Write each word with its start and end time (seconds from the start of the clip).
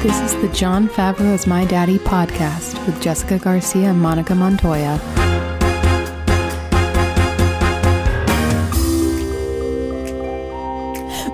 This 0.00 0.20
is 0.20 0.32
the 0.40 0.48
Jon 0.54 0.88
Favreau 0.88 1.34
is 1.34 1.44
My 1.48 1.64
Daddy 1.64 1.98
podcast 1.98 2.86
with 2.86 3.02
Jessica 3.02 3.36
Garcia 3.36 3.90
and 3.90 4.00
Monica 4.00 4.32
Montoya. 4.32 4.94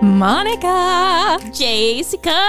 Monica! 0.01 1.39
Jessica, 1.53 2.41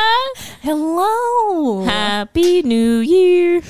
Hello! 0.61 1.83
Happy 1.83 2.61
New 2.61 2.99
Year. 2.99 3.61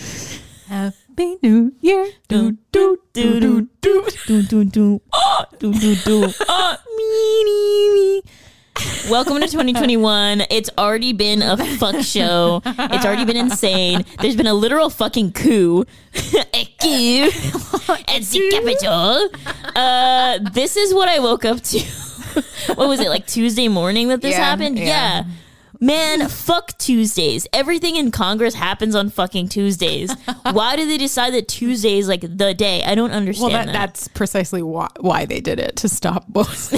Happy 0.68 1.38
New 1.41 1.73
Year! 1.82 2.12
Do 2.27 2.59
do 2.71 2.99
do 3.12 3.40
do 3.40 3.70
do 3.82 4.05
do 4.27 4.43
do 4.43 4.66
do 4.66 5.02
oh, 5.12 5.46
do 5.57 5.73
do 5.73 5.96
do 5.96 6.34
oh, 6.48 6.77
me 6.96 7.43
me 7.43 7.93
me. 7.96 8.45
Welcome 9.09 9.35
to 9.35 9.41
2021. 9.47 10.43
It's 10.49 10.69
already 10.77 11.13
been 11.13 11.41
a 11.43 11.57
fuck 11.77 12.01
show. 12.03 12.61
It's 12.65 13.05
already 13.05 13.25
been 13.25 13.37
insane. 13.37 14.03
There's 14.19 14.35
been 14.35 14.47
a 14.47 14.53
literal 14.53 14.89
fucking 14.89 15.34
coup. 15.34 15.85
a 16.53 16.65
coup 16.81 17.29
at 18.07 18.21
the 18.23 18.49
Capitol. 18.51 19.29
Uh, 19.75 20.39
this 20.53 20.75
is 20.75 20.93
what 20.93 21.07
I 21.07 21.20
woke 21.20 21.45
up 21.45 21.62
to. 21.62 21.79
what 22.75 22.87
was 22.87 22.99
it, 22.99 23.09
like 23.09 23.27
Tuesday 23.27 23.67
morning 23.67 24.07
that 24.07 24.21
this 24.21 24.31
Yeah, 24.34 24.43
happened? 24.43 24.79
yeah. 24.79 24.85
yeah. 24.85 25.23
Man, 25.79 26.27
fuck 26.29 26.75
Tuesdays. 26.79 27.45
Everything 27.53 27.97
in 27.97 28.09
Congress 28.09 28.55
happens 28.55 28.95
on 28.95 29.09
fucking 29.09 29.49
Tuesdays. 29.49 30.12
Why 30.51 30.75
do 30.77 30.87
they 30.87 30.97
decide 30.97 31.34
that 31.34 31.47
Tuesday 31.47 31.99
is 31.99 32.07
like 32.07 32.21
the 32.21 32.53
day? 32.53 32.81
I 32.84 32.95
don't 32.95 33.12
understand 33.12 33.53
Well, 33.53 33.65
that, 33.65 33.71
that. 33.73 33.73
that's 33.73 34.07
precisely 34.07 34.63
why, 34.63 34.87
why 34.99 35.25
they 35.25 35.41
did 35.41 35.59
it 35.59 35.75
to 35.77 35.90
stop 35.90 36.27
both. 36.27 36.71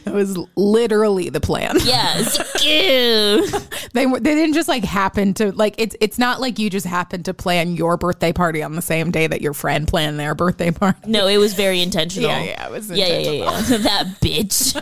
that 0.04 0.14
was 0.14 0.38
literally 0.56 1.28
the 1.30 1.40
plan. 1.40 1.76
Yes. 1.84 2.38
ew. 2.64 3.46
They 3.92 4.06
were- 4.06 4.20
they 4.20 4.34
didn't 4.34 4.54
just 4.54 4.68
like 4.68 4.84
happen 4.84 5.34
to 5.34 5.52
like 5.52 5.74
it's 5.78 5.96
it's 6.00 6.18
not 6.18 6.40
like 6.40 6.58
you 6.58 6.70
just 6.70 6.86
happened 6.86 7.24
to 7.26 7.34
plan 7.34 7.74
your 7.76 7.96
birthday 7.96 8.32
party 8.32 8.62
on 8.62 8.76
the 8.76 8.82
same 8.82 9.10
day 9.10 9.26
that 9.26 9.40
your 9.40 9.52
friend 9.54 9.86
planned 9.88 10.18
their 10.20 10.34
birthday 10.34 10.70
party. 10.70 10.98
No, 11.06 11.26
it 11.26 11.36
was 11.38 11.54
very 11.54 11.80
intentional. 11.82 12.30
Yeah, 12.30 12.42
yeah, 12.42 12.66
it 12.66 12.70
was 12.70 12.90
Yeah, 12.90 13.06
yeah, 13.06 13.18
yeah, 13.18 13.30
yeah. 13.32 13.76
that 13.78 14.06
bitch, 14.20 14.76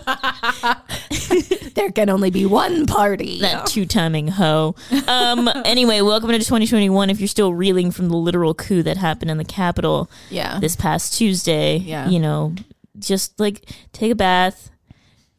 There 1.75 1.91
can 1.93 2.11
only 2.11 2.31
be 2.31 2.45
one 2.47 2.87
party. 2.87 3.41
that 3.41 3.67
two-timing 3.67 4.29
hoe. 4.29 4.75
Um. 5.07 5.49
Anyway, 5.65 6.01
welcome 6.01 6.31
to 6.31 6.39
2021. 6.39 7.11
If 7.11 7.21
you're 7.21 7.29
still 7.29 7.55
reeling 7.55 7.91
from 7.91 8.09
the 8.09 8.17
literal 8.17 8.55
coup 8.55 8.83
that 8.83 8.97
happened 8.97 9.31
in 9.31 9.39
the 9.39 9.45
Capitol, 9.45 10.11
Yeah. 10.31 10.59
this 10.61 10.77
past 10.77 11.17
Tuesday, 11.17 11.77
Yeah. 11.79 12.09
you 12.09 12.19
know, 12.19 12.55
just 12.99 13.39
like 13.39 13.71
take 13.93 14.11
a 14.13 14.15
bath, 14.17 14.71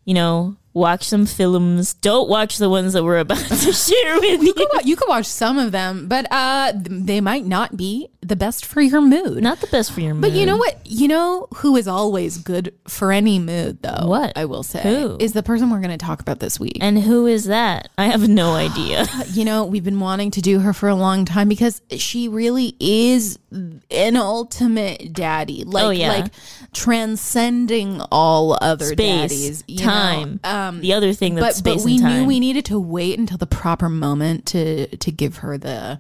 you 0.10 0.16
know, 0.16 0.56
watch 0.74 1.04
some 1.04 1.28
films. 1.28 1.94
Don't 1.94 2.28
watch 2.28 2.58
the 2.58 2.68
ones 2.68 2.94
that 2.94 3.04
we're 3.04 3.20
about 3.20 3.38
to 3.46 3.72
share 3.72 4.20
with 4.20 4.42
you. 4.42 4.48
You 4.48 4.54
could, 4.56 4.68
wa- 4.74 4.82
you 4.84 4.96
could 4.96 5.08
watch 5.08 5.28
some 5.28 5.60
of 5.60 5.72
them, 5.72 6.08
but 6.08 6.26
uh, 6.32 6.72
th- 6.72 6.88
they 6.90 7.22
might 7.22 7.46
not 7.46 7.78
be 7.78 8.10
the 8.30 8.36
best 8.38 8.66
for 8.66 8.80
your 8.82 9.02
mood. 9.02 9.44
Not 9.44 9.60
the 9.60 9.68
best 9.68 9.92
for 9.92 10.00
your 10.02 10.14
mood. 10.14 10.22
But 10.22 10.32
you 10.32 10.46
know 10.46 10.56
what? 10.58 10.80
You 10.86 11.08
know 11.10 11.48
who 11.56 11.76
is 11.76 11.88
always 11.88 12.38
good 12.38 12.74
for 12.88 13.12
any 13.12 13.38
mood, 13.40 13.82
though. 13.82 14.08
What? 14.08 14.34
I 14.38 14.46
will 14.46 14.64
say 14.64 14.82
Who? 14.82 15.18
is 15.20 15.34
the 15.34 15.44
person 15.44 15.70
we're 15.70 15.82
going 15.82 15.98
to 15.98 16.04
talk 16.06 16.22
about 16.22 16.40
this 16.40 16.60
week. 16.60 16.78
And 16.82 16.98
who 16.98 17.28
is 17.28 17.46
that? 17.46 17.90
I 17.98 18.06
have 18.06 18.30
no 18.30 18.54
idea. 18.56 19.06
you 19.32 19.44
know, 19.46 19.66
we've 19.66 19.84
been 19.84 20.00
wanting 20.00 20.32
to 20.32 20.42
do 20.42 20.60
her 20.60 20.72
for 20.74 20.88
a 20.88 20.96
long 20.96 21.26
time 21.26 21.50
because 21.50 21.82
she 21.98 22.28
really 22.30 22.76
is 22.80 23.38
an 23.52 24.16
ultimate 24.16 25.12
daddy. 25.14 25.64
Like, 25.66 25.84
Oh, 25.84 25.90
yeah. 25.90 26.10
like 26.10 26.32
transcending 26.74 28.02
all 28.12 28.58
other 28.62 28.86
Space, 28.86 29.30
daddies. 29.32 29.64
you 29.68 29.78
know? 29.80 29.84
time. 29.92 30.40
Um, 30.44 30.82
the 30.82 30.94
other 30.94 31.14
thing 31.14 31.36
that's 31.36 31.62
but 31.62 31.78
but 31.78 31.84
we 31.86 31.98
knew 31.98 32.26
we 32.26 32.40
needed 32.40 32.66
to 32.66 32.80
wait 32.80 33.18
until 33.20 33.38
the 33.38 33.46
proper 33.48 33.90
moment 33.90 34.46
to 34.48 34.88
to 34.98 35.12
give 35.12 35.38
her 35.38 35.58
the 35.58 36.00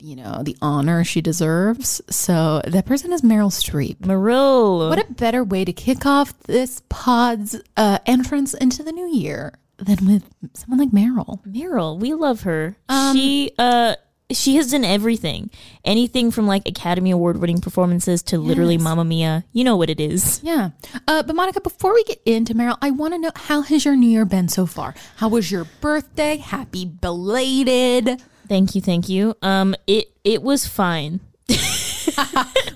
you 0.00 0.16
know 0.16 0.42
the 0.42 0.56
honor 0.62 1.04
she 1.04 1.20
deserves. 1.20 2.00
So 2.10 2.62
that 2.66 2.86
person 2.86 3.12
is 3.12 3.22
Meryl 3.22 3.50
Streep. 3.50 3.96
Meryl. 3.98 4.88
What 4.88 4.98
a 5.08 5.12
better 5.12 5.42
way 5.44 5.64
to 5.64 5.72
kick 5.72 6.06
off 6.06 6.38
this 6.44 6.82
pod's 6.88 7.56
uh, 7.76 7.98
entrance 8.06 8.54
into 8.54 8.82
the 8.82 8.92
new 8.92 9.08
year 9.12 9.54
than 9.78 10.06
with 10.06 10.24
someone 10.54 10.78
like 10.78 10.90
Meryl. 10.90 11.44
Meryl, 11.46 11.98
we 11.98 12.14
love 12.14 12.42
her. 12.42 12.76
Um, 12.88 13.16
she 13.16 13.52
uh 13.58 13.94
she 14.30 14.56
has 14.56 14.70
done 14.72 14.84
everything. 14.84 15.48
Anything 15.86 16.30
from 16.30 16.46
like 16.46 16.68
Academy 16.68 17.10
Award 17.12 17.38
winning 17.40 17.62
performances 17.62 18.22
to 18.24 18.38
literally 18.38 18.74
Yes. 18.74 18.82
Mamma 18.82 19.04
Mia. 19.04 19.44
You 19.52 19.64
know 19.64 19.76
what 19.78 19.88
it 19.88 20.00
is. 20.00 20.40
Yeah. 20.42 20.70
Uh, 21.06 21.22
but 21.22 21.34
Monica, 21.34 21.62
before 21.62 21.94
we 21.94 22.04
get 22.04 22.20
into 22.26 22.52
Meryl, 22.54 22.76
I 22.82 22.90
want 22.90 23.14
to 23.14 23.18
know 23.18 23.30
how 23.34 23.62
has 23.62 23.86
your 23.86 23.96
new 23.96 24.06
year 24.10 24.26
been 24.26 24.48
so 24.48 24.66
far? 24.66 24.94
How 25.16 25.28
was 25.28 25.50
your 25.50 25.64
birthday? 25.80 26.36
Happy 26.36 26.84
belated. 26.84 28.22
Thank 28.48 28.74
you, 28.74 28.80
thank 28.80 29.08
you. 29.08 29.36
Um 29.42 29.74
it 29.86 30.10
it 30.24 30.42
was 30.42 30.66
fine. 30.66 31.20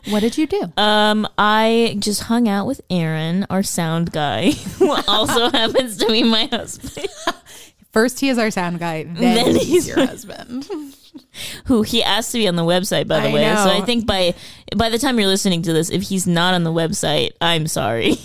What 0.09 0.21
did 0.21 0.37
you 0.37 0.47
do? 0.47 0.72
Um 0.77 1.27
I 1.38 1.97
just 1.99 2.25
hung 2.25 2.49
out 2.49 2.66
with 2.66 2.81
Aaron, 2.91 3.47
our 3.49 3.62
sound 3.62 4.12
guy, 4.12 4.50
who 4.78 4.91
also 4.91 5.49
happens 5.53 5.97
to 5.99 6.06
be 6.06 6.22
my 6.22 6.47
husband. 6.47 7.06
First, 7.93 8.21
he 8.21 8.28
is 8.28 8.38
our 8.38 8.50
sound 8.50 8.78
guy. 8.78 9.05
Then, 9.05 9.15
Then 9.15 9.47
he's 9.55 9.69
he's 9.69 9.88
your 9.88 10.05
husband. 10.05 10.69
Who 11.66 11.82
he 11.82 12.03
asked 12.03 12.32
to 12.32 12.38
be 12.38 12.49
on 12.49 12.56
the 12.56 12.62
website, 12.62 13.06
by 13.06 13.21
the 13.21 13.28
I 13.28 13.32
way. 13.32 13.55
So. 13.55 13.71
I 13.71 13.82
think 13.82 14.06
by 14.06 14.34
by 14.77 14.88
the 14.88 14.99
time 14.99 15.19
you're 15.19 15.28
listening 15.28 15.62
to 15.62 15.72
this, 15.72 15.91
if 15.91 16.03
he's 16.03 16.27
not 16.27 16.55
on 16.55 16.65
the 16.65 16.72
website, 16.72 17.32
I'm 17.41 17.66
sorry. 17.66 18.16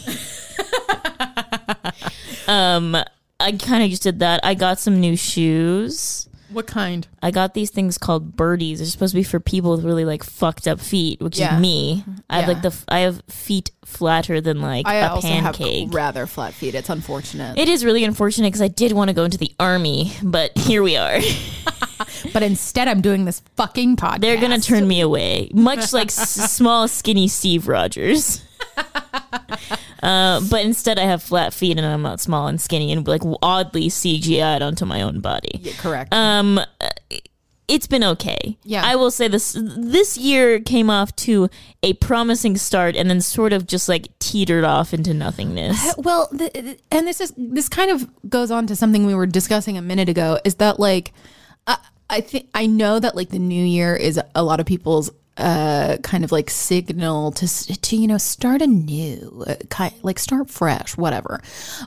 um, 2.47 2.95
I 3.39 3.51
kind 3.51 3.83
of 3.83 3.89
just 3.89 4.03
did 4.03 4.19
that. 4.19 4.39
I 4.43 4.55
got 4.55 4.79
some 4.79 4.99
new 4.99 5.15
shoes. 5.17 6.26
What 6.49 6.65
kind? 6.67 7.07
I 7.21 7.31
got 7.31 7.53
these 7.53 7.71
things 7.71 7.97
called 7.97 8.35
birdies. 8.37 8.79
They're 8.79 8.87
supposed 8.87 9.11
to 9.13 9.19
be 9.19 9.23
for 9.23 9.39
people 9.39 9.71
with 9.75 9.83
really 9.83 10.05
like 10.05 10.23
fucked 10.23 10.67
up 10.67 10.79
feet, 10.79 11.21
which 11.21 11.37
Yeah. 11.39 11.55
is 11.55 11.61
me. 11.61 12.03
I 12.29 12.37
have 12.37 12.47
Yeah. 12.47 12.53
like 12.53 12.61
the 12.61 12.67
f- 12.69 12.85
I 12.87 12.99
have 12.99 13.21
feet 13.27 13.71
flatter 13.85 14.39
than 14.39 14.61
like 14.61 14.87
I 14.87 14.95
a 14.95 15.09
also 15.09 15.27
pancake. 15.27 15.85
have 15.87 15.93
rather 15.93 16.25
flat 16.25 16.53
feet. 16.53 16.73
It's 16.75 16.89
unfortunate. 16.89 17.57
it 17.57 17.67
is 17.67 17.83
really 17.83 18.03
unfortunate 18.03 18.47
because 18.47 18.61
I 18.61 18.67
did 18.69 18.93
want 18.93 19.09
to 19.09 19.13
go 19.13 19.23
into 19.25 19.37
the 19.37 19.51
army, 19.59 20.13
but 20.23 20.57
here 20.57 20.81
we 20.83 20.95
are. 20.95 21.19
but 22.33 22.43
instead, 22.43 22.87
I'm 22.87 23.01
doing 23.01 23.25
this 23.25 23.41
fucking 23.55 23.97
podcast. 23.97 24.21
They're 24.21 24.39
gonna 24.39 24.59
turn 24.59 24.87
me 24.87 25.01
away, 25.01 25.49
much 25.53 25.91
like 25.93 26.07
s- 26.07 26.29
small, 26.51 26.87
skinny 26.87 27.27
Steve 27.27 27.67
Rogers. 27.67 28.41
Uh, 30.03 30.41
but 30.49 30.63
instead, 30.63 30.99
I 30.99 31.03
have 31.03 31.23
flat 31.23 31.53
feet, 31.53 31.77
and 31.77 31.85
I'm 31.85 32.01
not 32.01 32.19
small 32.19 32.47
and 32.47 32.59
skinny, 32.59 32.91
and 32.91 33.07
like 33.07 33.21
oddly 33.41 33.89
CGI'd 33.89 34.61
onto 34.61 34.85
my 34.85 35.01
own 35.01 35.19
body. 35.19 35.59
Yeah, 35.61 35.73
correct. 35.73 36.13
Um, 36.13 36.59
uh, 36.59 36.89
it's 37.67 37.87
been 37.87 38.03
okay. 38.03 38.57
Yeah. 38.63 38.81
I 38.85 38.95
will 38.95 39.11
say 39.11 39.27
this. 39.27 39.57
This 39.59 40.17
year 40.17 40.59
came 40.59 40.89
off 40.89 41.15
to 41.17 41.49
a 41.83 41.93
promising 41.93 42.55
start, 42.57 42.95
and 42.95 43.09
then 43.09 43.19
sort 43.21 43.53
of 43.53 43.67
just 43.67 43.89
like 43.89 44.07
teetered 44.19 44.63
off 44.63 44.93
into 44.93 45.13
nothingness. 45.13 45.95
well, 45.97 46.27
th- 46.29 46.53
th- 46.53 46.79
and 46.91 47.07
this 47.07 47.19
is 47.19 47.33
this 47.35 47.67
kind 47.67 47.91
of 47.91 48.07
goes 48.29 48.51
on 48.51 48.67
to 48.67 48.75
something 48.75 49.05
we 49.05 49.15
were 49.15 49.25
discussing 49.25 49.77
a 49.77 49.81
minute 49.81 50.07
ago. 50.09 50.39
Is 50.45 50.55
that 50.55 50.79
like, 50.79 51.11
I, 51.65 51.77
I 52.09 52.21
think 52.21 52.47
I 52.53 52.67
know 52.67 52.99
that 52.99 53.15
like 53.15 53.29
the 53.29 53.39
new 53.39 53.65
year 53.65 53.95
is 53.95 54.19
a 54.33 54.43
lot 54.43 54.59
of 54.61 54.65
people's 54.65 55.09
uh 55.37 55.97
kind 56.03 56.23
of 56.23 56.31
like 56.31 56.49
signal 56.49 57.31
to 57.31 57.47
to 57.81 57.95
you 57.95 58.07
know 58.07 58.17
start 58.17 58.61
anew, 58.61 59.43
uh, 59.47 59.89
like 60.01 60.19
start 60.19 60.49
fresh, 60.49 60.97
whatever. 60.97 61.41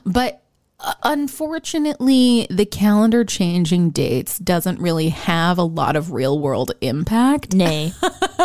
But 0.05 0.43
uh, 0.79 0.93
unfortunately, 1.03 2.47
the 2.49 2.65
calendar 2.65 3.23
changing 3.23 3.91
dates 3.91 4.39
doesn't 4.39 4.79
really 4.79 5.09
have 5.09 5.57
a 5.57 5.63
lot 5.63 5.95
of 5.95 6.11
real 6.11 6.39
world 6.39 6.71
impact. 6.81 7.53
Nay. 7.53 7.93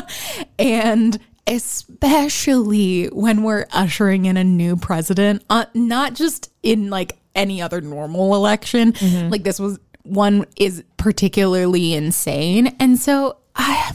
and 0.58 1.18
especially 1.46 3.06
when 3.06 3.42
we're 3.42 3.66
ushering 3.72 4.24
in 4.24 4.36
a 4.36 4.44
new 4.44 4.76
president 4.76 5.44
uh, 5.48 5.64
not 5.74 6.14
just 6.14 6.50
in 6.62 6.90
like 6.90 7.16
any 7.34 7.62
other 7.62 7.80
normal 7.80 8.34
election 8.34 8.92
like 9.30 9.44
this 9.44 9.60
was 9.60 9.78
one 10.02 10.44
is 10.56 10.82
particularly 10.96 11.94
insane 11.94 12.74
and 12.80 12.98
so 12.98 13.36
i 13.54 13.92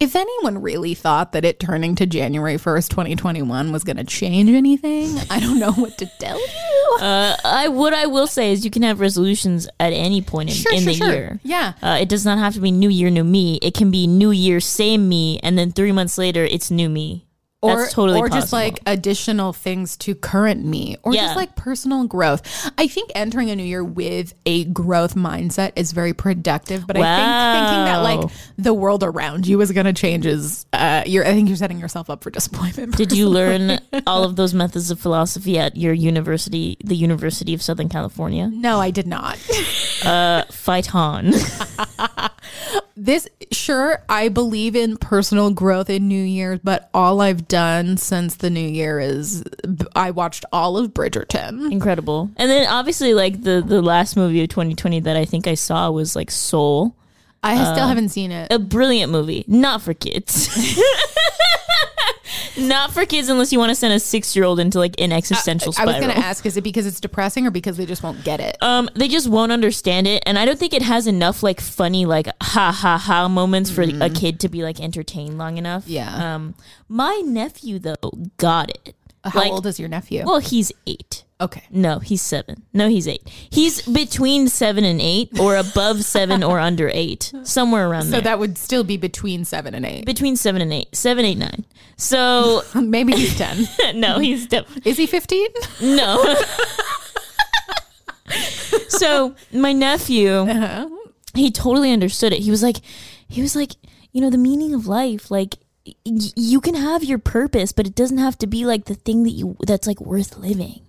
If 0.00 0.14
anyone 0.14 0.62
really 0.62 0.94
thought 0.94 1.32
that 1.32 1.44
it 1.44 1.58
turning 1.58 1.96
to 1.96 2.06
January 2.06 2.54
1st, 2.54 2.88
2021 2.90 3.72
was 3.72 3.82
going 3.82 3.96
to 3.96 4.04
change 4.04 4.48
anything, 4.48 5.18
I 5.28 5.40
don't 5.40 5.58
know 5.58 5.72
what 5.72 5.98
to 5.98 6.06
tell 6.18 6.38
you. 6.38 6.46
Uh, 6.98 7.36
I 7.44 7.68
what 7.68 7.94
I 7.94 8.06
will 8.06 8.26
say 8.26 8.50
is 8.50 8.64
you 8.64 8.72
can 8.72 8.82
have 8.82 8.98
resolutions 8.98 9.68
at 9.78 9.92
any 9.92 10.20
point 10.20 10.48
in, 10.48 10.54
Sure, 10.56 10.72
in 10.72 10.78
sure, 10.80 10.92
the 10.92 10.94
sure. 10.98 11.12
year. 11.12 11.40
Yeah. 11.44 11.74
Uh, 11.80 11.98
it 12.00 12.08
does 12.08 12.24
not 12.24 12.38
have 12.38 12.54
to 12.54 12.60
be 12.60 12.72
New 12.72 12.88
Year, 12.88 13.08
New 13.08 13.22
Me. 13.22 13.56
It 13.62 13.74
can 13.74 13.92
be 13.92 14.08
New 14.08 14.32
Year, 14.32 14.58
same 14.58 15.08
me, 15.08 15.38
and 15.44 15.56
then 15.56 15.70
three 15.70 15.92
months 15.92 16.18
later, 16.18 16.42
it's 16.44 16.72
new 16.72 16.88
me. 16.88 17.27
Or, 17.60 17.76
That's 17.76 17.92
totally 17.92 18.20
or 18.20 18.28
just 18.28 18.52
like 18.52 18.78
additional 18.86 19.52
things 19.52 19.96
to 19.98 20.14
current 20.14 20.64
me 20.64 20.96
or 21.02 21.12
Yeah. 21.12 21.22
just 21.26 21.36
like 21.36 21.56
personal 21.56 22.06
growth 22.06 22.70
i 22.78 22.86
think 22.86 23.10
entering 23.16 23.50
a 23.50 23.56
new 23.56 23.64
year 23.64 23.82
with 23.82 24.32
a 24.46 24.64
growth 24.66 25.16
mindset 25.16 25.72
is 25.74 25.90
very 25.90 26.14
productive 26.14 26.86
but 26.86 26.96
i 26.96 27.00
think 27.00 27.66
thinking 27.66 27.84
that 27.84 27.96
like 27.98 28.30
the 28.58 28.72
world 28.72 29.02
around 29.02 29.46
you 29.46 29.60
is 29.60 29.72
going 29.72 29.86
to 29.86 29.92
change 29.92 30.24
is 30.24 30.66
uh 30.72 31.02
you're 31.06 31.24
i 31.26 31.32
think 31.32 31.48
you're 31.48 31.56
setting 31.56 31.80
yourself 31.80 32.08
up 32.08 32.22
for 32.22 32.30
disappointment 32.30 32.96
Did 32.96 33.10
you 33.10 33.28
learn 33.38 33.80
all 34.06 34.22
of 34.22 34.36
those 34.36 34.54
methods 34.54 34.92
of 34.92 35.00
philosophy 35.00 35.58
at 35.58 35.76
your 35.76 35.92
university, 35.92 36.76
the 36.84 36.94
University 36.96 37.54
of 37.54 37.62
Southern 37.62 37.88
California? 37.88 38.48
no 38.52 38.78
i 38.78 38.90
did 38.92 39.06
not 39.08 39.36
Uh, 40.04 40.44
fight 40.52 40.94
on. 40.94 41.32
this 42.96 43.28
sure 43.52 44.02
i 44.08 44.28
believe 44.28 44.74
in 44.76 44.96
personal 44.96 45.50
growth 45.50 45.88
in 45.88 46.08
new 46.08 46.22
year's 46.22 46.58
but 46.62 46.90
all 46.92 47.20
i've 47.20 47.46
done 47.48 47.96
since 47.96 48.36
the 48.36 48.50
new 48.50 48.60
year 48.60 48.98
is 48.98 49.42
i 49.94 50.10
watched 50.10 50.44
all 50.52 50.76
of 50.76 50.92
bridgerton 50.92 51.70
Incredible. 51.70 52.30
And 52.36 52.50
then 52.50 52.66
obviously, 52.66 53.14
like 53.14 53.42
the 53.42 53.62
the 53.64 53.80
last 53.82 54.16
movie 54.16 54.42
of 54.42 54.48
2020 54.48 55.00
that 55.00 55.16
I 55.16 55.24
think 55.24 55.46
I 55.46 55.54
saw 55.54 55.90
was 55.90 56.16
like 56.16 56.30
Soul, 56.30 56.94
i 57.42 57.72
still 57.72 57.86
haven't 57.86 58.08
seen 58.08 58.32
it 58.32 58.48
a 58.50 58.58
brilliant 58.58 59.12
movie, 59.12 59.44
not 59.46 59.82
for 59.82 59.94
kids. 59.94 60.48
not 62.58 62.92
for 62.92 63.06
kids 63.06 63.28
unless 63.28 63.52
you 63.52 63.58
want 63.58 63.70
to 63.70 63.74
send 63.74 63.92
a 63.92 64.00
six 64.00 64.34
year 64.34 64.44
old 64.44 64.58
into 64.58 64.78
like 64.78 65.00
an 65.00 65.12
existential 65.12 65.70
I 65.70 65.72
spiral. 65.72 65.92
was 65.94 66.04
going 66.04 66.16
to 66.16 66.26
ask, 66.26 66.44
is 66.46 66.56
it 66.56 66.62
because 66.62 66.86
it's 66.86 67.00
depressing 67.00 67.46
or 67.46 67.50
because 67.50 67.76
they 67.76 67.86
just 67.86 68.02
won't 68.02 68.24
get 68.24 68.40
it? 68.40 68.56
Um, 68.62 68.88
they 68.94 69.08
just 69.08 69.28
won't 69.28 69.52
understand 69.52 70.06
it, 70.06 70.22
and 70.26 70.38
I 70.38 70.44
don't 70.44 70.58
think 70.58 70.72
it 70.74 70.82
has 70.82 71.06
enough 71.06 71.42
like 71.42 71.60
funny 71.60 72.06
like 72.06 72.26
ha 72.42 72.72
ha 72.72 72.98
ha 72.98 73.28
moments 73.28 73.70
for 73.70 73.82
a 73.82 74.10
kid 74.10 74.40
to 74.40 74.48
be 74.48 74.62
like 74.62 74.80
entertained 74.80 75.38
long 75.38 75.58
enough. 75.58 75.84
Mm-hmm. 75.84 75.92
Yeah. 75.92 76.34
Um, 76.34 76.54
my 76.88 77.22
nephew 77.24 77.78
though 77.78 77.96
got 78.36 78.70
it. 78.70 78.94
How 79.24 79.40
like, 79.40 79.52
old 79.52 79.66
is 79.66 79.78
your 79.78 79.88
nephew? 79.88 80.24
Well, 80.24 80.38
he's 80.38 80.72
eight. 80.86 81.24
Okay. 81.40 81.62
No, 81.70 81.98
he's 82.00 82.22
seven. 82.22 82.64
No, 82.72 82.88
he's 82.88 83.06
eight. 83.08 83.22
He's 83.50 83.82
between 83.82 84.48
seven 84.48 84.84
and 84.84 85.00
eight, 85.00 85.38
or 85.40 85.56
above 85.56 86.04
seven, 86.04 86.42
or 86.42 86.58
under 86.60 86.90
eight, 86.92 87.32
somewhere 87.44 87.88
around 87.88 88.04
So 88.04 88.10
there. 88.10 88.20
So 88.20 88.24
that 88.24 88.38
would 88.38 88.58
still 88.58 88.84
be 88.84 88.96
between 88.96 89.44
seven 89.44 89.74
and 89.74 89.84
eight. 89.86 90.04
between 90.06 90.36
seven 90.36 90.60
and 90.62 90.72
eight, 90.72 90.94
seven, 90.94 91.24
eight, 91.24 91.38
nine. 91.38 91.64
So 91.96 92.62
Maybe 92.74 93.12
he's 93.14 93.36
10. 93.36 93.66
no, 94.00 94.18
he's 94.18 94.46
def- 94.46 94.86
is 94.86 94.96
he 94.96 95.06
15? 95.06 95.48
no. 95.82 96.34
so 98.88 99.34
my 99.52 99.72
nephew, 99.72 100.30
Uh-huh. 100.30 100.88
he 101.34 101.50
totally 101.50 101.92
understood 101.92 102.32
it. 102.32 102.40
He 102.40 102.50
was 102.50 102.62
like, 102.62 102.76
he 103.28 103.42
was 103.42 103.56
like, 103.56 103.72
you 104.12 104.20
know, 104.20 104.30
the 104.30 104.38
meaning 104.38 104.74
of 104.74 104.86
life, 104.86 105.30
like. 105.30 105.56
y- 105.86 105.94
You 106.36 106.60
can 106.60 106.74
have 106.74 107.02
your 107.04 107.18
purpose, 107.18 107.72
but 107.72 107.86
it 107.86 107.94
doesn't 107.94 108.18
have 108.18 108.36
to 108.38 108.46
be 108.46 108.64
like 108.66 108.84
the 108.86 108.94
thing 108.94 109.22
that 109.24 109.30
you 109.30 109.56
that's 109.66 109.86
like 109.86 110.00
worth 110.00 110.36
living. 110.36 110.80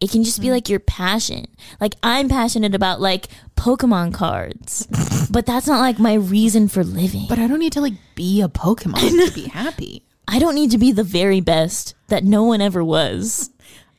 It 0.00 0.10
can 0.10 0.24
just 0.24 0.40
be 0.40 0.46
mm-hmm. 0.46 0.54
like 0.54 0.68
your 0.68 0.80
passion. 0.80 1.46
Like 1.80 1.94
I'm 2.02 2.28
passionate 2.28 2.74
about 2.74 3.00
like 3.00 3.28
Pokemon 3.56 4.12
cards, 4.12 4.86
but 5.30 5.46
that's 5.46 5.66
not 5.66 5.80
like 5.80 5.98
my 5.98 6.14
reason 6.14 6.68
for 6.68 6.84
living. 6.84 7.26
But 7.28 7.38
I 7.38 7.46
don't 7.46 7.60
need 7.60 7.72
to 7.72 7.80
like 7.80 7.94
be 8.14 8.42
a 8.42 8.48
Pokemon 8.48 9.00
to 9.26 9.32
be 9.34 9.48
happy. 9.48 10.02
I 10.28 10.38
don't 10.38 10.54
need 10.54 10.72
to 10.72 10.78
be 10.78 10.92
the 10.92 11.04
very 11.04 11.40
best 11.40 11.94
that 12.08 12.24
no 12.24 12.44
one 12.44 12.60
ever 12.60 12.84
was. 12.84 13.50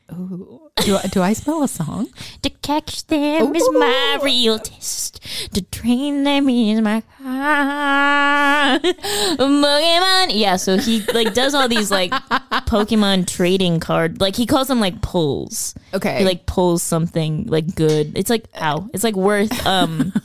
Do 0.77 0.95
I, 0.95 1.01
do 1.07 1.21
I 1.21 1.33
spell 1.33 1.63
a 1.63 1.67
song? 1.67 2.07
To 2.43 2.49
catch 2.49 3.07
them 3.07 3.53
is 3.53 3.69
my 3.73 4.19
real 4.23 4.57
test. 4.59 5.19
To 5.53 5.61
train 5.61 6.23
them 6.23 6.47
is 6.47 6.79
my 6.81 7.03
heart. 7.21 8.83
Pokemon. 8.83 10.27
Yeah, 10.29 10.55
so 10.55 10.77
he 10.77 11.01
like 11.13 11.33
does 11.33 11.53
all 11.53 11.67
these 11.67 11.91
like 11.91 12.11
Pokemon 12.67 13.27
trading 13.27 13.79
card. 13.81 14.21
Like 14.21 14.35
he 14.35 14.45
calls 14.45 14.67
them 14.67 14.79
like 14.79 15.01
pulls. 15.01 15.75
Okay. 15.93 16.19
He 16.19 16.25
like 16.25 16.45
pulls 16.45 16.83
something 16.83 17.47
like 17.47 17.75
good. 17.75 18.17
It's 18.17 18.29
like 18.29 18.45
ow. 18.55 18.89
It's 18.93 19.03
like 19.03 19.15
worth 19.15 19.65
um. 19.65 20.13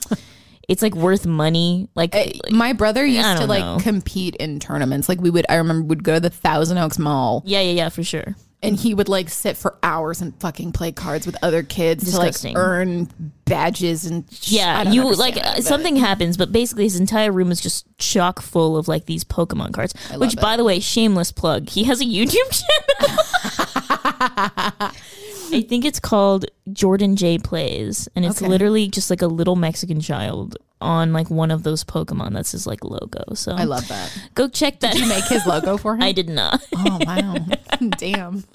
It's 0.69 0.81
like 0.81 0.95
worth 0.95 1.25
money. 1.25 1.89
Like, 1.93 2.15
like 2.15 2.39
My 2.49 2.71
brother 2.71 3.05
used 3.05 3.37
to 3.37 3.45
like 3.45 3.65
know. 3.65 3.79
compete 3.81 4.37
in 4.37 4.61
tournaments. 4.61 5.09
Like 5.09 5.19
we 5.19 5.29
would, 5.29 5.45
I 5.49 5.55
remember 5.55 5.83
would 5.87 6.05
go 6.05 6.13
to 6.13 6.19
the 6.21 6.29
Thousand 6.29 6.77
Oaks 6.77 6.97
Mall 6.97 7.43
yeah, 7.45 7.59
yeah, 7.59 7.73
yeah, 7.73 7.89
for 7.89 8.01
sure. 8.01 8.33
And 8.63 8.75
he 8.77 8.93
would 8.93 9.09
like 9.09 9.29
sit 9.29 9.57
for 9.57 9.77
hours 9.83 10.21
and 10.21 10.33
fucking 10.39 10.71
play 10.71 10.91
cards 10.91 11.25
with 11.25 11.35
other 11.43 11.61
kids 11.63 12.03
Disgusting. 12.05 12.53
to 12.55 12.59
like 12.59 12.67
earn 12.67 13.09
badges 13.45 14.05
and 14.05 14.25
sh- 14.31 14.53
Yeah, 14.53 14.89
you 14.89 15.13
like 15.13 15.37
uh, 15.37 15.61
something 15.61 15.95
happens, 15.97 16.37
but 16.37 16.51
basically 16.51 16.85
his 16.85 16.99
entire 16.99 17.31
room 17.31 17.51
is 17.51 17.59
just 17.61 17.85
chock 17.97 18.41
full 18.41 18.77
of 18.77 18.87
like 18.87 19.05
these 19.05 19.23
Pokemon 19.23 19.73
cards. 19.73 19.93
Which, 20.15 20.33
it. 20.33 20.41
by 20.41 20.57
the 20.57 20.63
way, 20.63 20.79
shameless 20.79 21.31
plug. 21.31 21.69
He 21.69 21.83
has 21.83 22.01
a 22.01 22.05
YouTube 22.05 22.35
channel. 22.99 23.99
I 24.27 25.61
think 25.67 25.85
it's 25.85 25.99
called 25.99 26.45
Jordan 26.71 27.15
J 27.15 27.37
Plays, 27.37 28.07
and 28.15 28.25
it's 28.25 28.41
Okay. 28.41 28.47
literally 28.49 28.87
just 28.87 29.09
like 29.09 29.21
a 29.21 29.27
little 29.27 29.55
Mexican 29.55 29.99
child 30.01 30.57
on 30.81 31.13
like 31.13 31.29
one 31.29 31.51
of 31.51 31.63
those 31.63 31.83
Pokemon. 31.83 32.33
That's 32.33 32.51
his 32.51 32.65
like 32.67 32.83
logo. 32.83 33.23
So 33.35 33.53
I 33.53 33.63
love 33.65 33.87
that. 33.89 34.11
Go 34.35 34.47
check 34.47 34.79
that. 34.81 34.93
Did 34.93 35.01
you 35.03 35.07
make 35.07 35.25
his 35.25 35.45
logo 35.45 35.77
for 35.77 35.95
him? 35.95 36.01
I 36.03 36.11
did 36.11 36.29
not. 36.29 36.61
Oh 36.75 36.99
wow! 37.05 37.35
Damn. 37.97 38.43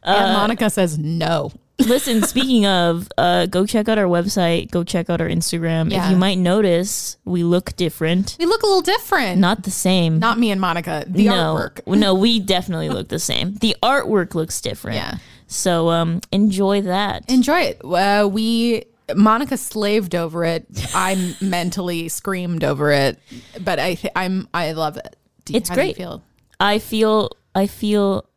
Uh, 0.00 0.14
and 0.16 0.32
Monica 0.32 0.70
says 0.70 0.96
no. 0.96 1.50
Listen, 1.80 2.22
speaking 2.22 2.66
of, 2.66 3.08
uh, 3.16 3.46
go 3.46 3.64
check 3.64 3.88
out 3.88 3.98
our 3.98 4.06
website. 4.06 4.70
Go 4.70 4.82
check 4.82 5.08
out 5.08 5.20
our 5.20 5.28
Instagram. 5.28 5.90
Yeah. 5.90 6.04
If 6.06 6.10
you 6.10 6.16
might 6.16 6.36
notice, 6.38 7.16
we 7.24 7.44
look 7.44 7.76
different. 7.76 8.36
We 8.38 8.46
look 8.46 8.62
a 8.62 8.66
little 8.66 8.82
different. 8.82 9.40
Not 9.40 9.62
the 9.62 9.70
same. 9.70 10.18
Not 10.18 10.38
me 10.38 10.50
and 10.50 10.60
Monica. 10.60 11.04
The 11.06 11.26
no, 11.26 11.54
artwork. 11.56 11.86
no, 11.98 12.14
we 12.14 12.40
definitely 12.40 12.88
look 12.88 13.08
the 13.08 13.20
same. 13.20 13.54
The 13.54 13.76
artwork 13.82 14.34
looks 14.34 14.60
different. 14.60 14.96
Yeah. 14.96 15.18
So 15.46 15.88
um, 15.90 16.20
enjoy 16.32 16.82
that. 16.82 17.30
Enjoy 17.30 17.60
it. 17.60 17.80
Uh, 17.84 18.28
we 18.30 18.84
Monica 19.14 19.56
slaved 19.56 20.14
over 20.14 20.44
it. 20.44 20.66
I 20.94 21.34
mentally 21.40 22.08
screamed 22.08 22.64
over 22.64 22.90
it, 22.90 23.18
but 23.62 23.78
I 23.78 23.94
th- 23.94 24.12
I'm 24.16 24.48
I 24.52 24.72
love 24.72 24.96
it. 24.96 25.16
You- 25.48 25.56
It's 25.56 25.68
how 25.70 25.76
do 25.76 25.80
you 25.82 25.86
great. 25.86 25.96
feel? 25.96 26.22
I 26.60 26.80
feel, 26.80 27.30
I 27.54 27.66
feel 27.68 28.28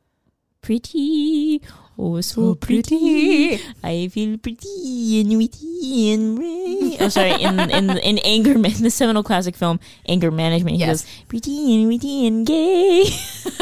pretty. 0.62 1.62
Oh, 2.00 2.20
so 2.22 2.56
pretty. 2.56 3.60
I 3.84 4.08
feel 4.08 4.38
pretty 4.38 5.22
and 5.22 5.38
witty 5.38 6.14
and 6.14 6.36
brave. 6.36 6.98
Oh, 7.02 7.10
sorry. 7.10 7.32
In 7.42 7.60
in 7.60 7.90
in 8.00 8.18
anger, 8.20 8.58
Man- 8.58 8.82
the 8.82 8.90
seminal 8.90 9.22
classic 9.24 9.56
film 9.56 9.80
Anger 10.08 10.32
Management, 10.32 10.78
he 10.78 10.80
Yes. 10.82 11.04
goes 11.04 11.06
pretty 11.28 11.76
and 11.76 11.88
witty 11.88 12.26
and 12.28 12.46
gay. 12.48 13.06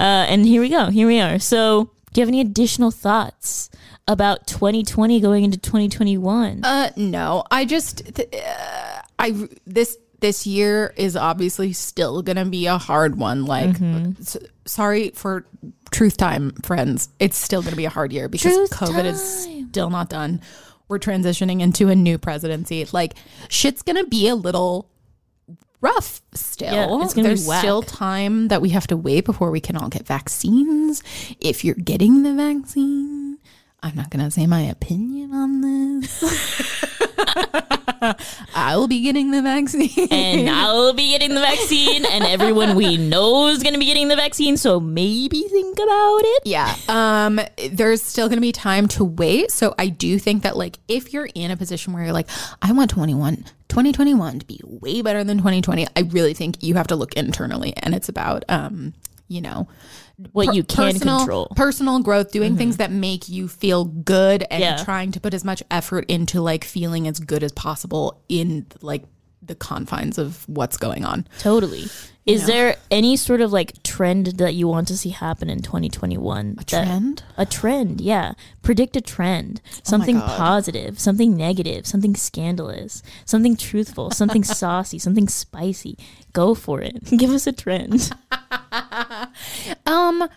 uh, 0.00 0.24
and 0.28 0.46
here 0.46 0.60
we 0.62 0.68
go. 0.68 0.86
Here 0.90 1.06
we 1.06 1.20
are. 1.20 1.38
So, 1.38 1.90
do 2.12 2.20
you 2.20 2.22
have 2.22 2.28
any 2.28 2.40
additional 2.40 2.90
thoughts 2.90 3.70
about 4.08 4.46
2020 4.46 5.20
going 5.20 5.44
into 5.44 5.58
2021? 5.58 6.64
Uh, 6.64 6.90
no. 6.96 7.44
I 7.50 7.64
just 7.64 8.14
th- 8.14 8.28
uh, 8.34 9.02
I 9.18 9.48
this 9.66 9.96
this 10.20 10.46
year 10.46 10.94
is 10.96 11.16
obviously 11.16 11.72
still 11.72 12.22
gonna 12.22 12.44
be 12.46 12.66
a 12.66 12.78
hard 12.78 13.16
one. 13.18 13.44
Like, 13.44 13.70
Mm-hmm. 13.76 14.22
s- 14.22 14.36
sorry 14.64 15.10
for 15.10 15.44
truth 15.92 16.16
time, 16.16 16.52
friends. 16.62 17.08
It's 17.18 17.36
still 17.36 17.62
gonna 17.62 17.76
be 17.76 17.84
a 17.84 17.90
hard 17.90 18.12
year 18.12 18.28
because 18.28 18.54
Truth 18.54 18.70
COVID 18.70 19.04
is 19.04 19.66
still 19.70 19.90
not 19.90 20.08
done. 20.08 20.40
We're 20.88 20.98
transitioning 20.98 21.60
into 21.60 21.88
a 21.88 21.94
new 21.94 22.18
presidency. 22.18 22.86
Like, 22.92 23.14
shit's 23.48 23.82
gonna 23.82 24.04
be 24.04 24.28
a 24.28 24.34
little 24.34 24.88
rough 25.80 26.22
still. 26.34 26.72
Yeah, 26.72 27.02
it's 27.04 27.14
gonna 27.14 27.28
be 27.28 27.34
There's 27.34 27.46
whack. 27.46 27.60
still 27.60 27.82
time 27.82 28.48
that 28.48 28.60
we 28.62 28.70
have 28.70 28.86
to 28.88 28.96
wait 28.96 29.24
before 29.24 29.50
we 29.50 29.60
can 29.60 29.76
all 29.76 29.88
get 29.88 30.06
vaccines. 30.06 31.02
If 31.40 31.64
you're 31.64 31.74
getting 31.74 32.22
the 32.22 32.34
vaccine, 32.34 33.31
I'm 33.82 33.94
not 33.96 34.10
gonna 34.10 34.30
say 34.30 34.46
my 34.46 34.60
opinion 34.62 35.32
on 35.34 35.60
this. 36.00 36.22
I 38.54 38.76
will 38.76 38.88
be 38.88 39.00
getting 39.02 39.30
the 39.30 39.42
vaccine. 39.42 40.08
and 40.10 40.50
I'll 40.50 40.92
be 40.92 41.10
getting 41.10 41.34
the 41.34 41.40
vaccine, 41.40 42.04
and 42.04 42.24
everyone 42.24 42.74
we 42.74 42.96
know 42.96 43.48
is 43.48 43.62
going 43.62 43.74
to 43.74 43.78
be 43.78 43.86
getting 43.86 44.08
the 44.08 44.16
vaccine. 44.16 44.56
So 44.56 44.80
maybe 44.80 45.42
think 45.42 45.78
about 45.78 46.20
it. 46.24 46.42
yeah. 46.44 46.74
Um 46.88 47.40
there's 47.70 48.02
still 48.02 48.28
going 48.28 48.38
to 48.38 48.42
be 48.42 48.52
time 48.52 48.88
to 48.88 49.04
wait. 49.04 49.50
So 49.52 49.74
I 49.78 49.88
do 49.88 50.18
think 50.18 50.42
that 50.42 50.56
like 50.56 50.78
if 50.88 51.12
you're 51.12 51.28
in 51.34 51.50
a 51.50 51.56
position 51.56 51.92
where 51.92 52.02
you're 52.04 52.12
like 52.12 52.28
I 52.60 52.72
want 52.72 52.90
21 52.90 53.44
2021 53.68 54.40
to 54.40 54.46
be 54.46 54.60
way 54.64 55.00
better 55.02 55.24
than 55.24 55.38
2020, 55.38 55.86
I 55.96 56.00
really 56.10 56.34
think 56.34 56.62
you 56.62 56.74
have 56.74 56.88
to 56.88 56.96
look 56.96 57.14
internally 57.14 57.72
and 57.76 57.94
it's 57.94 58.08
about 58.08 58.44
um 58.48 58.94
you 59.28 59.40
know 59.40 59.68
What 60.32 60.48
per- 60.48 60.52
you 60.52 60.62
can 60.64 60.92
personal, 60.92 61.18
control. 61.18 61.44
Mm-hmm. 61.46 61.54
personal 61.54 62.00
growth, 62.00 62.30
doing 62.32 62.56
things 62.56 62.76
that 62.76 62.90
make 62.90 63.28
you 63.28 63.48
feel 63.48 63.84
good 63.84 64.44
and 64.50 64.60
Yeah. 64.60 64.76
trying 64.84 65.12
to 65.12 65.20
put 65.20 65.34
as 65.34 65.44
much 65.44 65.62
effort 65.70 66.04
into 66.08 66.40
like 66.40 66.64
feeling 66.64 67.08
as 67.08 67.18
good 67.18 67.42
as 67.42 67.52
possible 67.52 68.22
in 68.28 68.66
like 68.82 69.04
the 69.42 69.54
confines 69.54 70.18
of 70.18 70.48
what's 70.48 70.76
going 70.76 71.04
on. 71.04 71.26
Totally. 71.38 71.86
Is 72.24 72.46
there 72.46 72.76
any 72.88 73.16
sort 73.16 73.40
of 73.40 73.52
like 73.52 73.82
trend 73.82 74.26
that 74.38 74.54
you 74.54 74.68
want 74.68 74.86
to 74.88 74.96
see 74.96 75.08
happen 75.08 75.50
in 75.50 75.60
2021? 75.60 76.56
A 76.60 76.64
trend? 76.64 77.24
A 77.36 77.44
trend, 77.44 78.00
yeah. 78.00 78.34
Predict 78.62 78.94
a 78.94 79.00
trend. 79.00 79.60
Something 79.82 80.20
God. 80.20 80.38
positive, 80.38 81.00
something 81.00 81.36
negative, 81.36 81.84
something 81.84 82.14
scandalous, 82.14 83.02
something 83.24 83.56
truthful, 83.56 84.12
something 84.12 84.44
saucy, 84.60 85.00
something 85.00 85.26
spicy. 85.26 85.98
Go 86.32 86.54
for 86.54 86.80
it. 86.80 87.04
Give 87.18 87.30
us 87.30 87.46
a 87.46 87.52
trend. 87.52 88.12
Um, 89.86 90.28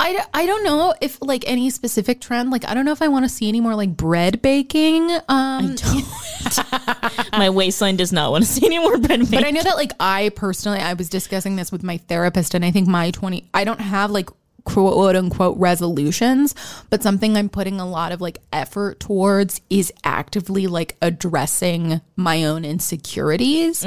I, 0.00 0.24
I 0.32 0.46
don't 0.46 0.64
know 0.64 0.94
if 1.00 1.20
like 1.20 1.44
any 1.46 1.68
specific 1.70 2.20
trend. 2.20 2.50
Like 2.50 2.66
I 2.66 2.74
don't 2.74 2.84
know 2.84 2.92
if 2.92 3.02
I 3.02 3.08
want 3.08 3.26
to 3.26 3.28
see 3.28 3.48
any 3.48 3.60
more 3.60 3.74
like 3.74 3.96
bread 3.96 4.40
baking. 4.40 5.10
Um, 5.28 5.76
My 7.32 7.50
waistline 7.50 7.96
does 7.96 8.12
not 8.12 8.30
want 8.30 8.44
to 8.44 8.50
see 8.50 8.64
any 8.64 8.78
more 8.78 8.96
bread 8.98 9.20
baking 9.20 9.30
but 9.30 9.44
I 9.44 9.50
know 9.50 9.62
that 9.62 9.76
like 9.76 9.92
I 10.00 10.30
personally 10.30 10.78
I 10.80 10.94
was 10.94 11.08
discussing 11.08 11.56
this 11.56 11.70
with 11.70 11.82
my 11.82 11.98
therapist, 11.98 12.54
and 12.54 12.64
I 12.64 12.70
think 12.70 12.88
my 12.88 13.10
twenty 13.10 13.48
I 13.52 13.64
don't 13.64 13.80
have 13.80 14.10
like 14.10 14.30
quote 14.64 15.16
unquote 15.16 15.58
resolutions, 15.58 16.54
but 16.88 17.02
something 17.02 17.36
I'm 17.36 17.48
putting 17.48 17.80
a 17.80 17.88
lot 17.88 18.12
of 18.12 18.20
like 18.20 18.38
effort 18.52 19.00
towards 19.00 19.60
is 19.68 19.92
actively 20.04 20.66
like 20.66 20.96
addressing 21.02 22.00
my 22.16 22.44
own 22.44 22.64
insecurities 22.64 23.84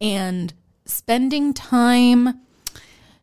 and 0.00 0.54
spending 0.86 1.52
time 1.54 2.40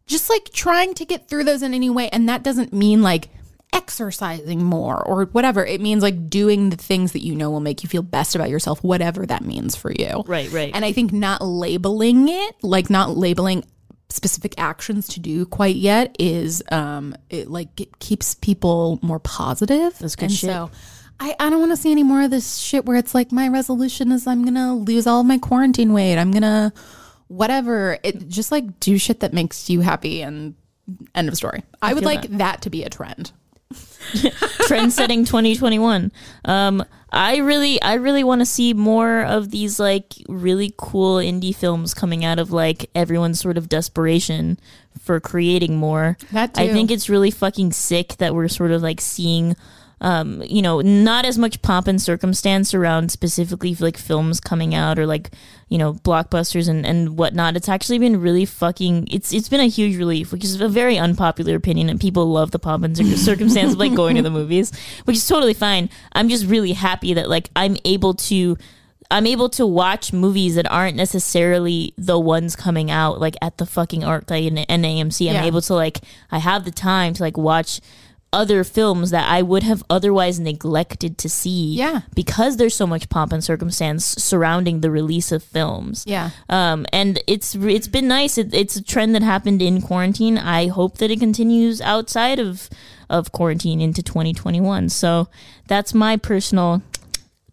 just 0.08 0.30
like 0.30 0.52
trying 0.52 0.94
to 0.96 1.06
get 1.06 1.30
through 1.30 1.44
those 1.44 1.62
in 1.62 1.74
any 1.74 1.90
way. 1.90 2.10
And 2.10 2.28
that 2.30 2.44
doesn't 2.44 2.74
mean 2.74 3.02
like 3.02 3.30
exercising 3.74 4.64
more 4.64 5.02
or 5.06 5.26
whatever. 5.26 5.66
It 5.66 5.82
means 5.82 6.02
like 6.02 6.30
doing 6.30 6.70
the 6.70 6.78
things 6.78 7.12
that 7.12 7.24
you 7.24 7.36
know 7.36 7.52
will 7.52 7.60
make 7.60 7.84
you 7.84 7.90
feel 7.90 8.02
best 8.02 8.36
about 8.36 8.50
yourself, 8.50 8.84
whatever 8.84 9.26
that 9.26 9.44
means 9.44 9.76
for 9.76 9.92
you. 9.92 10.24
Right, 10.26 10.52
right. 10.52 10.72
And 10.74 10.84
I 10.86 10.94
think 10.94 11.12
not 11.14 11.42
labeling 11.42 12.30
it, 12.30 12.56
like 12.64 12.90
not 12.90 13.18
labeling 13.18 13.64
specific 14.10 14.54
actions 14.58 15.08
to 15.10 15.20
do 15.20 15.46
quite 15.46 15.76
yet 15.76 16.16
is 16.18 16.64
um 16.72 17.14
it 17.30 17.50
like 17.50 17.82
it 17.82 18.00
keeps 18.00 18.36
people 18.36 19.00
more 19.02 19.20
positive. 19.20 19.98
That's 20.00 20.16
good 20.16 20.26
and 20.26 20.34
shit. 20.34 20.50
So 20.50 20.72
I, 21.20 21.36
I 21.40 21.50
don't 21.50 21.60
want 21.60 21.72
to 21.72 21.78
see 21.78 21.92
any 21.92 22.04
more 22.04 22.22
of 22.22 22.32
this 22.32 22.58
shit 22.58 22.86
where 22.86 22.96
it's 22.96 23.14
like 23.14 23.32
my 23.32 23.48
resolution 23.48 24.12
is 24.12 24.28
I'm 24.28 24.46
gonna 24.46 24.76
lose 24.76 25.08
all 25.08 25.22
of 25.22 25.26
my 25.26 25.38
quarantine 25.38 25.92
weight. 25.92 26.18
I'm 26.18 26.32
gonna 26.32 26.72
whatever. 27.28 27.98
It 28.04 28.28
just 28.28 28.52
like 28.52 28.80
do 28.80 28.98
shit 28.98 29.22
that 29.22 29.34
makes 29.34 29.70
you 29.70 29.82
happy 29.82 30.22
and 30.22 30.56
end 31.16 31.28
of 31.28 31.36
story. 31.36 31.64
I, 31.82 31.94
would 31.94 32.06
like 32.06 32.24
that. 32.38 32.62
to 32.64 32.70
be 32.70 32.84
a 32.84 32.90
trend. 32.90 33.32
trend 34.68 34.94
setting 34.94 35.26
2021 35.26 36.10
um 36.46 36.86
i 37.12 37.38
really 37.38 37.82
i 37.82 37.96
really 37.96 38.24
want 38.24 38.40
to 38.40 38.46
see 38.46 38.74
more 38.74 39.24
of 39.24 39.52
these 39.52 39.78
like 39.78 40.14
really 40.30 40.74
cool 40.78 41.18
indie 41.18 41.54
films 41.54 41.94
coming 41.94 42.24
out 42.24 42.40
of 42.40 42.50
like 42.50 42.90
everyone's 42.96 43.42
sort 43.42 43.58
of 43.58 43.68
desperation 43.68 44.58
for 45.02 45.20
creating 45.20 45.76
more 45.76 46.18
That 46.32 46.58
i 46.58 46.70
think 46.70 46.92
it's 46.92 47.10
really 47.10 47.32
fucking 47.32 47.74
sick 47.74 48.16
that 48.20 48.34
we're 48.34 48.48
sort 48.48 48.72
of 48.72 48.82
like 48.82 49.02
seeing 49.02 49.58
um 50.00 50.44
you 50.44 50.62
know 50.62 50.80
not 50.82 51.26
as 51.26 51.38
much 51.40 51.60
pomp 51.64 51.88
and 51.88 52.00
circumstance 52.02 52.74
around 52.74 53.12
specifically 53.12 53.74
like 53.80 53.98
films 53.98 54.40
coming 54.40 54.76
out 54.76 55.00
or 55.00 55.08
like 55.08 55.32
you 55.70 55.78
know 55.78 55.94
blockbusters 55.94 56.70
and 56.70 56.86
and 56.86 57.18
whatnot 57.18 57.56
it's 57.56 57.68
actually 57.68 57.98
been 57.98 58.22
really 58.22 58.46
fucking 58.46 59.08
it's 59.12 59.34
it's 59.34 59.50
been 59.50 59.60
a 59.60 59.68
huge 59.68 59.98
relief 59.98 60.32
which 60.32 60.44
is 60.44 60.62
a 60.62 60.70
very 60.70 60.98
unpopular 61.00 61.56
opinion 61.56 61.90
and 61.90 62.00
people 62.00 62.28
love 62.28 62.52
the 62.52 62.60
pomp 62.60 62.84
and 62.84 62.96
circumstance 63.20 63.74
of 63.74 63.80
like 63.80 63.96
going 63.96 64.16
to 64.16 64.22
the 64.22 64.30
movies 64.30 64.72
which 65.06 65.18
is 65.18 65.28
totally 65.28 65.54
fine 65.56 65.90
i'm 66.14 66.30
just 66.30 66.46
really 66.46 66.74
happy 66.74 67.16
that 67.16 67.28
like 67.28 67.50
i'm 67.56 67.76
able 67.86 68.14
to 68.14 68.56
I'm 69.10 69.26
able 69.26 69.48
to 69.52 69.66
watch 69.66 70.12
movies 70.12 70.56
that 70.56 70.70
aren't 70.70 70.98
necessarily 70.98 71.94
the 71.98 72.20
ones 72.20 72.58
coming 72.58 72.92
out 72.92 73.22
like 73.22 73.38
at 73.42 73.58
the 73.58 73.66
fucking 73.66 74.02
ArcLight 74.02 74.48
and, 74.48 74.66
and 74.70 74.84
AMC. 74.84 75.30
I'm 75.30 75.36
Yeah. 75.36 75.46
able 75.46 75.62
to 75.62 75.74
like 75.76 76.02
I 76.30 76.40
have 76.40 76.66
the 76.66 76.72
time 76.72 77.14
to 77.14 77.24
like 77.24 77.38
watch 77.38 77.80
other 78.38 78.64
films 78.64 79.10
that 79.10 79.28
I 79.28 79.42
would 79.42 79.64
have 79.64 79.84
otherwise 79.90 80.40
neglected 80.40 81.18
to 81.18 81.28
see. 81.28 81.74
Yeah. 81.74 82.02
Because 82.14 82.58
there's 82.58 82.76
so 82.76 82.86
much 82.86 83.10
pomp 83.10 83.34
and 83.34 83.44
circumstance 83.44 84.06
surrounding 84.06 84.82
the 84.82 84.92
release 84.92 85.32
of 85.32 85.42
films. 85.42 86.04
Yeah. 86.06 86.30
Um, 86.48 86.86
and 86.94 87.20
it's 87.26 87.56
it's 87.56 87.88
been 87.88 88.08
nice. 88.08 88.38
It, 88.38 88.54
it's 88.54 88.76
a 88.76 88.84
trend 88.84 89.16
that 89.16 89.24
happened 89.24 89.64
in 89.64 89.82
quarantine. 89.82 90.38
I 90.38 90.68
hope 90.68 91.00
that 91.00 91.10
it 91.10 91.20
continues 91.20 91.82
outside 91.82 92.38
of 92.38 92.70
of 93.10 93.32
quarantine 93.32 93.82
into 93.82 94.04
2021. 94.04 94.90
So 94.90 95.30
that's 95.68 95.96
my 95.96 96.16
personal 96.16 96.84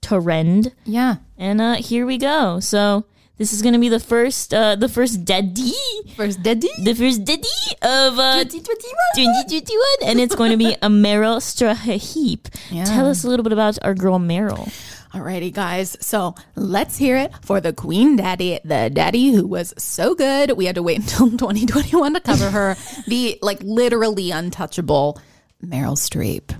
trend. 0.02 0.74
Yeah. 0.84 1.16
And 1.38 1.60
uh, 1.62 1.76
here 1.76 2.04
we 2.04 2.18
go. 2.18 2.60
So 2.60 3.06
this 3.38 3.52
is 3.52 3.62
gonna 3.62 3.78
be 3.78 3.88
the 3.88 4.00
first, 4.00 4.54
uh, 4.54 4.76
the 4.76 4.88
first 4.88 5.24
daddy, 5.24 5.72
First 6.16 6.42
daddy. 6.42 6.68
the 6.82 6.94
first 6.94 7.24
daddy 7.24 7.48
of 7.82 8.18
uh, 8.18 8.44
2021, 8.44 10.10
and 10.10 10.20
it's 10.20 10.34
going 10.34 10.50
to 10.50 10.56
be 10.56 10.72
a 10.74 10.88
Meryl 10.88 11.38
Streep. 11.40 12.46
Yeah. 12.70 12.84
Tell 12.84 13.06
us 13.08 13.24
a 13.24 13.28
little 13.28 13.42
bit 13.44 13.52
about 13.52 13.78
our 13.82 13.94
girl 13.94 14.18
Meryl. 14.18 14.68
Alrighty, 15.12 15.52
guys. 15.52 15.96
So 16.00 16.34
let's 16.56 16.96
hear 16.96 17.16
it 17.16 17.32
for 17.42 17.60
the 17.60 17.72
Queen 17.72 18.16
Daddy, 18.16 18.58
the 18.64 18.90
daddy 18.92 19.32
who 19.32 19.46
was 19.46 19.72
so 19.78 20.14
good. 20.14 20.52
We 20.56 20.66
had 20.66 20.74
to 20.74 20.82
wait 20.82 20.98
until 21.02 21.30
2021 21.30 22.14
to 22.14 22.20
cover 22.20 22.50
her. 22.50 22.76
the 23.06 23.38
like 23.42 23.60
literally 23.62 24.30
untouchable 24.32 25.20
Meryl 25.64 25.96
Streep. 25.96 26.50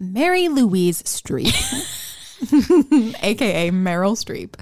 Mary 0.00 0.48
Louise 0.48 1.02
Streep. 1.02 1.52
aka 3.22 3.70
Meryl 3.70 4.16
Streep, 4.16 4.54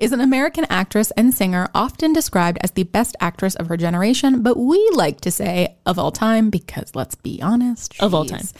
is 0.00 0.12
an 0.12 0.20
American 0.20 0.64
actress 0.70 1.10
and 1.12 1.34
singer 1.34 1.68
often 1.74 2.12
described 2.12 2.58
as 2.60 2.72
the 2.72 2.84
best 2.84 3.16
actress 3.20 3.54
of 3.56 3.68
her 3.68 3.76
generation, 3.76 4.42
but 4.42 4.56
we 4.56 4.88
like 4.94 5.20
to 5.22 5.30
say 5.30 5.76
of 5.86 5.98
all 5.98 6.12
time 6.12 6.50
because 6.50 6.94
let's 6.94 7.14
be 7.14 7.40
honest, 7.42 7.94
Of 8.00 8.14
all 8.14 8.26
she's 8.26 8.52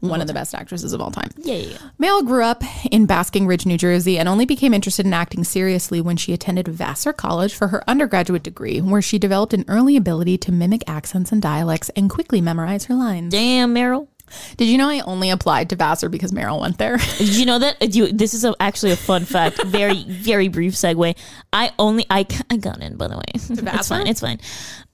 One 0.00 0.20
of 0.20 0.26
the 0.26 0.34
best 0.34 0.54
actresses 0.54 0.92
of 0.92 1.00
all 1.00 1.10
time. 1.10 1.30
Yeah. 1.38 1.78
Mel 1.98 2.22
grew 2.22 2.44
up 2.44 2.62
in 2.90 3.06
Basking 3.06 3.46
Ridge, 3.46 3.66
New 3.66 3.78
Jersey, 3.78 4.18
and 4.18 4.28
only 4.28 4.44
became 4.44 4.74
interested 4.74 5.06
in 5.06 5.14
acting 5.14 5.42
seriously 5.44 6.00
when 6.00 6.16
she 6.16 6.32
attended 6.32 6.68
Vassar 6.68 7.12
College 7.12 7.54
for 7.54 7.68
her 7.68 7.82
undergraduate 7.88 8.42
degree, 8.42 8.80
where 8.80 9.02
she 9.02 9.18
developed 9.18 9.54
an 9.54 9.64
early 9.68 9.96
ability 9.96 10.38
to 10.38 10.52
mimic 10.52 10.82
accents 10.86 11.32
and 11.32 11.40
dialects 11.40 11.88
and 11.90 12.10
quickly 12.10 12.40
memorize 12.40 12.84
her 12.84 12.94
lines. 12.94 13.32
Damn, 13.32 13.74
Meryl. 13.74 14.08
Did 14.56 14.68
you 14.68 14.78
know 14.78 14.88
I 14.88 15.00
only 15.00 15.30
applied 15.30 15.70
to 15.70 15.76
Vassar 15.76 16.08
because 16.08 16.32
Meryl 16.32 16.60
went 16.60 16.78
there? 16.78 16.96
Did 17.18 17.36
you 17.36 17.46
know 17.46 17.58
that? 17.58 17.94
You, 17.94 18.12
this 18.12 18.34
is 18.34 18.44
a, 18.44 18.54
actually 18.60 18.92
a 18.92 18.96
fun 18.96 19.24
fact. 19.24 19.62
Very, 19.66 20.04
very 20.04 20.48
brief 20.48 20.74
segue. 20.74 21.16
I 21.52 21.72
only 21.78 22.06
I, 22.08 22.26
I 22.50 22.56
got 22.56 22.80
in 22.80 22.96
by 22.96 23.08
the 23.08 23.16
way. 23.16 23.24
it's 23.34 23.88
fine. 23.88 24.06
It's 24.06 24.20
fine. 24.20 24.40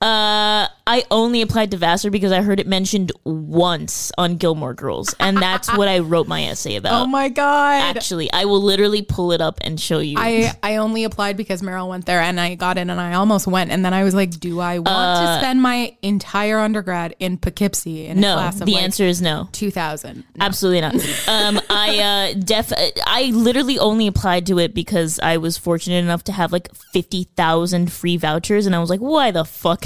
Uh, 0.01 0.67
I 0.87 1.05
only 1.11 1.43
applied 1.43 1.71
to 1.73 1.77
Vassar 1.77 2.11
because 2.11 2.33
I 2.33 2.43
heard 2.43 2.59
it 2.59 2.67
mentioned 2.67 3.13
once 3.25 4.11
on 4.19 4.37
Gilmore 4.37 4.75
Girls, 4.75 5.15
and 5.21 5.37
that's 5.37 5.73
what 5.77 5.89
I 5.89 6.01
wrote 6.01 6.27
my 6.27 6.45
essay 6.45 6.77
about. 6.77 7.03
oh 7.03 7.07
my 7.07 7.29
god! 7.29 7.97
Actually, 7.97 8.33
I 8.33 8.47
will 8.47 8.61
literally 8.61 9.03
pull 9.03 9.33
it 9.33 9.41
up 9.41 9.59
and 9.63 9.81
show 9.81 10.01
you. 10.01 10.17
I, 10.19 10.53
I 10.63 10.77
only 10.77 11.05
applied 11.05 11.37
because 11.37 11.63
Meryl 11.63 11.89
went 11.89 12.07
there 12.07 12.21
and 12.21 12.41
I 12.41 12.55
got 12.55 12.79
in 12.79 12.91
and 12.91 13.01
I 13.01 13.15
almost 13.15 13.47
went 13.47 13.71
and 13.71 13.85
then 13.85 13.95
I 13.95 14.05
was 14.05 14.15
like, 14.15 14.31
do 14.31 14.61
I 14.61 14.79
want 14.79 15.27
to 15.27 15.39
spend 15.39 15.63
my 15.63 15.97
entire 16.03 16.59
undergrad 16.59 17.15
in 17.19 17.39
Poughkeepsie 17.39 18.07
in 18.07 18.19
a 18.19 18.21
no, 18.21 18.35
class 18.35 18.61
of 18.61 18.67
the 18.67 18.75
like 18.75 18.83
answer 18.83 19.05
is 19.05 19.23
no. 19.23 19.49
2000? 19.53 20.25
Absolutely 20.41 20.81
not. 20.81 20.95
Um, 21.29 21.61
I 21.71 22.33
uh, 22.35 22.41
def 22.41 22.73
I 23.07 23.31
literally 23.33 23.79
only 23.79 24.07
applied 24.07 24.47
to 24.47 24.59
it 24.59 24.75
because 24.75 25.21
I 25.21 25.37
was 25.37 25.57
fortunate 25.57 25.99
enough 25.99 26.25
to 26.25 26.33
have 26.33 26.53
like 26.53 26.75
fifty 26.75 27.25
thousand 27.37 27.93
free 27.93 28.17
vouchers, 28.17 28.67
and 28.67 28.75
I 28.75 28.81
was 28.81 28.91
like, 28.91 29.01
why 29.01 29.31
the 29.31 29.45
fuck? 29.45 29.85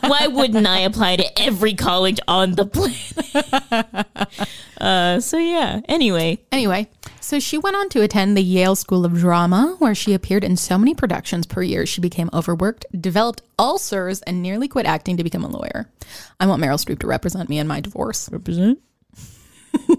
Why 0.00 0.26
wouldn't 0.26 0.66
I 0.66 0.80
apply 0.80 1.16
to 1.16 1.40
every 1.40 1.74
college 1.74 2.20
on 2.28 2.52
the 2.52 2.66
planet? 2.66 4.06
uh, 4.80 5.20
so 5.20 5.38
yeah. 5.38 5.80
Anyway, 5.88 6.38
Anyway, 6.56 6.88
so 7.20 7.38
she 7.38 7.58
went 7.58 7.76
on 7.76 7.88
to 7.90 8.00
attend 8.00 8.34
the 8.34 8.42
Yale 8.42 8.76
School 8.76 9.04
of 9.04 9.12
Drama, 9.12 9.76
where 9.78 9.94
she 9.94 10.14
appeared 10.14 10.42
in 10.42 10.56
so 10.56 10.78
many 10.78 10.94
productions 10.94 11.44
per 11.46 11.62
year 11.62 11.84
she 11.84 12.00
became 12.00 12.30
overworked, 12.32 12.86
developed 12.98 13.42
ulcers, 13.58 14.22
and 14.22 14.42
nearly 14.42 14.68
quit 14.68 14.86
acting 14.86 15.16
to 15.18 15.22
become 15.22 15.44
a 15.44 15.48
lawyer. 15.48 15.90
I 16.40 16.46
want 16.46 16.62
Meryl 16.62 16.82
Streep 16.82 16.98
to 17.00 17.06
represent 17.06 17.50
me 17.50 17.58
in 17.58 17.66
my 17.66 17.80
divorce. 17.80 18.30
represent. 18.32 18.78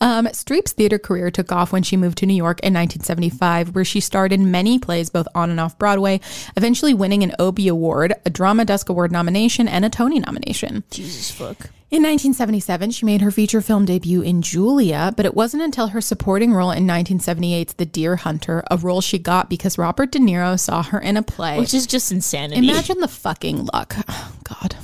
Um, 0.00 0.26
Streep's 0.26 0.72
theater 0.72 0.98
career 0.98 1.30
took 1.30 1.52
off 1.52 1.72
when 1.72 1.82
she 1.82 1.96
moved 1.96 2.18
to 2.18 2.26
New 2.26 2.34
York 2.34 2.60
in 2.60 2.72
1975, 2.72 3.74
where 3.74 3.84
she 3.84 4.00
starred 4.00 4.32
in 4.32 4.50
many 4.50 4.78
plays 4.78 5.10
both 5.10 5.28
on 5.34 5.50
and 5.50 5.60
off 5.60 5.78
Broadway, 5.78 6.20
eventually 6.56 6.94
winning 6.94 7.22
an 7.22 7.34
Obie 7.38 7.68
Award, 7.68 8.14
a 8.24 8.30
Drama 8.30 8.64
Desk 8.64 8.88
Award 8.88 9.12
nomination, 9.12 9.68
and 9.68 9.84
a 9.84 9.90
Tony 9.90 10.18
nomination. 10.18 10.84
Jesus 10.90 11.30
fuck. 11.30 11.70
In 11.90 12.02
1977, 12.04 12.92
she 12.92 13.04
made 13.04 13.20
her 13.20 13.32
feature 13.32 13.60
film 13.60 13.84
debut 13.84 14.22
in 14.22 14.42
Julia, 14.42 15.12
but 15.16 15.26
it 15.26 15.34
wasn't 15.34 15.64
until 15.64 15.88
her 15.88 16.00
supporting 16.00 16.54
role 16.54 16.70
in 16.70 16.86
1978's 16.86 17.74
The 17.74 17.84
Deer 17.84 18.16
Hunter, 18.16 18.62
a 18.70 18.76
role 18.76 19.00
she 19.00 19.18
got 19.18 19.50
because 19.50 19.76
Robert 19.76 20.12
De 20.12 20.20
Niro 20.20 20.58
saw 20.58 20.84
her 20.84 21.00
in 21.00 21.16
a 21.16 21.22
play. 21.22 21.58
Which 21.58 21.74
is 21.74 21.88
just 21.88 22.12
insanity. 22.12 22.66
Imagine 22.68 23.00
the 23.00 23.08
fucking 23.08 23.66
luck. 23.72 23.96
Oh, 24.08 24.32
God. 24.44 24.76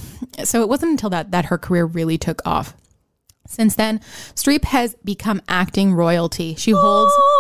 So 0.45 0.62
it 0.62 0.69
wasn't 0.69 0.90
until 0.90 1.11
that 1.11 1.31
that 1.31 1.47
her 1.47 1.59
career 1.59 1.85
really 1.87 2.19
took 2.19 2.43
off. 2.45 2.75
Since 3.49 3.76
then, 3.76 4.00
Streep 4.35 4.65
has 4.65 4.95
become 5.05 5.41
acting 5.49 5.95
royalty. 5.95 6.55
She 6.57 6.73
holds 6.73 7.12
oh. 7.17 7.37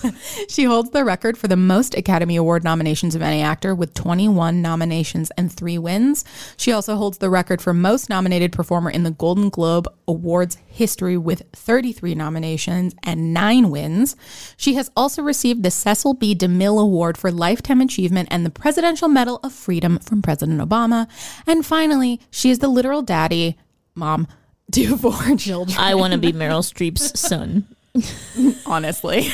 She 0.48 0.64
holds 0.64 0.90
the 0.90 1.04
record 1.04 1.36
for 1.36 1.48
the 1.48 1.56
most 1.56 1.94
Academy 1.94 2.36
Award 2.36 2.64
nominations 2.64 3.14
of 3.14 3.22
any 3.22 3.42
actor 3.42 3.74
with 3.74 3.94
21 3.94 4.62
nominations 4.62 5.30
and 5.36 5.52
three 5.52 5.78
wins. 5.78 6.24
She 6.56 6.72
also 6.72 6.96
holds 6.96 7.18
the 7.18 7.30
record 7.30 7.60
for 7.60 7.74
most 7.74 8.08
nominated 8.08 8.52
performer 8.52 8.90
in 8.90 9.02
the 9.02 9.10
Golden 9.10 9.48
Globe 9.50 9.88
Awards 10.06 10.56
history 10.66 11.16
with 11.16 11.42
33 11.52 12.14
nominations 12.14 12.94
and 13.02 13.34
nine 13.34 13.70
wins. 13.70 14.16
She 14.56 14.74
has 14.74 14.90
also 14.96 15.22
received 15.22 15.62
the 15.62 15.70
Cecil 15.70 16.14
B. 16.14 16.34
DeMille 16.34 16.80
Award 16.80 17.18
for 17.18 17.30
Lifetime 17.30 17.80
Achievement 17.80 18.28
and 18.30 18.44
the 18.44 18.50
Presidential 18.50 19.08
Medal 19.08 19.40
of 19.42 19.52
Freedom 19.52 19.98
from 19.98 20.22
President 20.22 20.60
Obama. 20.60 21.08
And 21.46 21.64
finally, 21.64 22.20
she 22.30 22.50
is 22.50 22.60
the 22.60 22.68
literal 22.68 23.02
daddy, 23.02 23.56
mom, 23.94 24.28
to 24.72 24.96
four 24.98 25.36
children. 25.36 25.76
I 25.78 25.94
want 25.94 26.12
to 26.12 26.18
be 26.18 26.32
Meryl 26.32 26.62
Streep's 26.62 27.18
son. 27.18 27.66
Honestly, 28.66 29.28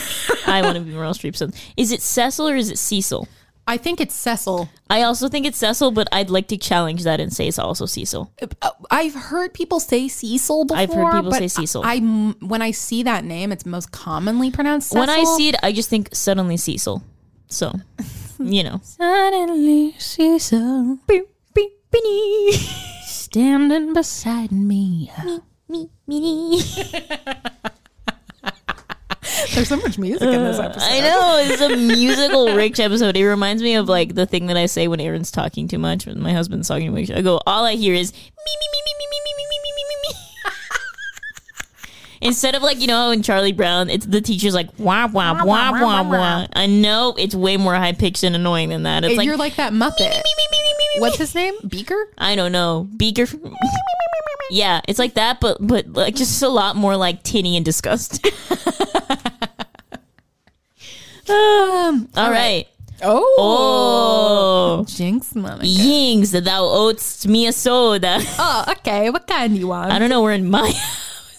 I 0.46 0.62
want 0.62 0.76
to 0.76 0.80
be 0.82 0.92
Meryl 0.92 1.14
Streep's 1.14 1.38
son. 1.38 1.52
Is 1.76 1.92
it 1.92 2.00
Cecil 2.02 2.48
or 2.48 2.56
is 2.56 2.70
it 2.70 2.78
Cecil? 2.78 3.28
I 3.66 3.78
think 3.78 3.98
it's 4.00 4.14
Cecil. 4.14 4.68
I 4.90 5.02
also 5.02 5.28
think 5.28 5.46
it's 5.46 5.56
Cecil, 5.58 5.90
but 5.90 6.06
I'd 6.12 6.28
like 6.28 6.48
to 6.48 6.58
challenge 6.58 7.02
that 7.04 7.18
and 7.18 7.32
say 7.32 7.48
it's 7.48 7.58
also 7.58 7.86
Cecil. 7.86 8.30
Uh, 8.60 8.70
I've 8.90 9.14
heard 9.14 9.54
people 9.54 9.80
say 9.80 10.06
Cecil 10.06 10.66
before. 10.66 10.78
I've 10.78 10.92
heard 10.92 11.12
people 11.12 11.30
but 11.30 11.38
say 11.38 11.48
Cecil. 11.48 11.82
I, 11.82 11.94
I- 11.94 12.34
when 12.44 12.60
I 12.60 12.72
see 12.72 13.02
that 13.04 13.24
name, 13.24 13.52
it's 13.52 13.64
most 13.64 13.90
commonly 13.90 14.50
pronounced 14.50 14.88
Cecil. 14.90 15.00
When 15.00 15.08
I 15.10 15.24
see 15.24 15.48
it, 15.48 15.56
I 15.62 15.72
just 15.72 15.88
think 15.88 16.14
suddenly 16.14 16.58
Cecil. 16.58 17.02
So, 17.48 17.72
you 18.38 18.64
know. 18.64 18.80
suddenly 18.82 19.94
Cecil 19.98 20.98
standing 23.34 23.92
beside 23.92 24.52
me. 24.52 25.10
Me, 25.24 25.40
me, 25.68 25.90
me. 26.06 26.62
There's 29.52 29.66
so 29.66 29.76
much 29.76 29.98
music 29.98 30.22
in 30.22 30.44
this 30.44 30.60
uh, 30.60 30.62
episode. 30.62 30.86
I 30.88 31.00
know 31.00 31.40
it's 31.42 31.60
a 31.60 31.76
musical 31.96 32.54
rich 32.54 32.78
episode. 32.78 33.16
It 33.16 33.26
reminds 33.26 33.60
me 33.60 33.74
of 33.74 33.88
like 33.88 34.14
the 34.14 34.24
thing 34.24 34.46
that 34.46 34.56
I 34.56 34.66
say 34.66 34.86
when 34.86 35.00
Aaron's 35.00 35.32
talking 35.32 35.66
too 35.66 35.78
much, 35.80 36.06
when 36.06 36.22
my 36.22 36.32
husband's 36.32 36.68
talking 36.68 36.94
too 36.94 37.00
much. 37.00 37.10
I 37.10 37.22
go, 37.22 37.40
all 37.44 37.64
I 37.64 37.74
hear 37.74 37.92
is 37.92 38.12
me, 38.12 38.18
me, 38.20 38.68
me, 38.72 38.82
me, 38.86 38.92
me, 39.00 39.06
me. 39.10 39.13
Instead 42.25 42.54
of 42.54 42.62
like 42.62 42.81
you 42.81 42.87
know 42.87 43.11
in 43.11 43.23
Charlie 43.23 43.52
Brown, 43.52 43.90
it's 43.90 44.07
the 44.07 44.21
teacher's 44.21 44.54
like 44.54 44.69
wah 44.78 45.07
wah 45.07 45.45
wah 45.45 45.73
wah 45.73 46.02
wah. 46.02 46.47
I 46.54 46.66
know 46.66 47.14
it's 47.19 47.35
way 47.35 47.57
more 47.57 47.75
high 47.75 47.93
pitched 47.93 48.25
and 48.25 48.35
annoying 48.35 48.71
than 48.71 48.85
that. 48.85 49.04
It's 49.04 49.11
And 49.11 49.19
like 49.19 49.26
You're 49.26 49.37
like 49.37 49.57
that 49.57 49.73
Muppet. 49.73 50.23
What's 50.99 51.19
his 51.19 51.35
name? 51.35 51.54
Beaker? 51.69 52.09
I 52.19 52.35
don't 52.35 52.52
know 52.52 52.88
Beaker. 52.97 53.26
Yeah, 54.50 54.81
it's 54.88 54.99
like 54.99 55.14
that, 55.14 55.40
but 55.40 55.59
but 55.61 55.93
like 55.93 56.14
just 56.14 56.43
a 56.43 56.49
lot 56.49 56.76
more 56.76 56.97
like 56.97 57.23
tinny 57.23 57.57
and 57.57 57.64
disgusting. 57.64 58.33
Um, 61.28 62.09
All 62.16 62.31
right. 62.31 62.66
Oh. 63.02 63.37
Oh. 63.38 64.85
Jinx, 64.87 65.35
Monica. 65.35 65.66
Yings, 65.66 66.33
thou 66.33 66.64
owest 66.64 67.26
me 67.26 67.47
a 67.47 67.52
soda. 67.52 68.19
Oh, 68.38 68.64
okay. 68.73 69.09
What 69.11 69.26
kind 69.26 69.54
do 69.54 69.59
you 69.59 69.69
want? 69.69 69.90
I 69.90 69.99
don't 69.99 70.11
know. 70.11 70.23
We're 70.23 70.33
in 70.33 70.50
my 70.50 70.73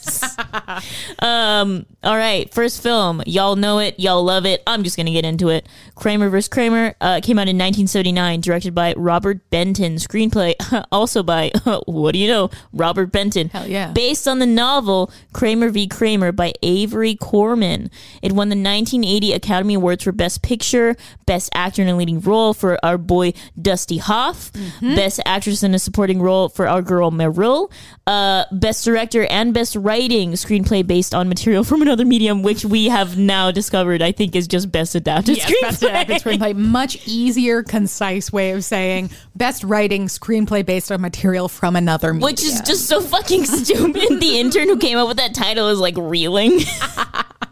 um. 1.20 1.86
All 2.04 2.16
right. 2.16 2.54
First 2.54 2.84
film. 2.84 3.24
Y'all 3.26 3.56
know 3.56 3.80
it. 3.80 4.00
Y'all 4.00 4.24
love 4.24 4.46
it. 4.46 4.62
I'm 4.68 4.84
just 4.84 4.98
gonna 4.98 5.12
get 5.12 5.26
into 5.26 5.50
it. 5.50 5.68
Kramer 5.96 6.30
vs. 6.30 6.48
Kramer 6.50 6.96
uh, 7.02 7.20
came 7.24 7.40
out 7.40 7.48
in 7.48 7.58
1979, 7.58 8.42
directed 8.42 8.76
by 8.76 8.94
Robert 8.96 9.50
Benton. 9.50 9.96
Screenplay 9.96 10.54
also 10.92 11.24
by 11.24 11.52
what 11.86 12.12
do 12.14 12.20
you 12.20 12.28
know, 12.28 12.50
Robert 12.74 13.12
Benton. 13.12 13.50
Hell 13.50 13.68
yeah. 13.68 13.92
Based 13.92 14.28
on 14.28 14.40
the 14.40 14.46
novel 14.46 15.12
Kramer 15.34 15.70
v. 15.70 15.88
Kramer 15.88 16.32
by 16.32 16.54
Avery 16.62 17.16
Corman. 17.16 17.90
It 18.22 18.32
won 18.32 18.50
the 18.50 18.56
1980 18.56 19.34
Academy 19.34 19.74
Awards 19.76 20.04
for 20.04 20.12
Best 20.12 20.42
Picture, 20.42 20.96
Best 21.26 21.50
Actor 21.54 21.82
in 21.82 21.88
a 21.88 21.96
Leading 21.96 22.20
Role 22.20 22.54
for 22.54 22.84
our 22.84 22.98
boy 22.98 23.34
Dusty 23.60 23.98
Hoff, 23.98 24.52
Best 24.82 25.20
Actress 25.26 25.64
in 25.64 25.74
a 25.74 25.80
Supporting 25.80 26.22
Role 26.22 26.50
for 26.50 26.68
our 26.68 26.82
girl 26.82 27.12
Meryl, 27.12 27.72
uh, 28.08 28.46
Best 28.52 28.86
Director 28.86 29.26
and 29.26 29.54
Best 29.54 29.76
Writing 29.96 30.34
Screenplay 30.34 30.86
based 30.86 31.16
on 31.16 31.30
material 31.30 31.64
from 31.64 31.82
another 31.82 32.04
medium, 32.04 32.44
which 32.44 32.66
we 32.66 32.90
have 32.90 33.18
now 33.18 33.50
discovered 33.50 34.02
I 34.02 34.12
think 34.12 34.36
is 34.36 34.46
just 34.46 34.70
Best 34.70 34.94
Adapted 34.94 35.38
Yes, 35.38 35.46
Screenplay. 35.50 35.62
best 35.62 35.84
adapted 35.84 36.18
screenplay. 36.22 36.54
Much 36.58 37.08
easier, 37.08 37.64
concise 37.64 38.30
way 38.34 38.52
of 38.52 38.66
saying 38.66 39.10
best 39.36 39.64
writing 39.64 40.08
screenplay 40.08 40.66
based 40.66 40.92
on 40.92 41.00
material 41.00 41.48
from 41.48 41.78
another 41.78 42.14
medium. 42.14 42.26
Which 42.30 42.44
is 42.44 42.60
just 42.60 42.88
so 42.88 43.00
fucking 43.00 43.46
stupid. 43.64 44.20
the 44.20 44.38
intern 44.38 44.68
who 44.68 44.76
came 44.78 44.98
up 44.98 45.08
with 45.08 45.16
that 45.16 45.34
title 45.34 45.70
is 45.70 45.80
like 45.80 45.96
reeling. 45.98 46.60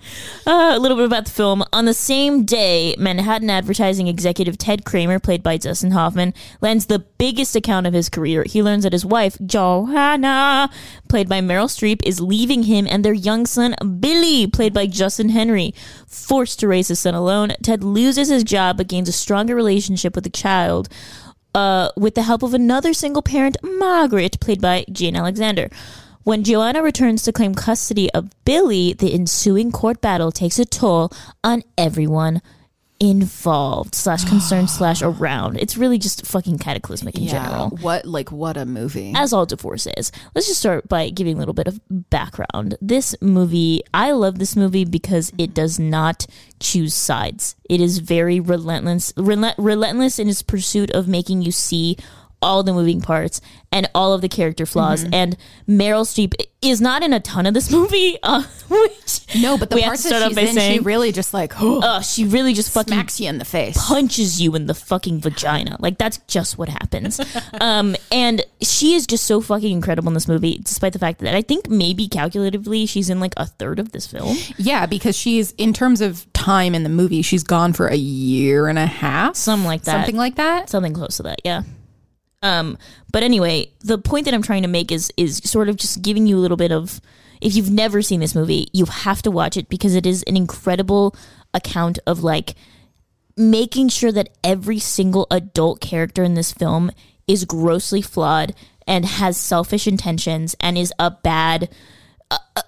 Uh, 0.46 0.74
a 0.76 0.80
little 0.80 0.98
bit 0.98 1.06
about 1.06 1.24
the 1.24 1.32
film. 1.32 1.64
On 1.72 1.86
the 1.86 1.94
same 1.94 2.44
day, 2.44 2.96
Manhattan 2.98 3.50
advertising 3.50 4.08
executive 4.08 4.58
Ted 4.58 4.84
Kramer, 4.84 5.18
played 5.18 5.42
by 5.42 5.56
Dustin 5.56 5.92
Hoffman, 5.92 6.34
lands 6.60 6.88
the 6.88 7.00
biggest 7.00 7.56
account 7.56 7.88
of 7.88 7.94
his 7.94 8.10
career. 8.10 8.44
He 8.46 8.62
learns 8.62 8.84
that 8.84 8.92
his 8.92 9.06
wife, 9.06 9.38
Joanna, 9.46 10.70
played 11.08 11.30
by 11.30 11.40
Meryl 11.40 11.70
Streep, 11.70 12.02
is 12.04 12.20
leaving 12.20 12.64
him 12.64 12.86
and 12.90 13.06
their 13.06 13.14
young 13.14 13.46
son, 13.46 13.76
Billy, 14.00 14.46
played 14.46 14.74
by 14.74 14.86
Justin 14.86 15.30
Henry. 15.30 15.74
Forced 16.08 16.60
to 16.60 16.68
raise 16.68 16.90
his 16.90 17.00
son 17.00 17.14
alone, 17.14 17.54
Ted 17.64 17.82
loses 17.82 18.28
his 18.28 18.44
job 18.44 18.76
but 18.78 18.90
gains 18.90 19.08
a 19.08 19.14
stronger 19.14 19.56
relationship 19.56 20.14
with 20.14 20.26
the 20.26 20.30
child 20.30 20.90
uh, 21.56 21.90
with 21.96 22.16
the 22.16 22.24
help 22.24 22.44
of 22.44 22.54
another 22.54 22.94
single 22.94 23.22
parent, 23.22 23.58
Margaret, 23.64 24.40
played 24.40 24.62
by 24.62 24.86
Jane 24.92 25.16
Alexander. 25.16 25.70
When 26.24 26.46
Joanna 26.46 26.82
returns 26.82 27.24
to 27.24 27.34
claim 27.34 27.54
custody 27.54 28.10
of 28.14 28.30
Billy, 28.46 28.94
the 28.94 29.14
ensuing 29.14 29.74
court 29.74 30.00
battle 30.00 30.32
takes 30.32 30.58
a 30.58 30.64
toll 30.64 31.12
on 31.44 31.64
everyone 31.78 32.42
involved 32.98 33.94
slash 33.94 34.24
concerned 34.24 34.70
slash 34.70 35.02
around. 35.02 35.58
It's 35.60 35.76
really 35.76 35.98
just 35.98 36.26
fucking 36.26 36.60
cataclysmic 36.60 37.18
in 37.18 37.28
general 37.28 37.72
What 37.82 38.06
like 38.06 38.32
what 38.32 38.56
a 38.56 38.66
movie. 38.66 39.12
as 39.14 39.34
all 39.34 39.46
divorce 39.46 39.86
is. 39.98 40.14
Let's 40.34 40.48
just 40.48 40.62
start 40.62 40.88
by 40.88 41.10
giving 41.10 41.36
a 41.36 41.40
little 41.40 41.54
bit 41.54 41.68
of 41.68 41.82
background. 41.90 42.78
This 42.80 43.16
movie, 43.20 43.82
I 43.94 44.12
love 44.12 44.40
this 44.40 44.56
movie 44.56 44.86
because 44.86 45.30
it 45.32 45.36
mm-hmm. 45.38 45.54
does 45.54 45.78
not 45.78 46.26
choose 46.62 46.94
sides. 46.94 47.56
It 47.70 47.82
is 47.82 47.98
very 47.98 48.40
relentless, 48.40 49.12
relent, 49.18 49.56
relentless 49.58 50.20
in 50.20 50.30
its 50.30 50.42
pursuit 50.42 50.90
of 50.92 51.06
making 51.06 51.42
you 51.42 51.52
see 51.52 51.98
all 52.44 52.64
the 52.64 52.74
moving 52.74 53.02
parts 53.02 53.42
and 53.72 53.90
all 53.96 54.14
of 54.14 54.22
the 54.22 54.30
character 54.30 54.66
flaws. 54.66 55.04
And 55.12 55.36
Meryl 55.68 56.06
Streep 56.06 56.34
is 56.62 56.80
not 56.80 57.04
in 57.04 57.12
a 57.12 57.20
ton 57.20 57.46
of 57.46 57.54
this 57.54 57.72
movie, 57.78 58.18
uh, 58.22 58.44
which 58.70 59.26
no, 59.42 59.58
but 59.58 59.70
the 59.70 59.82
parts 59.82 60.04
that 60.04 60.30
she's 60.30 60.56
in, 60.56 60.74
she 60.74 60.80
really 60.80 61.12
just 61.12 61.34
like 61.34 61.54
oh, 61.60 61.82
uh, 61.84 62.02
she 62.02 62.26
really 62.26 62.54
just 62.54 62.72
fucking 62.72 62.94
smacks 62.94 63.20
you 63.20 63.28
in 63.30 63.40
the 63.40 63.46
face. 63.46 63.76
punches 63.88 64.40
you 64.40 64.56
in 64.56 64.68
the 64.68 64.74
fucking 64.76 65.20
vagina. 65.20 65.78
Like 65.80 65.98
that's 65.98 66.18
just 66.28 66.58
what 66.58 66.70
happens. 66.70 67.20
um, 67.62 67.96
and 68.12 68.44
she 68.62 68.94
is 68.94 69.08
just 69.08 69.26
so 69.26 69.42
fucking 69.42 69.72
incredible 69.72 70.10
in 70.10 70.14
this 70.14 70.28
movie, 70.28 70.60
despite 70.60 70.94
the 70.94 71.00
fact 71.00 71.20
that 71.20 71.36
I 71.36 71.42
think 71.42 71.70
maybe 71.70 72.08
calculatively 72.08 72.88
she's 72.88 73.10
in 73.10 73.20
like 73.20 73.34
a 73.38 73.46
third 73.48 73.80
of 73.80 73.92
this 73.92 74.06
film. 74.06 74.38
Yeah, 74.58 74.86
because 74.86 75.18
she's 75.18 75.52
in 75.54 75.74
terms 75.74 76.00
of 76.02 76.32
time 76.34 76.76
in 76.76 76.84
the 76.84 76.90
movie, 76.90 77.22
she's 77.22 77.44
gone 77.44 77.74
for 77.74 77.88
a 77.88 77.96
year 77.96 78.68
and 78.68 78.78
a 78.78 78.86
half, 78.86 79.36
Something 79.36 79.66
like 79.66 79.84
that. 79.84 79.92
something 79.92 80.16
like 80.16 80.36
that. 80.36 80.70
Something 80.70 80.94
close 80.94 81.18
to 81.18 81.24
that, 81.24 81.40
yeah. 81.44 81.64
Um, 82.44 82.78
but 83.12 83.24
anyway, 83.24 83.72
the 83.80 83.98
point 83.98 84.26
that 84.26 84.34
I'm 84.34 84.44
trying 84.44 84.62
to 84.62 84.68
make 84.68 84.92
is 84.92 85.12
is 85.18 85.38
sort 85.38 85.70
of 85.70 85.78
just 85.78 86.02
giving 86.02 86.28
you 86.28 86.38
a 86.38 86.42
little 86.42 86.58
bit 86.58 86.72
of 86.72 87.02
if 87.42 87.56
you've 87.56 87.72
never 87.72 88.02
seen 88.02 88.20
this 88.20 88.36
movie, 88.36 88.68
you 88.74 88.86
have 88.86 89.22
to 89.24 89.32
watch 89.32 89.58
it 89.58 89.70
because 89.70 89.96
it 89.96 90.06
is 90.06 90.24
an 90.24 90.38
incredible 90.38 91.16
account 91.54 92.00
of 92.06 92.24
like 92.24 92.56
making 93.36 93.90
sure 93.90 94.12
that 94.12 94.30
every 94.44 94.80
single 94.80 95.26
adult 95.32 95.82
character 95.82 96.24
in 96.24 96.36
this 96.36 96.54
film 96.54 96.92
is 97.28 97.46
grossly 97.46 98.02
flawed 98.02 98.54
and 98.86 99.06
has 99.06 99.38
selfish 99.38 99.88
intentions 99.88 100.56
and 100.60 100.78
is 100.78 100.94
a 101.00 101.10
bad 101.10 101.70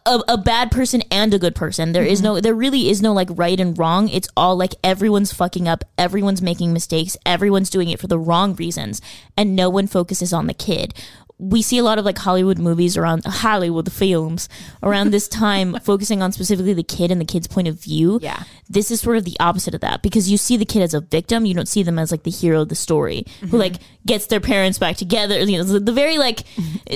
a, 0.06 0.20
a, 0.28 0.38
bad 0.38 0.72
person 0.72 1.02
and 1.12 1.34
a 1.34 1.40
good 1.40 1.56
person. 1.56 1.92
There 1.92 2.04
is 2.04 2.22
no 2.22 2.34
mm-hmm. 2.34 2.42
there 2.42 2.54
really 2.54 2.90
is 2.90 3.02
no 3.02 3.14
like 3.14 3.30
right 3.32 3.60
and 3.60 3.78
wrong. 3.78 4.10
It's 4.10 4.28
all 4.36 4.56
like 4.56 4.76
everyone's 4.84 5.34
fucking 5.34 5.68
up, 5.68 5.84
everyone's 5.98 6.42
making 6.42 6.74
mistakes, 6.74 7.18
everyone's 7.26 7.70
doing 7.70 7.90
it 7.90 8.00
for 8.00 8.08
the 8.08 8.20
wrong 8.20 8.56
reasons 8.56 9.02
and 9.38 9.56
no 9.56 9.70
one 9.70 9.88
focuses 9.88 10.34
on 10.34 10.48
the 10.48 10.54
kid. 10.54 10.94
We 11.38 11.62
see 11.62 11.78
a 11.78 11.84
lot 11.84 12.00
of 12.00 12.06
like 12.06 12.18
Hollywood 12.18 12.58
movies 12.60 12.96
around 12.96 13.26
Hollywood 13.26 13.92
films 13.92 14.48
around 14.82 15.12
this 15.12 15.28
time 15.44 15.78
focusing 15.84 16.22
on 16.22 16.32
specifically 16.32 16.74
the 16.74 16.84
kid 16.84 17.12
and 17.12 17.20
the 17.20 17.26
kid's 17.26 17.48
point 17.48 17.68
of 17.68 17.80
view. 17.82 18.20
Yeah. 18.22 18.44
This 18.70 18.90
is 18.90 19.02
sort 19.02 19.18
of 19.18 19.26
the 19.26 19.36
opposite 19.40 19.76
of 19.76 19.82
that 19.82 20.02
because 20.02 20.32
you 20.32 20.38
see 20.38 20.56
the 20.58 20.66
kid 20.66 20.82
as 20.82 20.94
a 20.94 21.02
victim, 21.02 21.46
you 21.46 21.54
don't 21.54 21.68
see 21.68 21.84
them 21.84 22.00
as 22.00 22.10
like 22.12 22.24
the 22.24 22.32
hero 22.32 22.62
of 22.62 22.70
the 22.70 22.76
story 22.76 23.26
who 23.50 23.58
like 23.58 23.76
gets 24.06 24.28
their 24.28 24.40
parents 24.40 24.80
back 24.80 24.96
together. 24.98 25.38
You 25.40 25.58
know, 25.58 25.64
the, 25.66 25.80
the 25.80 25.92
very 25.92 26.18
like 26.18 26.44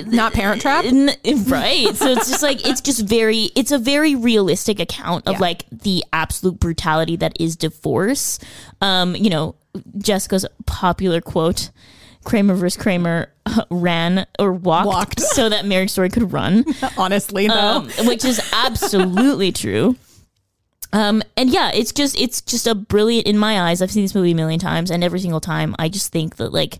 Not 0.07 0.33
Parent 0.33 0.61
Trap. 0.61 0.85
N- 0.85 1.09
right 1.47 1.95
so 1.95 2.07
it's 2.07 2.29
just 2.29 2.41
like 2.43 2.65
it's 2.65 2.81
just 2.81 3.05
very 3.05 3.49
it's 3.55 3.71
a 3.71 3.77
very 3.77 4.15
realistic 4.15 4.79
account 4.79 5.27
of 5.27 5.33
Yeah. 5.33 5.39
like 5.39 5.65
the 5.71 6.03
absolute 6.13 6.59
brutality 6.59 7.15
that 7.17 7.33
is 7.39 7.55
divorce 7.55 8.39
um 8.81 9.15
you 9.15 9.29
know 9.29 9.55
jessica's 9.97 10.45
popular 10.65 11.21
quote 11.21 11.69
kramer 12.29 12.53
versus 12.53 12.81
kramer 12.81 13.31
uh, 13.45 13.63
ran 13.71 14.25
or 14.37 14.53
walked, 14.53 14.87
Walked. 14.87 15.19
so 15.19 15.49
that 15.49 15.65
marriage 15.65 15.89
story 15.89 16.09
could 16.09 16.31
run 16.31 16.63
Honestly, 16.97 17.47
though. 17.47 17.53
um, 17.55 17.89
which 18.05 18.23
is 18.23 18.39
absolutely 18.53 19.51
true 19.51 19.95
Um, 20.93 21.21
and 21.37 21.49
yeah, 21.51 21.69
it's 21.73 21.91
just 21.91 22.19
it's 22.19 22.41
just 22.41 22.65
a 22.65 22.73
brilliant 22.73 23.27
in 23.27 23.37
my 23.37 23.61
eyes. 23.69 23.81
I've 23.81 23.91
seen 23.91 24.03
this 24.03 24.15
movie 24.15 24.31
a 24.31 24.35
million 24.35 24.59
times, 24.59 24.89
and 24.89 25.03
every 25.03 25.19
single 25.19 25.39
time, 25.39 25.75
I 25.77 25.87
just 25.87 26.11
think 26.11 26.37
that 26.37 26.51
like 26.51 26.79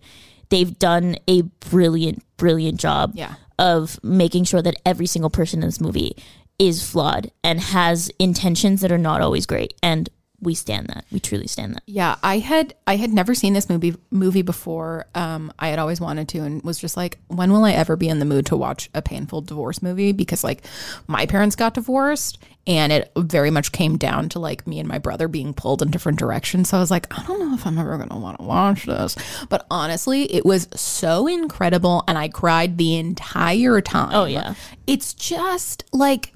they've 0.50 0.78
done 0.80 1.16
a 1.28 1.44
brilliant, 1.70 2.24
brilliant 2.38 2.80
job 2.80 3.12
Yeah. 3.14 3.36
of 3.60 4.00
making 4.04 4.46
sure 4.46 4.64
that 4.64 4.76
every 4.84 5.06
single 5.06 5.30
person 5.30 5.62
in 5.62 5.68
this 5.68 5.80
movie 5.80 6.16
is 6.58 6.82
flawed 6.90 7.30
and 7.44 7.60
has 7.62 8.10
intentions 8.18 8.82
that 8.82 8.92
are 8.92 8.98
not 8.98 9.22
always 9.22 9.46
great. 9.46 9.76
And 9.84 10.10
we 10.42 10.56
stand 10.56 10.88
that. 10.88 11.06
We 11.12 11.20
truly 11.20 11.48
stand 11.48 11.76
that. 11.76 11.84
Yeah, 11.86 12.16
I 12.24 12.40
had 12.40 12.74
I 12.88 12.96
had 12.96 13.12
never 13.12 13.34
seen 13.36 13.54
this 13.54 13.70
movie 13.70 13.96
movie 14.12 14.42
before. 14.42 15.06
Um, 15.16 15.52
I 15.60 15.70
had 15.70 15.80
always 15.80 16.00
wanted 16.00 16.30
to, 16.30 16.40
and 16.40 16.62
was 16.64 16.80
just 16.80 16.96
like, 16.96 17.20
when 17.28 17.52
will 17.52 17.66
I 17.66 17.72
ever 17.74 17.96
be 17.96 18.08
in 18.10 18.20
the 18.20 18.26
mood 18.26 18.46
to 18.48 18.58
watch 18.58 18.90
a 18.94 19.02
painful 19.02 19.42
divorce 19.42 19.82
movie? 19.82 20.12
Because 20.12 20.44
like, 20.44 20.64
my 21.08 21.26
parents 21.26 21.56
got 21.56 21.74
divorced, 21.74 22.40
and 22.66 22.92
it 22.92 23.12
very 23.18 23.52
much 23.52 23.72
came 23.72 23.98
down 23.98 24.30
to 24.30 24.40
like 24.40 24.66
me 24.66 24.80
and 24.80 24.88
my 24.88 24.98
brother 24.98 25.28
being 25.28 25.54
pulled 25.54 25.82
in 25.82 25.92
different 25.92 26.20
directions. 26.20 26.70
So 26.70 26.78
I 26.78 26.80
was 26.80 26.92
like, 26.92 27.08
I 27.18 27.24
don't 27.26 27.40
know 27.40 27.54
if 27.54 27.66
I'm 27.66 27.78
ever 27.78 27.98
gonna 27.98 28.20
want 28.20 28.38
to 28.40 28.46
watch 28.46 28.86
this. 28.86 29.16
But 29.50 29.66
honestly, 29.70 30.24
it 30.34 30.46
was 30.46 30.68
so 30.74 31.28
incredible, 31.28 32.04
and 32.08 32.18
I 32.18 32.30
cried 32.30 32.78
the 32.78 32.96
entire 32.96 33.82
time. 33.82 34.12
Oh, 34.14 34.26
yeah. 34.26 34.54
it's 34.88 35.14
just 35.14 35.84
like. 35.92 36.34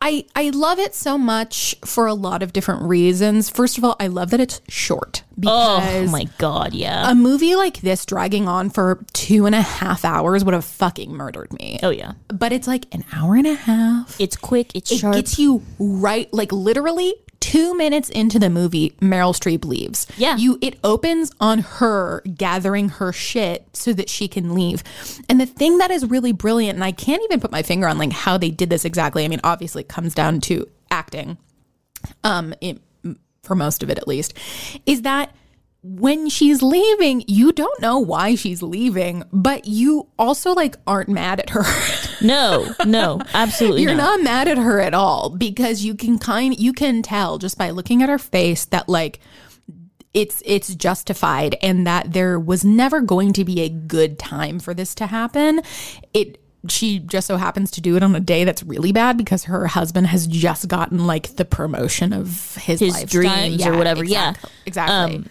I 0.00 0.24
I 0.34 0.50
love 0.50 0.78
it 0.78 0.94
so 0.94 1.18
much 1.18 1.74
for 1.84 2.06
a 2.06 2.14
lot 2.14 2.42
of 2.42 2.52
different 2.52 2.82
reasons. 2.82 3.48
First 3.50 3.78
of 3.78 3.84
all, 3.84 3.94
I 4.00 4.06
love 4.06 4.30
that 4.30 4.40
it's 4.40 4.60
short 4.68 5.22
Oh, 5.46 5.80
oh 5.80 6.06
my 6.08 6.24
god, 6.38 6.74
yeah. 6.74 7.08
a 7.10 7.14
movie 7.14 7.54
like 7.54 7.80
this 7.80 8.04
dragging 8.04 8.48
on 8.48 8.70
for 8.70 9.04
two 9.12 9.46
and 9.46 9.54
a 9.54 9.62
half 9.62 10.04
hours 10.04 10.44
would 10.44 10.54
have 10.54 10.64
fucking 10.64 11.12
murdered 11.12 11.52
me. 11.52 11.78
oh 11.82 11.90
yeah. 11.90 12.12
But 12.28 12.52
it's 12.52 12.66
like 12.66 12.86
an 12.92 13.04
hour 13.12 13.36
and 13.36 13.46
a 13.46 13.54
half. 13.54 14.20
It's 14.20 14.36
quick, 14.36 14.74
it's 14.74 14.90
It 14.90 14.98
sharp. 14.98 15.14
gets 15.14 15.38
you 15.38 15.62
right, 15.78 16.32
like 16.32 16.50
literally 16.52 17.14
two 17.40 17.74
minutes 17.76 18.08
into 18.08 18.38
the 18.38 18.50
movie, 18.50 18.90
Meryl 19.00 19.34
Streep 19.34 19.64
leaves. 19.64 20.06
Yeah. 20.16 20.36
You 20.36 20.58
it 20.60 20.78
opens 20.84 21.32
on 21.40 21.60
her 21.60 22.22
gathering 22.22 22.88
her 22.88 23.12
shit 23.12 23.66
so 23.72 23.92
that 23.92 24.08
she 24.08 24.28
can 24.28 24.54
leave. 24.54 24.82
And 25.28 25.40
the 25.40 25.46
thing 25.46 25.78
that 25.78 25.90
is 25.90 26.04
really 26.06 26.32
brilliant, 26.32 26.76
and 26.76 26.84
I 26.84 26.92
can't 26.92 27.22
even 27.24 27.40
put 27.40 27.52
my 27.52 27.62
finger 27.62 27.88
on 27.88 27.98
like 27.98 28.12
how 28.12 28.38
they 28.38 28.50
did 28.50 28.70
this 28.70 28.84
exactly. 28.84 29.24
I 29.24 29.28
mean, 29.28 29.40
obviously 29.44 29.82
it 29.82 29.88
comes 29.88 30.14
down 30.14 30.40
to 30.42 30.68
acting. 30.90 31.38
Um 32.24 32.54
it, 32.60 32.80
for 33.42 33.54
most 33.54 33.82
of 33.82 33.90
it 33.90 33.98
at 33.98 34.08
least, 34.08 34.34
is 34.84 35.02
that 35.02 35.34
when 35.90 36.28
she's 36.28 36.60
leaving, 36.60 37.24
you 37.26 37.50
don't 37.50 37.80
know 37.80 37.98
why 37.98 38.34
she's 38.34 38.60
leaving, 38.62 39.24
but 39.32 39.66
you 39.66 40.06
also 40.18 40.52
like 40.52 40.76
aren't 40.86 41.08
mad 41.08 41.40
at 41.40 41.50
her. 41.50 41.64
no, 42.20 42.74
no, 42.84 43.20
absolutely 43.32 43.82
You're 43.82 43.94
not. 43.94 44.18
not 44.18 44.22
mad 44.22 44.48
at 44.48 44.58
her 44.58 44.80
at 44.80 44.92
all 44.92 45.30
because 45.30 45.84
you 45.84 45.94
can 45.94 46.18
kind 46.18 46.58
you 46.60 46.72
can 46.74 47.00
tell 47.02 47.38
just 47.38 47.56
by 47.56 47.70
looking 47.70 48.02
at 48.02 48.10
her 48.10 48.18
face 48.18 48.66
that 48.66 48.88
like 48.88 49.20
it's 50.12 50.42
it's 50.44 50.74
justified 50.74 51.56
and 51.62 51.86
that 51.86 52.12
there 52.12 52.38
was 52.38 52.64
never 52.64 53.00
going 53.00 53.32
to 53.32 53.44
be 53.44 53.62
a 53.62 53.68
good 53.70 54.18
time 54.18 54.58
for 54.58 54.74
this 54.74 54.94
to 54.96 55.06
happen. 55.06 55.62
It 56.12 56.38
she 56.68 56.98
just 56.98 57.26
so 57.28 57.36
happens 57.36 57.70
to 57.70 57.80
do 57.80 57.96
it 57.96 58.02
on 58.02 58.14
a 58.14 58.20
day 58.20 58.44
that's 58.44 58.62
really 58.62 58.92
bad 58.92 59.16
because 59.16 59.44
her 59.44 59.66
husband 59.68 60.08
has 60.08 60.26
just 60.26 60.68
gotten 60.68 61.06
like 61.06 61.36
the 61.36 61.44
promotion 61.44 62.12
of 62.12 62.56
his, 62.56 62.80
His 62.80 62.92
lifestyle. 62.92 63.22
dreams 63.22 63.64
or 63.64 63.76
whatever. 63.78 64.04
Yeah. 64.04 64.34
exactly. 64.66 65.16
Um, 65.16 65.26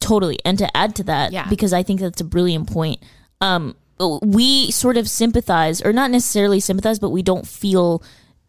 totally 0.00 0.38
and 0.44 0.58
to 0.58 0.76
add 0.76 0.94
to 0.96 1.04
that 1.04 1.32
Yeah. 1.32 1.48
because 1.48 1.72
i 1.72 1.82
think 1.82 2.00
that's 2.00 2.20
a 2.20 2.24
brilliant 2.24 2.70
point 2.72 3.02
um 3.40 3.74
we 4.22 4.70
sort 4.70 4.96
of 4.96 5.08
sympathize 5.08 5.82
or 5.82 5.92
not 5.92 6.10
necessarily 6.10 6.60
sympathize 6.60 6.98
but 6.98 7.10
we 7.10 7.22
don't 7.22 7.46
feel 7.46 8.02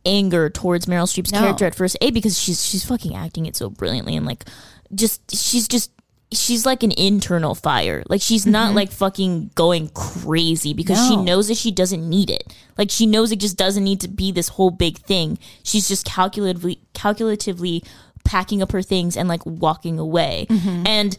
anger 0.05 0.49
towards 0.49 0.85
meryl 0.85 1.03
streep's 1.07 1.31
No. 1.31 1.39
character 1.39 1.65
at 1.65 1.75
first 1.75 1.97
a 2.01 2.11
because 2.11 2.39
she's 2.39 2.63
she's 2.63 2.85
fucking 2.85 3.15
acting 3.15 3.45
it 3.45 3.55
so 3.55 3.69
brilliantly 3.69 4.15
and 4.15 4.25
like 4.25 4.45
just 4.93 5.35
she's 5.35 5.67
just 5.67 5.91
she's 6.31 6.65
like 6.65 6.83
an 6.83 6.91
internal 6.91 7.55
fire 7.55 8.03
like 8.07 8.21
she's 8.21 8.45
not 8.45 8.75
like 8.75 8.91
fucking 8.91 9.49
going 9.55 9.89
crazy 9.89 10.73
because 10.75 10.97
she 11.07 11.15
Mm-hmm. 11.15 11.25
Knows 11.25 11.47
that 11.47 11.57
she 11.57 11.71
doesn't 11.71 12.07
need 12.07 12.29
it 12.29 12.53
like 12.77 12.91
she 12.91 13.07
knows 13.07 13.31
it 13.31 13.39
just 13.39 13.57
doesn't 13.57 13.83
need 13.83 14.01
to 14.01 14.07
be 14.07 14.31
this 14.31 14.49
whole 14.49 14.69
big 14.69 14.99
thing 14.99 15.39
she's 15.63 15.87
just 15.87 16.05
calculatively 16.07 16.77
calculatively 16.93 17.83
packing 18.23 18.61
up 18.61 18.71
her 18.71 18.81
things 18.83 19.17
and 19.17 19.27
like 19.27 19.43
walking 19.45 19.97
away 19.97 20.45
Mm-hmm. 20.49 20.85
and 20.85 21.17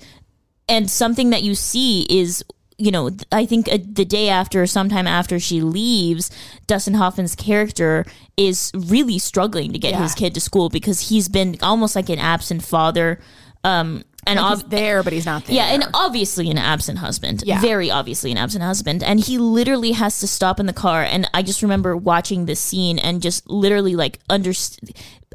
and 0.71 0.91
something 0.91 1.31
that 1.31 1.43
you 1.43 1.55
see 1.55 2.07
is 2.09 2.43
you 2.79 2.91
know 2.91 3.11
i 3.33 3.45
think 3.45 3.69
uh, 3.71 3.77
the 3.83 4.05
day 4.07 4.29
after 4.31 4.67
sometime 4.67 5.07
after 5.07 5.39
she 5.39 5.61
leaves 5.61 6.31
dustin 6.67 6.95
hoffman's 6.95 7.35
character 7.35 8.07
is 8.39 8.71
really 8.75 9.19
struggling 9.19 9.73
to 9.73 9.79
get 9.79 9.93
Yeah. 9.93 10.03
his 10.03 10.15
kid 10.15 10.33
to 10.35 10.41
school 10.41 10.71
because 10.71 11.09
he's 11.11 11.29
been 11.29 11.57
almost 11.61 11.95
like 11.95 12.09
an 12.09 12.19
absent 12.19 12.63
father 12.65 13.21
um 13.65 14.03
and 14.27 14.39
Like, 14.39 14.53
ob- 14.53 14.59
he's 14.63 14.69
there, 14.69 15.03
but 15.03 15.13
he's 15.13 15.27
not 15.27 15.45
there. 15.47 15.57
yeah, 15.57 15.67
and 15.75 15.85
obviously 15.95 16.51
an 16.51 16.59
absent 16.59 16.99
husband. 16.99 17.43
Yeah. 17.47 17.61
Very 17.61 17.91
obviously 17.91 18.31
an 18.31 18.37
absent 18.39 18.63
husband. 18.65 19.03
And 19.03 19.19
he 19.21 19.39
literally 19.39 19.93
has 19.93 20.21
to 20.21 20.27
stop 20.27 20.61
in 20.61 20.67
the 20.67 20.73
car. 20.73 21.03
And 21.03 21.29
I 21.33 21.43
just 21.43 21.63
remember 21.63 21.97
watching 21.97 22.47
this 22.47 22.61
scene 22.61 22.99
and 22.99 23.23
just 23.23 23.49
literally 23.49 23.97
like 23.97 24.19
under 24.29 24.53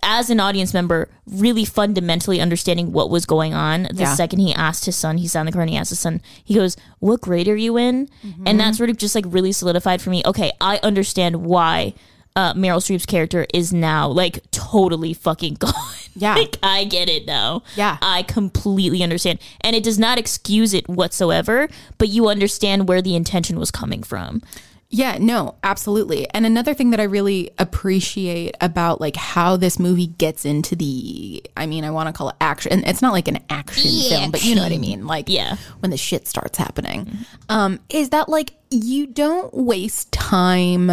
as 0.04 0.30
an 0.30 0.40
audience 0.40 0.74
member, 0.74 1.10
really 1.26 1.66
fundamentally 1.66 2.40
understanding 2.42 2.92
what 2.92 3.10
was 3.10 3.26
going 3.26 3.54
on. 3.54 3.84
The 3.94 4.04
Yeah. 4.04 4.14
second 4.16 4.40
he 4.40 4.54
asked 4.54 4.86
his 4.86 4.96
son, 4.96 5.18
he 5.18 5.28
sat 5.28 5.40
in 5.42 5.46
the 5.48 5.52
car 5.52 5.62
and 5.62 5.70
he 5.72 5.78
asked 5.78 5.90
his 5.90 6.00
son, 6.00 6.22
he 6.44 6.54
goes, 6.54 6.76
What 7.00 7.22
grade 7.22 7.48
are 7.48 7.56
you 7.56 7.78
in? 7.78 8.08
Mm-hmm. 8.24 8.44
And 8.46 8.60
that 8.60 8.76
sort 8.76 8.90
of 8.90 8.98
just 8.98 9.16
like 9.16 9.26
really 9.28 9.52
solidified 9.52 10.02
for 10.02 10.10
me, 10.12 10.22
okay, 10.26 10.52
I 10.62 10.80
understand 10.84 11.38
why 11.38 11.94
uh, 12.36 12.54
Meryl 12.54 12.82
Streep's 12.84 13.06
character 13.06 13.48
is 13.54 13.72
now 13.74 14.08
like 14.10 14.40
totally 14.52 15.14
fucking 15.14 15.54
gone. 15.60 15.72
Yeah. 16.16 16.36
like 16.38 16.58
I 16.64 16.86
get 16.86 17.10
it 17.10 17.26
now. 17.28 17.64
Yeah. 17.76 17.98
I 18.02 18.24
completely 18.24 19.04
understand. 19.04 19.40
And 19.62 19.76
it 19.76 19.84
does 19.84 20.00
not 20.00 20.18
excuse 20.18 20.74
it 20.74 20.88
whatsoever, 20.88 21.68
but 21.98 22.10
you 22.10 22.28
understand 22.28 22.88
where 22.88 23.02
the 23.02 23.16
intention 23.16 23.60
was 23.60 23.72
coming 23.72 24.02
from. 24.04 24.42
Yeah, 24.88 25.18
no, 25.20 25.56
absolutely. 25.64 26.30
And 26.30 26.46
another 26.46 26.74
thing 26.74 26.92
that 26.92 27.00
I 27.00 27.04
really 27.04 27.50
appreciate 27.58 28.56
about 28.62 29.02
like 29.02 29.16
how 29.16 29.58
this 29.58 29.78
movie 29.80 30.08
gets 30.08 30.46
into 30.46 30.76
the 30.76 31.44
I 31.58 31.66
mean, 31.66 31.84
I 31.84 31.92
want 31.92 32.08
to 32.08 32.14
call 32.14 32.30
it 32.30 32.36
action. 32.40 32.72
And 32.72 32.88
it's 32.88 33.02
not 33.02 33.12
like 33.12 33.28
an 33.28 33.40
action 33.50 33.84
film, 34.10 34.32
but 34.32 34.46
you 34.46 34.56
know 34.56 34.62
what 34.64 34.72
I 34.72 34.78
mean? 34.78 35.06
Like 35.08 35.28
Yeah. 35.28 35.58
when 35.80 35.90
the 35.92 35.98
shit 35.98 36.28
starts 36.28 36.58
happening. 36.58 37.12
Um 37.50 37.80
is 37.90 38.12
that 38.12 38.30
like 38.30 38.54
you 38.70 39.08
don't 39.08 39.54
waste 39.54 40.12
time 40.14 40.92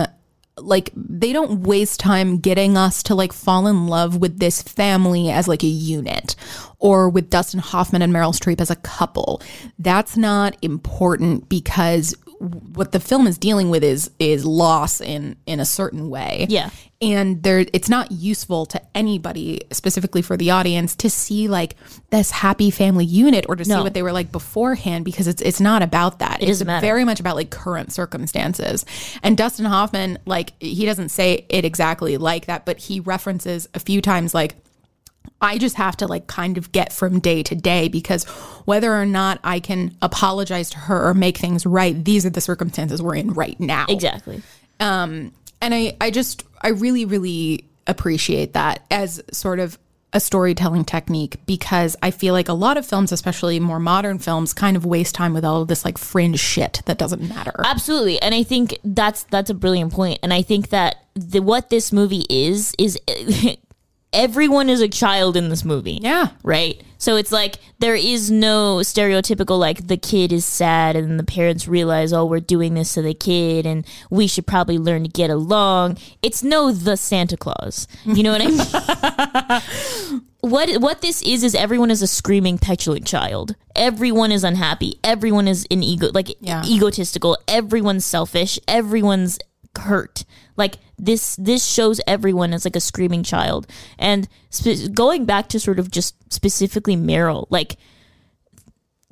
like 0.58 0.90
they 0.94 1.32
don't 1.32 1.62
waste 1.62 1.98
time 1.98 2.38
getting 2.38 2.76
us 2.76 3.02
to 3.04 3.14
like 3.14 3.32
fall 3.32 3.66
in 3.66 3.86
love 3.86 4.18
with 4.18 4.38
this 4.38 4.62
family 4.62 5.30
as 5.30 5.48
like 5.48 5.62
a 5.62 5.68
unit 5.68 6.36
or 6.78 7.08
with 7.08 7.30
Dustin 7.30 7.60
Hoffman 7.60 8.02
and 8.02 8.12
Meryl 8.12 8.38
Streep 8.38 8.60
as 8.60 8.70
a 8.70 8.76
couple. 8.76 9.40
That's 9.78 10.16
not 10.16 10.56
important 10.62 11.48
because 11.48 12.14
what 12.42 12.90
the 12.90 12.98
film 12.98 13.28
is 13.28 13.38
dealing 13.38 13.70
with 13.70 13.84
is 13.84 14.10
is 14.18 14.44
loss 14.44 15.00
in 15.00 15.36
in 15.46 15.60
a 15.60 15.64
certain 15.64 16.10
way. 16.10 16.46
Yeah. 16.48 16.70
And 17.00 17.42
there 17.42 17.64
it's 17.72 17.88
not 17.88 18.10
useful 18.10 18.66
to 18.66 18.80
anybody 18.96 19.60
specifically 19.70 20.22
for 20.22 20.36
the 20.36 20.50
audience 20.50 20.96
to 20.96 21.10
see 21.10 21.46
like 21.46 21.76
this 22.10 22.32
happy 22.32 22.70
family 22.70 23.04
unit 23.04 23.46
or 23.48 23.54
to 23.54 23.64
see 23.64 23.74
what 23.74 23.94
they 23.94 24.02
were 24.02 24.12
like 24.12 24.32
beforehand 24.32 25.04
because 25.04 25.28
it's 25.28 25.40
it's 25.40 25.60
not 25.60 25.82
about 25.82 26.18
that. 26.18 26.42
It 26.42 26.48
it's 26.48 26.62
very 26.62 27.04
much 27.04 27.20
about 27.20 27.36
like 27.36 27.50
current 27.50 27.92
circumstances. 27.92 28.84
And 29.22 29.36
Dustin 29.36 29.66
Hoffman, 29.66 30.18
like 30.26 30.52
he 30.60 30.84
doesn't 30.84 31.10
say 31.10 31.46
it 31.48 31.64
exactly 31.64 32.16
like 32.16 32.46
that, 32.46 32.66
but 32.66 32.78
he 32.78 32.98
references 32.98 33.68
a 33.74 33.78
few 33.78 34.02
times 34.02 34.34
like 34.34 34.56
I 35.42 35.58
just 35.58 35.76
have 35.76 35.96
to 35.98 36.06
like 36.06 36.28
kind 36.28 36.56
of 36.56 36.70
get 36.70 36.92
from 36.92 37.18
day 37.18 37.42
to 37.42 37.54
day 37.54 37.88
because 37.88 38.24
whether 38.64 38.94
or 38.94 39.04
not 39.04 39.40
I 39.42 39.58
can 39.58 39.96
apologize 40.00 40.70
to 40.70 40.78
her 40.78 41.08
or 41.08 41.14
make 41.14 41.36
things 41.36 41.66
right, 41.66 42.02
these 42.02 42.24
are 42.24 42.30
the 42.30 42.40
circumstances 42.40 43.02
we're 43.02 43.16
in 43.16 43.32
right 43.32 43.58
now. 43.58 43.86
Exactly. 43.88 44.40
Um, 44.78 45.32
and 45.60 45.74
I, 45.74 45.96
I 46.00 46.10
just, 46.10 46.44
I 46.60 46.68
really, 46.68 47.04
really 47.04 47.64
appreciate 47.88 48.52
that 48.52 48.84
as 48.90 49.20
sort 49.32 49.58
of 49.58 49.78
a 50.12 50.20
storytelling 50.20 50.84
technique 50.84 51.38
because 51.46 51.96
I 52.02 52.10
feel 52.10 52.34
like 52.34 52.48
a 52.48 52.52
lot 52.52 52.76
of 52.76 52.86
films, 52.86 53.12
especially 53.12 53.58
more 53.60 53.80
modern 53.80 54.18
films, 54.18 54.52
kind 54.52 54.76
of 54.76 54.84
waste 54.84 55.14
time 55.14 55.32
with 55.32 55.44
all 55.44 55.62
of 55.62 55.68
this 55.68 55.84
like 55.84 55.98
fringe 55.98 56.38
shit 56.38 56.82
that 56.84 56.98
doesn't 56.98 57.26
matter. 57.26 57.54
Absolutely. 57.64 58.20
And 58.20 58.34
I 58.34 58.42
think 58.42 58.78
that's 58.84 59.24
that's 59.24 59.50
a 59.50 59.54
brilliant 59.54 59.92
point. 59.92 60.20
And 60.22 60.32
I 60.32 60.42
think 60.42 60.68
that 60.68 61.04
the 61.14 61.40
what 61.40 61.70
this 61.70 61.92
movie 61.92 62.26
is 62.28 62.74
is 62.78 62.98
everyone 64.12 64.68
is 64.68 64.80
a 64.80 64.88
child 64.88 65.36
in 65.36 65.48
this 65.48 65.64
movie. 65.64 65.98
Yeah. 66.02 66.28
Right? 66.42 66.82
So 66.98 67.16
it's 67.16 67.32
like 67.32 67.56
there 67.80 67.96
is 67.96 68.30
no 68.30 68.76
stereotypical 68.78 69.58
like 69.58 69.88
the 69.88 69.96
kid 69.96 70.32
is 70.32 70.44
sad 70.44 70.94
and 70.94 71.18
the 71.18 71.24
parents 71.24 71.66
realize 71.66 72.12
oh 72.12 72.24
we're 72.24 72.38
doing 72.38 72.74
this 72.74 72.94
to 72.94 73.02
the 73.02 73.12
kid 73.14 73.66
and 73.66 73.84
we 74.08 74.28
should 74.28 74.46
probably 74.46 74.78
learn 74.78 75.02
to 75.02 75.08
get 75.08 75.28
along. 75.30 75.98
It's 76.22 76.44
no 76.44 76.70
the 76.70 76.96
Santa 76.96 77.36
Claus. 77.36 77.88
You 78.04 78.22
know 78.22 78.32
what 78.32 78.42
I 78.42 80.10
mean? 80.12 80.22
what 80.40 80.80
what 80.80 81.00
this 81.00 81.22
is 81.22 81.42
is 81.42 81.54
everyone 81.54 81.90
is 81.90 82.02
a 82.02 82.06
screaming 82.06 82.58
petulant 82.58 83.06
child. 83.06 83.56
Everyone 83.74 84.30
is 84.30 84.44
unhappy. 84.44 84.98
Everyone 85.02 85.48
is 85.48 85.66
an 85.70 85.82
ego 85.82 86.10
like 86.12 86.28
Yeah. 86.40 86.62
egotistical. 86.64 87.36
Everyone's 87.48 88.04
selfish. 88.04 88.58
Everyone's 88.68 89.38
hurt. 89.78 90.24
Like 90.56 90.76
this 90.98 91.36
this 91.36 91.64
shows 91.64 92.00
everyone 92.06 92.52
as 92.52 92.64
like 92.64 92.76
a 92.76 92.80
screaming 92.80 93.22
child. 93.22 93.66
And 93.98 94.28
going 94.94 95.24
back 95.24 95.48
to 95.48 95.60
sort 95.60 95.78
of 95.78 95.90
just 95.90 96.14
specifically 96.32 96.96
Meryl, 96.96 97.46
like 97.50 97.76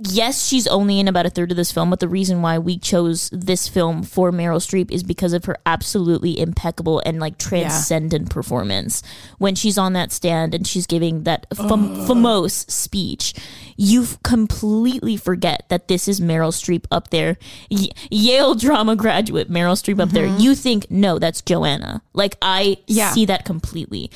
yes, 0.08 0.46
she's 0.46 0.66
only 0.66 0.98
in 1.00 1.08
about 1.08 1.26
a 1.26 1.30
third 1.30 1.50
of 1.50 1.56
this 1.56 1.72
film, 1.72 1.90
but 1.90 2.00
the 2.00 2.08
reason 2.08 2.42
why 2.42 2.58
we 2.58 2.78
chose 2.78 3.28
this 3.32 3.68
film 3.68 4.02
for 4.02 4.30
Meryl 4.32 4.56
Streep 4.60 4.90
is 4.90 5.02
because 5.02 5.32
of 5.32 5.44
her 5.46 5.56
absolutely 5.66 6.38
impeccable 6.38 7.02
and 7.04 7.20
like 7.20 7.38
transcendent 7.38 8.30
performance. 8.30 9.02
When 9.38 9.54
she's 9.54 9.76
on 9.78 9.92
that 9.94 10.12
stand 10.12 10.54
and 10.54 10.66
she's 10.66 10.86
giving 10.86 11.24
that 11.24 11.46
fam- 11.54 12.06
famous 12.06 12.54
speech, 12.68 13.34
you 13.76 14.06
completely 14.22 15.16
forget 15.16 15.64
that 15.68 15.88
this 15.88 16.08
is 16.08 16.20
Meryl 16.20 16.52
Streep 16.52 16.84
up 16.90 17.10
there, 17.10 17.36
Y- 17.70 17.88
Yale 18.10 18.54
drama 18.54 18.96
graduate 18.96 19.50
Meryl 19.50 19.74
Streep 19.80 20.00
up 20.00 20.10
there. 20.10 20.26
You 20.26 20.54
think, 20.54 20.90
no, 20.90 21.18
that's 21.18 21.40
Joanna. 21.42 22.02
Like 22.12 22.36
I 22.42 22.78
Yeah. 22.86 23.12
see 23.12 23.26
that 23.26 23.44
completely. 23.44 24.10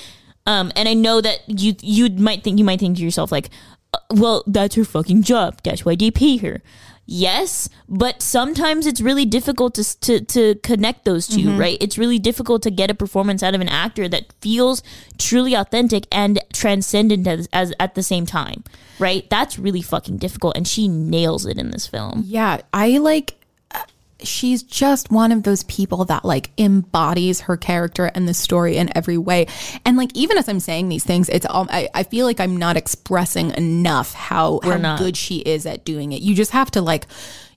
Um, 0.47 0.73
and 0.77 0.87
I 0.89 0.93
know 0.95 1.23
that 1.23 1.39
you 1.47 1.75
you 1.81 2.11
might 2.11 2.45
think 2.45 2.59
you 2.59 2.65
might 2.67 2.79
think 2.79 2.99
to 2.99 3.03
yourself 3.03 3.33
like, 3.33 3.49
well, 4.11 4.45
that's 4.47 4.75
her 4.77 4.85
fucking 4.85 5.23
job. 5.23 5.61
That's 5.63 5.85
why 5.85 5.95
they 5.95 6.11
pay 6.11 6.37
her. 6.39 6.63
Yes, 7.07 7.69
but 7.87 8.23
sometimes 8.23 8.87
it's 8.87 9.01
really 9.01 9.27
difficult 9.27 9.75
to 9.75 10.01
to 10.01 10.21
to 10.21 10.55
connect 10.63 11.05
those 11.05 11.27
2 11.29 11.37
mm-hmm. 11.37 11.59
right? 11.59 11.79
It's 11.81 11.99
really 11.99 12.19
difficult 12.19 12.63
to 12.63 12.71
get 12.71 12.91
a 12.91 12.95
performance 12.95 13.43
out 13.43 13.55
of 13.55 13.61
an 13.61 13.69
actor 13.69 14.09
that 14.09 14.33
feels 14.41 14.83
truly 15.19 15.53
authentic 15.53 16.07
and 16.11 16.41
transcendent 16.55 17.27
as, 17.27 17.47
as 17.53 17.75
at 17.79 17.95
the 17.95 18.03
same 18.03 18.25
time, 18.25 18.65
right? 18.99 19.29
That's 19.29 19.59
really 19.59 19.83
fucking 19.83 20.17
difficult, 20.17 20.57
and 20.57 20.67
she 20.67 20.89
nails 20.89 21.45
it 21.45 21.59
in 21.59 21.73
this 21.73 21.87
film. 21.87 22.23
Yeah, 22.25 22.63
I 22.73 22.97
like 22.97 23.37
she's 24.27 24.63
just 24.63 25.11
one 25.11 25.33
of 25.33 25.43
those 25.43 25.63
people 25.65 26.05
that 26.07 26.25
like 26.25 26.51
embodies 26.59 27.43
her 27.43 27.57
character 27.57 28.07
and 28.15 28.29
the 28.29 28.35
story 28.35 28.77
in 28.77 28.97
every 28.97 29.19
way. 29.19 29.47
And 29.85 29.97
like 29.97 30.11
even 30.15 30.39
as 30.39 30.49
I'm 30.49 30.61
saying 30.61 30.89
these 30.89 31.05
things, 31.05 31.29
it's 31.29 31.47
all 31.47 31.67
I, 31.71 31.89
I 31.95 32.03
feel 32.03 32.27
like 32.27 32.41
I'm 32.41 32.57
not 32.57 32.77
expressing 32.77 33.51
enough 33.53 34.15
how, 34.15 34.61
how 34.63 34.77
not. 34.77 34.99
good 34.99 35.17
she 35.17 35.39
is 35.39 35.67
at 35.67 35.85
doing 35.85 36.13
it. 36.13 36.23
You 36.23 36.35
just 36.35 36.53
have 36.53 36.71
to 36.73 36.81
like 36.81 37.07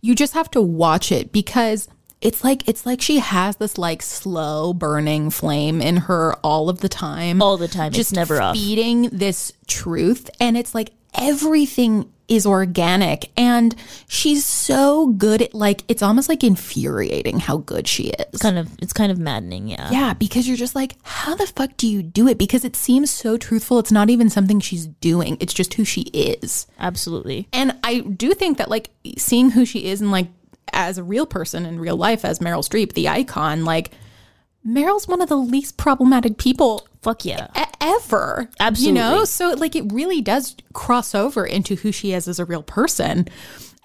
you 0.01 0.15
just 0.15 0.34
have 0.34 0.49
to 0.51 0.62
watch 0.62 1.12
it 1.12 1.32
because 1.32 1.88
it's 2.19 2.43
like 2.43 2.67
it's 2.67 2.86
like 2.86 3.01
she 3.01 3.19
has 3.19 3.58
this 3.58 3.77
like 3.77 4.01
slow 4.01 4.73
burning 4.73 5.30
flame 5.30 5.82
in 5.82 5.97
her 5.97 6.34
all 6.43 6.69
of 6.69 6.80
the 6.82 6.89
time. 6.89 7.41
All 7.41 7.58
the 7.58 7.67
time. 7.67 7.88
It's 7.88 7.97
just 7.97 8.13
never 8.13 8.41
off. 8.41 8.56
feeding 8.56 9.10
this 9.10 9.53
truth 9.67 10.30
and 10.39 10.58
it's 10.58 10.73
like 10.73 10.91
everything 11.13 12.12
is 12.28 12.46
organic. 12.46 13.32
And 13.38 13.74
she's 14.10 14.46
so 14.46 15.08
good 15.08 15.41
at 15.41 15.54
like 15.54 15.84
it's 15.88 16.04
almost 16.04 16.28
like 16.28 16.43
infuriating 16.43 17.39
how 17.39 17.58
good 17.58 17.88
she 17.88 18.10
is. 18.10 18.41
Kind 18.41 18.58
of, 18.58 18.70
it's 18.82 18.91
kind 18.91 19.13
of 19.13 19.17
maddening, 19.17 19.70
yeah. 19.70 19.89
yeah 19.89 20.13
because 20.13 20.46
you're 20.46 20.58
just 20.58 20.76
like 20.76 20.98
how 21.04 21.36
the 21.36 21.48
fuck 21.48 21.78
do 21.78 21.88
you 21.88 22.04
do 22.04 22.28
it? 22.28 22.38
Because 22.38 22.65
it 22.65 22.76
seems 22.76 23.10
so 23.10 23.38
truthful. 23.38 23.80
It's 23.80 23.93
not 23.93 24.10
even 24.10 24.30
something 24.30 24.60
she's 24.60 24.88
doing. 24.88 25.38
It's 25.39 25.54
just 25.54 25.76
who 25.76 25.86
she 25.86 26.02
is. 26.13 26.67
Absolutely. 26.80 27.48
and 27.54 27.76
i 27.84 28.00
do 28.00 28.34
think 28.34 28.58
that 28.58 28.70
like 28.70 28.89
seeing 29.17 29.52
who 29.52 29.65
she 29.65 29.86
is 29.86 30.02
and 30.02 30.12
like 30.12 30.28
as 30.74 30.98
a 30.98 31.04
real 31.04 31.26
person 31.26 31.65
in 31.65 31.80
real 31.80 31.96
life 31.98 32.24
as 32.26 32.39
meryl 32.39 32.67
streep 32.67 32.93
the 32.93 33.08
icon 33.08 33.65
like 33.65 33.91
meryl's 34.65 35.08
one 35.08 35.22
of 35.22 35.30
the 35.30 35.38
least 35.38 35.78
problematic 35.78 36.38
people 36.38 36.88
Fuck 37.08 37.24
yeah. 37.24 37.48
e- 37.58 37.63
ever. 37.80 38.50
Absolutely. 38.60 39.00
You 39.00 39.10
know? 39.10 39.24
So 39.24 39.52
like 39.52 39.78
it 39.78 39.89
really 39.93 40.22
does 40.22 40.58
cross 40.74 41.15
over 41.15 41.46
into 41.46 41.76
who 41.76 41.93
she 41.93 42.12
is 42.12 42.28
as 42.28 42.38
a 42.38 42.43
real 42.43 42.63
person. 42.63 43.30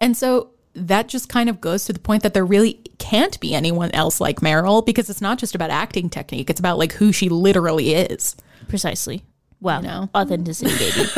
And 0.01 0.17
so 0.17 0.51
that 0.75 1.07
just 1.07 1.29
kind 1.29 1.49
of 1.49 1.61
goes 1.61 1.85
to 1.85 1.93
the 1.93 2.01
point 2.01 2.25
that 2.25 2.35
there 2.35 2.45
really 2.45 2.81
can't 2.99 3.39
be 3.39 3.55
anyone 3.55 3.93
else 3.93 4.21
like 4.21 4.41
Meryl 4.41 4.85
because 4.85 5.09
it's 5.09 5.21
not 5.21 5.39
just 5.39 5.55
about 5.55 5.71
acting 5.71 6.11
technique, 6.11 6.51
it's 6.51 6.59
about 6.59 6.79
like 6.79 6.95
who 6.95 7.13
she 7.13 7.29
literally 7.29 7.95
is. 7.95 8.35
Precisely. 8.67 9.23
Wow. 9.61 9.83
know? 9.83 10.11
Authenticity, 10.17 10.77
baby. 10.77 11.09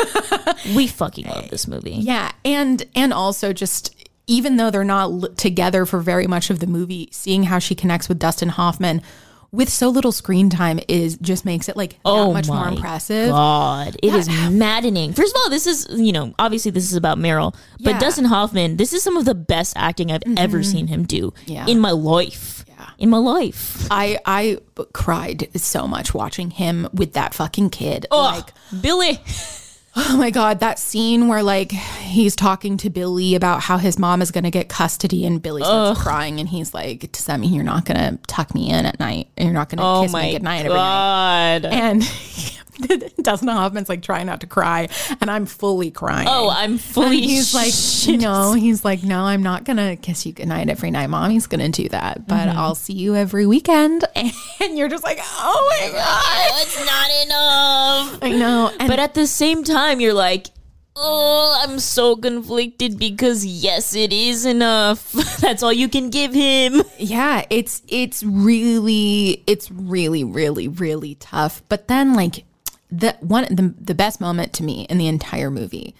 we 0.77 0.87
fucking 0.87 1.25
love 1.25 1.49
this 1.49 1.67
movie. 1.67 1.93
Yeah, 1.93 2.33
and 2.45 2.85
and 2.95 3.15
also 3.15 3.55
just 3.55 3.95
even 4.27 4.59
though 4.59 4.71
they're 4.71 4.85
not 4.85 5.39
together 5.39 5.87
for 5.87 6.01
very 6.01 6.27
much 6.27 6.51
of 6.51 6.59
the 6.59 6.67
movie, 6.67 7.09
seeing 7.13 7.45
how 7.45 7.59
she 7.59 7.75
connects 7.75 8.09
with 8.09 8.19
Dustin 8.19 8.51
Hoffman 8.51 9.01
with 9.55 9.69
so 9.69 9.89
little 9.89 10.13
screen 10.13 10.51
time 10.51 10.81
is 10.89 11.17
just 11.19 11.45
makes 11.45 11.69
it 11.69 11.77
like 11.77 11.91
that 11.93 11.99
Oh 12.05 12.33
much 12.33 12.47
more 12.49 12.57
my 12.57 12.73
impressive. 12.73 13.29
God, 13.31 13.97
it 14.03 14.13
is 14.15 14.29
maddening. 14.51 15.13
First 15.13 15.35
of 15.35 15.41
all, 15.43 15.51
this 15.51 15.67
is 15.67 15.87
you 15.91 16.13
know 16.13 16.35
obviously 16.39 16.71
this 16.71 16.91
is 16.91 16.97
about 16.97 17.19
Meryl, 17.19 17.53
but 17.53 17.61
Yeah. 17.79 17.91
Mm-hmm. 17.93 18.01
Dustin 18.01 18.25
Hoffman, 18.27 18.77
this 18.77 18.93
is 18.93 19.03
some 19.03 19.17
of 19.17 19.25
the 19.25 19.35
best 19.35 19.75
acting 19.77 20.11
I've 20.13 20.23
ever 20.37 20.63
seen 20.63 20.87
him 20.89 21.05
do 21.05 21.33
Yeah. 21.47 21.67
in 21.67 21.79
my 21.81 21.93
life. 21.93 22.65
Yeah. 22.69 22.91
In 22.99 23.11
my 23.11 23.19
life, 23.19 23.87
I 23.91 24.19
I 24.27 24.59
cried 24.93 25.49
so 25.61 25.87
much 25.87 26.13
watching 26.13 26.51
him 26.51 26.89
with 26.93 27.13
that 27.13 27.33
fucking 27.35 27.71
kid. 27.71 28.07
Oh, 28.11 28.23
Like, 28.23 28.53
Billy. 28.83 29.21
Oh 29.97 30.17
my 30.17 30.31
god, 30.31 30.61
that 30.61 30.79
scene 30.79 31.29
where 31.29 31.43
like 31.43 31.73
he's 31.73 32.35
talking 32.35 32.77
to 32.79 32.91
Billy 32.91 33.35
about 33.35 33.63
how 33.63 33.79
his 33.79 33.99
mom 33.99 34.23
is 34.23 34.31
going 34.31 34.45
to 34.45 34.51
get 34.51 34.69
custody, 34.69 35.25
and 35.25 35.43
Billy 35.43 35.63
starts 35.63 36.01
crying, 36.03 36.41
and 36.41 36.49
he's 36.49 36.75
like, 36.75 37.13
"Does 37.13 37.25
that 37.27 37.39
mean 37.41 37.55
you're 37.55 37.65
not 37.65 37.85
going 37.85 37.99
to 37.99 38.19
tuck 38.27 38.55
me 38.55 38.71
in 38.71 38.87
at 38.87 38.99
night? 38.99 39.29
And 39.37 39.47
you're 39.47 39.55
not 39.55 39.69
going 39.69 39.79
to 39.79 39.85
Oh 39.85 40.03
kiss 40.03 40.13
me 40.15 40.33
goodnight 40.33 40.61
every 40.67 40.77
night?" 40.77 41.63
God. 41.63 41.73
And 41.73 42.03
Dustin 43.23 43.49
Hoffman's 43.49 43.89
like 43.89 44.03
trying 44.03 44.27
not 44.27 44.41
to 44.43 44.47
cry, 44.47 44.89
and 45.21 45.31
I'm 45.31 45.47
fully 45.47 45.91
crying. 45.91 46.27
Oh, 46.31 46.51
I'm 46.51 46.73
And 46.73 46.81
fully. 46.81 47.21
he's 47.21 47.55
like, 47.55 47.73
shit. 47.75 48.21
no, 48.21 48.53
he's 48.53 48.85
like, 48.85 49.03
no, 49.03 49.21
I'm 49.25 49.43
not 49.43 49.65
gonna 49.65 49.97
kiss 49.97 50.27
you 50.27 50.33
goodnight 50.33 50.69
every 50.69 50.91
night. 50.91 51.09
Mommy's 51.09 51.47
gonna 51.47 51.69
do 51.69 51.89
that, 51.91 52.27
but 52.27 52.35
Mm-hmm. 52.49 52.59
I'll 52.59 52.75
see 52.75 52.93
you 52.95 53.15
every 53.17 53.47
weekend. 53.47 54.05
And 54.61 54.79
you're 54.79 54.89
just 54.89 55.05
like, 55.05 55.19
oh 55.23 55.69
my 55.81 55.91
god, 55.91 56.63
it's 56.63 56.79
not 56.87 57.11
enough. 57.27 58.19
I 58.23 58.31
know. 58.39 58.73
And 58.79 58.89
But 58.89 58.99
at 58.99 59.15
the 59.15 59.27
same 59.27 59.63
time, 59.65 60.01
you're 60.01 60.15
like, 60.15 60.47
oh, 60.97 61.61
I'm 61.63 61.79
so 61.81 62.17
conflicted 62.17 62.99
because 62.99 63.45
yes, 63.45 63.95
it 63.95 64.13
is 64.13 64.47
enough. 64.47 65.13
That's 65.41 65.63
all 65.63 65.73
you 65.73 65.89
can 65.89 66.09
give 66.11 66.33
him. 66.33 66.83
yeah, 66.99 67.45
it's 67.51 67.83
it's 67.89 68.23
really 68.23 69.43
it's 69.47 69.71
really 69.71 70.25
really 70.25 70.69
really 70.69 71.17
tough. 71.17 71.63
But 71.69 71.89
then 71.89 72.15
like 72.15 72.45
the 72.99 73.17
one 73.21 73.45
the 73.51 73.75
the 73.81 73.95
best 73.95 74.21
moment 74.21 74.53
to 74.55 74.63
me 74.63 74.87
in 74.91 74.99
the 74.99 75.07
entire 75.09 75.51
movie 75.51 75.95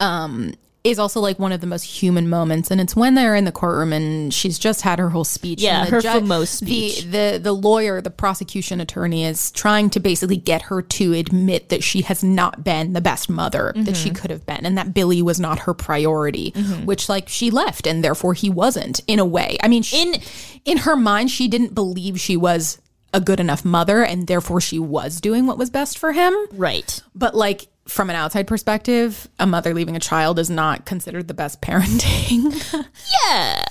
um 0.00 0.52
is 0.84 0.98
also 0.98 1.20
like 1.20 1.38
one 1.38 1.52
of 1.52 1.60
the 1.60 1.66
most 1.68 1.84
human 1.84 2.28
moments 2.28 2.68
and 2.68 2.80
it's 2.80 2.96
when 2.96 3.14
they're 3.14 3.36
in 3.36 3.44
the 3.44 3.52
courtroom 3.52 3.92
and 3.92 4.34
she's 4.34 4.58
just 4.58 4.80
had 4.80 4.98
her 4.98 5.10
whole 5.10 5.22
speech 5.22 5.62
Yeah, 5.62 5.82
and 5.82 5.86
the 5.86 5.90
her 5.92 6.00
ju- 6.00 6.08
famous 6.10 6.50
speech. 6.50 7.02
the, 7.04 7.34
the 7.34 7.38
the 7.38 7.52
lawyer 7.52 8.00
the 8.00 8.10
prosecution 8.10 8.80
attorney 8.80 9.24
is 9.24 9.52
trying 9.52 9.90
to 9.90 10.00
basically 10.00 10.38
get 10.38 10.62
her 10.62 10.82
to 10.82 11.12
admit 11.12 11.68
that 11.68 11.84
she 11.84 12.02
has 12.02 12.24
not 12.24 12.64
been 12.64 12.94
the 12.94 13.00
best 13.00 13.30
mother 13.30 13.72
that 13.76 13.84
Mm-hmm. 13.84 13.94
she 13.94 14.10
could 14.10 14.32
have 14.32 14.44
been 14.44 14.66
and 14.66 14.76
that 14.76 14.92
Billy 14.92 15.22
was 15.22 15.38
not 15.38 15.60
her 15.60 15.74
priority 15.74 16.50
which 16.84 17.08
like 17.08 17.28
she 17.28 17.48
left 17.52 17.86
and 17.86 18.02
therefore 18.02 18.34
he 18.34 18.50
wasn't 18.50 18.98
in 19.06 19.20
a 19.20 19.24
way 19.24 19.56
I 19.62 19.68
mean 19.68 19.84
she, 19.84 20.02
In- 20.02 20.20
in 20.64 20.78
her 20.78 20.96
mind 20.96 21.30
she 21.30 21.46
didn't 21.46 21.76
believe 21.76 22.18
she 22.18 22.36
was 22.36 22.80
a 23.12 23.20
good 23.20 23.40
enough 23.40 23.64
mother 23.64 24.02
and 24.04 24.26
therefore 24.26 24.60
she 24.60 24.78
was 24.78 25.20
doing 25.20 25.46
what 25.46 25.58
was 25.58 25.70
best 25.70 25.98
for 25.98 26.12
him 26.12 26.34
Right. 26.52 27.00
but 27.14 27.34
like 27.34 27.68
from 27.88 28.10
an 28.10 28.16
outside 28.16 28.46
perspective, 28.46 29.28
a 29.40 29.46
mother 29.46 29.74
leaving 29.74 29.96
a 29.96 30.00
child 30.00 30.38
is 30.38 30.48
not 30.48 30.86
considered 30.86 31.26
the 31.26 31.34
best 31.34 31.60
parenting. 31.60 32.54
Yeah. 33.28 33.64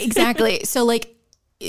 exactly. 0.00 0.64
So 0.64 0.84
like 0.84 1.14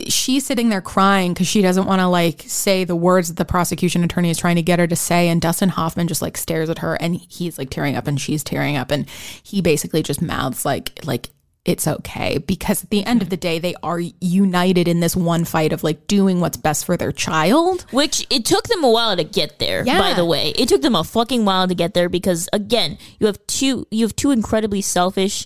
she's 0.07 0.45
sitting 0.45 0.69
there 0.69 0.81
crying 0.81 1.33
because 1.33 1.47
she 1.47 1.61
doesn't 1.61 1.85
want 1.85 1.99
to 2.01 2.07
like 2.07 2.43
say 2.45 2.83
the 2.83 2.95
words 2.95 3.27
that 3.29 3.37
the 3.37 3.45
prosecution 3.45 4.03
attorney 4.03 4.29
is 4.29 4.37
trying 4.37 4.55
to 4.55 4.61
get 4.61 4.77
her 4.79 4.85
to 4.85 4.95
say 4.95 5.29
and 5.29 5.41
dustin 5.41 5.69
hoffman 5.69 6.07
just 6.07 6.21
like 6.21 6.37
stares 6.37 6.69
at 6.69 6.77
her 6.79 6.93
and 6.95 7.15
he's 7.15 7.57
like 7.57 7.71
tearing 7.71 7.95
up 7.95 8.05
and 8.05 8.21
she's 8.21 8.43
tearing 8.43 8.77
up 8.77 8.91
and 8.91 9.09
he 9.41 9.61
basically 9.61 10.03
just 10.03 10.21
mouths 10.21 10.63
like 10.63 10.99
like 11.05 11.29
it's 11.69 11.87
okay 11.87 12.39
because 12.39 12.83
at 12.83 12.89
the 12.89 13.05
end 13.05 13.21
of 13.21 13.29
the 13.29 13.37
day 13.37 13.59
they 13.59 13.75
are 13.83 14.01
united 14.19 14.87
in 14.87 14.99
this 15.01 15.15
one 15.15 15.45
fight 15.45 15.71
of 15.71 15.83
like 15.83 16.07
doing 16.07 16.41
what's 16.41 16.57
best 16.57 16.83
for 16.83 16.97
their 16.97 17.11
child 17.11 17.85
Which 17.91 18.25
it 18.31 18.43
took 18.43 18.67
them 18.67 18.83
a 18.83 18.89
while 18.89 19.15
to 19.15 19.23
get 19.23 19.59
there, 19.59 19.83
Yeah. 19.85 19.99
by 19.99 20.13
the 20.15 20.25
way. 20.25 20.49
It 20.57 20.67
took 20.67 20.81
them 20.81 20.95
a 20.95 21.03
fucking 21.03 21.45
while 21.45 21.67
to 21.67 21.75
get 21.75 21.93
there 21.93 22.09
because 22.09 22.49
again, 22.51 22.97
you 23.19 23.27
have 23.27 23.39
two 23.45 23.85
you 23.91 24.03
have 24.05 24.15
two 24.15 24.31
incredibly 24.31 24.81
selfish 24.81 25.45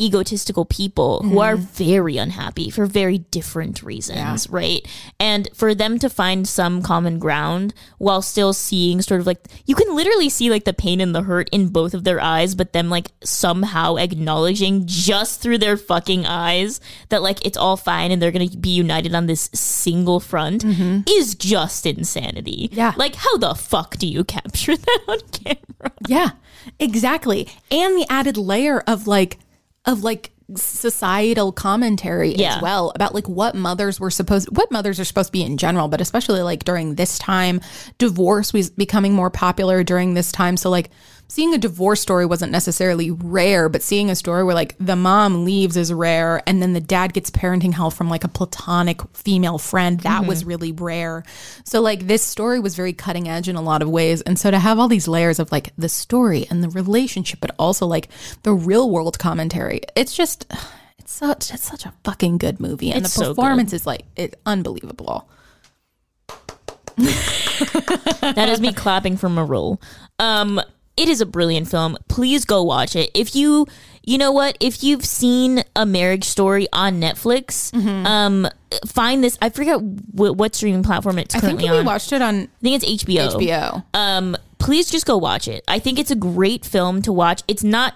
egotistical 0.00 0.64
people 0.64 1.20
who 1.22 1.30
mm-hmm. 1.30 1.38
are 1.38 1.56
very 1.56 2.16
unhappy 2.16 2.68
for 2.68 2.84
very 2.84 3.18
different 3.18 3.80
reasons, 3.80 4.50
right? 4.50 4.84
And 5.20 5.48
for 5.54 5.72
them 5.72 6.00
to 6.00 6.10
find 6.10 6.48
some 6.48 6.82
common 6.82 7.20
ground 7.20 7.74
while 7.98 8.20
still 8.20 8.52
seeing 8.52 9.02
sort 9.02 9.20
of 9.20 9.26
like 9.26 9.46
you 9.66 9.76
can 9.76 9.94
literally 9.94 10.28
see 10.28 10.50
like 10.50 10.64
the 10.64 10.72
pain 10.72 11.00
and 11.00 11.14
the 11.14 11.22
hurt 11.22 11.48
in 11.52 11.68
both 11.68 11.94
of 11.94 12.02
their 12.02 12.20
eyes, 12.20 12.56
but 12.56 12.72
them 12.72 12.90
like 12.90 13.12
somehow 13.22 13.94
acknowledging 13.94 14.84
just 14.84 15.40
through 15.40 15.58
their 15.58 15.76
fucking 15.76 16.26
eyes 16.26 16.80
that 17.10 17.22
like 17.22 17.44
it's 17.46 17.56
all 17.56 17.76
fine 17.76 18.10
and 18.10 18.20
they're 18.20 18.32
gonna 18.32 18.48
be 18.48 18.70
united 18.70 19.14
on 19.14 19.26
this 19.26 19.48
single 19.54 20.18
front 20.18 20.64
mm-hmm. 20.64 21.02
is 21.08 21.36
just 21.36 21.86
insanity. 21.86 22.68
Yeah. 22.72 22.94
Like 22.96 23.14
how 23.14 23.36
the 23.36 23.54
fuck 23.54 23.96
do 23.96 24.08
you 24.08 24.24
capture 24.34 24.76
that 24.76 25.00
on 25.06 25.20
camera? 25.28 25.92
Yeah, 26.08 26.30
exactly. 26.80 27.48
And 27.70 27.96
the 27.96 28.06
added 28.10 28.36
layer 28.36 28.80
of 28.80 29.06
like 29.06 29.38
of 29.86 30.02
like 30.02 30.30
societal 30.56 31.52
commentary 31.52 32.34
Yeah. 32.34 32.56
as 32.56 32.62
well 32.62 32.92
about 32.94 33.14
like 33.14 33.26
what 33.28 33.54
mothers 33.54 33.98
were 33.98 34.10
supposed 34.10 34.48
what 34.54 34.70
mothers 34.70 35.00
are 35.00 35.04
supposed 35.04 35.28
to 35.28 35.32
be 35.32 35.42
in 35.42 35.56
general 35.56 35.88
but 35.88 36.00
especially 36.02 36.42
like 36.42 36.64
during 36.64 36.96
this 36.96 37.18
time 37.18 37.60
divorce 37.96 38.52
was 38.52 38.68
becoming 38.68 39.14
more 39.14 39.30
popular 39.30 39.82
during 39.82 40.12
this 40.14 40.30
time 40.32 40.56
so 40.58 40.68
like 40.68 40.90
seeing 41.28 41.54
a 41.54 41.58
divorce 41.58 42.00
story 42.00 42.26
wasn't 42.26 42.52
necessarily 42.52 43.10
rare 43.10 43.68
but 43.68 43.82
seeing 43.82 44.10
a 44.10 44.14
story 44.14 44.44
where 44.44 44.54
like 44.54 44.76
the 44.78 44.96
mom 44.96 45.44
leaves 45.44 45.76
is 45.76 45.92
rare 45.92 46.42
and 46.46 46.62
then 46.62 46.72
the 46.72 46.80
dad 46.80 47.12
gets 47.12 47.30
parenting 47.30 47.72
help 47.72 47.94
from 47.94 48.08
like 48.08 48.24
a 48.24 48.28
platonic 48.28 49.00
female 49.14 49.58
friend 49.58 50.00
that 50.00 50.26
was 50.26 50.44
really 50.44 50.72
rare. 50.72 51.24
So 51.64 51.80
like 51.80 52.06
this 52.06 52.22
story 52.22 52.60
was 52.60 52.76
very 52.76 52.92
cutting 52.92 53.28
edge 53.28 53.48
in 53.48 53.56
a 53.56 53.62
lot 53.62 53.82
of 53.82 53.88
ways 53.88 54.20
and 54.22 54.38
so 54.38 54.50
to 54.50 54.58
have 54.58 54.78
all 54.78 54.88
these 54.88 55.08
layers 55.08 55.38
of 55.38 55.50
like 55.50 55.72
the 55.76 55.88
story 55.88 56.46
and 56.50 56.62
the 56.62 56.68
relationship 56.70 57.40
but 57.40 57.54
also 57.58 57.86
like 57.86 58.08
the 58.42 58.52
real 58.52 58.90
world 58.90 59.18
commentary 59.18 59.80
it's 59.96 60.14
just 60.14 60.46
it's 60.98 61.12
such 61.12 61.52
it's 61.52 61.64
such 61.64 61.86
a 61.86 61.92
fucking 62.04 62.38
good 62.38 62.60
movie 62.60 62.92
and 62.92 63.04
It's 63.04 63.14
the 63.14 63.24
so 63.24 63.34
performance 63.34 63.72
is 63.72 63.86
like 63.86 64.04
it's 64.16 64.36
unbelievable. 64.46 65.28
That 68.20 68.48
is 68.48 68.60
me 68.60 68.72
clapping 68.72 69.16
from 69.16 69.38
a 69.38 69.44
roll. 69.44 69.80
Um, 70.18 70.60
it 70.96 71.08
is 71.08 71.20
a 71.20 71.26
brilliant 71.26 71.68
film. 71.68 71.96
Please 72.08 72.44
go 72.44 72.62
watch 72.62 72.94
it. 72.96 73.10
If 73.14 73.34
you, 73.34 73.66
you 74.04 74.18
know 74.18 74.30
what, 74.32 74.56
if 74.60 74.82
you've 74.84 75.04
seen 75.04 75.64
a 75.74 75.84
marriage 75.86 76.24
story 76.24 76.66
on 76.72 77.00
Netflix, 77.00 77.70
Mm-hmm. 77.72 78.06
um, 78.06 78.48
find 78.86 79.22
this. 79.24 79.36
I 79.42 79.50
forget 79.50 79.80
what, 79.80 80.36
what 80.36 80.54
streaming 80.54 80.82
platform 80.82 81.18
it's 81.18 81.34
currently 81.34 81.64
i 81.64 81.68
think 81.68 81.72
we 81.72 81.78
on. 81.78 81.84
watched 81.84 82.12
it 82.12 82.20
on 82.22 82.34
I 82.42 82.48
think 82.62 82.82
it's 82.82 83.04
HBO. 83.04 83.30
hbo 83.32 83.84
Um, 83.94 84.36
please 84.58 84.90
just 84.90 85.06
go 85.06 85.16
watch 85.16 85.46
it. 85.48 85.62
I 85.68 85.78
think 85.78 85.98
it's 85.98 86.10
a 86.10 86.16
great 86.16 86.64
film 86.64 87.02
to 87.02 87.12
watch. 87.12 87.42
It's 87.48 87.64
not. 87.64 87.94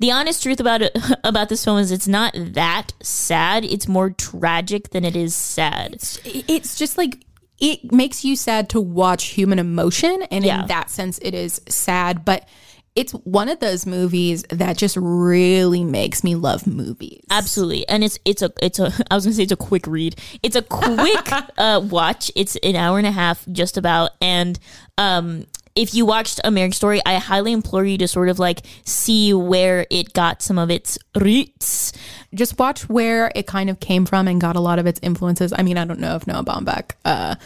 The 0.00 0.10
honest 0.10 0.42
truth 0.42 0.60
about 0.60 0.82
it 0.82 0.96
about 1.24 1.48
this 1.48 1.64
film 1.64 1.78
is 1.78 1.90
it's 1.92 2.08
not 2.08 2.34
that 2.36 2.92
sad. 3.02 3.64
It's 3.64 3.88
more 3.88 4.10
tragic 4.10 4.90
than 4.90 5.04
it 5.04 5.16
is 5.16 5.34
sad. 5.34 5.94
it's 6.24 6.76
just 6.76 6.98
like 6.98 7.20
it 7.62 7.92
makes 7.92 8.24
you 8.26 8.36
sad 8.36 8.68
to 8.68 8.80
watch 8.80 9.24
human 9.28 9.58
emotion 9.58 10.22
and 10.30 10.44
Yeah. 10.44 10.62
in 10.62 10.66
that 10.68 10.90
sense 10.90 11.18
it 11.22 11.32
is 11.32 11.60
sad 11.68 12.24
but 12.24 12.46
it's 12.94 13.12
one 13.12 13.48
of 13.48 13.58
those 13.60 13.86
movies 13.86 14.42
that 14.50 14.76
just 14.76 14.98
really 15.00 15.82
makes 15.82 16.22
me 16.22 16.34
love 16.34 16.66
movies 16.66 17.22
Absolutely, 17.30 17.88
and 17.88 18.04
it's 18.04 18.18
it's 18.26 18.42
a 18.42 18.52
it's 18.60 18.78
a 18.78 18.92
I 19.10 19.14
was 19.14 19.24
gonna 19.24 19.34
say 19.34 19.44
it's 19.44 19.52
a 19.52 19.56
quick 19.56 19.86
read. 19.86 20.16
It's 20.42 20.56
a 20.56 20.60
quick 20.60 21.32
uh, 21.56 21.80
watch. 21.88 22.30
It's 22.36 22.56
an 22.56 22.76
hour 22.76 22.98
and 22.98 23.06
a 23.06 23.10
half, 23.10 23.46
just 23.50 23.78
about. 23.78 24.10
And 24.20 24.58
um, 24.98 25.46
if 25.74 25.94
you 25.94 26.04
watched 26.04 26.40
A 26.44 26.50
Marriage 26.50 26.74
Story, 26.74 27.00
I 27.06 27.14
highly 27.18 27.52
implore 27.52 27.84
you 27.84 27.96
to 27.98 28.08
sort 28.08 28.28
of 28.28 28.38
like 28.38 28.60
see 28.84 29.32
where 29.32 29.86
it 29.90 30.12
got 30.12 30.42
some 30.42 30.58
of 30.58 30.70
its 30.70 30.98
roots. 31.18 31.92
just 32.34 32.58
watch 32.58 32.88
where 32.88 33.32
it 33.34 33.46
kind 33.46 33.70
of 33.70 33.80
came 33.80 34.04
from 34.04 34.28
and 34.28 34.40
got 34.40 34.56
a 34.56 34.60
lot 34.60 34.78
of 34.78 34.86
its 34.86 35.00
influences. 35.02 35.52
I 35.56 35.62
mean 35.62 35.78
i 35.78 35.84
don't 35.84 36.00
know 36.00 36.16
if 36.16 36.26
noah 36.26 36.44
baumbach 36.44 36.92
uh, 37.04 37.36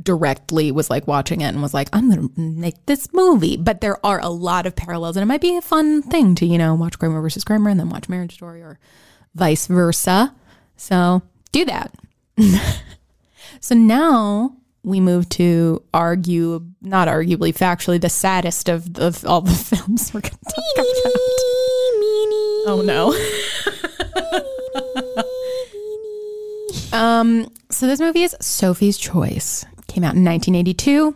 directly 0.00 0.72
was 0.72 0.90
like 0.90 1.06
watching 1.06 1.40
it 1.40 1.48
and 1.48 1.62
was 1.62 1.74
like 1.74 1.88
i'm 1.92 2.08
gonna 2.08 2.28
make 2.36 2.86
this 2.86 3.12
movie. 3.12 3.56
But 3.56 3.80
there 3.80 4.04
are 4.04 4.20
a 4.20 4.28
lot 4.30 4.66
of 4.66 4.74
parallels 4.76 5.16
and 5.16 5.22
it 5.22 5.26
might 5.26 5.40
be 5.40 5.56
a 5.56 5.62
fun 5.62 6.02
thing 6.02 6.34
to 6.36 6.46
you 6.46 6.58
know 6.58 6.74
watch 6.74 6.98
kramer 6.98 7.20
versus 7.20 7.44
kramer 7.44 7.70
and 7.70 7.78
then 7.78 7.90
watch 7.90 8.08
marriage 8.08 8.34
story 8.34 8.62
or 8.62 8.78
vice 9.34 9.66
versa. 9.66 10.34
So 10.76 11.22
do 11.52 11.64
that. 11.64 11.94
So 13.60 13.74
now 13.74 14.56
we 14.84 15.00
move 15.00 15.28
to 15.30 15.82
argue, 15.92 16.64
not 16.82 17.08
arguably, 17.08 17.52
factually, 17.52 18.00
the 18.00 18.10
saddest 18.10 18.68
of, 18.68 18.96
of 18.98 19.24
all 19.24 19.40
the 19.40 19.50
films 19.76 20.12
we're 20.12 20.20
going 20.20 20.32
to 20.32 20.44
talk 20.44 20.64
about. 20.76 20.86
Oh 22.66 22.82
no. 22.82 23.14
um, 26.98 27.50
so 27.70 27.86
this 27.86 28.00
movie 28.00 28.22
is 28.22 28.36
Sophie's 28.40 28.96
Choice. 28.96 29.64
Came 29.86 30.04
out 30.04 30.14
in 30.14 30.24
1982. 30.24 31.14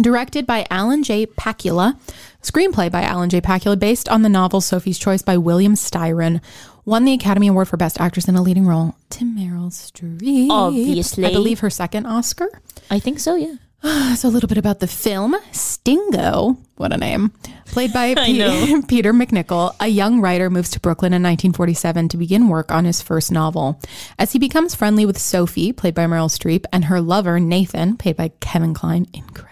Directed 0.00 0.46
by 0.46 0.64
Alan 0.70 1.02
J. 1.02 1.26
Pakula. 1.26 1.98
Screenplay 2.42 2.90
by 2.90 3.02
Alan 3.02 3.30
J. 3.30 3.40
Pakula, 3.40 3.78
based 3.78 4.08
on 4.08 4.22
the 4.22 4.28
novel 4.28 4.60
Sophie's 4.60 4.98
Choice 4.98 5.22
by 5.22 5.36
William 5.36 5.74
Styron. 5.74 6.40
Won 6.84 7.04
the 7.04 7.12
Academy 7.12 7.48
Award 7.48 7.68
for 7.68 7.76
Best 7.76 8.00
Actress 8.00 8.28
in 8.28 8.36
a 8.36 8.42
Leading 8.42 8.64
Role 8.64 8.94
to 9.10 9.24
Meryl 9.24 9.70
Streep. 9.70 10.48
Obviously. 10.50 11.24
I 11.24 11.32
believe 11.32 11.60
her 11.60 11.68
second 11.70 12.06
Oscar. 12.06 12.48
I 12.90 12.98
think 13.00 13.18
so. 13.18 13.34
Yeah. 13.34 13.56
So 14.16 14.28
a 14.28 14.30
little 14.30 14.48
bit 14.48 14.58
about 14.58 14.80
the 14.80 14.88
film. 14.88 15.36
Stingo, 15.52 16.56
what 16.76 16.92
a 16.92 16.96
name. 16.96 17.30
Played 17.66 17.92
by 17.92 18.12
know. 18.32 18.82
Peter 18.88 19.12
MacNicol, 19.12 19.74
a 19.78 19.86
young 19.86 20.20
writer 20.20 20.50
moves 20.50 20.70
to 20.70 20.80
Brooklyn 20.80 21.12
in 21.12 21.22
1947 21.22 22.08
to 22.08 22.16
begin 22.16 22.48
work 22.48 22.72
on 22.72 22.84
his 22.84 23.02
first 23.02 23.30
novel. 23.30 23.80
As 24.18 24.32
he 24.32 24.38
becomes 24.38 24.74
friendly 24.74 25.06
with 25.06 25.18
Sophie, 25.18 25.72
played 25.72 25.94
by 25.94 26.06
Meryl 26.06 26.28
Streep, 26.30 26.64
and 26.72 26.86
her 26.86 27.00
lover, 27.00 27.38
Nathan, 27.38 27.96
played 27.96 28.16
by 28.16 28.32
Kevin 28.40 28.74
Kline, 28.74 29.06
incredibly. 29.12 29.47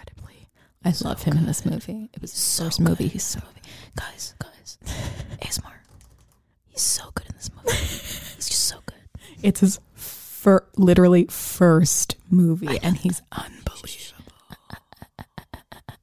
I 0.87 0.93
love 1.03 1.23
him 1.23 1.37
in 1.37 1.45
this 1.45 1.65
movie. 1.65 2.09
It 2.13 2.21
was 2.21 2.31
his 2.31 2.59
first 2.59 2.79
movie. 2.79 3.09
He's 3.09 3.23
so 3.23 3.41
Guys, 3.97 4.35
guys, 4.39 4.77
ASMR. 5.41 5.73
He's 6.69 6.81
so 6.81 7.03
good 7.13 7.25
in 7.27 7.35
this 7.35 7.49
movie. 7.53 7.75
He's 7.75 8.47
just 8.47 8.63
so 8.63 8.77
good. 8.85 8.95
It's 9.43 9.59
his 9.59 9.81
fir- 9.95 10.65
literally 10.77 11.25
first 11.25 12.15
movie, 12.29 12.79
and 12.81 12.95
he's 12.95 13.21
unbelievable. 13.33 14.23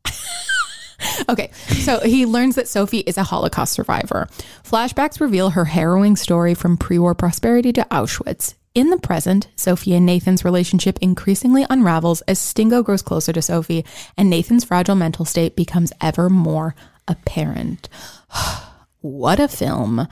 okay, 1.31 1.51
so 1.81 2.01
he 2.01 2.27
learns 2.27 2.57
that 2.57 2.69
Sophie 2.69 2.99
is 2.99 3.17
a 3.17 3.23
Holocaust 3.23 3.73
survivor. 3.73 4.29
Flashbacks 4.65 5.19
reveal 5.19 5.51
her 5.51 5.65
harrowing 5.65 6.15
story 6.17 6.53
from 6.53 6.77
pre 6.77 6.99
war 6.99 7.15
prosperity 7.15 7.73
to 7.73 7.87
Auschwitz. 7.91 8.55
In 8.75 8.91
the 8.91 8.99
present, 8.99 9.47
Sophie 9.55 9.95
and 9.95 10.05
Nathan's 10.05 10.45
relationship 10.45 10.99
increasingly 11.01 11.65
unravels 11.71 12.23
as 12.23 12.41
Stingo 12.41 12.83
grows 12.83 13.03
closer 13.03 13.33
to 13.33 13.41
Sophie, 13.41 13.85
and 14.17 14.29
Nathan's 14.29 14.65
fragile 14.65 14.97
mental 14.97 15.25
state 15.25 15.55
becomes 15.55 15.93
ever 16.01 16.29
more 16.29 16.75
apparent. 17.07 17.89
what 19.01 19.39
a 19.39 19.47
film! 19.47 20.09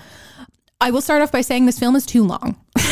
I 0.80 0.92
will 0.92 1.00
start 1.00 1.22
off 1.22 1.32
by 1.32 1.40
saying 1.40 1.66
this 1.66 1.78
film 1.80 1.96
is 1.96 2.06
too 2.06 2.24
long. 2.24 2.56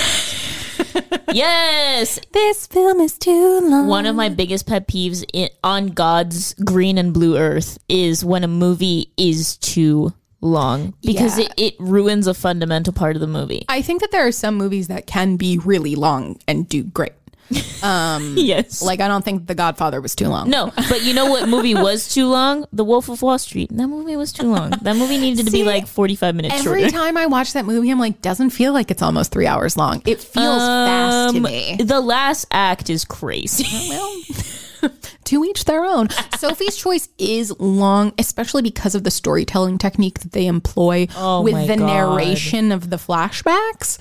Yes, 1.33 2.19
This 2.33 2.67
film 2.67 2.99
is 3.01 3.17
too 3.17 3.61
long. 3.61 3.87
one 3.87 4.05
of 4.07 4.17
my 4.17 4.29
biggest 4.29 4.67
pet 4.67 4.89
peeves 4.89 5.25
in, 5.33 5.49
on 5.63 5.89
God's 5.89 6.55
green 6.55 6.99
and 6.99 7.15
blue 7.15 7.37
earth 7.37 7.79
is 7.89 8.25
when 8.25 8.43
a 8.43 8.49
movie 8.49 9.13
is 9.17 9.57
too 9.59 10.13
long 10.41 10.95
because 11.03 11.39
Yeah. 11.39 11.47
it, 11.57 11.75
it 11.75 11.75
ruins 11.79 12.27
a 12.27 12.35
fundamental 12.35 12.93
part 12.93 13.17
of 13.17 13.21
the 13.21 13.27
movie. 13.27 13.65
I 13.69 13.83
think 13.83 14.01
that 14.01 14.11
there 14.11 14.27
are 14.27 14.33
some 14.33 14.57
movies 14.57 14.89
that 14.89 15.07
can 15.07 15.37
be 15.37 15.59
really 15.59 15.95
long 15.95 16.39
and 16.49 16.69
do 16.69 16.83
great. 16.85 17.13
yes. 17.83 18.81
Like 18.81 19.01
I 19.01 19.09
don't 19.09 19.25
think 19.25 19.47
The 19.49 19.55
Godfather 19.57 20.01
was 20.01 20.15
too 20.15 20.29
long. 20.29 20.51
no, 20.51 20.73
but 20.89 21.03
you 21.03 21.15
know 21.15 21.27
what 21.31 21.49
movie 21.49 21.75
was 21.75 22.09
too 22.15 22.29
long? 22.29 22.65
The 22.73 22.85
Wolf 22.85 23.09
of 23.09 23.23
Wall 23.23 23.39
Street. 23.39 23.71
That 23.77 23.89
movie 23.89 24.15
was 24.17 24.33
too 24.33 24.47
long. 24.51 24.71
That 24.83 24.95
movie 24.97 25.19
needed 25.19 25.47
to 25.47 25.51
be 25.53 25.65
like 25.75 25.87
45 25.89 26.35
minutes 26.37 26.55
Every 26.65 26.83
shorter. 26.83 26.97
time 26.97 27.17
I 27.17 27.27
watch 27.27 27.53
that 27.55 27.65
movie, 27.67 27.91
I'm 27.91 27.99
like, 27.99 28.23
doesn't 28.23 28.51
feel 28.51 28.73
like 28.73 28.91
it's 28.93 29.03
almost 29.03 29.33
three 29.33 29.47
hours 29.49 29.77
long. 29.77 30.01
It 30.07 30.21
feels 30.21 30.59
fast 30.63 31.33
to 31.33 31.37
Um, 31.39 31.43
me. 31.43 31.77
The 31.81 32.01
last 32.01 32.47
act 32.53 32.89
is 32.89 33.05
crazy. 33.05 33.89
Well, 33.89 34.17
to 35.25 35.45
each 35.45 35.65
their 35.65 35.85
own. 35.85 36.09
Sophie's 36.39 36.77
Choice 36.77 37.09
is 37.19 37.53
long, 37.59 38.13
especially 38.19 38.63
because 38.63 38.95
of 38.95 39.05
the 39.05 39.11
storytelling 39.11 39.79
technique 39.79 40.21
that 40.21 40.33
they 40.33 40.47
employ 40.47 41.07
Oh 41.17 41.43
with 41.43 41.67
the 41.67 41.77
God. 41.77 41.87
narration 41.87 42.73
of 42.73 42.91
the 42.91 42.97
flashbacks. 42.97 43.99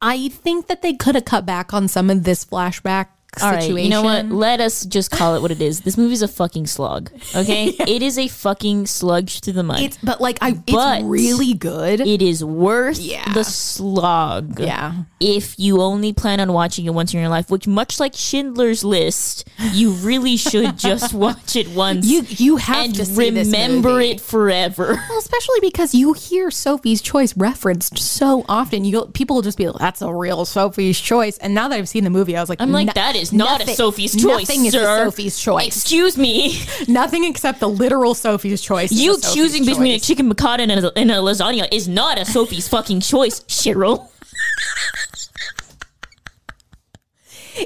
I 0.00 0.28
think 0.28 0.68
that 0.68 0.82
they 0.82 0.94
could 0.94 1.14
have 1.14 1.24
cut 1.24 1.44
back 1.46 1.74
on 1.74 1.88
some 1.88 2.10
of 2.10 2.24
this 2.24 2.44
flashback 2.44 3.08
All 3.40 3.50
right, 3.52 3.62
situation. 3.62 3.84
you 3.84 3.90
know 3.90 4.02
what? 4.02 4.26
Let 4.26 4.60
us 4.60 4.84
just 4.84 5.10
call 5.12 5.36
it 5.36 5.42
what 5.42 5.50
it 5.52 5.60
is. 5.60 5.80
This 5.82 5.96
movie's 5.96 6.22
a 6.22 6.28
fucking 6.28 6.66
slog. 6.66 7.10
Okay, 7.34 7.66
it 7.78 8.02
is 8.02 8.18
a 8.18 8.26
fucking 8.28 8.86
sludge 8.86 9.40
through 9.40 9.52
the 9.52 9.62
mud. 9.62 9.80
It's 9.80 9.98
but 10.02 10.20
like 10.20 10.38
I, 10.40 10.52
But- 10.54 10.98
it's 10.98 11.04
really 11.04 11.54
good. 11.54 12.00
it 12.00 12.22
is 12.22 12.42
worth 12.44 12.98
Yeah. 12.98 13.32
the 13.32 13.44
slog. 13.44 14.58
yeah. 14.58 14.94
If 15.20 15.58
you 15.58 15.80
only 15.82 16.12
plan 16.12 16.40
on 16.40 16.52
watching 16.52 16.86
it 16.86 16.94
once 16.94 17.12
in 17.12 17.20
your 17.20 17.28
life, 17.28 17.50
which 17.50 17.66
much 17.66 18.00
like 18.00 18.14
Schindler's 18.14 18.82
List, 18.84 19.46
you 19.72 19.90
really 19.92 20.36
should 20.36 20.78
just 20.78 21.12
watch 21.24 21.56
it 21.56 21.68
once. 21.68 22.06
You 22.06 22.22
you 22.28 22.56
have 22.56 22.86
and 22.86 22.94
to 22.94 23.04
remember 23.14 24.00
it 24.00 24.20
forever. 24.20 24.96
Well, 25.10 25.18
especially 25.18 25.60
because 25.60 25.94
you 25.94 26.12
hear 26.14 26.50
Sophie's 26.50 27.02
Choice 27.02 27.36
referenced 27.36 27.98
so 27.98 28.44
often. 28.48 28.84
You 28.84 29.06
people 29.12 29.36
will 29.36 29.42
just 29.42 29.58
be 29.58 29.66
like, 29.68 29.78
"That's 29.78 30.02
a 30.02 30.12
real 30.14 30.44
Sophie's 30.44 31.00
Choice." 31.00 31.36
And 31.38 31.54
now 31.54 31.68
that 31.68 31.76
I've 31.76 31.88
seen 31.88 32.04
the 32.04 32.10
movie, 32.10 32.36
I 32.36 32.40
was 32.40 32.48
like, 32.48 32.60
I'm 32.60 32.70
like, 32.72 32.86
"No- 32.88 32.92
that 32.94 33.16
is 33.16 33.19
not 33.32 33.60
nothing- 33.60 33.68
a 33.74 33.76
Sophie's 33.76 34.12
choice, 34.12 34.48
Nothing 34.48 34.64
is 34.66 34.72
sir. 34.72 35.02
a 35.02 35.04
Sophie's 35.04 35.38
Choice. 35.38 35.76
Excuse 35.76 36.16
me. 36.18 36.58
nothing 36.88 37.24
except 37.24 37.60
the 37.60 37.68
literal 37.68 38.14
Sophie's 38.14 38.60
Choice. 38.62 38.90
You 38.92 39.18
choosing 39.34 39.64
between 39.66 39.92
a 39.94 39.98
chicken 39.98 40.28
piccata 40.32 40.60
and 40.60 40.70
a, 40.72 40.98
and 40.98 41.10
a 41.10 41.14
lasagna 41.16 41.68
is 41.72 41.86
not 41.88 42.18
a 42.18 42.24
Sophie's 42.24 42.66
fucking 42.68 43.00
choice, 43.00 43.40
Cheryl. 43.40 44.08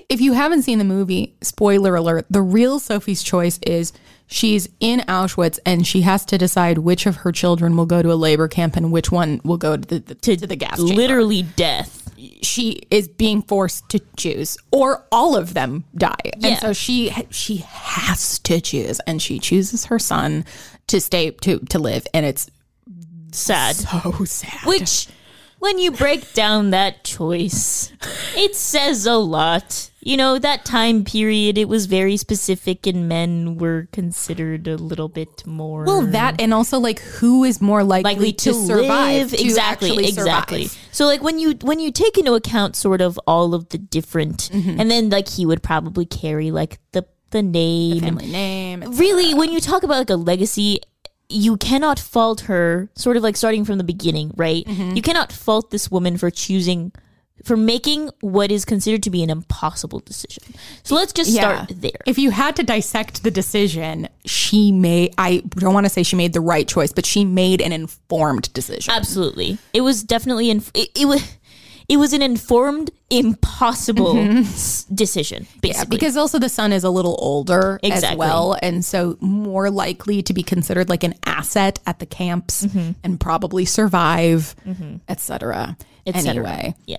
if 0.09 0.21
you 0.21 0.33
haven't 0.33 0.63
seen 0.63 0.79
the 0.79 0.85
movie, 0.85 1.37
spoiler 1.43 1.95
alert, 1.95 2.27
the 2.31 2.43
real 2.43 2.79
Sophie's 2.79 3.23
choice 3.23 3.59
is 3.67 3.93
she's 4.35 4.68
in 4.80 4.99
Auschwitz 5.01 5.59
and 5.64 5.87
she 5.87 6.01
has 6.01 6.24
to 6.26 6.37
decide 6.37 6.78
which 6.78 7.07
of 7.07 7.16
her 7.16 7.30
children 7.30 7.76
will 7.76 7.87
go 7.87 8.03
to 8.03 8.11
a 8.12 8.14
labor 8.14 8.49
camp 8.49 8.76
and 8.76 8.91
which 8.91 9.12
one 9.12 9.41
will 9.45 9.57
go 9.57 9.76
to 9.76 9.87
the, 9.87 9.99
the 10.01 10.14
to, 10.16 10.37
the 10.37 10.57
gas 10.57 10.76
chamber. 10.78 10.95
Literally 10.95 11.43
death. 11.43 12.01
She 12.43 12.80
is 12.91 13.07
being 13.07 13.43
forced 13.43 13.89
to 13.91 14.01
choose, 14.16 14.57
or 14.72 15.05
all 15.12 15.37
of 15.37 15.53
them 15.55 15.85
die, 15.97 16.14
Yeah. 16.39 16.49
and 16.49 16.59
so 16.59 16.72
she 16.72 17.12
she 17.30 17.59
has 17.59 18.39
to 18.41 18.61
choose, 18.61 18.99
and 19.07 19.20
she 19.20 19.39
chooses 19.39 19.85
her 19.87 19.99
son 19.99 20.45
to 20.87 21.01
stay 21.01 21.30
to 21.30 21.59
to 21.59 21.78
live, 21.78 22.07
and 22.14 22.24
it's 22.26 22.51
Sad. 23.32 23.76
so 23.76 24.24
sad. 24.24 24.64
Which, 24.66 25.09
when 25.59 25.78
you 25.78 25.91
break 25.91 26.32
down 26.35 26.70
that 26.70 27.05
choice, 27.05 27.93
it 28.37 28.55
says 28.55 29.07
a 29.07 29.16
lot. 29.16 29.91
You 30.05 30.17
know, 30.19 30.39
that 30.39 30.65
time 30.67 31.03
period, 31.03 31.57
it 31.57 31.67
was 31.69 31.87
very 31.87 32.17
specific, 32.19 32.87
and 32.87 33.09
men 33.09 33.57
were 33.57 33.89
considered 33.91 34.69
a 34.69 34.77
little 34.77 35.09
bit 35.09 35.47
more. 35.47 35.85
Well, 35.85 36.03
that 36.03 36.41
and 36.41 36.53
also 36.53 36.79
like 36.79 37.01
who 37.01 37.43
is 37.45 37.61
more 37.63 37.83
likely, 37.83 38.13
likely 38.13 38.33
to, 38.35 38.51
to, 38.53 38.55
survive? 38.55 39.31
live 39.31 39.31
to 39.31 39.43
exactly 39.43 39.89
actually 39.91 40.09
exactly 40.09 40.65
survive. 40.67 40.89
so 40.93 41.07
like 41.07 41.23
when 41.23 41.39
you 41.39 41.55
when 41.63 41.81
you 41.81 41.91
take 41.91 42.19
into 42.19 42.35
account 42.35 42.77
sort 42.77 43.01
of 43.01 43.19
all 43.27 43.55
of 43.55 43.69
the 43.71 43.79
different 43.79 44.51
Mm-hmm. 44.53 44.79
and 44.81 44.91
then 44.91 45.09
like 45.11 45.29
he 45.29 45.47
would 45.47 45.63
probably 45.63 46.05
carry 46.07 46.51
like 46.51 46.79
the 46.93 47.07
the 47.31 47.43
name 47.43 48.05
and 48.05 48.19
Family 48.21 48.31
name. 48.31 48.83
really 48.97 49.33
when 49.35 49.51
you 49.53 49.61
talk 49.61 49.83
about 49.83 49.99
like 49.99 50.11
a 50.11 50.17
legacy 50.17 50.81
you 51.29 51.57
cannot 51.57 51.99
fault 51.99 52.43
her 52.43 52.91
sort 52.95 53.17
of 53.17 53.23
like 53.23 53.37
starting 53.37 53.65
from 53.65 53.79
the 53.79 53.85
beginning 53.85 54.33
right 54.37 54.65
Mm-hmm. 54.67 54.95
you 54.97 55.03
cannot 55.03 55.33
fault 55.33 55.71
this 55.71 55.91
woman 55.91 56.17
for 56.19 56.31
choosing 56.31 56.93
for 57.45 57.57
making 57.57 58.11
what 58.20 58.51
is 58.53 58.64
considered 58.64 59.03
to 59.03 59.11
be 59.11 59.22
an 59.22 59.28
impossible 59.30 59.99
decision 60.01 60.43
so 60.82 60.95
let's 60.95 61.12
just 61.12 61.32
start 61.35 61.68
there 61.80 61.91
If 62.07 62.16
you 62.18 62.30
had 62.30 62.57
to 62.57 62.62
dissect 62.62 63.22
the 63.22 63.30
decision, 63.30 64.09
she 64.24 64.70
made, 64.72 65.14
I 65.18 65.43
don't 65.51 65.74
want 65.74 65.85
to 65.87 65.91
say 65.91 66.03
she 66.05 66.16
made 66.16 66.32
the 66.32 66.41
right 66.41 66.66
choice, 66.68 66.93
but 66.93 67.05
she 67.07 67.24
made 67.24 67.61
an 67.61 67.72
informed 67.72 68.53
decision. 68.53 68.93
Absolutely. 68.95 69.59
It 69.72 69.80
was 69.80 70.03
definitely 70.05 70.51
in, 70.51 70.62
it, 70.74 70.89
it 70.95 71.07
was 71.07 71.22
it 71.89 71.99
was 71.99 72.12
an 72.14 72.22
informed 72.22 72.91
impossible 73.11 74.16
s- 74.18 74.85
decision 74.85 75.43
Mm-hmm. 75.45 75.55
Yeah, 75.66 75.72
basically. 75.72 75.97
because 75.97 76.16
also 76.16 76.39
the 76.39 76.49
son 76.49 76.72
is 76.72 76.85
a 76.85 76.91
little 76.91 77.16
older 77.20 77.78
as 77.82 78.05
well, 78.16 78.57
and 78.62 78.85
so 78.85 79.16
more 79.20 79.70
likely 79.70 80.22
to 80.22 80.32
be 80.32 80.43
considered 80.43 80.89
like 80.89 81.05
an 81.05 81.14
asset 81.26 81.78
at 81.87 81.99
the 81.99 82.07
camps 82.07 82.64
Mm-hmm. 82.66 82.93
and 83.03 83.20
probably 83.20 83.64
survive, 83.64 84.55
etc. 85.09 85.76
Et 86.07 86.14
cetera. 86.16 86.30
Anyway, 86.49 86.74
yeah. 86.87 86.99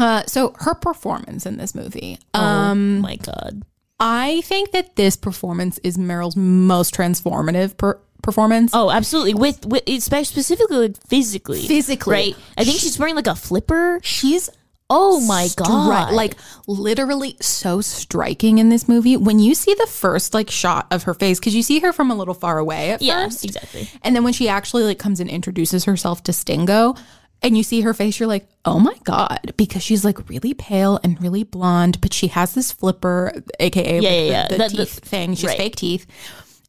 Uh, 0.00 0.22
so 0.26 0.54
her 0.60 0.74
performance 0.74 1.46
in 1.46 1.56
this 1.58 1.74
movie, 1.74 2.18
Oh 2.34 2.40
um, 2.40 3.00
my 3.00 3.16
god. 3.16 3.62
I 4.00 4.40
think 4.42 4.72
that 4.72 4.96
this 4.96 5.14
performance 5.16 5.78
is 5.84 5.98
Meryl's 5.98 6.36
most 6.36 6.94
transformative 6.94 7.76
per- 7.76 8.00
performance. 8.22 8.70
Oh, 8.74 8.90
absolutely. 8.90 9.34
With 9.34 9.66
with 9.66 9.82
specifically 10.02 10.76
like 10.78 10.96
physically. 11.06 11.66
Physically. 11.66 12.12
Right? 12.12 12.36
I 12.56 12.64
think 12.64 12.78
she's 12.78 12.98
wearing 12.98 13.14
like 13.14 13.26
a 13.26 13.34
flipper. 13.34 14.00
She's 14.02 14.48
Oh 14.92 15.20
my 15.20 15.44
stri- 15.44 15.66
god. 15.68 16.14
like 16.14 16.34
literally 16.66 17.36
so 17.40 17.80
striking 17.80 18.58
in 18.58 18.70
this 18.70 18.88
movie. 18.88 19.16
When 19.16 19.38
you 19.38 19.54
see 19.54 19.72
the 19.74 19.86
first 19.86 20.34
like 20.34 20.50
shot 20.50 20.88
of 20.90 21.04
her 21.04 21.14
face, 21.14 21.38
because 21.38 21.54
you 21.54 21.62
see 21.62 21.78
her 21.78 21.92
from 21.92 22.10
a 22.10 22.14
little 22.16 22.34
far 22.34 22.58
away 22.58 22.90
at 22.90 23.00
yeah, 23.00 23.26
first, 23.26 23.44
exactly. 23.44 23.88
and 24.02 24.16
then 24.16 24.24
when 24.24 24.32
she 24.32 24.48
actually 24.48 24.82
like 24.82 24.98
comes 24.98 25.20
and 25.20 25.30
introduces 25.30 25.84
herself 25.84 26.24
to 26.24 26.32
Stingo, 26.32 26.96
and 27.42 27.56
you 27.56 27.62
see 27.62 27.80
her 27.82 27.94
face, 27.94 28.18
you're 28.20 28.28
like, 28.28 28.46
oh 28.64 28.78
my 28.78 28.94
god, 29.04 29.52
because 29.56 29.82
she's 29.82 30.04
like 30.04 30.28
really 30.28 30.54
pale 30.54 31.00
and 31.02 31.20
really 31.22 31.42
blonde, 31.44 32.00
but 32.00 32.12
she 32.12 32.26
has 32.28 32.54
this 32.54 32.70
flipper, 32.72 33.32
aka 33.58 33.94
like, 34.00 34.02
yeah, 34.02 34.10
the, 34.10 34.26
yeah. 34.26 34.48
the 34.48 34.56
That- 34.58 34.70
the- 34.72 34.76
teeth 34.84 34.98
thing. 35.04 35.34
She's 35.34 35.44
right. 35.46 35.56
fake 35.56 35.76
teeth, 35.76 36.06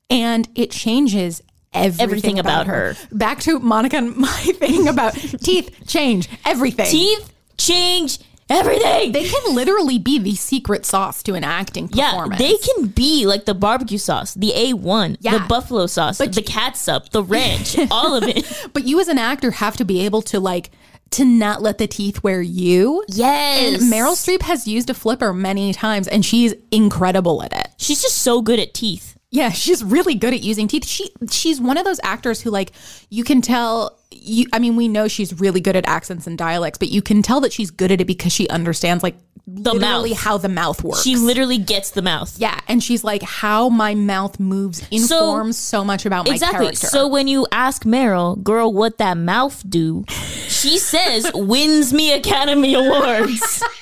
and 0.09 0.47
it 0.55 0.71
changes. 0.71 1.41
Everything, 1.73 2.03
Everything 2.03 2.39
about, 2.39 2.63
about 2.63 2.67
her. 2.67 2.93
her. 2.95 3.07
Back 3.15 3.39
to 3.41 3.57
Monica 3.59 3.95
and 3.95 4.13
my 4.17 4.27
thing 4.27 4.89
about 4.89 5.13
teeth 5.13 5.87
change 5.87 6.27
everything. 6.45 6.85
Teeth 6.85 7.31
change 7.57 8.19
everything. 8.51 9.11
They 9.11 9.27
can 9.27 9.55
literally 9.55 9.97
be 9.99 10.19
the 10.19 10.35
secret 10.35 10.85
sauce 10.85 11.23
to 11.23 11.33
an 11.33 11.43
acting 11.43 11.87
performance. 11.87 12.39
yeah, 12.39 12.47
they 12.47 12.57
can 12.57 12.87
be 12.87 13.25
like 13.25 13.45
the 13.45 13.53
barbecue 13.53 13.97
sauce, 13.97 14.33
the 14.33 14.51
A1, 14.55 15.17
Yeah. 15.19 15.37
the 15.39 15.45
buffalo 15.47 15.87
sauce, 15.87 16.17
but 16.17 16.33
the 16.33 16.41
catsup, 16.41 17.09
the 17.11 17.23
ranch, 17.23 17.77
all 17.91 18.15
of 18.15 18.23
it. 18.23 18.45
But 18.73 18.85
you 18.85 18.99
as 18.99 19.07
an 19.07 19.17
actor 19.17 19.51
have 19.51 19.77
to 19.77 19.85
be 19.85 20.05
able 20.05 20.21
to 20.23 20.39
like 20.39 20.71
to 21.11 21.25
not 21.25 21.61
let 21.61 21.77
the 21.77 21.87
teeth 21.87 22.23
wear 22.23 22.41
you. 22.41 23.03
Yes. 23.09 23.81
And 23.81 23.91
Meryl 23.91 24.13
Streep 24.15 24.43
has 24.43 24.65
used 24.67 24.89
a 24.89 24.93
flipper 24.93 25.33
many 25.33 25.73
times 25.73 26.07
and 26.07 26.23
she's 26.25 26.53
incredible 26.71 27.43
at 27.43 27.51
it. 27.53 27.67
She's 27.77 28.01
just 28.01 28.21
so 28.21 28.41
good 28.41 28.59
at 28.59 28.73
teeth. 28.73 29.17
Yeah, 29.29 29.49
she's 29.51 29.83
really 29.83 30.15
good 30.15 30.33
at 30.33 30.41
using 30.41 30.67
teeth. 30.67 30.85
She 30.85 31.09
she's 31.29 31.59
one 31.61 31.77
of 31.77 31.85
those 31.85 31.99
actors 32.03 32.41
who 32.41 32.49
like 32.49 32.71
you 33.09 33.23
can 33.23 33.41
tell 33.41 33.97
you 34.23 34.45
I 34.53 34.59
mean 34.59 34.75
we 34.75 34.87
know 34.87 35.07
she's 35.07 35.39
really 35.39 35.61
good 35.61 35.75
at 35.75 35.87
accents 35.87 36.27
and 36.27 36.37
dialects, 36.37 36.77
but 36.77 36.89
you 36.89 37.01
can 37.01 37.21
tell 37.21 37.39
that 37.41 37.51
she's 37.51 37.71
good 37.71 37.91
at 37.91 37.99
it 38.01 38.05
because 38.05 38.31
she 38.31 38.47
understands 38.49 39.01
like 39.03 39.15
The 39.47 39.73
literally 39.73 40.11
mouth. 40.11 40.19
how 40.19 40.37
the 40.37 40.47
mouth 40.49 40.83
works. 40.83 41.01
She 41.01 41.15
literally 41.15 41.57
gets 41.57 41.91
the 41.91 42.01
mouth. 42.03 42.33
yeah, 42.37 42.59
and 42.67 42.83
she's 42.83 43.03
like 43.03 43.23
how 43.23 43.69
my 43.69 43.95
mouth 43.95 44.39
moves 44.39 44.87
informs 44.91 45.57
so, 45.57 45.83
much 45.83 46.05
about 46.05 46.27
my 46.27 46.33
Exactly. 46.33 46.65
character. 46.67 46.87
So 46.87 47.07
when 47.07 47.27
you 47.27 47.47
ask 47.51 47.83
Meryl, 47.83 48.41
girl, 48.43 48.71
what 48.71 48.99
that 48.99 49.17
mouth 49.17 49.63
do? 49.67 50.05
She 50.47 50.77
says, 50.91 51.29
wins 51.33 51.91
me 51.91 52.13
Academy 52.13 52.75
Awards. 52.75 53.63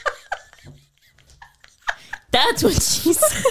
That's 2.31 2.63
what 2.63 2.73
she 2.81 3.11
said. 3.13 3.43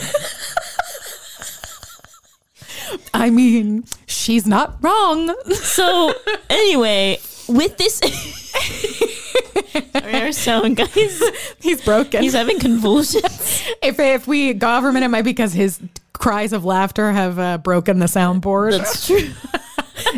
I 3.12 3.28
mean, 3.30 3.84
she's 4.28 4.46
not 4.46 4.76
wrong. 4.82 5.34
So 5.54 6.12
anyway, 6.50 7.18
with 7.48 7.78
this, 7.78 7.94
Sorry, 9.92 10.14
our 10.20 10.32
sound 10.32 10.76
guys, 10.76 11.22
He's 11.62 11.80
broken. 11.82 12.22
he's 12.22 12.34
having 12.34 12.58
convulsions. 12.60 13.62
if 13.82 13.98
if 13.98 14.26
we 14.26 14.52
go 14.52 14.76
over 14.76 14.90
a 14.90 14.92
minute, 14.92 15.06
it 15.06 15.08
might 15.08 15.22
be 15.22 15.30
because 15.30 15.54
his 15.54 15.80
cries 16.12 16.52
of 16.52 16.64
laughter 16.66 17.10
have 17.12 17.38
uh, 17.38 17.56
broken 17.58 18.00
the 18.00 18.06
soundboard. 18.06 18.76
That's 18.76 19.06
true. 19.06 19.30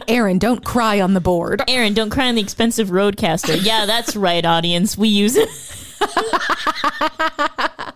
Aaron, 0.09 0.39
don't 0.39 0.65
cry 0.65 1.01
on 1.01 1.15
the 1.15 1.21
board. 1.21 1.63
Aaron, 1.69 1.95
don't 1.95 2.11
cry 2.11 2.27
on 2.29 2.35
the 2.35 2.43
expensive 2.43 2.89
RODECaster. 2.89 3.65
Yeah, 3.65 3.87
that's 3.87 4.17
right, 4.17 4.45
audience. 4.45 4.99
We 4.99 5.09
use 5.09 5.37
it. 5.37 5.49
But 5.99 7.95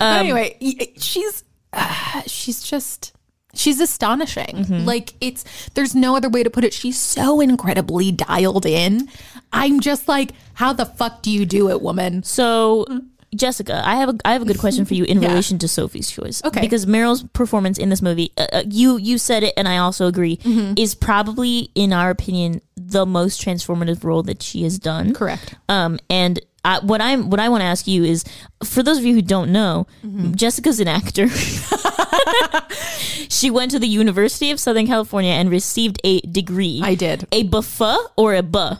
anyway, 0.00 0.56
y- 0.60 0.92
she's 0.98 1.42
uh, 1.72 2.22
she's 2.26 2.62
just 2.62 3.12
she's 3.54 3.80
astonishing. 3.80 4.84
Like 4.86 5.14
it's 5.20 5.44
there's 5.74 5.94
no 5.94 6.16
other 6.16 6.28
way 6.28 6.42
to 6.42 6.50
put 6.50 6.64
it. 6.64 6.72
She's 6.72 6.98
so 6.98 7.40
incredibly 7.40 8.12
dialed 8.12 8.66
in. 8.66 9.08
I'm 9.52 9.80
just 9.80 10.08
like, 10.08 10.32
how 10.54 10.72
the 10.72 10.86
fuck 10.86 11.22
do 11.22 11.30
you 11.30 11.44
do 11.46 11.70
it, 11.70 11.82
woman? 11.82 12.22
So, 12.22 12.86
Jessica, 13.34 13.82
I 13.84 13.96
have 13.96 14.08
a 14.10 14.14
I 14.24 14.32
have 14.32 14.42
a 14.42 14.44
good 14.44 14.58
question 14.58 14.84
for 14.84 14.94
you 14.94 15.04
in 15.04 15.22
Yeah. 15.22 15.28
relation 15.28 15.58
to 15.58 15.68
Sophie's 15.68 16.10
choice. 16.10 16.42
Okay. 16.44 16.60
because 16.60 16.86
Meryl's 16.86 17.22
performance 17.22 17.78
in 17.78 17.88
this 17.88 18.02
movie, 18.02 18.32
uh, 18.36 18.46
uh, 18.52 18.62
you 18.68 18.96
you 18.96 19.18
said 19.18 19.42
it, 19.44 19.54
and 19.56 19.68
I 19.68 19.78
also 19.78 20.06
agree, 20.06 20.36
Mm-hmm. 20.38 20.74
is 20.76 20.94
probably, 20.94 21.70
in 21.74 21.92
our 21.92 22.10
opinion, 22.10 22.60
the 22.76 23.06
most 23.06 23.40
transformative 23.40 24.02
role 24.04 24.22
that 24.24 24.42
she 24.42 24.62
has 24.64 24.78
done. 24.78 25.14
Correct. 25.14 25.54
Um, 25.68 25.98
and 26.08 26.40
I, 26.64 26.80
what 26.80 27.00
I'm 27.00 27.30
what 27.30 27.40
I 27.40 27.48
want 27.48 27.62
to 27.62 27.66
ask 27.66 27.86
you 27.86 28.04
is, 28.04 28.24
for 28.64 28.82
those 28.82 28.98
of 28.98 29.04
you 29.04 29.14
who 29.14 29.22
don't 29.22 29.52
know, 29.52 29.86
Mm-hmm. 30.04 30.34
Jessica's 30.34 30.80
an 30.80 30.88
actor. 30.88 31.28
she 33.28 33.50
went 33.50 33.70
to 33.70 33.78
the 33.78 33.86
University 33.86 34.50
of 34.50 34.60
Southern 34.60 34.86
California 34.86 35.32
and 35.32 35.50
received 35.50 36.00
a 36.04 36.20
degree. 36.20 36.80
I 36.82 36.94
did. 36.94 37.26
a 37.32 37.44
buffa 37.44 37.96
or 38.16 38.34
a 38.34 38.42
buh. 38.42 38.76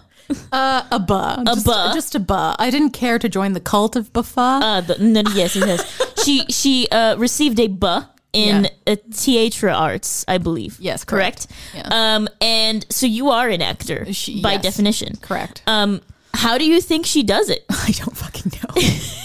Uh, 0.52 0.82
a 0.90 0.98
buh. 1.00 1.36
A 1.40 1.44
just, 1.44 1.66
buh? 1.66 1.92
Just 1.94 2.14
a 2.14 2.20
buh. 2.20 2.54
I 2.58 2.70
didn't 2.70 2.90
care 2.90 3.18
to 3.18 3.28
join 3.28 3.52
the 3.52 3.60
cult 3.60 3.96
of 3.96 4.12
buffa. 4.12 4.60
Uh, 4.62 4.80
the, 4.80 4.96
no, 4.98 5.22
yes, 5.34 5.56
it 5.56 5.62
says 5.62 6.14
she 6.24 6.44
she 6.48 6.86
uh, 6.92 7.16
received 7.16 7.58
a 7.58 7.66
buh 7.66 8.04
in 8.32 8.68
Yeah. 8.86 8.94
theatre 9.10 9.70
arts, 9.70 10.24
I 10.28 10.38
believe. 10.38 10.76
Yes, 10.78 11.02
correct. 11.04 11.48
correct. 11.72 11.92
Um, 11.92 12.28
and 12.40 12.86
so 12.88 13.06
you 13.06 13.30
are 13.30 13.48
an 13.48 13.60
actor 13.60 14.12
She- 14.12 14.40
by 14.40 14.52
yes. 14.52 14.62
definition. 14.62 15.16
Correct. 15.16 15.62
Um, 15.66 16.00
how 16.34 16.58
do 16.58 16.64
you 16.64 16.80
think 16.80 17.06
she 17.06 17.22
does 17.22 17.50
it? 17.50 17.64
I 17.70 17.92
don't 17.92 18.16
fucking 18.16 18.52
know. 18.62 18.82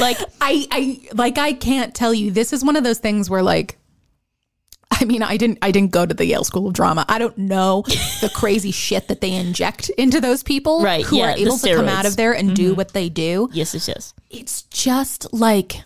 Like, 0.00 0.18
I, 0.40 0.66
I 0.70 1.08
like 1.14 1.38
I 1.38 1.52
can't 1.52 1.94
tell 1.94 2.12
you. 2.12 2.30
This 2.30 2.52
is 2.52 2.64
one 2.64 2.76
of 2.76 2.84
those 2.84 2.98
things 2.98 3.30
where 3.30 3.42
like 3.42 3.78
I 4.90 5.04
mean, 5.04 5.22
I 5.22 5.36
didn't 5.36 5.58
I 5.62 5.70
didn't 5.70 5.92
go 5.92 6.06
to 6.06 6.14
the 6.14 6.24
Yale 6.24 6.44
School 6.44 6.68
of 6.68 6.74
Drama. 6.74 7.04
I 7.08 7.18
don't 7.18 7.36
know 7.36 7.82
the 8.20 8.30
crazy 8.34 8.70
shit 8.70 9.08
that 9.08 9.20
they 9.20 9.32
inject 9.32 9.88
into 9.90 10.20
those 10.20 10.42
people 10.42 10.82
Right, 10.82 11.04
who 11.04 11.18
yeah, 11.18 11.32
are 11.32 11.36
able 11.36 11.58
to 11.58 11.74
come 11.74 11.88
out 11.88 12.06
of 12.06 12.16
there 12.16 12.34
and 12.34 12.54
do 12.54 12.68
mm-hmm. 12.68 12.76
what 12.76 12.92
they 12.92 13.08
do. 13.08 13.48
yes, 13.52 13.74
yes, 13.74 13.88
yes. 13.88 14.14
It's 14.30 14.62
just 14.62 15.32
like 15.32 15.82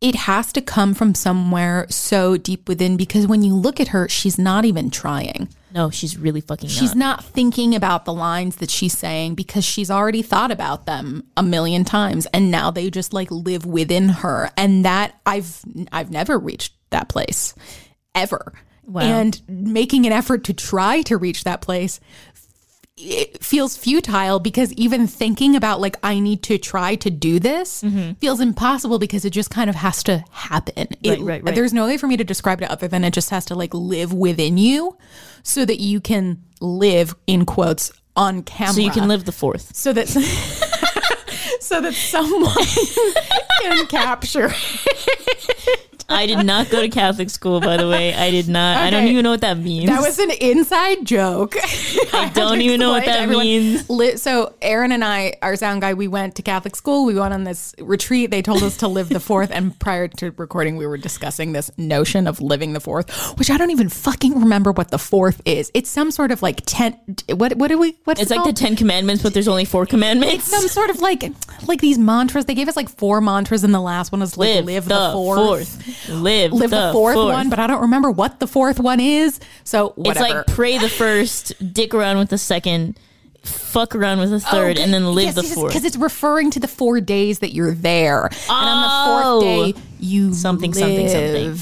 it 0.00 0.14
has 0.14 0.52
to 0.52 0.60
come 0.60 0.94
from 0.94 1.14
somewhere 1.14 1.86
so 1.88 2.36
deep 2.36 2.68
within 2.68 2.96
because 2.96 3.26
when 3.26 3.42
you 3.42 3.54
look 3.54 3.80
at 3.80 3.88
her, 3.88 4.08
she's 4.08 4.38
not 4.38 4.64
even 4.64 4.90
trying. 4.90 5.48
No, 5.74 5.90
she's 5.90 6.18
really 6.18 6.40
fucking 6.40 6.68
She's 6.68 6.94
not. 6.94 7.16
not 7.16 7.24
thinking 7.24 7.74
about 7.74 8.04
the 8.04 8.12
lines 8.12 8.56
that 8.56 8.70
she's 8.70 8.96
saying 8.96 9.34
because 9.34 9.64
she's 9.64 9.90
already 9.90 10.22
thought 10.22 10.50
about 10.50 10.86
them 10.86 11.24
a 11.36 11.42
million 11.42 11.84
times 11.84 12.26
and 12.26 12.50
now 12.50 12.70
they 12.70 12.90
just 12.90 13.12
like 13.12 13.30
live 13.30 13.64
within 13.64 14.08
her 14.08 14.50
and 14.56 14.84
that 14.84 15.20
I've 15.24 15.60
I've 15.90 16.10
never 16.10 16.38
reached 16.38 16.74
that 16.90 17.08
place 17.08 17.54
ever. 18.14 18.52
And 19.04 19.40
making 19.48 20.06
an 20.06 20.12
effort 20.12 20.44
to 20.44 20.52
try 20.52 21.02
to 21.02 21.16
reach 21.16 21.44
that 21.44 21.60
place 21.62 22.00
it 22.96 23.42
feels 23.42 23.76
futile 23.76 24.38
because 24.38 24.72
even 24.74 25.06
thinking 25.06 25.56
about 25.56 25.80
like 25.80 25.96
I 26.02 26.18
need 26.20 26.42
to 26.44 26.58
try 26.58 26.94
to 26.96 27.10
do 27.10 27.38
this 27.40 27.82
feels 28.20 28.40
impossible 28.40 28.98
because 28.98 29.24
it 29.24 29.30
just 29.30 29.50
kind 29.50 29.70
of 29.70 29.76
has 29.76 30.02
to 30.04 30.24
happen. 30.30 30.88
It- 31.02 31.18
Mm-hmm. 31.18 31.24
right, 31.24 31.42
right. 31.42 31.54
There's 31.54 31.72
no 31.72 31.86
way 31.86 31.96
for 31.96 32.06
me 32.06 32.16
to 32.18 32.24
describe 32.24 32.60
it 32.62 32.70
other 32.70 32.88
than 32.88 33.02
it 33.04 33.12
just 33.14 33.30
has 33.30 33.44
to 33.46 33.54
like 33.54 33.72
live 33.74 34.12
within 34.12 34.58
you 34.58 34.96
so 35.42 35.64
that 35.64 35.80
you 35.80 36.00
can 36.00 36.42
live 36.60 37.14
in 37.26 37.46
quotes 37.46 37.90
on 38.14 38.42
camera. 38.42 38.74
So 38.74 38.80
you 38.82 38.90
can 38.90 39.08
live 39.08 39.24
the 39.24 39.32
fourth. 39.32 39.74
so 39.74 39.92
that 39.94 40.08
so 41.60 41.80
that 41.80 41.94
someone 41.94 42.52
can 43.62 43.86
capture 43.86 44.52
I 46.12 46.26
did 46.26 46.44
not 46.44 46.70
go 46.70 46.80
to 46.80 46.88
Catholic 46.88 47.30
school, 47.30 47.60
by 47.60 47.76
the 47.76 47.88
way. 47.88 48.14
I 48.14 48.30
did 48.30 48.48
not. 48.48 48.76
I 48.76 48.90
don't 48.90 49.06
even 49.08 49.22
know 49.22 49.30
what 49.30 49.40
that 49.40 49.58
means. 49.58 49.86
That 49.86 50.00
was 50.00 50.18
an 50.18 50.30
inside 50.30 51.04
joke. 51.04 51.54
I 52.12 52.30
don't 52.34 52.60
even 52.60 52.80
know 52.80 52.90
what 52.90 53.04
that 53.04 53.28
means. 53.28 54.22
So 54.22 54.54
Aaron 54.62 54.92
and 54.92 55.04
I, 55.04 55.34
our 55.42 55.56
sound 55.56 55.80
guy, 55.80 55.94
we 55.94 56.08
went 56.08 56.36
to 56.36 56.42
Catholic 56.42 56.76
school. 56.76 57.04
We 57.04 57.14
went 57.14 57.34
on 57.34 57.44
this 57.44 57.74
retreat. 57.78 58.30
They 58.30 58.42
told 58.42 58.62
us 58.62 58.76
to 58.78 58.88
live 58.88 59.08
the 59.08 59.20
fourth. 59.20 59.50
And 59.50 59.78
prior 59.78 60.08
to 60.08 60.30
recording, 60.32 60.76
we 60.76 60.86
were 60.86 60.98
discussing 60.98 61.52
this 61.52 61.70
notion 61.76 62.26
of 62.26 62.40
living 62.40 62.72
the 62.72 62.80
fourth, 62.80 63.38
which 63.38 63.50
I 63.50 63.56
don't 63.56 63.70
even 63.70 63.88
fucking 63.88 64.40
remember 64.40 64.72
what 64.72 64.90
the 64.90 64.98
fourth 64.98 65.40
is. 65.44 65.70
It's 65.74 65.90
some 65.90 66.10
sort 66.10 66.30
of 66.30 66.42
like 66.42 66.62
ten. 66.66 66.98
What 67.28 67.56
what 67.56 67.68
do 67.68 67.78
we? 67.78 67.96
What's 68.04 68.20
It's 68.20 68.30
it 68.30 68.36
like 68.36 68.46
the? 68.46 68.52
Ten 68.52 68.76
Commandments, 68.76 69.22
but 69.22 69.34
there's 69.34 69.48
only 69.48 69.64
four 69.64 69.86
commandments. 69.86 70.34
It's 70.34 70.44
some 70.44 70.68
sort 70.68 70.90
of 70.90 71.00
like 71.00 71.24
like 71.66 71.80
these 71.80 71.98
mantras. 71.98 72.44
They 72.44 72.54
gave 72.54 72.68
us 72.68 72.76
like 72.76 72.88
four 72.88 73.20
mantras, 73.20 73.64
and 73.64 73.74
the 73.74 73.80
last 73.80 74.12
one 74.12 74.20
was 74.20 74.36
like 74.36 74.54
live, 74.56 74.64
live, 74.66 74.84
the, 74.84 75.08
the, 75.08 75.12
fourth. 75.12 75.38
fourth. 75.38 76.01
Live, 76.08 76.52
Live 76.52 76.70
the, 76.70 76.90
fourth, 76.92 77.16
one, 77.16 77.48
but 77.50 77.58
I 77.58 77.66
don't 77.66 77.82
remember 77.82 78.10
what 78.10 78.40
the 78.40 78.46
fourth 78.46 78.80
one 78.80 79.00
is. 79.00 79.40
So 79.64 79.94
it's 79.98 80.20
like 80.20 80.46
pray 80.48 80.78
the 80.78 80.88
first, 80.88 81.52
dick 81.72 81.94
around 81.94 82.18
with 82.18 82.30
the 82.30 82.38
second, 82.38 82.98
fuck 83.44 83.94
around 83.94 84.18
with 84.20 84.30
the 84.30 84.36
oh, 84.36 84.50
third, 84.50 84.78
and 84.78 84.92
then 84.92 85.14
live 85.14 85.34
the 85.34 85.42
fourth. 85.42 85.70
because 85.72 85.84
it's 85.84 85.96
referring 85.96 86.50
to 86.52 86.60
the 86.60 86.68
four 86.68 87.00
days 87.00 87.40
that 87.40 87.52
you're 87.52 87.74
there, 87.74 88.24
and 88.26 88.32
on 88.48 88.82
the 88.82 88.88
Oh. 88.90 89.40
fourth 89.40 89.44
day 89.74 89.82
you 90.00 90.34
Something, 90.34 90.74
something, 90.74 91.08
something. 91.08 91.58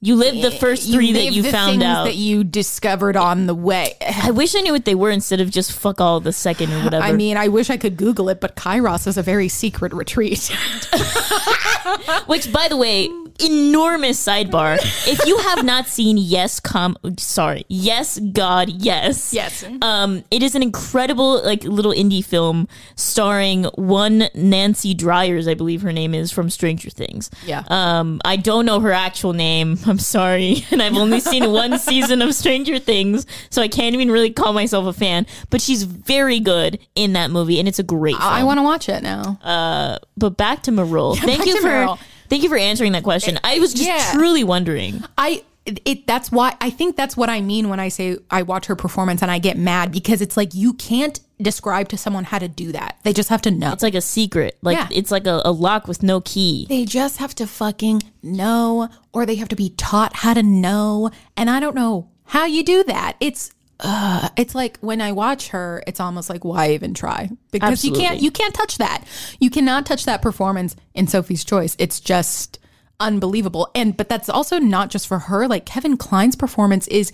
You 0.00 0.16
live 0.16 0.40
the 0.42 0.50
first 0.50 0.90
three 0.92 1.12
that 1.14 1.18
live 1.24 1.32
you 1.34 1.42
the 1.42 1.50
found 1.50 1.70
things 1.72 1.82
out. 1.84 2.04
that 2.04 2.16
you 2.16 2.44
discovered 2.44 3.16
on 3.16 3.46
the 3.46 3.54
way. 3.54 3.94
I 4.22 4.30
wish 4.30 4.54
I 4.54 4.60
knew 4.60 4.72
what 4.72 4.84
they 4.84 4.94
were 4.94 5.10
instead 5.10 5.40
of 5.40 5.50
just 5.50 5.72
fuck 5.72 6.00
all 6.02 6.20
the 6.20 6.32
second 6.34 6.70
or 6.72 6.84
whatever. 6.84 7.02
I 7.04 7.12
mean, 7.12 7.36
I 7.38 7.48
wish 7.48 7.70
I 7.70 7.76
could 7.78 7.96
Google 7.96 8.28
it, 8.28 8.38
but 8.40 8.56
Kairos 8.56 9.06
is 9.06 9.16
a 9.16 9.22
very 9.22 9.48
secret 9.48 9.92
retreat. 9.94 10.52
Which, 12.26 12.52
by 12.52 12.68
the 12.68 12.76
way, 12.76 13.08
enormous 13.40 14.24
sidebar. 14.24 14.78
if 15.06 15.24
you 15.26 15.38
have 15.38 15.64
not 15.64 15.86
seen 15.86 16.16
Yes, 16.16 16.58
com, 16.60 16.96
sorry, 17.18 17.64
Yes, 17.68 18.18
God, 18.18 18.68
Yes, 18.70 19.32
Yes. 19.32 19.64
um, 19.82 20.24
it 20.30 20.42
is 20.42 20.54
an 20.54 20.62
incredible 20.62 21.42
like 21.44 21.62
little 21.64 21.92
indie 21.92 22.24
film 22.24 22.66
starring 22.96 23.64
one 23.74 24.28
Nancy 24.34 24.94
Dryers, 24.94 25.46
I 25.48 25.54
believe 25.54 25.82
her 25.82 25.92
name 25.92 26.14
is 26.14 26.32
from 26.32 26.50
Stranger 26.50 26.90
Things. 26.90 27.30
Yeah. 27.44 27.62
Um, 27.68 28.20
I 28.24 28.36
don't 28.36 28.66
know 28.66 28.80
her 28.80 28.92
actual 28.92 29.32
name. 29.32 29.76
I'm 29.86 29.98
sorry, 29.98 30.64
and 30.70 30.82
I've 30.82 30.96
only 30.96 31.20
seen 31.20 31.50
one 31.50 31.78
season 31.78 32.22
of 32.22 32.34
Stranger 32.34 32.78
Things, 32.78 33.26
so 33.50 33.62
I 33.62 33.68
can't 33.68 33.94
even 33.94 34.10
really 34.10 34.30
call 34.30 34.52
myself 34.52 34.86
a 34.86 34.92
fan. 34.92 35.26
But 35.50 35.60
she's 35.60 35.84
very 35.84 36.40
good 36.40 36.78
in 36.94 37.12
that 37.14 37.30
movie, 37.30 37.58
and 37.58 37.68
it's 37.68 37.78
a 37.78 37.84
great. 37.84 38.16
Film. 38.16 38.28
I 38.28 38.44
want 38.44 38.58
to 38.58 38.62
watch 38.62 38.88
it 38.88 39.02
now. 39.02 39.38
Uh, 39.42 39.98
but 40.16 40.36
back 40.36 40.62
to 40.64 40.70
Marul. 40.70 41.16
thank 41.18 41.38
back 41.38 41.46
you 41.46 41.60
for 41.60 41.68
Meryl. 41.68 41.98
thank 42.28 42.42
you 42.42 42.48
for 42.48 42.56
answering 42.56 42.92
that 42.92 43.02
question. 43.02 43.38
I 43.44 43.58
was 43.58 43.72
just 43.72 43.86
yeah. 43.86 44.12
truly 44.12 44.44
wondering. 44.44 45.02
I 45.16 45.44
it 45.84 46.06
that's 46.06 46.30
why 46.30 46.56
I 46.60 46.70
think 46.70 46.96
that's 46.96 47.16
what 47.16 47.28
I 47.28 47.40
mean 47.40 47.68
when 47.68 47.80
I 47.80 47.88
say 47.88 48.18
I 48.30 48.42
watch 48.42 48.66
her 48.66 48.76
performance 48.76 49.22
and 49.22 49.30
I 49.30 49.38
get 49.38 49.56
mad 49.58 49.92
because 49.92 50.20
it's 50.22 50.36
like 50.36 50.54
you 50.54 50.74
can't 50.74 51.18
describe 51.42 51.88
to 51.90 51.98
someone 51.98 52.24
how 52.24 52.38
to 52.38 52.48
do 52.48 52.72
that. 52.72 52.98
They 53.02 53.12
just 53.12 53.28
have 53.28 53.42
to 53.42 53.50
know. 53.50 53.72
It's 53.72 53.82
like 53.82 53.94
a 53.94 54.00
secret. 54.00 54.56
Like 54.62 54.76
Yeah. 54.78 54.88
it's 54.90 55.10
like 55.10 55.26
a, 55.26 55.42
a 55.44 55.52
lock 55.52 55.86
with 55.88 56.02
no 56.02 56.20
key. 56.20 56.66
they 56.68 56.84
just 56.84 57.18
have 57.18 57.34
to 57.36 57.46
fucking 57.46 58.02
know 58.22 58.88
or 59.12 59.26
they 59.26 59.34
have 59.36 59.48
to 59.48 59.56
be 59.56 59.70
taught 59.70 60.16
how 60.16 60.34
to 60.34 60.42
know 60.42 61.10
and 61.36 61.50
I 61.50 61.60
don't 61.60 61.74
know 61.74 62.08
how 62.24 62.44
you 62.46 62.64
do 62.64 62.84
that. 62.84 63.16
It's 63.20 63.52
uh, 63.78 64.30
it's 64.38 64.54
like 64.54 64.78
when 64.80 65.02
I 65.02 65.12
watch 65.12 65.48
her, 65.48 65.82
it's 65.86 66.00
almost 66.00 66.30
like 66.30 66.44
why 66.44 66.70
even 66.72 66.94
try? 66.94 67.28
Because 67.50 67.84
you 67.84 67.92
can't 67.92 68.22
you 68.22 68.30
can't 68.30 68.54
touch 68.54 68.78
that. 68.78 69.04
You 69.38 69.50
cannot 69.50 69.84
touch 69.84 70.06
that 70.06 70.22
performance 70.22 70.74
in 70.94 71.06
Sophie's 71.06 71.44
Choice. 71.44 71.76
It's 71.78 72.00
just 72.00 72.58
unbelievable. 73.00 73.70
And 73.74 73.96
but 73.96 74.08
that's 74.08 74.28
also 74.28 74.58
not 74.58 74.90
just 74.90 75.06
for 75.06 75.18
her. 75.20 75.46
Like 75.48 75.66
Kevin 75.66 75.96
Kline's 75.96 76.36
performance 76.36 76.86
is 76.88 77.12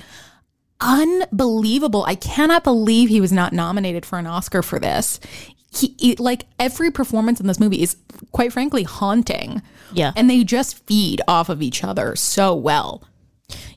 unbelievable. 0.80 2.04
I 2.06 2.14
cannot 2.14 2.64
believe 2.64 3.08
he 3.08 3.20
was 3.20 3.32
not 3.32 3.52
nominated 3.52 4.04
for 4.04 4.18
an 4.18 4.26
Oscar 4.26 4.62
for 4.62 4.78
this. 4.78 5.20
He, 5.74 5.94
he- 5.98 6.16
like 6.16 6.46
every 6.58 6.90
performance 6.90 7.40
in 7.40 7.46
this 7.46 7.60
movie 7.60 7.82
is 7.82 7.96
quite 8.32 8.52
frankly 8.52 8.82
haunting. 8.82 9.62
Yeah. 9.92 10.12
And 10.16 10.28
they 10.28 10.44
just 10.44 10.84
feed 10.86 11.20
off 11.28 11.48
of 11.48 11.62
each 11.62 11.84
other 11.84 12.16
so 12.16 12.54
well. 12.54 13.04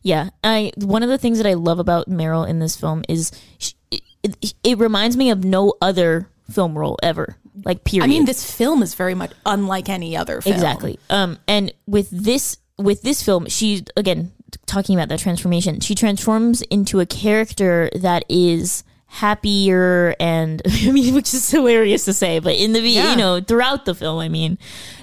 Yeah, 0.01 0.29
I 0.43 0.71
one 0.77 1.03
of 1.03 1.09
the 1.09 1.17
things 1.17 1.37
that 1.37 1.47
I 1.47 1.53
love 1.53 1.79
about 1.79 2.09
Meryl 2.09 2.47
in 2.47 2.59
this 2.59 2.77
film 2.77 3.03
is 3.09 3.31
sh 3.59 3.73
it, 3.91 4.01
it, 4.23 4.53
it 4.63 4.77
reminds 4.77 5.17
me 5.17 5.29
of 5.29 5.43
no 5.43 5.73
other 5.81 6.29
film 6.49 6.77
role 6.77 6.97
ever. 7.03 7.37
Like 7.63 7.83
period. 7.83 8.03
I 8.05 8.07
mean, 8.07 8.25
this 8.25 8.49
film 8.49 8.83
is 8.83 8.95
very 8.95 9.15
much 9.15 9.31
unlike 9.45 9.87
any 9.89 10.17
other 10.17 10.41
film. 10.41 10.53
Exactly. 10.55 10.99
Um, 11.09 11.37
and 11.47 11.71
with 11.87 12.09
this 12.09 12.57
with 12.77 13.01
this 13.03 13.23
film, 13.23 13.47
she 13.47 13.85
again 13.95 14.31
talking 14.65 14.95
about 14.95 15.09
that 15.09 15.19
transformation. 15.19 15.79
She 15.79 15.95
transforms 15.95 16.61
into 16.63 16.99
a 16.99 17.05
character 17.05 17.89
that 17.95 18.25
is 18.29 18.83
happier 19.07 20.15
and 20.19 20.61
I 20.67 20.91
mean, 20.91 21.13
which 21.15 21.33
is 21.33 21.49
hilarious 21.49 22.05
to 22.05 22.13
say, 22.13 22.39
but 22.39 22.55
in 22.55 22.73
the 22.73 22.81
Yeah. 22.81 23.11
you 23.11 23.17
know 23.17 23.39
throughout 23.41 23.85
the 23.85 23.95
film, 23.95 24.19
I 24.19 24.29
mean, 24.29 24.57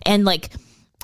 and 0.05 0.25
like 0.25 0.51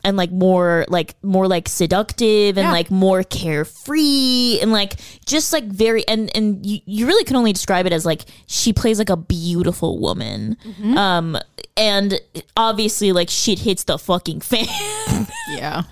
and 0.09 0.17
like 0.17 0.31
more 0.33 0.87
like 0.89 1.15
more 1.23 1.47
like 1.47 1.69
seductive 1.69 2.57
and 2.57 2.67
Yeah. 2.67 2.73
like 2.73 2.91
more 2.91 3.23
carefree 3.23 4.59
and 4.63 4.73
like 4.73 4.95
just 5.27 5.53
like 5.53 5.65
very 5.65 6.07
and 6.09 6.35
and 6.35 6.65
you, 6.65 6.81
you 6.87 7.07
really 7.07 7.25
can 7.25 7.37
only 7.37 7.53
describe 7.53 7.85
it 7.87 7.93
as 7.93 8.07
like 8.07 8.23
she 8.47 8.73
plays 8.73 8.99
like 8.99 9.11
a 9.11 9.17
beautiful 9.17 9.99
woman 10.01 10.57
Mm-hmm. 10.65 10.97
um 10.97 11.37
and 11.77 12.21
obviously 12.57 13.13
like 13.13 13.29
shit 13.31 13.59
hits 13.61 13.85
the 13.85 13.99
fucking 13.99 14.41
fan 14.41 14.67
Yeah. 15.51 15.83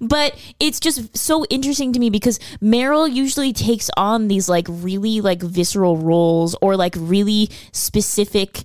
but 0.00 0.34
it's 0.58 0.80
just 0.80 1.16
so 1.16 1.44
interesting 1.50 1.92
to 1.92 2.00
me 2.00 2.10
because 2.10 2.38
Meryl 2.62 3.12
usually 3.12 3.52
takes 3.52 3.90
on 3.96 4.28
these 4.28 4.48
like 4.48 4.66
really 4.68 5.20
like 5.20 5.42
visceral 5.42 5.96
roles 5.98 6.56
or 6.62 6.76
like 6.76 6.94
really 6.98 7.50
specific 7.72 8.62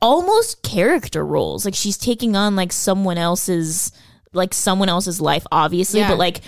almost 0.00 0.62
character 0.62 1.24
roles 1.26 1.64
like 1.64 1.74
she's 1.74 1.96
taking 1.98 2.36
on 2.36 2.54
like 2.54 2.72
someone 2.72 3.18
else's 3.18 3.90
like 4.34 4.52
someone 4.54 4.88
else's 4.88 5.20
life 5.20 5.46
obviously 5.52 6.00
Yeah. 6.00 6.08
but 6.08 6.18
like 6.18 6.40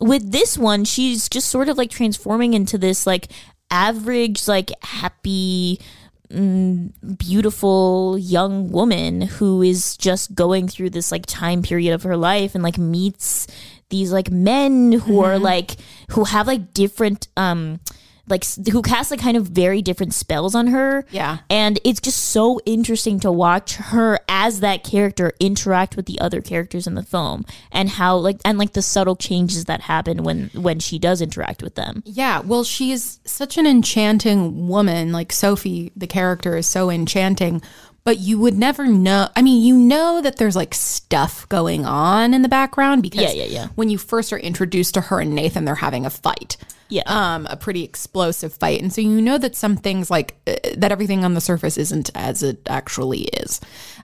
with 0.00 0.30
this 0.32 0.56
one 0.58 0.84
she's 0.84 1.28
just 1.28 1.48
sort 1.48 1.68
of 1.68 1.76
like 1.78 1.90
transforming 1.90 2.54
into 2.54 2.78
this 2.78 3.06
like 3.06 3.28
average 3.70 4.48
like 4.48 4.70
happy 4.82 5.78
mm, 6.30 6.90
beautiful 7.18 8.16
young 8.18 8.70
woman 8.70 9.22
who 9.22 9.62
is 9.62 9.96
just 9.96 10.34
going 10.34 10.68
through 10.68 10.90
this 10.90 11.12
like 11.12 11.26
time 11.26 11.62
period 11.62 11.92
of 11.94 12.02
her 12.02 12.16
life 12.16 12.54
and 12.54 12.64
like 12.64 12.78
meets 12.78 13.46
these 13.90 14.12
like 14.12 14.30
men 14.30 14.92
who 14.92 15.20
are 15.20 15.38
like 15.38 15.76
who 16.10 16.24
have 16.24 16.46
like 16.46 16.72
different 16.72 17.28
um 17.36 17.80
like 18.30 18.44
who 18.70 18.80
casts 18.82 19.10
like 19.10 19.20
kind 19.20 19.36
of 19.36 19.46
very 19.48 19.82
different 19.82 20.14
spells 20.14 20.54
on 20.54 20.68
her 20.68 21.04
Yeah. 21.10 21.38
and 21.50 21.78
it's 21.84 22.00
just 22.00 22.18
so 22.30 22.60
interesting 22.64 23.20
to 23.20 23.30
watch 23.32 23.74
her 23.74 24.18
as 24.28 24.60
that 24.60 24.84
character 24.84 25.32
interact 25.40 25.96
with 25.96 26.06
the 26.06 26.20
other 26.20 26.40
characters 26.40 26.86
in 26.86 26.94
the 26.94 27.02
film 27.02 27.44
and 27.72 27.88
how 27.90 28.16
like 28.16 28.38
and 28.44 28.56
like 28.58 28.72
the 28.72 28.82
subtle 28.82 29.16
changes 29.16 29.64
that 29.66 29.82
happen 29.82 30.22
when 30.22 30.50
when 30.54 30.78
she 30.78 30.98
does 30.98 31.20
interact 31.20 31.62
with 31.62 31.74
them 31.74 32.02
Yeah, 32.06 32.40
well, 32.40 32.64
she's 32.64 33.20
such 33.24 33.58
an 33.58 33.66
enchanting 33.66 34.68
woman. 34.68 35.12
Like 35.12 35.32
Sophie, 35.32 35.92
the 35.96 36.06
character 36.06 36.56
is 36.56 36.66
so 36.66 36.90
enchanting, 36.90 37.60
but 38.04 38.18
you 38.18 38.38
would 38.38 38.56
never 38.56 38.86
know. 38.86 39.28
I 39.36 39.42
mean, 39.42 39.62
you 39.62 39.76
know 39.76 40.20
that 40.22 40.36
there's 40.36 40.56
like 40.56 40.74
stuff 40.74 41.48
going 41.48 41.84
on 41.86 42.32
in 42.34 42.42
the 42.42 42.48
background 42.48 43.02
because 43.02 43.22
Yeah, 43.22 43.32
yeah, 43.32 43.44
yeah. 43.44 43.66
when 43.74 43.88
you 43.90 43.98
first 43.98 44.32
are 44.32 44.38
introduced 44.38 44.94
to 44.94 45.00
her 45.02 45.20
and 45.20 45.34
Nathan, 45.34 45.64
they're 45.64 45.74
having 45.76 46.06
a 46.06 46.10
fight. 46.10 46.56
Yeah. 46.88 47.02
Um, 47.06 47.46
a 47.48 47.56
pretty 47.56 47.84
explosive 47.84 48.52
fight. 48.52 48.80
And 48.82 48.92
so 48.92 49.00
you 49.00 49.20
know 49.20 49.38
that 49.38 49.54
some 49.54 49.76
things 49.76 50.10
like 50.10 50.36
uh, 50.46 50.54
that 50.76 50.90
everything 50.90 51.24
on 51.24 51.34
the 51.34 51.40
surface 51.40 51.76
isn't 51.78 52.10
as 52.14 52.42
it 52.42 52.60
actually 52.68 53.22
is. 53.22 53.60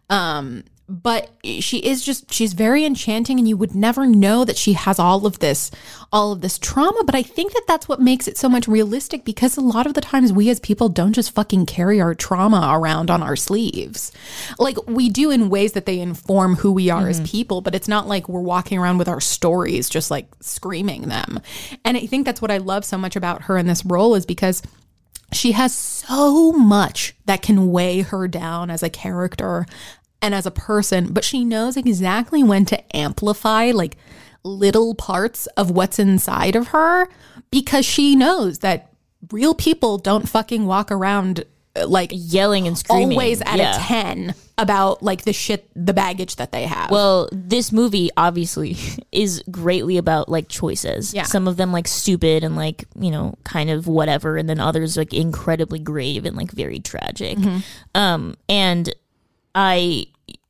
Um, 0.08 0.62
but 0.88 1.30
she 1.42 1.78
is 1.78 2.04
just 2.04 2.32
she's 2.32 2.52
very 2.52 2.84
enchanting 2.84 3.38
and 3.38 3.48
you 3.48 3.56
would 3.56 3.74
never 3.74 4.06
know 4.06 4.44
that 4.44 4.56
she 4.56 4.74
has 4.74 4.98
all 4.98 5.26
of 5.26 5.40
this 5.40 5.70
all 6.12 6.30
of 6.30 6.40
this 6.42 6.58
trauma 6.58 7.02
but 7.04 7.14
i 7.14 7.22
think 7.22 7.52
that 7.52 7.64
that's 7.66 7.88
what 7.88 8.00
makes 8.00 8.28
it 8.28 8.38
so 8.38 8.48
much 8.48 8.68
realistic 8.68 9.24
because 9.24 9.56
a 9.56 9.60
lot 9.60 9.86
of 9.86 9.94
the 9.94 10.00
times 10.00 10.32
we 10.32 10.48
as 10.48 10.60
people 10.60 10.88
don't 10.88 11.12
just 11.12 11.32
fucking 11.32 11.66
carry 11.66 12.00
our 12.00 12.14
trauma 12.14 12.70
around 12.72 13.10
on 13.10 13.22
our 13.22 13.36
sleeves. 13.36 14.12
Like 14.58 14.76
we 14.86 15.08
do 15.08 15.30
in 15.30 15.50
ways 15.50 15.72
that 15.72 15.86
they 15.86 16.00
inform 16.00 16.56
who 16.56 16.72
we 16.72 16.90
are 16.90 17.08
as 17.08 17.18
mm-hmm. 17.18 17.26
people 17.26 17.60
but 17.60 17.74
it's 17.74 17.88
not 17.88 18.06
like 18.06 18.28
we're 18.28 18.40
walking 18.40 18.78
around 18.78 18.98
with 18.98 19.08
our 19.08 19.20
stories 19.20 19.88
just 19.88 20.10
like 20.10 20.28
screaming 20.40 21.02
them. 21.02 21.40
And 21.84 21.96
i 21.96 22.06
think 22.06 22.24
that's 22.24 22.42
what 22.42 22.50
i 22.50 22.58
love 22.58 22.84
so 22.84 22.96
much 22.96 23.16
about 23.16 23.42
her 23.42 23.58
in 23.58 23.66
this 23.66 23.84
role 23.84 24.14
is 24.14 24.26
because 24.26 24.62
she 25.32 25.52
has 25.52 25.74
so 25.74 26.52
much 26.52 27.14
that 27.26 27.42
can 27.42 27.72
weigh 27.72 28.02
her 28.02 28.28
down 28.28 28.70
as 28.70 28.82
a 28.82 28.90
character 28.90 29.66
and 30.26 30.34
as 30.34 30.44
a 30.46 30.50
person, 30.50 31.12
but 31.12 31.24
she 31.24 31.44
knows 31.44 31.76
exactly 31.76 32.42
when 32.42 32.64
to 32.66 32.96
amplify 32.96 33.70
like 33.70 33.96
little 34.44 34.94
parts 34.94 35.46
of 35.56 35.70
what's 35.70 35.98
inside 35.98 36.54
of 36.56 36.68
her 36.68 37.08
because 37.50 37.84
she 37.86 38.14
knows 38.14 38.58
that 38.60 38.92
real 39.32 39.54
people 39.54 39.98
don't 39.98 40.28
fucking 40.28 40.66
walk 40.66 40.92
around 40.92 41.44
uh, 41.74 41.86
like 41.86 42.10
Yelling 42.12 42.66
and 42.66 42.78
screaming. 42.78 43.12
always 43.12 43.40
at 43.42 43.56
Yeah. 43.56 43.76
a 43.76 43.80
10 43.80 44.34
about 44.58 45.02
like 45.02 45.22
the 45.24 45.32
shit, 45.32 45.68
the 45.74 45.92
baggage 45.92 46.36
that 46.36 46.52
they 46.52 46.64
have. 46.64 46.90
Well, 46.90 47.28
this 47.32 47.72
movie 47.72 48.08
obviously 48.16 48.76
is 49.12 49.42
greatly 49.50 49.96
about 49.98 50.28
like 50.28 50.48
choices. 50.48 51.12
Yeah. 51.12 51.24
Some 51.24 51.48
of 51.48 51.56
them 51.56 51.72
like 51.72 51.88
stupid 51.88 52.44
and 52.44 52.56
like, 52.56 52.84
you 52.98 53.10
know, 53.10 53.34
kind 53.44 53.68
of 53.68 53.86
whatever, 53.86 54.36
and 54.36 54.48
then 54.48 54.60
others 54.60 54.96
like 54.96 55.12
incredibly 55.12 55.78
grave 55.80 56.24
and 56.24 56.36
like 56.36 56.52
very 56.52 56.78
tragic. 56.78 57.36
Mm-hmm. 57.36 57.58
Um, 57.94 58.36
and 58.48 58.94
I 59.54 60.06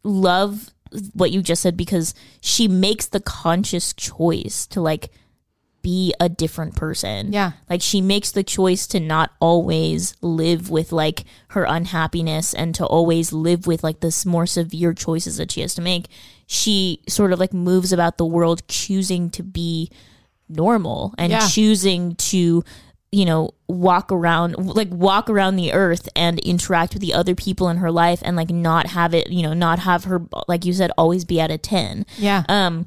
love 0.07 0.71
what 1.15 1.31
you 1.33 1.43
just 1.43 1.63
said 1.63 1.77
because 1.77 2.15
she 2.41 2.69
makes 2.69 3.07
the 3.07 3.21
conscious 3.21 3.93
choice 3.93 4.67
to 4.69 4.81
like 4.81 5.11
be 5.83 6.13
a 6.19 6.29
different 6.29 6.75
person. 6.75 7.33
Yeah. 7.33 7.53
Like 7.69 7.83
she 7.83 8.01
makes 8.01 8.31
the 8.33 8.43
choice 8.43 8.87
to 8.89 8.99
not 9.01 9.31
always 9.41 10.15
live 10.21 10.69
with 10.71 10.91
like 10.93 11.25
her 11.49 11.65
unhappiness 11.65 12.55
and 12.55 12.75
to 12.77 12.87
always 12.87 13.33
live 13.33 13.67
with 13.67 13.85
like 13.85 14.01
this 14.01 14.25
more 14.27 14.47
severe 14.47 14.93
choices 14.95 15.37
that 15.37 15.53
she 15.53 15.61
has 15.61 15.75
to 15.77 15.83
make. 15.83 16.07
She 16.47 17.03
sort 17.09 17.33
of 17.33 17.39
like 17.39 17.53
moves 17.53 17.93
about 17.93 18.17
the 18.19 18.27
world 18.27 18.67
choosing 18.69 19.31
to 19.31 19.43
be 19.43 19.91
normal 20.49 21.15
and 21.19 21.31
Yeah. 21.33 21.47
choosing 21.47 22.15
to 22.17 22.65
you 23.17 23.25
know 23.25 23.51
walk 23.67 24.13
around 24.13 24.55
like 24.59 24.91
walk 24.91 25.31
around 25.31 25.57
the 25.57 25.73
earth 25.73 26.07
and 26.15 26.39
interact 26.41 26.93
with 26.93 27.01
the 27.01 27.15
other 27.15 27.35
people 27.35 27.71
in 27.71 27.79
her 27.79 27.91
life 27.91 28.21
and 28.23 28.37
like 28.37 28.51
not 28.51 28.89
have 28.89 29.15
it 29.15 29.31
you 29.31 29.43
know 29.43 29.55
not 29.55 29.79
have 29.79 30.05
her 30.05 30.21
like 30.49 30.67
you 30.67 30.73
said 30.75 30.91
always 30.99 31.25
be 31.25 31.41
at 31.41 31.51
a 31.51 31.57
10 31.57 32.05
yeah. 32.19 32.45
um 32.49 32.87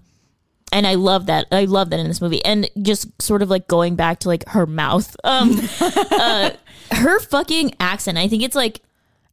and 0.72 0.86
I 0.86 0.94
love 0.94 1.26
that. 1.26 1.48
I 1.52 1.66
love 1.66 1.90
that 1.90 2.00
in 2.00 2.08
this 2.08 2.22
movie. 2.22 2.46
And 2.46 2.70
just 2.80 3.20
sort 3.20 3.42
of 3.42 3.50
like 3.50 3.68
going 3.68 3.96
back 3.96 4.20
to 4.20 4.28
like 4.28 4.48
her 4.50 4.68
mouth. 4.68 5.16
Um 5.24 5.60
uh 5.82 6.52
her 6.92 7.20
fucking 7.22 7.74
accent. 7.80 8.20
I 8.20 8.28
think 8.28 8.44
it's 8.44 8.56
like 8.56 8.82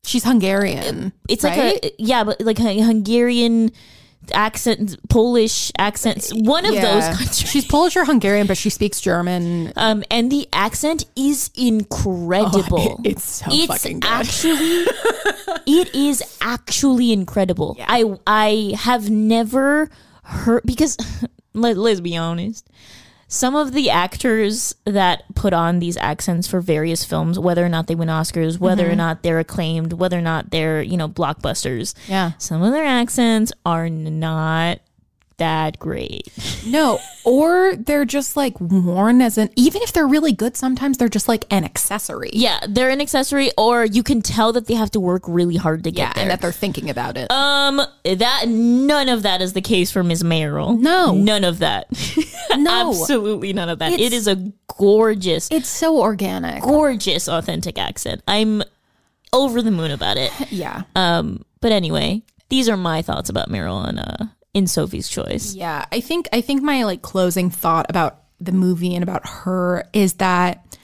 She's 0.02 0.24
Hungarian. 0.24 1.12
it's 1.28 1.44
right? 1.44 1.74
like 1.74 1.84
a 1.84 1.92
yeah, 1.98 2.24
but 2.24 2.40
like 2.40 2.58
a 2.58 2.80
Hungarian 2.80 3.70
accent, 4.34 4.96
Polish 5.08 5.72
accents. 5.78 6.32
One 6.34 6.64
of 6.66 6.74
those 6.74 7.04
countries. 7.08 7.48
She's 7.50 7.64
Polish 7.64 7.96
or 7.96 8.04
Hungarian, 8.04 8.46
but 8.46 8.56
she 8.56 8.70
speaks 8.70 9.00
German. 9.00 9.72
Um 9.76 10.04
and 10.10 10.30
the 10.30 10.48
accent 10.52 11.04
is 11.16 11.50
incredible. 11.56 13.00
It's 13.04 13.24
so 13.24 13.46
it's 13.50 13.66
fucking 13.66 14.00
good. 14.00 14.08
actually 14.10 14.56
it 15.66 15.94
is 15.94 16.22
actually 16.40 17.12
incredible. 17.12 17.76
I 17.80 18.04
I 18.26 18.74
have 18.78 19.10
never 19.10 19.88
heard 20.24 20.62
because 20.64 20.96
let, 21.54 21.76
let's 21.76 22.00
be 22.00 22.16
honest. 22.16 22.68
Some 23.28 23.56
of 23.56 23.72
the 23.72 23.90
actors 23.90 24.74
that 24.84 25.24
put 25.34 25.52
on 25.52 25.80
these 25.80 25.96
accents 25.96 26.46
for 26.46 26.60
various 26.60 27.04
films, 27.04 27.38
whether 27.38 27.64
or 27.64 27.68
not 27.68 27.88
they 27.88 27.94
win 27.96 28.08
Oscars, 28.08 28.58
whether 28.60 28.84
Mm-hmm. 28.84 28.92
or 28.92 28.96
not 28.96 29.22
they're 29.22 29.40
acclaimed, 29.40 29.92
whether 29.94 30.18
or 30.18 30.22
not 30.22 30.50
they're, 30.50 30.80
you 30.80 30.96
know, 30.96 31.08
blockbusters. 31.08 31.94
Yeah. 32.08 32.32
Some 32.38 32.62
of 32.62 32.72
their 32.72 32.84
accents 32.84 33.52
are 33.64 33.88
not 33.88 34.78
that 35.38 35.78
great. 35.78 36.28
No, 36.66 36.98
or 37.24 37.74
they're 37.76 38.04
just 38.04 38.36
like 38.36 38.58
worn 38.60 39.20
as 39.20 39.36
an, 39.38 39.50
even 39.56 39.82
if 39.82 39.92
they're 39.92 40.06
really 40.06 40.32
good, 40.32 40.56
sometimes 40.56 40.98
they're 40.98 41.08
just 41.08 41.28
like 41.28 41.44
an 41.50 41.64
accessory. 41.64 42.30
Yeah, 42.32 42.60
they're 42.68 42.90
an 42.90 43.00
accessory 43.00 43.50
or 43.58 43.84
you 43.84 44.02
can 44.02 44.22
tell 44.22 44.52
that 44.52 44.66
they 44.66 44.74
have 44.74 44.90
to 44.92 45.00
work 45.00 45.22
really 45.26 45.56
hard 45.56 45.84
to 45.84 45.90
Yeah, 45.90 46.06
get 46.06 46.14
there. 46.14 46.22
and 46.22 46.30
that 46.30 46.40
they're 46.40 46.52
thinking 46.52 46.88
about 46.90 47.16
it. 47.16 47.30
Um, 47.30 47.80
that 48.04 48.44
none 48.48 49.08
of 49.08 49.22
that 49.24 49.42
is 49.42 49.52
the 49.52 49.60
case 49.60 49.90
for 49.90 50.02
Ms. 50.02 50.24
Mayoral. 50.24 50.72
No. 50.76 51.14
none 51.14 51.44
of 51.44 51.58
that. 51.58 51.86
no, 52.56 52.90
Absolutely 52.90 53.52
none 53.52 53.68
of 53.68 53.78
that. 53.80 53.92
It's- 53.92 54.06
it 54.12 54.14
is 54.14 54.26
a 54.28 54.52
gorgeous, 54.78 55.48
it's 55.50 55.68
so 55.68 56.00
organic. 56.00 56.62
gorgeous, 56.62 57.28
authentic 57.28 57.78
accent. 57.78 58.22
I'm 58.26 58.62
over 59.32 59.60
the 59.62 59.70
moon 59.70 59.90
about 59.90 60.16
it. 60.16 60.32
Yeah. 60.50 60.84
Um, 60.94 61.44
but 61.60 61.72
anyway, 61.72 62.22
these 62.48 62.68
are 62.68 62.76
my 62.76 63.02
thoughts 63.02 63.28
about 63.28 63.50
Meryl 63.50 63.86
and 63.86 63.98
uh, 63.98 64.26
in 64.56 64.66
Sophie's 64.66 65.06
Choice. 65.06 65.54
Yeah, 65.54 65.84
I 65.92 66.00
think 66.00 66.30
I 66.32 66.40
think 66.40 66.62
my 66.62 66.84
like 66.84 67.02
closing 67.02 67.50
thought 67.50 67.84
about 67.90 68.22
the 68.40 68.52
movie 68.52 68.94
and 68.94 69.02
about 69.02 69.28
her 69.28 69.84
is 69.92 70.14
that 70.14 70.78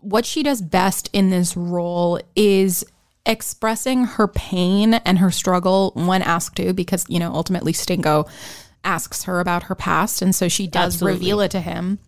what 0.00 0.26
she 0.26 0.42
does 0.42 0.60
best 0.60 1.08
in 1.14 1.30
this 1.30 1.56
role 1.56 2.20
is 2.36 2.84
expressing 3.24 4.04
her 4.04 4.28
pain 4.28 4.92
and 4.92 5.18
her 5.20 5.30
struggle 5.30 5.92
when 5.94 6.20
asked 6.20 6.56
to 6.56 6.74
because 6.74 7.06
you 7.08 7.18
know 7.18 7.32
ultimately 7.32 7.72
Stingo 7.72 8.26
asks 8.84 9.24
her 9.24 9.40
about 9.40 9.64
her 9.64 9.74
past 9.74 10.20
and 10.20 10.34
so 10.34 10.46
she 10.46 10.66
does 10.66 10.94
Absolutely. 10.96 11.18
reveal 11.18 11.40
it 11.40 11.50
to 11.50 11.60
him 11.60 11.98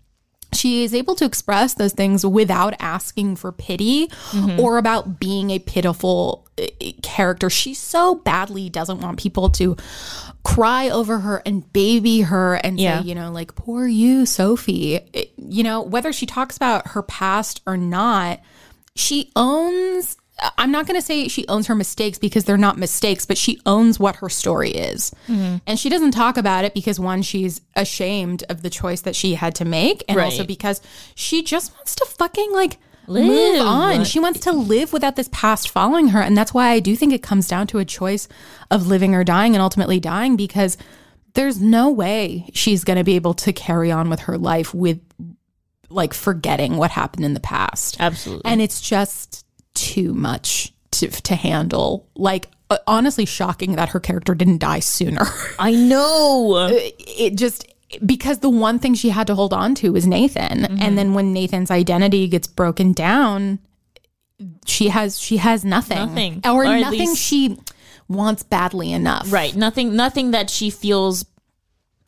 she 0.53 0.83
is 0.85 0.95
able 0.95 1.15
to 1.17 1.25
express 1.25 1.75
those 1.75 1.93
things 1.93 2.25
without 2.27 2.75
asking 2.81 3.37
for 3.37 3.53
pity 3.53 4.11
or 4.59 4.79
about 4.79 5.21
being 5.21 5.51
a 5.51 5.59
pitiful 5.59 6.47
uh, 6.61 6.67
character. 7.03 7.49
She 7.49 7.73
so 7.75 8.17
badly 8.17 8.69
doesn't 8.69 9.01
want 9.01 9.19
people 9.19 9.51
to 9.51 9.77
cry 10.45 10.89
over 10.89 11.19
her 11.21 11.43
and 11.47 11.71
baby 11.73 12.23
her 12.23 12.55
and 12.55 12.81
Yeah. 12.81 13.01
say, 13.03 13.09
you 13.09 13.15
know, 13.15 13.31
like, 13.31 13.55
poor 13.55 13.87
you, 13.87 14.27
Sophie. 14.27 14.97
It- 15.13 15.33
you 15.37 15.63
know, 15.63 15.83
whether 15.83 16.13
she 16.13 16.27
talks 16.27 16.57
about 16.57 16.89
her 16.89 17.03
past 17.03 17.61
or 17.67 17.77
not, 17.77 18.41
she 18.95 19.31
owns. 19.37 20.17
I'm 20.59 20.71
not 20.71 20.87
going 20.87 20.99
to 20.99 21.05
say 21.05 21.29
she 21.29 21.47
owns 21.49 21.67
her 21.67 21.75
mistakes 21.75 22.19
because 22.19 22.45
they're 22.45 22.57
not 22.57 22.79
mistakes, 22.79 23.27
but 23.27 23.37
she 23.37 23.61
owns 23.67 23.99
what 23.99 24.17
her 24.17 24.29
story 24.29 24.71
is. 24.71 25.13
Mm-hmm. 25.29 25.57
And 25.67 25.79
she 25.79 25.89
doesn't 25.89 26.13
talk 26.13 26.37
about 26.37 26.65
it 26.65 26.75
because 26.75 26.99
one, 26.99 27.23
she's 27.23 27.61
ashamed 27.77 28.45
of 28.49 28.63
the 28.63 28.71
choice 28.71 29.03
that 29.03 29.17
she 29.17 29.35
had 29.35 29.55
to 29.57 29.65
make. 29.65 30.05
And 30.09 30.19
also 30.19 30.45
because 30.45 30.81
she 31.15 31.43
just 31.43 31.75
wants 31.75 31.95
to 31.97 32.05
fucking 32.07 32.53
like 32.53 32.79
Live. 33.07 33.27
move 33.27 33.67
on. 33.67 34.05
She 34.05 34.21
wants 34.21 34.41
to 34.41 34.53
live 34.53 34.93
without 34.93 35.17
this 35.17 35.29
past 35.33 35.71
following 35.71 36.09
her. 36.09 36.21
And 36.21 36.37
that's 36.37 36.55
why 36.55 36.71
I 36.71 36.81
do 36.81 36.95
think 36.95 37.13
it 37.13 37.23
comes 37.23 37.49
down 37.49 37.67
to 37.69 37.79
a 37.79 37.85
choice 37.85 38.29
of 38.71 38.87
living 38.87 39.15
or 39.15 39.25
dying 39.25 39.55
and 39.55 39.63
ultimately 39.63 39.99
dying 39.99 40.37
because 40.37 40.77
there's 41.35 41.61
no 41.61 41.91
way 41.91 42.49
she's 42.55 42.85
going 42.85 42.99
to 42.99 43.05
be 43.05 43.17
able 43.17 43.35
to 43.35 43.53
carry 43.53 43.91
on 43.91 44.11
with 44.11 44.21
her 44.21 44.39
life 44.39 44.75
with 44.75 45.01
like 45.89 46.15
forgetting 46.15 46.77
what 46.77 46.93
happened 46.93 47.25
in 47.25 47.35
the 47.35 47.41
past. 47.41 47.97
Absolutely. 47.99 48.51
And 48.51 48.63
it's 48.63 48.81
just 48.81 49.45
too 49.81 50.15
much 50.15 50.73
to, 50.93 51.09
to 51.09 51.35
handle. 51.35 52.07
Like, 52.15 52.49
uh, 52.69 52.79
honestly, 52.87 53.25
shocking 53.25 53.77
that 53.77 53.89
her 53.91 54.01
character 54.01 54.35
didn't 54.35 54.59
die 54.59 54.81
sooner. 54.81 55.25
I 55.59 55.73
know. 55.73 56.69
it 56.71 57.37
just 57.37 57.67
because 58.05 58.39
the 58.39 58.51
one 58.51 58.79
thing 58.79 58.95
she 58.95 59.09
had 59.09 59.27
to 59.27 59.35
hold 59.35 59.53
on 59.53 59.75
to 59.77 59.91
was 59.93 60.07
Nathan. 60.07 60.65
And 60.81 60.97
then 60.97 61.15
when 61.15 61.33
Nathan's 61.33 61.71
identity 61.71 62.29
gets 62.29 62.47
broken 62.47 62.93
down, 62.93 63.59
she 64.67 64.89
has 64.89 65.19
she 65.19 65.39
has 65.39 65.65
nothing. 65.65 65.99
Nothing. 65.99 66.41
Or, 66.45 66.65
Or 66.65 66.79
nothing 66.79 67.01
least- 67.01 67.19
she 67.23 67.59
wants 68.09 68.43
badly 68.43 68.93
enough. 68.93 69.33
Right. 69.33 69.55
Nothing 69.55 69.97
nothing 69.97 70.31
that 70.33 70.51
she 70.51 70.71
feels 70.71 71.25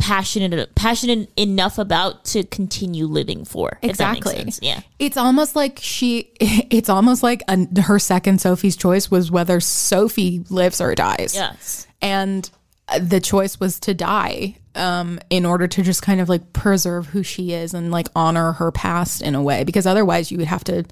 passionate 0.03 0.74
passionate 0.74 1.30
enough 1.36 1.78
about 1.78 2.24
to 2.24 2.42
continue 2.42 3.07
living 3.07 3.44
for. 3.44 3.78
if 3.82 3.98
that 3.98 4.14
makes 4.14 4.26
Exactly. 4.32 4.68
Yeah. 4.68 4.80
It's 4.98 5.16
almost 5.16 5.55
like 5.55 5.78
she 5.80 6.32
it's 6.40 6.88
almost 6.88 7.22
like 7.22 7.42
an 7.46 7.74
her 7.76 8.00
second 8.00 8.40
Sophie's 8.40 8.76
choice 8.76 9.11
was 9.12 9.30
whether 9.30 9.61
Sophie 9.61 10.42
lives 10.50 10.80
or 10.80 10.94
dies. 10.96 11.34
Yes. 11.36 11.86
and 12.03 12.50
uh, 12.88 12.98
the 12.98 13.20
choice 13.20 13.61
was 13.61 13.78
to 13.80 13.94
die 13.94 14.57
um, 14.74 15.20
in 15.30 15.46
order 15.46 15.68
to 15.68 15.82
just 15.82 16.03
kind 16.03 16.20
of 16.20 16.28
like 16.28 16.53
preserve 16.53 17.07
who 17.07 17.22
she 17.22 17.53
is 17.53 17.72
and 17.72 17.92
like 17.92 18.09
honor 18.16 18.53
her 18.53 18.72
past 18.72 19.22
in 19.22 19.36
a 19.36 19.42
way 19.42 19.62
because 19.62 19.86
otherwise 19.86 20.32
you 20.32 20.38
would 20.38 20.48
have 20.48 20.64
to 20.64 20.84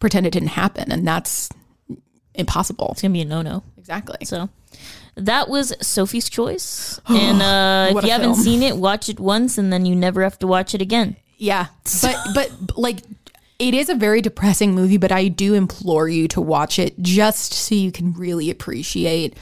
pretend 0.00 0.26
it 0.26 0.32
didn't 0.32 0.48
happen 0.48 0.90
and 0.90 1.06
that's 1.06 1.48
impossible 2.34 2.88
It's 2.92 3.02
gonna 3.02 3.12
be 3.12 3.20
a 3.22 3.24
no 3.24 3.42
no. 3.42 3.62
exactly 3.78 4.24
So 4.24 4.48
that 5.16 5.48
was 5.48 5.72
Sophie's 5.80 6.28
choice. 6.28 7.00
And 7.08 7.42
uh, 7.42 7.96
if 7.96 8.04
you 8.04 8.10
haven't 8.10 8.34
film. 8.34 8.44
seen 8.44 8.62
it, 8.62 8.76
watch 8.76 9.08
it 9.08 9.18
once 9.18 9.58
and 9.58 9.72
then 9.72 9.86
you 9.86 9.94
never 9.94 10.22
have 10.22 10.38
to 10.40 10.46
watch 10.46 10.74
it 10.74 10.82
again. 10.82 11.16
yeah 11.38 11.66
but 12.02 12.16
but 12.34 12.76
like 12.76 13.00
it 13.58 13.74
is 13.74 13.88
a 13.88 13.94
very 13.94 14.20
depressing 14.20 14.74
movie 14.74 14.98
but 14.98 15.10
i 15.10 15.28
do 15.28 15.54
implore 15.54 16.08
you 16.08 16.28
to 16.28 16.40
watch 16.40 16.78
it 16.78 16.98
just 17.00 17.52
so 17.54 17.74
you 17.74 17.90
can 17.90 18.12
really 18.12 18.50
appreciate 18.50 19.36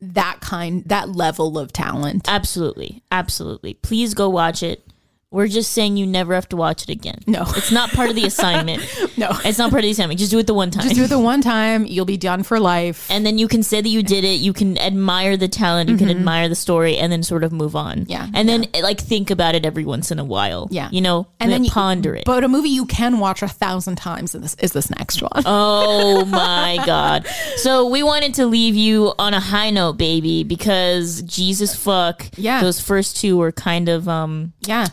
that 0.00 0.38
kind, 0.40 0.84
that 0.86 1.10
level 1.10 1.58
of 1.58 1.72
talent. 1.72 2.26
Absolutely. 2.28 3.02
Absolutely. 3.10 3.74
Please 3.74 4.14
go 4.14 4.28
watch 4.28 4.62
it. 4.62 4.86
We're 5.32 5.46
just 5.46 5.70
saying 5.72 5.96
you 5.96 6.08
never 6.08 6.34
have 6.34 6.48
to 6.48 6.56
watch 6.56 6.82
it 6.82 6.88
again. 6.88 7.20
No. 7.28 7.44
It's 7.50 7.70
not 7.70 7.90
part 7.90 8.10
of 8.10 8.16
the 8.16 8.24
assignment. 8.26 8.82
No. 9.16 9.28
It's 9.44 9.58
not 9.58 9.70
part 9.70 9.80
of 9.80 9.84
the 9.84 9.90
assignment. 9.90 10.18
Just 10.18 10.30
do 10.30 10.38
it 10.38 10.46
the 10.46 10.54
one 10.54 10.70
time. 10.70 10.84
Just 10.84 10.94
do 10.94 11.04
it 11.04 11.08
the 11.08 11.18
one 11.18 11.42
time. 11.42 11.84
You'll 11.84 12.06
be 12.06 12.16
done 12.16 12.42
for 12.42 12.58
life. 12.58 13.06
and 13.10 13.26
then 13.26 13.36
you 13.36 13.48
can 13.48 13.62
say 13.62 13.82
that 13.82 13.88
you 13.88 14.02
did 14.02 14.24
it. 14.24 14.40
You 14.40 14.54
can 14.54 14.78
admire 14.78 15.36
the 15.36 15.46
talent. 15.48 15.90
You 15.90 15.98
can 15.98 16.08
admire 16.08 16.48
the 16.48 16.54
story, 16.54 16.96
and 16.96 17.12
then 17.12 17.22
sort 17.22 17.44
of 17.44 17.52
move 17.52 17.76
on. 17.76 18.00
Mm-hmm. 18.00 18.10
Yeah. 18.10 18.28
and 18.32 18.48
then 18.48 18.64
like 18.82 18.98
think 18.98 19.30
about 19.30 19.54
it 19.54 19.66
every 19.66 19.84
once 19.84 20.10
in 20.10 20.18
a 20.18 20.24
while. 20.24 20.68
Yeah. 20.70 20.88
you 20.90 21.02
know, 21.02 21.26
and 21.38 21.52
then 21.52 21.64
you, 21.64 21.70
ponder 21.70 22.14
it. 22.14 22.24
But 22.24 22.44
a 22.44 22.48
movie 22.48 22.70
you 22.70 22.86
can 22.86 23.18
watch 23.18 23.42
a 23.42 23.48
thousand 23.48 23.96
times 23.96 24.34
is 24.34 24.40
this, 24.40 24.54
is 24.54 24.72
this 24.72 24.88
next 24.90 25.20
one. 25.20 25.42
Oh 25.44 26.24
my 26.26 26.82
God. 26.86 27.26
So 27.56 27.86
we 27.90 28.02
wanted 28.02 28.34
to 28.34 28.46
leave 28.46 28.74
you 28.74 29.12
on 29.18 29.34
a 29.34 29.40
high 29.40 29.68
note, 29.70 29.98
baby, 29.98 30.44
because 30.44 31.20
Jesus 31.22 31.74
fuck. 31.74 32.26
Yeah. 32.38 32.62
Those 32.62 32.80
first 32.80 33.18
two 33.18 33.36
were 33.36 33.52
kind 33.52 33.90
of 33.90 34.08
um 34.08 34.54
yeah. 34.62 34.86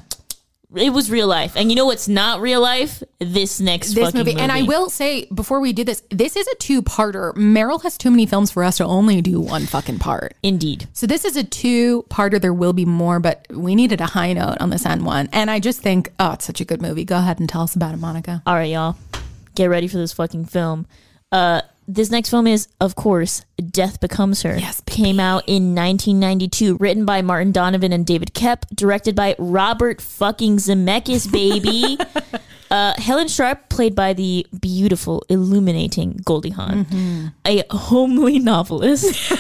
It 0.76 0.92
was 0.92 1.10
real 1.10 1.28
life. 1.28 1.56
And 1.56 1.70
you 1.72 1.76
know 1.76 1.86
what's 1.86 2.08
not 2.08 2.42
real 2.42 2.62
life? 2.62 3.02
This 3.20 3.62
next 3.62 3.94
This 3.94 4.06
fucking 4.06 4.20
movie. 4.20 4.36
And 4.36 4.52
I 4.52 4.64
will 4.64 4.90
say 4.90 5.26
before 5.34 5.62
we 5.62 5.72
do 5.72 5.84
this, 5.84 6.04
this 6.10 6.36
is 6.36 6.46
a 6.48 6.56
two 6.56 6.82
parter. 6.82 7.34
Meryl 7.36 7.82
has 7.84 7.98
too 7.98 8.12
many 8.12 8.26
films 8.26 8.52
for 8.52 8.64
us 8.64 8.78
to 8.78 8.86
only 8.86 9.22
do 9.22 9.40
one 9.40 9.66
fucking 9.66 10.00
part. 10.00 10.36
Indeed. 10.44 10.88
So 10.92 11.08
this 11.08 11.24
is 11.24 11.38
a 11.38 11.44
two 11.44 12.04
parter. 12.10 12.42
There 12.42 12.54
will 12.54 12.74
be 12.74 12.86
more, 12.86 13.20
but 13.20 13.46
we 13.50 13.76
needed 13.76 14.02
a 14.02 14.08
high 14.08 14.34
note 14.34 14.58
on 14.60 14.70
this 14.70 14.86
end 14.86 15.06
one. 15.06 15.30
And 15.32 15.50
I 15.50 15.60
just 15.60 15.80
think, 15.80 16.12
oh, 16.20 16.34
it's 16.34 16.46
such 16.46 16.60
a 16.60 16.66
good 16.66 16.82
movie. 16.82 17.06
Go 17.06 17.18
ahead 17.18 17.40
and 17.40 17.48
tell 17.48 17.62
us 17.62 17.76
about 17.76 17.94
it, 17.94 17.98
Monica. 17.98 18.44
All 18.46 18.56
right, 18.56 18.70
y'all. 18.70 18.98
Get 19.56 19.68
ready 19.68 19.88
for 19.88 19.98
this 19.98 20.14
fucking 20.14 20.46
film. 20.46 20.86
Uh 21.32 21.62
this 21.88 22.12
next 22.12 22.30
film 22.30 22.48
is, 22.48 22.68
of 22.82 22.96
course, 22.96 23.44
Death 23.72 24.00
Becomes 24.02 24.42
Her. 24.42 24.58
Yes, 24.58 24.82
baby. 24.82 24.96
Came 24.96 25.20
out 25.20 25.44
in 25.48 25.74
1992, 25.74 26.78
written 26.78 27.06
by 27.06 27.22
Martin 27.22 27.54
Donovan 27.54 27.94
and 27.94 28.06
David 28.06 28.34
Koepp, 28.34 28.64
directed 28.76 29.16
by 29.16 29.36
Robert 29.40 30.02
fucking 30.02 30.58
Zemeckis, 30.58 31.32
baby. 31.32 31.98
uh, 32.72 32.94
Helen 32.98 33.28
Sharp, 33.28 33.70
played 33.70 33.96
by 33.96 34.14
the 34.14 34.46
beautiful, 34.60 35.24
illuminating 35.30 36.20
Goldie 36.26 36.50
Hawn, 36.52 37.34
a 37.46 37.64
homely 37.70 38.40
novelist. 38.40 39.32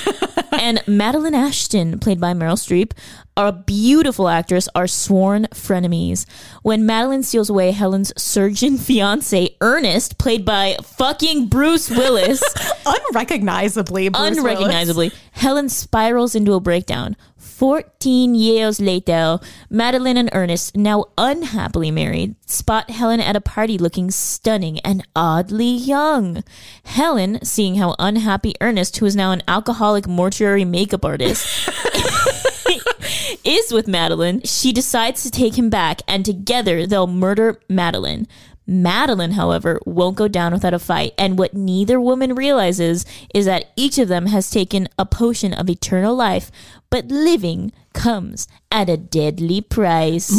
and 0.51 0.81
Madeline 0.87 1.35
Ashton, 1.35 1.99
played 1.99 2.19
by 2.19 2.33
Meryl 2.33 2.57
Streep, 2.57 2.91
a 3.35 3.51
beautiful 3.51 4.27
actress, 4.29 4.67
are 4.73 4.87
sworn 4.87 5.45
frenemies. 5.53 6.25
When 6.63 6.85
Madeline 6.85 7.23
steals 7.23 7.49
away 7.49 7.71
Helen's 7.71 8.11
surgeon 8.21 8.77
fiance, 8.77 9.55
Ernest, 9.61 10.17
played 10.17 10.45
by 10.45 10.77
fucking 10.83 11.47
Bruce 11.47 11.89
Willis, 11.89 12.41
Unrecognizably, 12.85 14.09
Bruce 14.09 14.21
Willis. 14.21 14.37
unrecognizably, 14.39 15.11
Helen 15.31 15.69
spirals 15.69 16.33
into 16.35 16.53
a 16.53 16.59
breakdown. 16.59 17.15
14 17.57 18.35
years 18.35 18.79
later, 18.79 19.39
Madeline 19.67 20.15
and 20.15 20.29
Ernest, 20.31 20.77
now 20.77 21.05
unhappily 21.17 21.89
married, 21.89 22.35
spot 22.47 22.91
Helen 22.91 23.19
at 23.19 23.35
a 23.35 23.41
party 23.41 23.79
looking 23.79 24.11
stunning 24.11 24.77
and 24.81 25.03
oddly 25.15 25.65
young. 25.65 26.43
Helen, 26.83 27.43
seeing 27.43 27.77
how 27.77 27.95
unhappy 27.97 28.53
Ernest, 28.61 28.97
who 28.97 29.07
is 29.07 29.15
now 29.15 29.31
an 29.31 29.41
alcoholic 29.47 30.07
mortuary 30.07 30.65
makeup 30.65 31.03
artist, 31.03 31.67
is 33.43 33.71
with 33.71 33.87
Madeline, 33.87 34.43
she 34.43 34.71
decides 34.71 35.23
to 35.23 35.31
take 35.31 35.57
him 35.57 35.71
back 35.71 36.03
and 36.07 36.23
together 36.23 36.85
they'll 36.85 37.07
murder 37.07 37.59
Madeline. 37.67 38.27
Madeline, 38.69 39.31
however, 39.31 39.79
won't 39.85 40.17
go 40.17 40.27
down 40.27 40.51
without 40.51 40.73
a 40.73 40.79
fight, 40.79 41.13
and 41.17 41.39
what 41.39 41.53
neither 41.53 42.01
woman 42.01 42.35
realizes 42.35 43.05
is 43.33 43.45
that 43.45 43.71
each 43.77 43.97
of 43.97 44.09
them 44.09 44.25
has 44.25 44.51
taken 44.51 44.89
a 44.99 45.05
potion 45.05 45.53
of 45.53 45.69
eternal 45.69 46.13
life, 46.13 46.51
but 46.89 47.07
living 47.07 47.71
comes 47.93 48.47
at 48.71 48.89
a 48.89 48.97
deadly 48.97 49.61
price. 49.61 50.29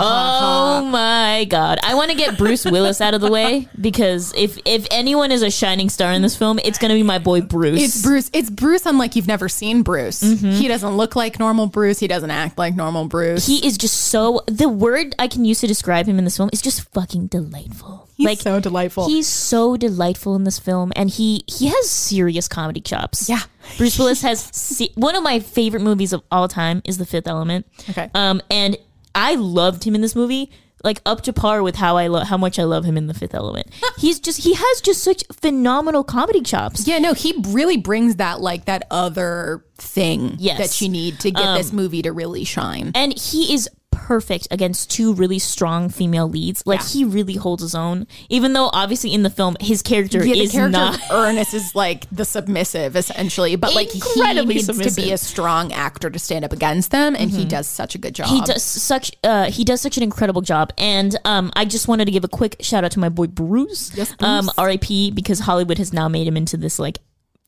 oh 0.00 0.88
my 0.90 1.44
god. 1.48 1.78
I 1.82 1.94
want 1.94 2.10
to 2.10 2.16
get 2.16 2.38
Bruce 2.38 2.64
Willis 2.64 3.00
out 3.00 3.14
of 3.14 3.20
the 3.20 3.30
way 3.30 3.68
because 3.80 4.32
if 4.36 4.58
if 4.64 4.86
anyone 4.90 5.30
is 5.32 5.42
a 5.42 5.50
shining 5.50 5.88
star 5.90 6.12
in 6.12 6.22
this 6.22 6.36
film, 6.36 6.58
it's 6.64 6.78
going 6.78 6.88
to 6.90 6.94
be 6.94 7.02
my 7.02 7.18
boy 7.18 7.40
Bruce. 7.42 7.82
It's 7.82 8.02
Bruce. 8.02 8.30
It's 8.32 8.50
Bruce 8.50 8.86
unlike 8.86 9.16
you've 9.16 9.26
never 9.28 9.48
seen 9.48 9.82
Bruce. 9.82 10.22
Mm-hmm. 10.22 10.52
He 10.52 10.68
doesn't 10.68 10.96
look 10.96 11.14
like 11.16 11.38
normal 11.38 11.66
Bruce. 11.66 11.98
He 11.98 12.08
doesn't 12.08 12.30
act 12.30 12.58
like 12.58 12.74
normal 12.74 13.06
Bruce. 13.06 13.46
he 13.46 13.66
is 13.66 13.76
just 13.76 13.94
so 13.96 14.42
the 14.46 14.68
word 14.68 15.14
I 15.18 15.28
can 15.28 15.44
use 15.44 15.60
to 15.60 15.66
describe 15.66 16.06
him 16.06 16.18
in 16.18 16.24
this 16.24 16.36
film 16.36 16.50
is 16.52 16.62
just 16.62 16.88
fucking 16.92 17.26
delightful. 17.28 18.08
He's 18.16 18.40
so 18.40 18.58
delightful. 18.58 19.06
He's 19.06 19.28
so 19.28 19.76
delightful 19.76 20.34
in 20.34 20.42
this 20.42 20.58
film, 20.58 20.92
and 20.96 21.08
he 21.08 21.44
he 21.46 21.68
has 21.68 21.88
serious 21.88 22.48
comedy 22.48 22.80
chops. 22.80 23.28
Yeah. 23.28 23.42
Bruce 23.76 23.96
Willis 23.98 24.22
has 24.22 24.40
se- 24.52 24.90
one 24.96 25.14
of 25.14 25.22
my 25.22 25.38
favorite 25.38 25.82
movies 25.82 26.12
of 26.12 26.22
all 26.30 26.48
time 26.48 26.77
is 26.84 26.98
The 26.98 27.06
Fifth 27.06 27.26
Element. 27.26 27.66
Okay. 27.90 28.10
um, 28.14 28.40
and 28.50 28.76
I 29.14 29.34
loved 29.34 29.84
him 29.84 29.94
in 29.94 30.00
this 30.00 30.14
movie. 30.14 30.50
Like 30.84 31.00
up 31.04 31.22
to 31.22 31.32
par 31.32 31.60
with 31.64 31.74
how 31.74 31.96
I 31.96 32.06
love 32.06 32.28
how 32.28 32.36
much 32.36 32.56
I 32.56 32.62
love 32.62 32.84
him 32.84 32.96
in 32.96 33.08
The 33.08 33.14
Fifth 33.14 33.34
Element. 33.34 33.66
He's 33.98 34.20
just 34.20 34.44
he 34.44 34.54
has 34.54 34.80
just 34.80 35.02
such 35.02 35.24
phenomenal 35.32 36.04
comedy 36.04 36.40
chops. 36.40 36.86
yeah, 36.86 36.98
no, 37.00 37.14
he 37.14 37.34
really 37.48 37.76
brings 37.78 38.16
that 38.16 38.40
like 38.40 38.66
that 38.66 38.86
other 38.88 39.64
thing 39.76 40.36
Yes. 40.38 40.58
that 40.58 40.80
you 40.80 40.88
need 40.88 41.18
to 41.20 41.32
get 41.32 41.56
this 41.56 41.72
movie 41.72 42.02
to 42.02 42.12
really 42.12 42.44
shine. 42.44 42.92
and 42.94 43.12
he 43.18 43.52
is 43.54 43.68
perfect 44.06 44.48
against 44.50 44.90
two 44.90 45.12
really 45.14 45.38
strong 45.38 45.88
female 45.88 46.28
leads. 46.28 46.62
Like 46.66 46.80
Yeah. 46.80 46.86
he 46.86 47.04
really 47.04 47.34
holds 47.34 47.62
his 47.62 47.74
own, 47.74 48.06
even 48.28 48.52
though 48.52 48.70
obviously 48.72 49.12
in 49.12 49.22
the 49.22 49.30
film 49.30 49.56
his 49.60 49.82
character 49.82 50.24
Yeah, 50.24 50.34
is 50.42 50.52
character 50.52 50.70
not. 50.78 51.00
Ernest 51.10 51.52
is 51.54 51.74
like 51.74 52.06
the 52.10 52.24
submissive 52.24 52.96
essentially, 52.96 53.56
but 53.56 53.74
like 53.74 53.90
he 53.90 54.00
needs 54.44 54.66
to 54.66 54.94
be 54.94 55.12
a 55.12 55.18
strong 55.18 55.72
actor 55.72 56.10
to 56.10 56.18
stand 56.18 56.44
up 56.44 56.52
against 56.52 56.90
them, 56.90 57.16
and 57.16 57.30
he 57.30 57.44
does 57.44 57.66
such 57.66 57.94
a 57.94 57.98
good 57.98 58.14
job. 58.14 58.28
He 58.28 58.40
does 58.42 58.62
such 58.62 59.12
uh, 59.24 59.50
he 59.50 59.64
does 59.64 59.80
such 59.80 59.96
an 59.96 60.02
incredible 60.02 60.42
job, 60.42 60.72
and 60.78 61.16
um, 61.24 61.50
I 61.56 61.64
just 61.64 61.88
wanted 61.88 62.04
to 62.06 62.10
give 62.12 62.24
a 62.24 62.28
quick 62.28 62.56
shout 62.60 62.84
out 62.84 62.92
to 62.92 63.00
my 63.00 63.08
boy 63.08 63.26
Bruce. 63.26 63.92
Yes, 63.96 64.14
Um, 64.20 64.50
R.I.P. 64.56 65.10
Because 65.10 65.40
Hollywood 65.40 65.78
has 65.78 65.92
now 65.92 66.08
made 66.08 66.26
him 66.26 66.36
into 66.36 66.56
this 66.56 66.78
like, 66.78 66.98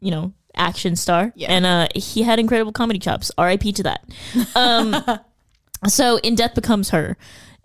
you 0.01 0.11
know, 0.11 0.33
action 0.57 0.97
star, 0.97 1.33
Yeah. 1.37 1.53
and 1.53 1.65
uh, 1.67 1.89
he 1.95 2.23
had 2.23 2.39
incredible 2.39 2.73
comedy 2.73 2.99
chops. 2.99 3.31
R.I.P. 3.39 3.73
to 3.75 3.83
that. 3.85 4.05
Um, 4.55 4.97
so 5.89 6.19
in 6.19 6.35
Death 6.35 6.55
Becomes 6.55 6.91
Her, 6.91 7.17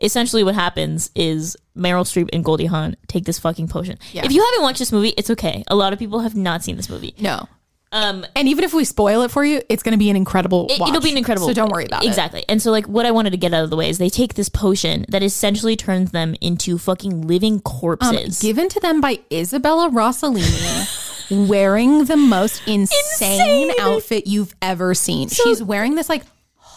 essentially 0.02 0.44
what 0.44 0.56
happens 0.56 1.10
is 1.16 1.56
Meryl 1.78 2.04
Streep 2.04 2.30
and 2.34 2.44
Goldie 2.44 2.66
Hawn 2.66 2.96
take 3.08 3.26
this 3.26 3.40
fucking 3.40 3.68
potion. 3.68 3.98
Yeah. 4.12 4.26
If 4.26 4.32
you 4.32 4.44
haven't 4.44 4.62
watched 4.62 4.80
this 4.80 4.92
movie, 4.92 5.14
it's 5.18 5.30
okay. 5.30 5.64
A 5.68 5.76
lot 5.76 5.94
of 5.94 6.00
people 6.00 6.20
have 6.20 6.36
not 6.36 6.64
seen 6.64 6.76
this 6.78 6.90
movie. 6.90 7.14
No. 7.20 7.48
Um, 7.92 8.26
And 8.36 8.50
even 8.50 8.66
if 8.66 8.74
we 8.74 8.84
spoil 8.84 9.22
it 9.22 9.32
for 9.32 9.46
you, 9.46 9.62
it's 9.70 9.82
going 9.82 9.94
to 9.94 9.98
be 9.98 10.10
an 10.10 10.18
incredible 10.18 10.68
It- 10.70 10.80
watch. 10.82 10.90
It'll 10.90 11.02
be 11.02 11.12
an 11.12 11.18
incredible. 11.18 11.48
So 11.48 11.54
don't 11.54 11.72
worry 11.72 11.86
about 11.86 12.04
it. 12.04 12.08
exactly. 12.08 12.44
And 12.50 12.62
so, 12.62 12.72
like, 12.72 12.88
what 12.88 13.06
I 13.06 13.12
wanted 13.12 13.30
to 13.30 13.38
get 13.38 13.54
out 13.54 13.64
of 13.64 13.70
the 13.70 13.78
way 13.78 13.90
is 13.90 13.98
they 14.00 14.10
take 14.10 14.34
this 14.34 14.50
potion 14.50 15.06
that 15.10 15.24
essentially 15.24 15.78
turns 15.78 16.12
them 16.12 16.36
into 16.42 16.78
fucking 16.78 17.26
living 17.26 17.54
Um, 17.56 17.60
corpses. 17.62 18.40
given 18.40 18.68
to 18.70 18.80
them 18.82 19.00
by 19.00 19.20
Isabella 19.32 19.90
Rossellini, 19.90 20.90
wearing 21.48 22.06
the 22.06 22.18
most 22.18 22.62
insane, 22.68 23.72
outfit 23.80 24.28
you've 24.28 24.54
ever 24.62 24.94
seen. 24.94 25.30
She's 25.30 25.64
wearing 25.64 25.96
this 25.96 26.10
like 26.10 26.24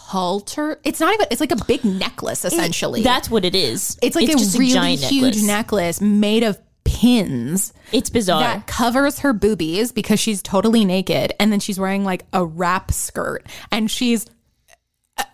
halter. 0.09 0.79
It's 0.83 0.99
not 0.99 1.13
even. 1.13 1.27
It's 1.29 1.39
like 1.39 1.51
a 1.51 1.63
big 1.65 1.85
necklace 1.85 2.43
essentially. 2.45 3.03
That's 3.03 3.29
what 3.29 3.45
it 3.45 3.55
is. 3.55 3.97
it's 4.01 4.15
like 4.15 4.27
just 4.27 4.55
a 4.55 4.59
really 4.59 4.71
giant 4.73 5.01
huge 5.01 5.43
necklace. 5.43 5.99
necklace 5.99 6.01
made 6.01 6.43
of 6.43 6.59
pins 6.83 7.71
It's 7.91 8.09
bizarre. 8.09 8.41
that 8.41 8.65
covers 8.67 9.19
her 9.19 9.31
boobies 9.33 9.91
because 9.91 10.19
she's 10.19 10.41
totally 10.41 10.83
naked, 10.85 11.33
and 11.39 11.51
then 11.51 11.59
she's 11.59 11.79
wearing 11.79 12.03
like 12.03 12.25
a 12.33 12.43
wrap 12.43 12.91
skirt, 12.91 13.45
and 13.71 13.89
she's 13.91 14.25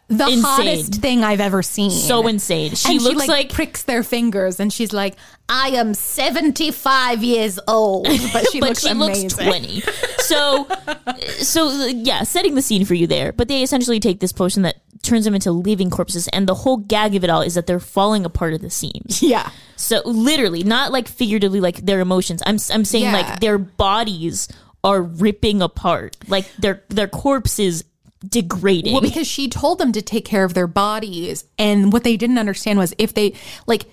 the 0.08 0.26
Insane. 0.28 0.42
hottest 0.44 0.96
thing 1.02 1.24
I've 1.24 1.40
ever 1.42 1.64
seen. 1.64 1.90
so 1.90 2.28
insane. 2.28 2.76
She 2.76 2.94
and 2.96 3.02
looks 3.02 3.24
she 3.24 3.28
like, 3.28 3.46
like, 3.46 3.52
pricks 3.54 3.84
their 3.84 4.04
fingers 4.04 4.60
and 4.60 4.72
she's 4.72 4.94
like, 4.94 5.16
I 5.50 5.70
am 5.70 5.94
75 5.96 7.24
years 7.24 7.60
old. 7.68 8.08
But 8.34 8.46
she 8.52 8.60
but 8.60 8.70
looks 8.70 8.82
she 8.84 8.90
amazing. 8.90 9.24
looks 9.24 9.34
twenty. 9.36 9.82
So, 10.20 10.68
so 11.40 11.70
yeah, 11.88 12.24
setting 12.24 12.56
the 12.56 12.62
scene 12.62 12.86
for 12.86 12.94
you 12.94 13.08
there. 13.08 13.32
But 13.32 13.48
they 13.48 13.64
essentially 13.64 14.00
take 14.00 14.20
this 14.20 14.32
potion 14.32 14.64
that 14.64 14.78
turns 15.04 15.26
them 15.26 15.36
into 15.36 15.52
living 15.52 15.90
corpses, 15.90 16.28
and 16.30 16.48
the 16.48 16.56
whole 16.56 16.78
gag 16.78 17.16
of 17.16 17.24
it 17.24 17.30
all 17.30 17.42
is 17.42 17.54
that 17.56 17.68
they're 17.68 17.80
falling 17.80 18.26
apart 18.26 18.54
at 18.54 18.62
the 18.62 18.70
seams. 18.72 19.22
Yeah. 19.22 19.50
So 19.76 20.02
literally, 20.06 20.64
not 20.64 20.92
like 20.92 21.08
figuratively, 21.08 21.60
like 21.62 21.86
their 21.86 22.00
emotions. 22.00 22.42
I'm 22.46 22.58
I'm 22.72 22.86
saying 22.86 23.04
Yeah. 23.06 23.14
like 23.14 23.40
their 23.40 23.58
bodies 23.58 24.48
are 24.84 25.02
ripping 25.02 25.62
apart, 25.62 26.18
like 26.28 26.52
their 26.58 26.84
their 26.90 27.08
corpses 27.08 27.84
degrading. 28.30 28.94
Well, 28.94 29.02
because 29.02 29.28
she 29.28 29.48
told 29.50 29.80
them 29.80 29.92
to 29.94 30.02
take 30.02 30.26
care 30.26 30.44
of 30.44 30.54
their 30.54 30.68
bodies. 30.68 31.46
And 31.58 31.92
what 31.94 32.04
they 32.04 32.18
didn't 32.18 32.38
understand 32.38 32.80
was 32.80 32.94
if 32.98 33.14
they, 33.14 33.34
like, 33.68 33.86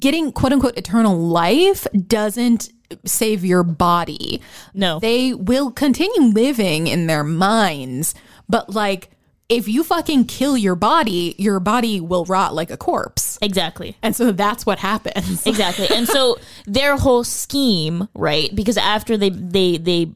getting 0.00 0.32
quote 0.32 0.52
unquote 0.52 0.76
eternal 0.76 1.18
life 1.18 1.86
doesn't 2.06 2.70
save 3.04 3.44
your 3.44 3.62
body. 3.62 4.40
no, 4.74 4.98
They 4.98 5.34
will 5.34 5.70
continue 5.70 6.22
living 6.32 6.86
in 6.86 7.06
their 7.06 7.24
minds. 7.24 8.14
But, 8.48 8.70
like, 8.70 9.10
if 9.48 9.66
you 9.66 9.82
fucking 9.82 10.26
kill 10.26 10.56
your 10.58 10.74
body, 10.74 11.34
your 11.38 11.58
body 11.58 12.00
will 12.00 12.24
rot 12.26 12.54
like 12.54 12.70
a 12.70 12.76
corpse. 12.76 13.38
exactly. 13.40 13.96
And 14.02 14.14
so 14.14 14.30
that's 14.32 14.66
what 14.66 14.78
happens. 14.78 15.46
Exactly. 15.46 15.88
And 15.90 16.06
so 16.16 16.36
their 16.66 16.96
whole 16.98 17.24
scheme, 17.24 18.08
right? 18.14 18.54
Because 18.54 18.76
after 18.76 19.16
they 19.16 19.30
they 19.30 19.78
they 19.78 20.12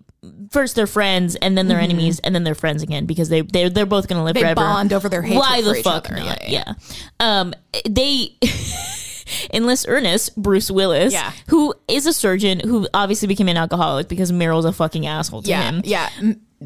first 0.50 0.76
they're 0.76 0.86
friends 0.86 1.34
and 1.36 1.58
then 1.58 1.66
they're 1.68 1.80
enemies 1.80 2.20
and 2.20 2.34
then 2.34 2.44
they're 2.44 2.54
friends 2.54 2.82
again 2.82 3.06
because 3.06 3.28
they 3.28 3.40
they're, 3.40 3.68
they're 3.70 3.86
both 3.86 4.06
gonna 4.08 4.22
live 4.24 4.36
Mm-hmm. 4.36 4.46
They 4.46 4.54
forever. 4.54 4.60
bond 4.60 4.92
over 4.92 5.08
their 5.08 5.22
hatred 5.22 5.40
Why 5.40 5.58
for 5.62 5.68
the 5.68 5.74
each 5.78 5.84
fuck 5.84 6.10
other. 6.10 6.20
not? 6.20 6.48
Yeah, 6.48 6.64
Yeah, 6.66 6.74
Um, 7.40 7.54
they. 7.88 8.36
Enlist 9.54 9.86
Ernest, 9.88 10.36
Bruce 10.36 10.70
Willis, 10.70 11.12
Yeah. 11.12 11.32
who 11.48 11.74
is 11.88 12.06
a 12.06 12.12
surgeon 12.12 12.60
who 12.60 12.86
obviously 12.92 13.28
became 13.28 13.48
an 13.48 13.56
alcoholic 13.56 14.08
because 14.08 14.30
Meryl's 14.30 14.64
a 14.66 14.72
fucking 14.72 15.06
asshole 15.06 15.42
to 15.42 15.48
Yeah, 15.48 15.62
him. 15.70 15.80
yeah. 15.84 16.08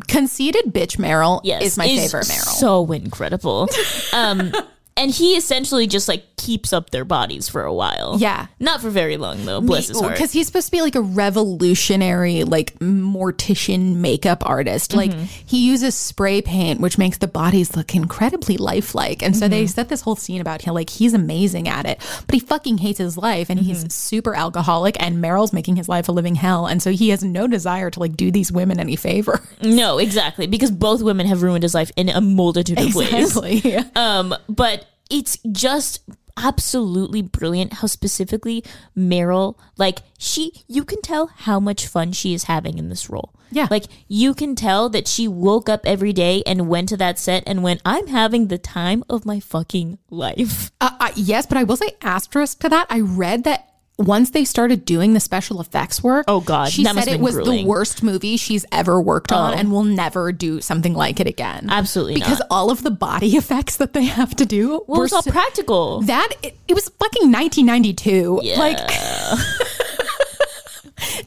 Conceited 0.08 0.64
bitch 0.66 0.96
Meryl 0.96 1.40
Yes, 1.44 1.62
is 1.62 1.76
my 1.78 1.84
is 1.86 2.00
favorite 2.10 2.26
Meryl. 2.26 2.54
So 2.58 2.90
incredible. 2.92 3.68
um, 4.12 4.52
and 4.96 5.10
he 5.10 5.36
essentially 5.36 5.86
just 5.86 6.08
like 6.08 6.24
keeps 6.36 6.72
up 6.72 6.90
their 6.90 7.04
bodies 7.04 7.48
for 7.48 7.62
a 7.62 7.72
while. 7.74 8.16
Yeah. 8.18 8.46
not 8.60 8.80
for 8.80 8.90
very 8.90 9.16
long 9.16 9.44
though. 9.44 9.60
Bless 9.60 9.88
his 9.88 10.00
heart. 10.00 10.12
because 10.12 10.32
he's 10.32 10.46
supposed 10.46 10.66
to 10.66 10.70
be 10.72 10.80
like 10.82 10.94
a 10.94 11.00
revolutionary 11.00 12.44
like 12.44 12.78
mortician 12.80 13.96
makeup 13.96 14.42
artist 14.46 14.94
like 14.94 15.10
Mm-hmm. 15.10 15.24
he 15.46 15.66
uses 15.66 15.94
spray 15.94 16.42
paint 16.42 16.80
which 16.80 16.98
makes 16.98 17.18
the 17.18 17.26
bodies 17.28 17.76
look 17.76 17.94
incredibly 17.94 18.56
lifelike 18.56 19.22
and 19.22 19.36
so 19.36 19.44
Mm-hmm. 19.46 19.50
they 19.50 19.66
set 19.66 19.88
this 19.88 20.00
whole 20.02 20.16
scene 20.16 20.40
about 20.40 20.62
him 20.62 20.74
like 20.74 20.90
he's 20.90 21.14
amazing 21.14 21.68
at 21.68 21.86
it 21.86 21.98
but 22.26 22.34
he 22.34 22.40
fucking 22.40 22.78
hates 22.78 22.98
his 22.98 23.16
life 23.16 23.48
and 23.50 23.60
Mm-hmm. 23.60 23.68
he's 23.68 23.94
super 23.94 24.34
alcoholic 24.34 25.00
and 25.02 25.22
meryl's 25.22 25.52
making 25.52 25.76
his 25.76 25.88
life 25.88 26.08
a 26.08 26.12
living 26.12 26.34
hell 26.34 26.66
and 26.66 26.82
so 26.82 26.90
he 26.90 27.08
has 27.10 27.22
no 27.24 27.46
desire 27.46 27.90
to 27.90 28.00
like 28.00 28.16
do 28.16 28.30
these 28.30 28.50
women 28.52 28.78
any 28.80 28.96
favor 28.96 29.40
No, 29.62 29.98
exactly. 29.98 30.46
Because 30.46 30.70
both 30.70 31.02
women 31.02 31.26
have 31.26 31.42
ruined 31.42 31.62
his 31.62 31.74
life 31.74 31.90
in 31.96 32.08
a 32.08 32.20
multitude 32.20 32.78
of 32.78 32.94
ways. 32.94 33.36
exactly 33.36 33.76
Um, 33.96 34.34
but 34.48 34.85
it's 35.10 35.38
just 35.50 36.00
absolutely 36.36 37.22
brilliant 37.22 37.74
how 37.74 37.86
specifically 37.86 38.62
Meryl, 38.96 39.58
like 39.76 40.00
she, 40.18 40.52
you 40.68 40.84
can 40.84 41.00
tell 41.00 41.28
how 41.28 41.58
much 41.58 41.86
fun 41.86 42.12
she 42.12 42.34
is 42.34 42.44
having 42.44 42.78
in 42.78 42.88
this 42.88 43.08
role. 43.08 43.32
Yeah. 43.50 43.68
Like 43.70 43.84
you 44.08 44.34
can 44.34 44.54
tell 44.54 44.88
that 44.90 45.08
she 45.08 45.28
woke 45.28 45.68
up 45.68 45.80
every 45.84 46.12
day 46.12 46.42
and 46.46 46.68
went 46.68 46.88
to 46.90 46.96
that 46.98 47.18
set 47.18 47.44
and 47.46 47.62
went, 47.62 47.80
I'm 47.84 48.08
having 48.08 48.48
the 48.48 48.58
time 48.58 49.04
of 49.08 49.24
my 49.24 49.40
fucking 49.40 49.98
life. 50.10 50.72
Uh, 50.80 50.90
uh, 51.00 51.12
yes, 51.14 51.46
but 51.46 51.56
I 51.56 51.64
will 51.64 51.76
say 51.76 51.92
asterisk 52.02 52.58
to 52.60 52.68
that. 52.68 52.86
I 52.90 53.00
read 53.00 53.44
that 53.44 53.75
once 53.98 54.30
they 54.30 54.44
started 54.44 54.84
doing 54.84 55.14
the 55.14 55.20
special 55.20 55.58
effects 55.60 56.02
work, 56.02 56.26
Oh, 56.28 56.40
God, 56.40 56.68
she 56.70 56.84
said 56.84 57.08
it 57.08 57.18
was 57.18 57.34
grueling. 57.34 57.64
the 57.64 57.68
worst 57.70 58.02
movie 58.02 58.36
she's 58.36 58.66
ever 58.70 59.00
worked 59.00 59.32
on, 59.32 59.54
Oh. 59.54 59.56
and 59.56 59.72
will 59.72 59.84
never 59.84 60.32
do 60.32 60.60
something 60.60 60.92
like 60.92 61.18
it 61.18 61.26
again. 61.26 61.68
Absolutely 61.70 62.14
because 62.14 62.40
not. 62.40 62.48
all 62.50 62.70
of 62.70 62.82
the 62.82 62.90
body 62.90 63.36
effects 63.36 63.76
that 63.78 63.94
they 63.94 64.04
have 64.04 64.36
to 64.36 64.44
do 64.44 64.82
Well, 64.86 65.00
were 65.00 65.08
all 65.12 65.22
so- 65.22 65.30
practical. 65.30 66.02
that 66.02 66.28
it, 66.42 66.58
it 66.68 66.74
was 66.74 66.88
fucking 66.90 67.32
1992. 67.32 68.40
Yeah. 68.42 68.58
Like 68.58 68.76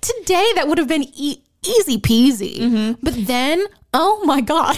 today, 0.01 0.51
that 0.55 0.65
would 0.67 0.78
have 0.78 0.88
been 0.88 1.05
e- 1.15 1.41
easy 1.65 1.99
peasy, 1.99 2.59
Mm-hmm. 2.59 2.93
but 3.03 3.15
then, 3.28 3.65
oh 3.93 4.24
my 4.26 4.41
god, 4.41 4.78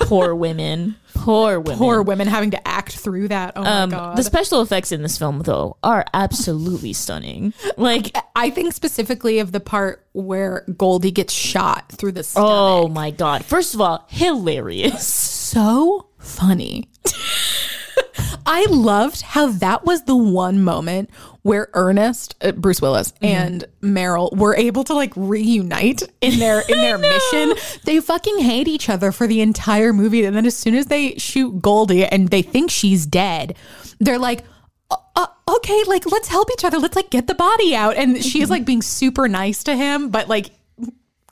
Poor 0.00 0.34
women. 0.46 0.96
Poor 1.26 1.58
women. 1.58 1.78
poor 1.78 2.02
women 2.02 2.28
having 2.28 2.52
to 2.52 2.68
act 2.68 2.96
through 2.96 3.26
that. 3.28 3.54
Oh 3.56 3.64
Um, 3.64 3.90
my 3.90 3.96
god. 3.96 4.16
the 4.16 4.22
special 4.22 4.60
effects 4.62 4.92
in 4.92 5.02
this 5.02 5.18
film, 5.18 5.40
though, 5.40 5.76
are 5.82 6.04
absolutely 6.14 6.92
stunning. 6.92 7.52
Like, 7.76 8.16
I 8.36 8.50
think 8.50 8.72
specifically 8.74 9.40
of 9.40 9.50
the 9.50 9.58
part 9.58 10.06
where 10.12 10.64
Goldie 10.76 11.10
gets 11.10 11.32
shot 11.34 11.90
through 11.90 12.12
the 12.12 12.22
stomach. 12.22 12.48
oh 12.48 12.86
my 12.88 13.10
god! 13.10 13.44
First 13.44 13.74
of 13.74 13.80
all, 13.80 14.04
hilarious. 14.08 15.04
so 15.06 16.06
funny. 16.18 16.88
I 18.46 18.66
loved 18.70 19.22
how 19.22 19.48
that 19.48 19.84
was 19.84 20.04
the 20.04 20.16
one 20.16 20.62
moment 20.62 21.10
where 21.46 21.68
Ernest, 21.74 22.34
uh, 22.40 22.50
Bruce 22.50 22.82
Willis, 22.82 23.12
and 23.22 23.64
Meryl 23.80 24.36
were 24.36 24.56
able 24.56 24.82
to 24.82 24.94
like 24.94 25.12
reunite 25.14 26.02
in 26.20 26.40
their 26.40 26.60
in 26.68 26.78
their 26.78 26.98
mission. 27.14 27.54
They 27.84 28.00
fucking 28.00 28.40
hate 28.40 28.66
each 28.66 28.88
other 28.88 29.12
for 29.12 29.28
the 29.28 29.40
entire 29.40 29.92
movie, 29.92 30.24
and 30.24 30.34
then 30.34 30.44
as 30.44 30.56
soon 30.56 30.74
as 30.74 30.86
they 30.86 31.14
shoot 31.18 31.62
Goldie 31.62 32.04
and 32.04 32.28
they 32.30 32.42
think 32.42 32.72
she's 32.72 33.06
dead, 33.06 33.56
they're 34.00 34.18
like. 34.18 34.44
"Uh, 34.90 34.96
uh, 35.14 35.26
okay, 35.48 35.82
like 35.86 36.04
let's 36.10 36.28
help 36.28 36.48
each 36.52 36.64
other. 36.64 36.78
Let's 36.78 36.96
like 36.96 37.10
get 37.10 37.26
the 37.26 37.34
body 37.34 37.74
out. 37.74 37.96
And 37.96 38.22
she's 38.22 38.50
like 38.50 38.64
being 38.64 38.82
super 38.82 39.28
nice 39.28 39.64
to 39.64 39.74
him, 39.76 40.10
but 40.10 40.28
like 40.28 40.50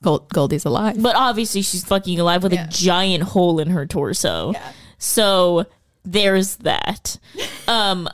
Gold, 0.02 0.28
Goldie's 0.32 0.64
alive. 0.64 1.00
But 1.02 1.16
obviously, 1.16 1.62
she's 1.62 1.84
fucking 1.84 2.18
alive 2.20 2.42
with 2.42 2.52
a 2.52 2.66
giant 2.68 3.24
hole 3.24 3.58
in 3.60 3.70
her 3.70 3.84
torso. 3.86 4.54
So 4.98 5.66
there's 6.04 6.56
that. 6.56 7.18
Um, 7.68 8.08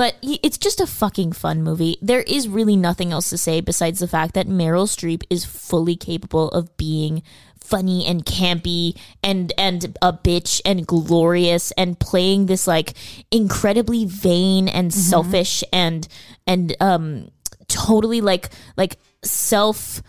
but 0.00 0.16
it's 0.22 0.56
just 0.56 0.80
a 0.80 0.86
fucking 0.86 1.30
fun 1.30 1.62
movie. 1.62 1.98
There 2.00 2.22
is 2.22 2.48
really 2.48 2.74
nothing 2.74 3.12
else 3.12 3.28
to 3.28 3.36
say 3.36 3.60
besides 3.60 3.98
the 3.98 4.08
fact 4.08 4.32
that 4.32 4.48
Meryl 4.48 4.86
Streep 4.88 5.24
is 5.28 5.44
fully 5.44 5.94
capable 5.94 6.48
of 6.52 6.74
being 6.78 7.22
funny 7.60 8.06
and 8.06 8.24
campy 8.24 8.98
and 9.22 9.52
and 9.58 9.98
a 10.00 10.10
bitch 10.10 10.62
and 10.64 10.86
glorious 10.86 11.70
and 11.72 12.00
playing 12.00 12.46
this 12.46 12.66
like 12.66 12.94
incredibly 13.30 14.06
vain 14.06 14.68
and 14.68 14.94
selfish 14.94 15.62
and 15.70 16.08
and 16.46 16.74
um 16.80 17.28
totally 17.68 18.22
like 18.22 18.48
like 18.78 18.96
self 19.22 20.02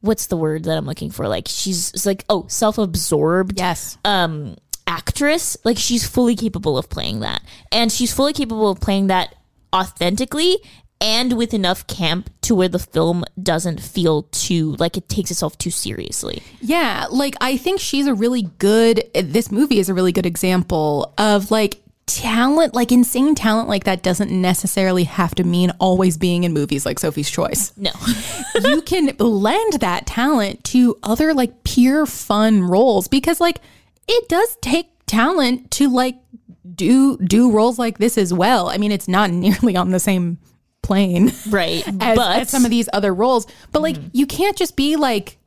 what's 0.00 0.26
the 0.26 0.36
word 0.36 0.64
that 0.64 0.76
I'm 0.76 0.86
looking 0.86 1.12
for 1.12 1.28
like 1.28 1.44
she's 1.46 2.04
like 2.04 2.24
oh 2.28 2.46
self-absorbed 2.48 3.60
Yes. 3.60 3.96
um 4.04 4.56
actress 4.86 5.56
like 5.64 5.78
she's 5.78 6.06
fully 6.06 6.36
capable 6.36 6.78
of 6.78 6.88
playing 6.88 7.20
that. 7.20 7.42
And 7.72 7.90
she's 7.90 8.12
fully 8.14 8.32
capable 8.32 8.70
of 8.70 8.80
playing 8.80 9.08
that 9.08 9.34
authentically 9.74 10.58
and 11.00 11.34
with 11.36 11.52
enough 11.52 11.86
camp 11.86 12.30
to 12.42 12.54
where 12.54 12.68
the 12.68 12.78
film 12.78 13.24
doesn't 13.42 13.80
feel 13.82 14.22
too 14.24 14.76
like 14.78 14.96
it 14.96 15.08
takes 15.08 15.30
itself 15.30 15.58
too 15.58 15.70
seriously. 15.70 16.42
Yeah, 16.60 17.06
like 17.10 17.36
I 17.40 17.56
think 17.56 17.80
she's 17.80 18.06
a 18.06 18.14
really 18.14 18.42
good 18.58 19.02
this 19.14 19.50
movie 19.50 19.78
is 19.78 19.88
a 19.88 19.94
really 19.94 20.12
good 20.12 20.26
example 20.26 21.12
of 21.18 21.50
like 21.50 21.82
talent, 22.06 22.72
like 22.74 22.92
insane 22.92 23.34
talent 23.34 23.68
like 23.68 23.84
that 23.84 24.02
doesn't 24.02 24.30
necessarily 24.30 25.04
have 25.04 25.34
to 25.34 25.44
mean 25.44 25.72
always 25.80 26.16
being 26.16 26.44
in 26.44 26.52
movies 26.52 26.86
like 26.86 26.98
Sophie's 26.98 27.30
Choice. 27.30 27.72
no. 27.76 27.90
You 28.64 28.80
can 28.80 29.14
lend 29.18 29.74
that 29.74 30.06
talent 30.06 30.64
to 30.64 30.96
other 31.02 31.34
like 31.34 31.62
pure 31.62 32.06
fun 32.06 32.62
roles 32.62 33.06
because 33.06 33.38
like 33.38 33.60
it 34.08 34.28
does 34.28 34.56
take 34.60 34.86
talent 35.06 35.70
to 35.72 35.88
like 35.88 36.16
do 36.74 37.16
do 37.18 37.50
roles 37.50 37.78
like 37.78 37.98
this 37.98 38.18
as 38.18 38.32
well. 38.32 38.68
I 38.68 38.78
mean, 38.78 38.92
it's 38.92 39.08
not 39.08 39.30
nearly 39.30 39.76
on 39.76 39.90
the 39.90 40.00
same 40.00 40.38
plane. 40.82 41.32
right 41.50 41.86
as, 42.00 42.16
but 42.16 42.40
as 42.42 42.50
some 42.50 42.64
of 42.64 42.70
these 42.70 42.88
other 42.92 43.14
roles. 43.14 43.46
But 43.72 43.82
like, 43.82 43.96
you 44.12 44.26
can't 44.26 44.56
just 44.56 44.76
be 44.76 44.96
like, 44.96 45.38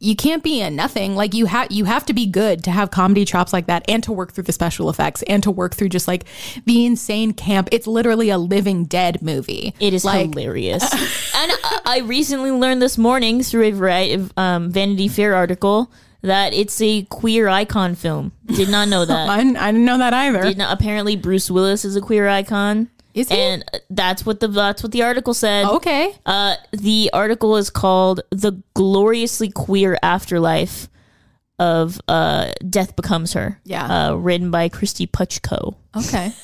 you 0.00 0.16
can't 0.16 0.42
be 0.42 0.60
a 0.60 0.70
nothing. 0.70 1.14
Like 1.14 1.34
you 1.34 1.46
have 1.46 1.70
you 1.70 1.84
have 1.84 2.04
to 2.06 2.12
be 2.12 2.26
good 2.26 2.64
to 2.64 2.70
have 2.72 2.90
comedy 2.90 3.24
chops 3.24 3.52
like 3.52 3.66
that, 3.66 3.84
and 3.88 4.02
to 4.04 4.12
work 4.12 4.32
through 4.32 4.42
the 4.44 4.52
special 4.52 4.90
effects, 4.90 5.22
and 5.28 5.40
to 5.44 5.52
work 5.52 5.76
through 5.76 5.90
just 5.90 6.08
like 6.08 6.24
the 6.64 6.84
insane 6.84 7.32
camp. 7.32 7.68
It's 7.70 7.86
literally 7.86 8.28
a 8.30 8.38
Living 8.38 8.86
Dead 8.86 9.22
movie. 9.22 9.74
It 9.78 9.94
is 9.94 10.04
like 10.04 10.30
hilarious. 10.30 10.82
and 10.92 11.52
I- 11.64 11.80
I 11.84 11.98
recently 12.00 12.50
learned 12.50 12.82
this 12.82 12.98
morning 12.98 13.42
through 13.44 13.64
a 13.64 13.70
variety 13.70 14.14
of 14.14 14.32
um, 14.36 14.70
Vanity 14.70 15.06
Fair 15.06 15.34
article 15.36 15.92
that 16.22 16.52
it's 16.52 16.80
a 16.80 17.02
queer 17.04 17.48
icon 17.48 17.94
film. 17.94 18.32
Did 18.46 18.68
not 18.68 18.88
know 18.88 19.04
that. 19.06 19.28
I, 19.28 19.38
I 19.40 19.42
didn't 19.72 19.84
know 19.84 19.98
that 19.98 20.12
either. 20.14 20.42
Did 20.42 20.58
not, 20.58 20.72
apparently, 20.72 21.16
Bruce 21.16 21.50
Willis 21.50 21.84
is 21.84 21.96
a 21.96 22.00
queer 22.00 22.28
icon. 22.28 22.88
Is 23.14 23.28
he? 23.30 23.36
And 23.36 23.64
that's 23.90 24.24
what 24.26 24.38
the 24.40 24.48
that's 24.48 24.82
what 24.82 24.92
the 24.92 25.02
article 25.02 25.34
said. 25.34 25.66
okay. 25.66 26.14
Uh, 26.26 26.54
the 26.72 27.10
article 27.12 27.56
is 27.56 27.70
called 27.70 28.20
"The 28.30 28.62
Gloriously 28.74 29.50
Queer 29.50 29.98
Afterlife 30.02 30.88
of 31.58 32.00
uh, 32.06 32.52
Death 32.68 32.94
Becomes 32.94 33.32
Her." 33.32 33.58
Yeah. 33.64 34.10
uh, 34.10 34.14
written 34.14 34.50
by 34.50 34.68
Kristy 34.68 35.10
Puchko. 35.10 35.74
Okay. 35.96 36.32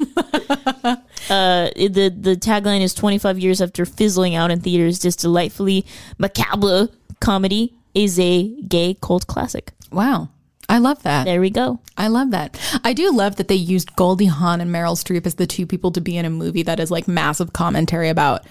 Uh, 1.28 1.68
the 1.76 2.08
the 2.18 2.34
tagline 2.34 2.80
is 2.80 2.92
25 2.94 3.38
years 3.38 3.60
after 3.60 3.84
fizzling 3.84 4.34
out 4.34 4.50
in 4.50 4.60
theaters, 4.60 4.98
this 5.00 5.14
delightfully 5.14 5.84
macabre 6.18 6.88
comedy 7.20 7.72
is 7.94 8.18
a 8.18 8.48
gay 8.62 8.96
cult 9.00 9.26
classic. 9.26 9.72
Wow. 9.90 10.28
I 10.68 10.78
love 10.78 11.02
that. 11.02 11.24
There 11.24 11.40
we 11.40 11.50
go. 11.50 11.80
I 11.96 12.06
love 12.06 12.30
that. 12.30 12.58
I 12.84 12.92
do 12.92 13.10
love 13.12 13.36
that 13.36 13.48
they 13.48 13.56
used 13.56 13.96
Goldie 13.96 14.26
Hawn 14.26 14.60
and 14.60 14.72
Meryl 14.72 14.94
Streep 14.96 15.26
as 15.26 15.34
the 15.34 15.46
two 15.46 15.66
people 15.66 15.90
to 15.90 16.00
be 16.00 16.16
in 16.16 16.24
a 16.24 16.30
movie 16.30 16.62
that 16.62 16.78
is 16.78 16.92
like 16.92 17.08
massive 17.08 17.52
commentary 17.52 18.08
about 18.08 18.46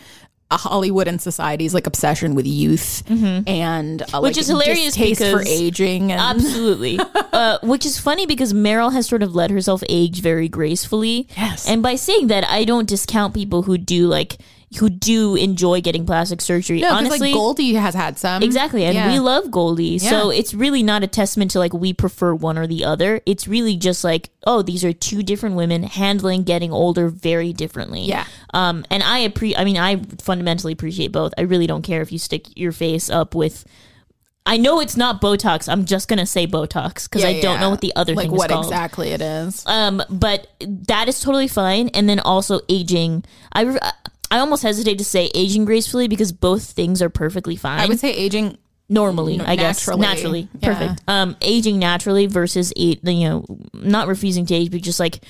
a 0.51 0.57
Hollywood 0.57 1.07
and 1.07 1.21
society's 1.21 1.73
like 1.73 1.85
obsession 1.87 2.33
with 2.35 2.45
youth 2.45 3.03
and 3.09 4.01
uh, 4.01 4.05
Mm-hmm. 4.05 4.23
Which 4.23 4.35
like, 4.35 4.41
is 4.41 4.47
hilarious 4.47 4.95
distaste 4.95 5.31
for 5.31 5.43
aging 5.47 6.11
and 6.11 6.19
Absolutely. 6.19 6.99
uh, 7.15 7.59
which 7.61 7.85
is 7.85 7.99
funny 7.99 8.25
because 8.25 8.51
Meryl 8.51 8.91
has 8.91 9.07
sort 9.07 9.23
of 9.23 9.35
let 9.35 9.51
herself 9.51 9.83
age 9.87 10.21
very 10.21 10.49
gracefully. 10.49 11.27
Yes. 11.37 11.69
And 11.69 11.83
by 11.83 11.95
saying 11.95 12.27
that, 12.27 12.43
I 12.49 12.65
don't 12.65 12.89
discount 12.89 13.33
people 13.33 13.63
who 13.63 13.77
do 13.77 14.07
like 14.07 14.37
who 14.77 14.87
do 14.89 15.35
enjoy 15.35 15.81
getting 15.81 16.05
plastic 16.05 16.39
surgery. 16.41 16.81
no, 16.81 16.93
Honestly, 16.93 17.19
like 17.19 17.33
Goldie 17.33 17.73
has 17.73 17.95
had 17.95 18.19
some 18.19 18.43
Exactly. 18.43 18.85
And 18.85 18.93
Yeah. 18.93 19.11
we 19.11 19.17
love 19.19 19.49
Goldie. 19.49 19.97
So 19.97 20.29
it's 20.29 20.53
really 20.53 20.83
not 20.83 21.01
a 21.03 21.07
testament 21.07 21.49
to 21.51 21.59
like 21.59 21.73
we 21.73 21.91
prefer 21.91 22.35
one 22.35 22.55
or 22.57 22.67
the 22.67 22.85
other. 22.85 23.19
It's 23.25 23.47
really 23.47 23.75
just 23.77 24.03
like, 24.03 24.29
oh, 24.45 24.61
these 24.61 24.83
are 24.85 24.93
two 24.93 25.23
different 25.23 25.55
women 25.55 25.81
handling 25.83 26.43
getting 26.43 26.71
older 26.71 27.09
very 27.09 27.51
differently. 27.51 28.01
Yeah. 28.01 28.25
Um 28.53 28.85
and 28.91 29.01
I 29.01 29.19
appreciate. 29.19 29.59
I 29.59 29.63
mean 29.65 29.77
I 29.77 30.01
fundamentally 30.21 30.73
appreciate 30.73 31.11
both. 31.11 31.33
I 31.37 31.41
really 31.41 31.65
don't 31.65 31.81
care 31.81 32.01
if 32.01 32.11
you 32.11 32.19
stick 32.19 32.55
your 32.55 32.71
face 32.71 33.09
up 33.09 33.33
with 33.33 33.65
I 34.45 34.57
know 34.57 34.79
it's 34.79 34.97
not 34.97 35.19
Botox. 35.21 35.67
I'm 35.67 35.85
just 35.85 36.07
gonna 36.07 36.25
say 36.25 36.45
Botox 36.47 37.03
because 37.09 37.23
I 37.23 37.39
don't 37.41 37.59
know 37.59 37.69
what 37.71 37.81
the 37.81 37.93
other 37.95 38.13
like 38.13 38.25
thing 38.25 38.33
is 38.33 38.37
what 38.37 38.49
called. 38.51 38.65
exactly 38.65 39.09
it 39.09 39.21
is. 39.21 39.63
Um, 39.65 40.01
but 40.09 40.47
that 40.59 41.07
is 41.07 41.19
totally 41.19 41.47
fine. 41.47 41.89
And 41.89 42.07
then 42.07 42.19
also 42.19 42.61
aging. 42.69 43.23
I 43.53 43.77
I 44.31 44.39
almost 44.39 44.63
hesitate 44.63 44.97
to 44.99 45.05
say 45.05 45.31
aging 45.33 45.65
gracefully 45.65 46.07
because 46.07 46.31
both 46.31 46.63
things 46.71 47.01
are 47.01 47.09
perfectly 47.09 47.55
fine. 47.55 47.79
I 47.79 47.87
would 47.87 47.99
say 47.99 48.11
aging 48.13 48.57
normally, 48.87 49.39
I 49.39 49.55
guess 49.55 49.87
naturally. 49.87 50.01
naturally, 50.01 50.47
Yeah. 50.61 50.73
perfect. 50.73 51.01
Um, 51.07 51.35
aging 51.41 51.79
naturally 51.79 52.25
versus 52.25 52.73
you 52.77 52.97
know, 53.03 53.45
not 53.73 54.07
refusing 54.07 54.45
to 54.47 54.55
age, 54.55 54.71
but 54.71 54.81
just 54.81 54.99
like 54.99 55.23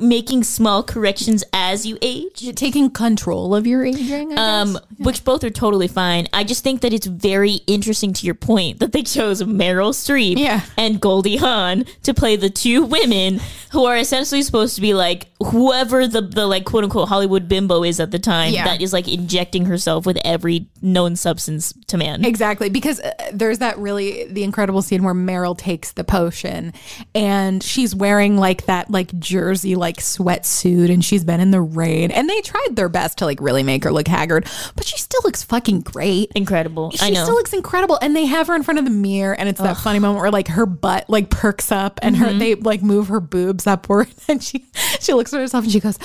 making 0.00 0.44
small 0.44 0.82
corrections 0.82 1.42
as 1.52 1.86
you 1.86 1.96
age. 2.02 2.54
Taking 2.54 2.90
control 2.90 3.54
of 3.54 3.66
your 3.66 3.84
aging. 3.84 4.38
Um, 4.38 4.74
guess. 4.74 4.82
which 4.98 5.24
both 5.24 5.42
are 5.44 5.50
totally 5.50 5.88
fine. 5.88 6.28
I 6.32 6.44
just 6.44 6.62
think 6.62 6.82
that 6.82 6.92
it's 6.92 7.06
very 7.06 7.60
interesting 7.66 8.12
to 8.12 8.26
your 8.26 8.34
point 8.34 8.80
that 8.80 8.92
they 8.92 9.02
chose 9.02 9.42
Meryl 9.42 9.92
Streep 9.92 10.38
Yeah. 10.38 10.60
and 10.76 11.00
Goldie 11.00 11.36
Hawn 11.38 11.84
to 12.02 12.12
play 12.12 12.36
the 12.36 12.50
two 12.50 12.84
women 12.84 13.40
who 13.72 13.86
are 13.86 13.96
essentially 13.96 14.42
supposed 14.42 14.74
to 14.74 14.82
be 14.82 14.92
like 14.92 15.28
whoever 15.42 16.06
the, 16.06 16.20
the 16.20 16.46
like 16.46 16.64
quote 16.64 16.84
unquote 16.84 17.08
Hollywood 17.08 17.48
bimbo 17.48 17.82
is 17.82 17.98
at 17.98 18.10
the 18.10 18.18
time 18.18 18.52
Yeah. 18.52 18.64
that 18.66 18.82
is 18.82 18.92
like 18.92 19.08
injecting 19.08 19.64
herself 19.64 20.04
with 20.04 20.18
every 20.24 20.66
known 20.82 21.16
substance 21.16 21.72
to 21.88 21.96
man. 21.96 22.24
Exactly, 22.24 22.68
because 22.68 23.00
uh, 23.00 23.10
there's 23.32 23.58
that 23.60 23.78
really 23.78 24.26
the 24.26 24.44
incredible 24.44 24.82
scene 24.82 25.02
where 25.02 25.14
Meryl 25.14 25.56
takes 25.56 25.92
the 25.92 26.04
potion, 26.04 26.72
and 27.14 27.62
she's 27.62 27.94
wearing 27.94 28.36
like 28.36 28.66
that 28.66 28.90
like 28.90 29.18
jersey 29.18 29.61
like 29.64 29.96
sweatsuit, 29.98 30.92
and 30.92 31.04
she's 31.04 31.24
been 31.24 31.40
in 31.40 31.50
the 31.50 31.60
rain, 31.60 32.10
and 32.10 32.28
they 32.28 32.40
tried 32.42 32.68
their 32.76 32.88
best 32.88 33.18
to 33.18 33.24
like 33.24 33.40
really 33.40 33.62
make 33.62 33.84
her 33.84 33.92
look 33.92 34.08
haggard, 34.08 34.46
but 34.76 34.84
she 34.84 34.96
still 34.98 35.20
looks 35.24 35.42
fucking 35.42 35.80
great. 35.80 36.30
Incredible. 36.34 36.90
She 36.90 37.06
I 37.06 37.10
know. 37.10 37.22
still 37.24 37.34
looks 37.34 37.52
incredible, 37.52 37.98
and 38.02 38.14
they 38.16 38.26
have 38.26 38.46
her 38.48 38.54
in 38.54 38.62
front 38.62 38.78
of 38.78 38.84
the 38.84 38.90
mirror, 38.90 39.34
and 39.34 39.48
it's 39.48 39.60
that 39.60 39.76
funny 39.76 39.98
moment 39.98 40.20
where 40.20 40.30
like 40.30 40.48
her 40.48 40.66
butt 40.66 41.08
like 41.08 41.30
perks 41.30 41.70
up, 41.72 41.98
and 42.02 42.14
Mm-hmm. 42.16 42.24
her 42.24 42.32
they 42.34 42.54
like 42.56 42.82
move 42.82 43.08
her 43.08 43.20
boobs 43.20 43.66
upward, 43.66 44.08
and 44.28 44.42
she 44.42 44.66
she 45.00 45.12
looks 45.14 45.32
at 45.32 45.40
herself 45.40 45.64
and 45.64 45.72
she 45.72 45.80
goes, 45.80 45.98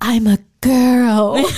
"I'm 0.00 0.26
a 0.26 0.38
girl." 0.60 1.44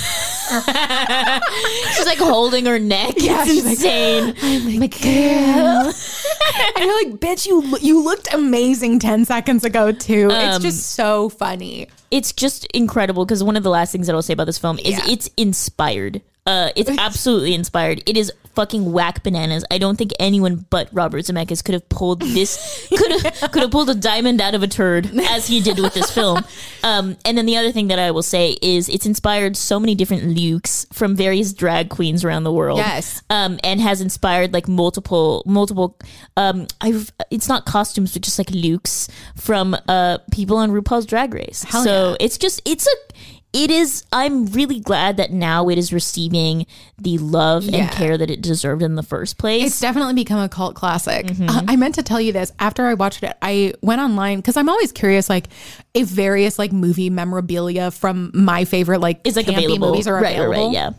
She's 1.97 2.07
like 2.07 2.19
holding 2.19 2.67
her 2.67 2.79
neck. 2.79 3.15
Yeah, 3.19 3.43
it's 3.43 3.51
she's 3.53 3.65
like, 3.65 3.73
insane. 3.75 4.35
I'm 4.43 4.83
a 4.83 4.89
girl. 4.89 5.93
and 6.77 6.85
you're 6.85 7.05
like, 7.05 7.21
bitch, 7.21 7.47
you 7.47 7.77
you 7.81 8.03
looked 8.03 8.33
amazing 8.33 8.99
10 8.99 9.25
seconds 9.25 9.65
ago, 9.65 9.93
too. 9.93 10.29
it's 10.31 10.57
Um, 10.57 10.63
just 10.63 10.93
so 10.93 11.29
funny. 11.29 11.89
it's 12.11 12.33
just 12.33 12.65
incredible 12.67 13.25
because 13.25 13.43
one 13.43 13.57
of 13.57 13.63
the 13.63 13.71
last 13.71 13.93
things 13.93 14.07
that 14.07 14.15
I'll 14.15 14.23
say 14.23 14.33
about 14.35 14.45
this 14.47 14.59
film 14.59 14.79
is 14.79 14.91
Yeah. 14.91 15.05
it's 15.09 15.29
inspired. 15.37 16.23
Uh, 16.47 16.71
it's 16.77 16.91
absolutely 16.99 17.55
inspired. 17.55 18.03
It 18.07 18.17
is 18.17 18.33
fucking 18.57 18.91
whack 18.91 19.23
bananas. 19.23 19.65
I 19.71 19.79
don't 19.79 19.97
think 19.97 20.13
anyone 20.19 20.65
but 20.71 20.89
Robert 20.91 21.25
Zemeckis 21.25 21.63
could 21.63 21.75
have 21.75 21.89
pulled 21.91 22.23
this 22.23 22.89
could 22.89 23.21
have 23.21 23.51
could 23.53 23.63
have 23.63 23.71
pulled 23.71 23.91
a 23.91 23.95
diamond 23.95 24.41
out 24.41 24.55
of 24.55 24.63
a 24.63 24.67
turd 24.67 25.11
as 25.29 25.47
he 25.47 25.61
did 25.61 25.79
with 25.79 25.93
this 25.93 26.11
film. 26.11 26.43
Um, 26.83 27.17
and 27.25 27.37
then 27.37 27.47
the 27.47 27.57
other 27.57 27.71
thing 27.71 27.89
that 27.89 27.99
I 27.99 28.11
will 28.13 28.23
say 28.23 28.57
is 28.63 28.89
it's 28.89 29.05
inspired 29.05 29.57
so 29.57 29.79
many 29.79 29.95
different 29.95 30.25
looks 30.25 30.87
from 30.93 31.15
various 31.15 31.53
drag 31.53 31.91
queens 31.91 32.25
around 32.25 32.45
the 32.45 32.53
world. 32.53 32.79
Yes. 32.79 33.23
Um, 33.29 33.59
and 33.63 33.81
has 33.81 34.01
inspired 34.01 34.55
like 34.55 34.69
multiple 34.69 35.43
multiple 35.47 35.99
um 36.37 36.67
I've 36.81 37.13
it's 37.31 37.49
not 37.49 37.67
costumes 37.67 38.13
but 38.15 38.23
just 38.23 38.39
like 38.39 38.51
looks 38.51 39.09
from 39.35 39.77
uh 39.89 40.19
people 40.33 40.57
on 40.57 40.71
RuPaul's 40.71 41.07
Drag 41.07 41.35
Race. 41.35 41.67
so 41.69 42.11
yeah. 42.11 42.17
it's 42.21 42.39
just 42.39 42.63
it's 42.65 42.87
a 42.87 43.16
it 43.59 43.71
is 43.71 44.05
i'm 44.13 44.47
really 44.47 44.79
glad 44.81 45.17
that 45.17 45.31
now 45.33 45.69
it 45.69 45.79
is 45.79 45.93
receiving 45.93 46.67
the 46.99 47.17
love 47.19 47.65
Yeah. 47.65 47.85
and 47.85 47.91
care 47.91 48.19
that 48.19 48.31
it 48.31 48.43
deserved 48.43 48.83
in 48.83 48.95
the 48.97 49.03
first 49.03 49.39
place 49.39 49.67
It's 49.67 49.81
definitely 49.81 50.15
become 50.15 50.41
a 50.41 50.49
cult 50.49 50.75
classic. 50.75 51.27
Mm-hmm. 51.27 51.49
Uh, 51.49 51.63
I 51.67 51.77
meant 51.77 51.95
to 51.97 52.03
tell 52.03 52.21
you 52.21 52.33
this 52.33 52.53
after 52.59 52.87
I 52.87 52.95
watched 52.95 53.23
it. 53.23 53.35
I 53.41 53.73
went 53.83 54.01
online 54.01 54.39
because 54.39 54.57
I'm 54.57 54.69
always 54.69 54.93
curious, 54.93 55.29
like 55.29 55.49
if 55.95 56.07
various 56.09 56.59
like 56.59 56.73
movie 56.73 57.09
memorabilia 57.11 57.91
from 57.91 58.31
my 58.35 58.65
favorite 58.65 59.01
like 59.01 59.21
it's 59.25 59.37
like 59.37 59.49
available 59.49 59.89
movies 59.91 60.07
are 60.07 60.15
right, 60.15 60.23
right 60.23 60.33
available. 60.39 60.67
right 60.67 60.73
yeah 60.73 60.91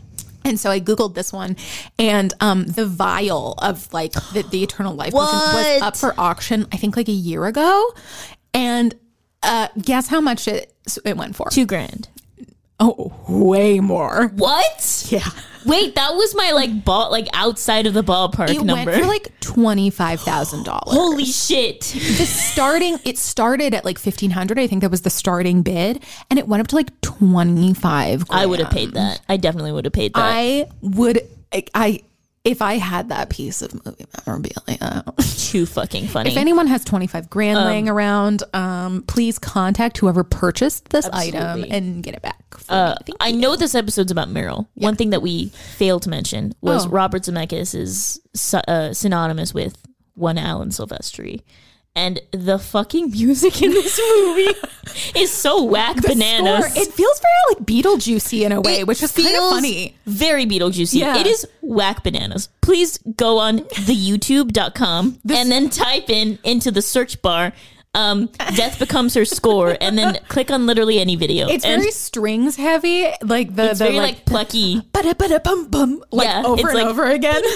And 0.44 0.58
so 0.58 0.70
I 0.70 0.80
googled 0.80 1.14
this 1.14 1.32
one, 1.32 1.56
and 1.98 2.32
um, 2.40 2.64
the 2.66 2.86
vial 2.86 3.54
of 3.58 3.92
like 3.92 4.12
the, 4.32 4.44
the 4.50 4.62
Eternal 4.62 4.94
Life 4.94 5.12
was 5.12 5.82
up 5.82 5.96
for 5.96 6.14
auction. 6.18 6.66
I 6.72 6.76
think 6.76 6.96
like 6.96 7.08
a 7.08 7.12
year 7.30 7.44
ago, 7.46 7.92
and 8.54 8.94
uh, 9.42 9.68
guess 9.80 10.08
how 10.08 10.20
much 10.20 10.48
it 10.48 10.72
it 11.04 11.16
went 11.16 11.36
for? 11.36 11.50
two 11.50 11.66
grand 11.66 12.08
Oh, 12.80 13.12
way 13.28 13.80
more. 13.80 14.28
what? 14.36 15.06
Yeah, 15.10 15.28
wait 15.66 15.94
that 15.96 16.14
was 16.14 16.34
my 16.36 16.52
like 16.52 16.84
ball 16.84 17.10
like 17.10 17.26
outside 17.32 17.86
of 17.86 17.94
the 17.94 18.02
ballpark 18.04 18.48
it 18.50 18.62
number 18.62 18.90
went 18.90 19.02
for 19.02 19.06
like 19.08 19.40
twenty 19.40 19.90
five 19.90 20.20
thousand 20.20 20.64
dollars. 20.64 20.82
holy 20.86 21.24
shit. 21.24 21.80
The 21.80 22.24
starting 22.26 22.98
it 23.04 23.18
started 23.18 23.74
at 23.74 23.84
like 23.84 23.98
1500 23.98 24.58
i 24.58 24.66
think 24.66 24.82
that 24.82 24.90
was 24.90 25.02
the 25.02 25.10
starting 25.10 25.62
bid 25.62 26.02
and 26.30 26.38
it 26.38 26.46
went 26.46 26.60
up 26.60 26.68
to 26.68 26.76
like 26.76 26.98
25 27.00 28.24
i 28.30 28.46
would 28.46 28.60
have 28.60 28.70
paid 28.70 28.92
that. 28.94 29.20
I 29.28 29.36
definitely 29.36 29.72
would 29.72 29.84
have 29.84 29.92
paid 29.92 30.14
that. 30.14 30.20
I 30.22 30.66
would 30.80 31.20
I, 31.52 31.64
I 31.74 32.00
if 32.44 32.62
i 32.62 32.74
had 32.74 33.08
that 33.08 33.28
piece 33.30 33.60
of 33.62 33.74
movie 33.84 34.06
memorabilia. 34.26 35.04
Too 35.36 35.66
fucking 35.66 36.06
funny. 36.08 36.30
If 36.30 36.36
anyone 36.36 36.66
has 36.68 36.84
25 36.84 37.28
grand 37.28 37.58
laying 37.58 37.88
around 37.88 38.42
um 38.54 39.02
please 39.02 39.38
contact 39.38 39.98
whoever 39.98 40.22
purchased 40.24 40.88
this 40.90 41.08
item 41.12 41.64
and 41.68 42.02
get 42.02 42.14
it 42.14 42.22
back 42.22 42.37
Uh, 42.68 42.94
I 43.20 43.32
know 43.32 43.56
this 43.56 43.74
episode's 43.74 44.10
about 44.12 44.28
Meryl. 44.28 44.66
One 44.74 44.96
thing 44.96 45.10
that 45.10 45.22
we 45.22 45.48
failed 45.76 46.02
to 46.02 46.10
mention 46.10 46.54
was 46.60 46.86
Oh. 46.86 46.90
Robert 46.90 47.22
Zemeckis 47.22 47.74
is 47.74 48.20
uh, 48.68 48.92
synonymous 48.92 49.52
with 49.54 49.76
one 50.14 50.38
Alan 50.38 50.70
Silvestri. 50.70 51.42
And 51.96 52.20
the 52.30 52.58
fucking 52.60 53.10
music 53.12 53.60
in 53.60 53.70
this 53.72 53.98
movie 53.98 54.54
is 55.18 55.32
so 55.32 55.64
whack 55.64 55.96
The 55.96 56.08
bananas. 56.08 56.66
score, 56.70 56.82
it 56.82 56.92
feels 56.92 57.20
very 57.20 57.34
like 57.56 57.66
Beetlejuicy 57.66 58.42
in 58.46 58.52
a 58.52 58.60
way, 58.60 58.80
It 58.80 58.86
which 58.86 59.02
is 59.02 59.10
kind 59.12 59.26
of 59.28 59.50
funny. 59.50 59.96
Very 60.06 60.46
Beetlejuicy. 60.46 61.00
Yeah. 61.00 61.18
It 61.18 61.26
is 61.26 61.46
whack 61.60 62.04
bananas. 62.04 62.50
Please 62.60 62.98
go 63.16 63.38
on 63.38 63.56
the 63.56 63.96
youtube.com 63.96 65.18
and 65.28 65.50
then 65.50 65.70
type 65.70 66.08
in 66.08 66.38
into 66.44 66.70
the 66.70 66.82
search 66.82 67.20
bar 67.20 67.52
um, 67.94 68.26
Death 68.54 68.78
Becomes 68.78 69.14
Her 69.14 69.24
score 69.24 69.76
and 69.80 69.96
then 69.98 70.18
click 70.28 70.50
on 70.50 70.66
literally 70.66 70.98
any 71.00 71.16
video. 71.16 71.48
It's 71.48 71.64
and 71.64 71.80
very 71.80 71.90
strings 71.92 72.56
heavy, 72.56 73.06
like 73.22 73.54
the 73.56 73.70
it's 73.70 73.78
the 73.78 73.86
very 73.86 73.96
like, 73.96 74.14
like 74.16 74.24
plucky. 74.26 74.80
ba-da-ba-da-bum 74.92 75.68
bum, 75.70 76.04
like 76.12 76.26
Yeah, 76.28 76.42
over 76.44 76.60
it's 76.60 76.68
and 76.68 76.74
like- 76.78 76.86
over 76.86 77.04
again. 77.06 77.42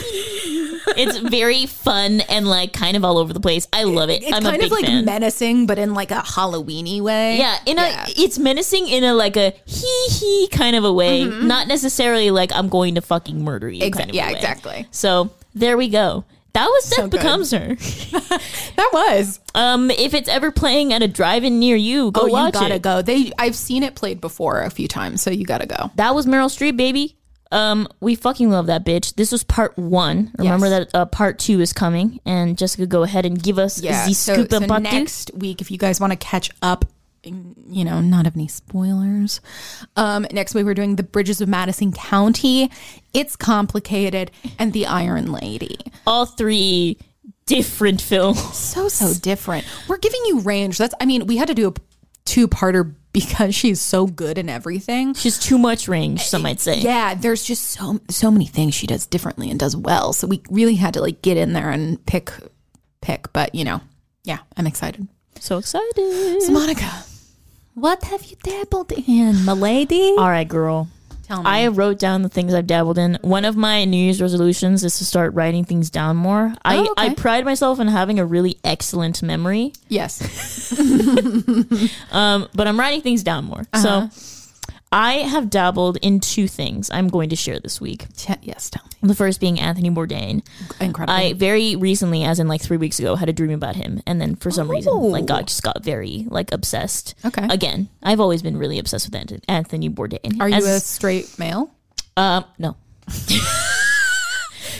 it's 0.96 1.18
very 1.18 1.66
fun 1.66 2.20
and 2.22 2.48
like 2.48 2.72
kind 2.72 2.96
of 2.96 3.04
all 3.04 3.18
over 3.18 3.32
the 3.32 3.40
place. 3.40 3.68
I 3.72 3.84
love 3.84 4.10
it. 4.10 4.22
It's 4.22 4.32
I'm 4.32 4.42
kind 4.42 4.56
a 4.56 4.58
big 4.58 4.66
of 4.66 4.72
like 4.72 4.86
fan. 4.86 5.04
menacing, 5.04 5.66
but 5.66 5.78
in 5.78 5.94
like 5.94 6.10
a 6.10 6.22
Halloweeny 6.22 7.00
way. 7.00 7.38
yeah, 7.38 7.58
in 7.66 7.76
Yeah. 7.76 8.06
a 8.08 8.10
it's 8.16 8.38
menacing 8.38 8.88
in 8.88 9.04
a 9.04 9.14
like 9.14 9.36
a 9.36 9.52
hee 9.66 10.08
hee 10.10 10.48
kind 10.50 10.74
of 10.76 10.84
a 10.84 10.92
way, 10.92 11.24
not 11.24 11.68
necessarily 11.68 12.30
like 12.30 12.50
I'm 12.52 12.68
going 12.68 12.94
to 12.96 13.00
fucking 13.00 13.44
murder 13.44 13.68
you. 13.70 13.82
Exa- 13.82 13.92
kind 13.98 14.10
of 14.10 14.16
Mm-hmm. 14.16 14.30
yeah, 14.30 14.30
exactly. 14.30 14.86
So 14.90 15.30
there 15.54 15.76
we 15.76 15.88
go. 15.88 16.24
That 16.54 16.66
was 16.66 16.90
Death 16.90 16.98
good. 16.98 17.10
Becomes 17.12 17.50
Her. 17.50 17.74
that 18.76 18.90
was. 18.92 19.40
Um, 19.54 19.90
if 19.90 20.12
it's 20.14 20.28
ever 20.28 20.50
playing 20.50 20.92
at 20.92 21.02
a 21.02 21.08
drive-in 21.08 21.58
near 21.58 21.76
you, 21.76 22.10
go 22.10 22.22
oh, 22.22 22.26
you 22.26 22.52
gotta 22.52 22.74
it. 22.74 22.82
go. 22.82 23.00
They, 23.02 23.32
I've 23.38 23.56
seen 23.56 23.82
it 23.82 23.94
played 23.94 24.20
before 24.20 24.62
a 24.62 24.70
few 24.70 24.88
times, 24.88 25.22
so 25.22 25.30
you 25.30 25.44
gotta 25.44 25.66
go. 25.66 25.90
That 25.96 26.14
was 26.14 26.26
Meryl 26.26 26.48
Streep, 26.48 26.76
baby. 26.76 27.16
Um, 27.50 27.86
we 28.00 28.14
fucking 28.14 28.50
love 28.50 28.66
that 28.66 28.84
bitch. 28.84 29.14
This 29.14 29.30
was 29.30 29.44
part 29.44 29.76
one. 29.76 30.32
Remember 30.38 30.68
Yes. 30.68 30.86
that 30.90 30.98
uh, 30.98 31.04
part 31.04 31.38
two 31.38 31.60
is 31.60 31.72
coming, 31.72 32.18
and 32.24 32.56
Jessica, 32.56 32.86
go 32.86 33.02
ahead 33.02 33.26
and 33.26 33.40
give 33.42 33.58
us 33.58 33.76
the 33.76 34.14
so, 34.14 34.34
scoop 34.34 34.50
so 34.50 34.78
next 34.78 35.30
week, 35.34 35.60
if 35.60 35.70
you 35.70 35.76
guys 35.76 36.00
want 36.00 36.12
to 36.12 36.16
catch 36.16 36.50
up, 36.62 36.86
you 37.24 37.84
know, 37.84 38.00
not 38.00 38.24
have 38.24 38.36
any 38.36 38.48
spoilers. 38.48 39.40
Um, 39.96 40.26
next 40.32 40.54
week 40.54 40.64
we're 40.64 40.74
doing 40.74 40.96
the 40.96 41.02
Bridges 41.02 41.40
of 41.40 41.48
Madison 41.48 41.92
County. 41.92 42.70
It's 43.14 43.36
complicated, 43.36 44.30
and 44.58 44.72
the 44.72 44.86
Iron 44.86 45.32
Lady. 45.32 45.78
All 46.06 46.26
three 46.26 46.98
different 47.46 48.00
films. 48.00 48.40
So 48.56 48.88
so 48.88 49.14
different. 49.14 49.66
We're 49.88 49.98
giving 49.98 50.20
you 50.26 50.40
range. 50.40 50.78
That's. 50.78 50.94
I 51.00 51.06
mean, 51.06 51.26
we 51.26 51.36
had 51.36 51.48
to 51.48 51.54
do 51.54 51.68
a 51.68 51.74
two-parter 52.24 52.94
because 53.12 53.54
she's 53.54 53.80
so 53.80 54.06
good 54.06 54.38
in 54.38 54.48
everything. 54.48 55.14
She's 55.14 55.38
too 55.38 55.58
much 55.58 55.88
range, 55.88 56.22
some 56.22 56.42
might 56.42 56.60
say. 56.60 56.78
Yeah, 56.78 57.14
there's 57.14 57.44
just 57.44 57.64
so 57.70 58.00
so 58.08 58.30
many 58.30 58.46
things 58.46 58.74
she 58.74 58.86
does 58.86 59.06
differently 59.06 59.50
and 59.50 59.60
does 59.60 59.76
well. 59.76 60.12
So 60.12 60.26
we 60.26 60.42
really 60.50 60.76
had 60.76 60.94
to 60.94 61.00
like 61.00 61.22
get 61.22 61.36
in 61.36 61.52
there 61.52 61.70
and 61.70 62.04
pick 62.06 62.32
pick. 63.00 63.32
But 63.32 63.54
you 63.54 63.64
know, 63.64 63.80
yeah, 64.24 64.38
I'm 64.56 64.66
excited. 64.66 65.06
So 65.40 65.58
excited. 65.58 66.42
So 66.42 66.52
Monica, 66.52 66.90
what 67.74 68.04
have 68.04 68.24
you 68.26 68.36
dabbled 68.42 68.92
in, 68.92 69.44
my 69.44 69.52
lady? 69.52 70.14
All 70.18 70.28
right, 70.28 70.46
girl. 70.48 70.88
Tell 71.24 71.42
me. 71.42 71.48
I 71.48 71.68
wrote 71.68 71.98
down 71.98 72.22
the 72.22 72.28
things 72.28 72.52
I've 72.52 72.66
dabbled 72.66 72.98
in. 72.98 73.16
One 73.22 73.44
of 73.44 73.56
my 73.56 73.84
New 73.84 73.96
Year's 73.96 74.20
resolutions 74.20 74.82
is 74.84 74.98
to 74.98 75.04
start 75.04 75.32
writing 75.34 75.64
things 75.64 75.88
down 75.88 76.16
more. 76.16 76.52
I, 76.64 76.78
Oh, 76.78 76.80
okay. 76.82 76.92
I 76.96 77.14
pride 77.14 77.44
myself 77.44 77.78
in 77.80 77.88
having 77.88 78.18
a 78.18 78.26
really 78.26 78.58
excellent 78.64 79.22
memory, 79.22 79.72
yes. 79.88 80.20
um, 82.12 82.48
but 82.54 82.66
I'm 82.66 82.78
writing 82.78 83.00
things 83.02 83.22
down 83.22 83.44
more. 83.44 83.60
Uh-huh. 83.72 84.08
So 84.10 84.31
I 84.92 85.14
have 85.14 85.48
dabbled 85.48 85.96
in 86.02 86.20
two 86.20 86.46
things 86.46 86.90
I'm 86.90 87.08
going 87.08 87.30
to 87.30 87.36
share 87.36 87.58
this 87.58 87.80
week. 87.80 88.06
Yes. 88.42 88.68
Tell 88.68 88.84
me. 88.84 89.08
The 89.08 89.14
first 89.14 89.40
being 89.40 89.58
Anthony 89.58 89.90
Bourdain. 89.90 90.46
Incredible. 90.80 91.14
I 91.14 91.32
very 91.32 91.76
recently, 91.76 92.24
as 92.24 92.38
in 92.38 92.46
like 92.46 92.60
three 92.60 92.76
weeks 92.76 92.98
ago, 92.98 93.16
had 93.16 93.28
a 93.28 93.32
dream 93.32 93.50
about 93.50 93.74
him, 93.74 94.02
and 94.06 94.20
then 94.20 94.36
for 94.36 94.50
some 94.50 94.70
reason, 94.70 94.92
like 94.94 95.26
got 95.26 95.46
just 95.46 95.62
got 95.62 95.82
very 95.82 96.26
like 96.28 96.52
obsessed. 96.52 97.14
Okay. 97.24 97.46
Again, 97.50 97.88
I've 98.02 98.20
always 98.20 98.42
been 98.42 98.56
really 98.58 98.78
obsessed 98.78 99.10
with 99.10 99.40
Anthony 99.48 99.88
Bourdain. 99.88 100.40
Are 100.40 100.48
you 100.48 100.56
As- 100.56 100.66
a 100.66 100.80
straight 100.80 101.38
male? 101.38 101.74
Um, 102.16 102.44
no. 102.58 102.76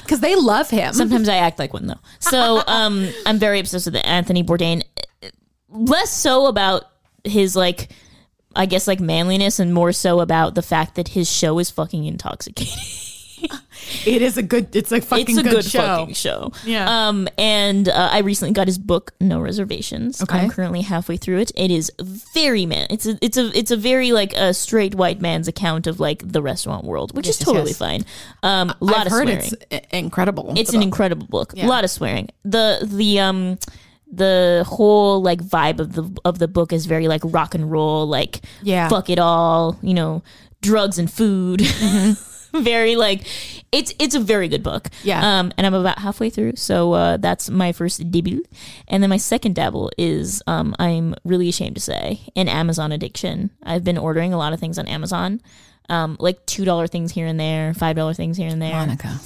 Because 0.03 0.21
they 0.21 0.35
love 0.35 0.69
him. 0.69 0.93
Sometimes 0.93 1.29
I 1.29 1.37
act 1.37 1.59
like 1.59 1.73
one 1.73 1.87
though. 1.87 2.01
So 2.19 2.63
um, 2.67 3.09
I'm 3.25 3.39
very 3.39 3.61
obsessed 3.61 3.87
with 3.87 3.97
Anthony 4.05 4.43
Bourdain. 4.43 4.83
Less 5.71 6.11
so 6.11 6.47
about 6.47 6.85
his 7.25 7.57
like, 7.57 7.91
I 8.57 8.67
guess 8.67 8.87
like 8.87 9.01
manliness, 9.01 9.59
and 9.59 9.73
more 9.75 9.93
so 9.93 10.21
about 10.21 10.55
the 10.55 10.63
fact 10.63 10.95
that 10.97 11.09
his 11.09 11.31
show 11.31 11.59
is 11.59 11.71
fucking 11.71 12.05
intoxicating. 12.05 12.79
it 14.07 14.23
is 14.23 14.37
a 14.39 14.43
good. 14.43 14.75
It's 14.77 14.93
a 14.93 15.01
fucking 15.01 15.35
good. 15.37 15.47
it's 15.47 15.53
a 15.53 15.57
good, 15.57 15.65
show. 15.65 15.79
fucking 15.81 16.15
show. 16.15 16.53
Yeah. 16.65 17.09
Um, 17.09 17.29
and 17.37 17.89
uh, 17.89 18.11
I 18.13 18.19
recently 18.21 18.53
got 18.53 18.69
his 18.69 18.79
book, 18.79 19.13
No 19.21 19.41
Reservations. 19.41 20.23
Okay. 20.23 20.39
I'm 20.39 20.51
currently 20.51 20.83
halfway 20.83 21.17
through 21.17 21.39
it. 21.39 21.51
It 21.57 21.71
is 21.73 21.91
very 22.35 22.67
man. 22.67 22.87
It's 22.91 23.07
a 23.07 23.19
it's 23.21 23.37
a 23.37 23.51
it's 23.59 23.71
a 23.73 23.77
very 23.77 24.13
like 24.13 24.33
a 24.35 24.55
straight 24.55 24.95
white 24.95 25.21
man's 25.21 25.49
account 25.49 25.87
of 25.89 25.99
like 25.99 26.23
the 26.25 26.41
restaurant 26.43 26.85
world, 26.85 27.17
which 27.17 27.27
Yes, 27.27 27.41
is 27.41 27.45
totally 27.45 27.71
yes. 27.71 27.79
fine. 27.79 28.05
Um, 28.45 28.71
a 28.71 28.77
lot 28.85 28.99
I've 29.01 29.07
of 29.07 29.13
heard 29.13 29.27
swearing. 29.29 29.53
it's 29.73 29.87
incredible. 29.93 30.53
It's 30.57 30.71
an 30.73 30.79
book. 30.81 30.85
incredible 30.85 31.27
book. 31.27 31.53
Yeah. 31.57 31.67
A 31.67 31.69
lot 31.69 31.83
of 31.85 31.91
swearing. 31.91 32.29
The 32.45 32.79
the 32.89 33.19
um 33.21 33.59
the 34.13 34.65
whole 34.69 35.23
like 35.23 35.43
vibe 35.43 35.81
of 35.81 35.95
the 35.95 36.05
of 36.25 36.39
the 36.39 36.47
book 36.49 36.73
is 36.73 36.87
very 36.87 37.09
like 37.09 37.23
rock 37.25 37.55
and 37.55 37.71
roll, 37.71 38.07
like 38.07 38.41
Yeah. 38.63 38.89
fuck 38.89 39.09
it 39.11 39.19
all, 39.19 39.79
you 39.83 39.95
know, 39.95 40.23
drugs 40.61 40.99
and 40.99 41.11
food. 41.11 41.61
Mm-hmm. 41.61 42.29
very 42.63 42.97
like 42.97 43.27
it's 43.73 43.95
it's 43.99 44.15
a 44.15 44.21
very 44.21 44.47
good 44.47 44.63
book. 44.63 44.89
Yeah. 45.03 45.39
Um 45.39 45.53
and 45.57 45.67
I'm 45.67 45.73
about 45.73 45.99
halfway 46.01 46.29
through. 46.29 46.57
So 46.57 46.93
uh 46.93 47.17
that's 47.17 47.49
my 47.49 47.73
first 47.73 48.11
debut. 48.11 48.45
And 48.89 49.03
then 49.03 49.09
my 49.09 49.17
second 49.17 49.55
dabble 49.55 49.91
is 49.97 50.43
um 50.47 50.77
I'm 50.79 51.15
really 51.25 51.49
ashamed 51.49 51.77
to 51.77 51.81
say 51.81 52.21
an 52.37 52.49
Amazon 52.49 52.93
addiction. 52.93 53.51
I've 53.63 53.85
been 53.85 53.97
ordering 53.97 54.35
a 54.35 54.37
lot 54.37 54.53
of 54.53 54.61
things 54.61 54.79
on 54.79 54.87
Amazon. 54.87 55.41
Um, 55.89 56.17
like 56.21 56.45
two 56.47 56.65
dollar 56.65 56.87
things 56.87 57.13
here 57.13 57.27
and 57.27 57.41
there, 57.41 57.75
five 57.75 57.97
dollar 57.97 58.15
things 58.15 58.37
here 58.37 58.49
and 58.49 58.63
there 58.63 58.73
Monica. 58.73 59.19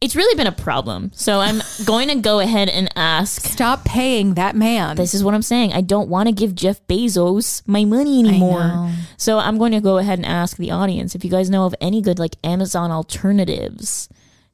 It's 0.00 0.16
really 0.16 0.34
been 0.34 0.46
a 0.46 0.52
problem. 0.52 1.10
So 1.14 1.40
I'm 1.40 1.60
going 1.84 2.08
to 2.08 2.14
go 2.16 2.40
ahead 2.40 2.68
and 2.68 2.88
ask. 2.96 3.42
Stop 3.42 3.84
paying 3.84 4.34
that 4.34 4.56
man. 4.56 4.96
This 4.96 5.12
is 5.14 5.22
what 5.22 5.34
I'm 5.34 5.42
saying. 5.42 5.72
I 5.72 5.82
don't 5.82 6.08
want 6.08 6.28
to 6.28 6.32
give 6.32 6.54
Jeff 6.54 6.86
Bezos 6.86 7.62
my 7.66 7.84
money 7.84 8.20
anymore. 8.20 8.90
So 9.16 9.38
I'm 9.38 9.58
going 9.58 9.72
to 9.72 9.80
go 9.80 9.98
ahead 9.98 10.18
and 10.18 10.26
ask 10.26 10.56
the 10.56 10.70
audience 10.70 11.14
if 11.14 11.24
you 11.24 11.30
guys 11.30 11.50
know 11.50 11.66
of 11.66 11.74
any 11.80 12.00
good 12.00 12.18
like 12.18 12.36
Amazon 12.42 12.90
alternatives 12.90 14.08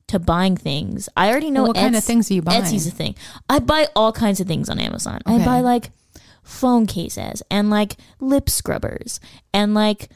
to 0.09 0.19
buying 0.19 0.57
things. 0.57 1.09
I 1.17 1.31
already 1.31 1.51
know 1.51 1.63
Well, 1.63 1.69
what 1.73 1.77
kind 1.77 1.97
of 1.97 2.05
things 2.05 2.29
do 2.29 2.35
you 2.35 2.43
buy? 2.43 2.55
Etsy's 2.55 2.87
a 2.87 2.91
thing. 2.91 3.15
I 3.49 3.59
buy 3.61 3.89
all 3.95 4.13
kinds 4.13 4.41
of 4.41 4.47
things 4.47 4.69
on 4.69 4.79
Amazon. 4.79 5.21
I 5.27 5.45
buy 5.45 5.61
like 5.61 5.91
phone 6.43 6.87
cases 6.87 7.43
and 7.51 7.71
like 7.71 7.97
lip 8.21 8.49
scrubbers 8.49 9.19
and 9.53 9.75
like 9.75 10.09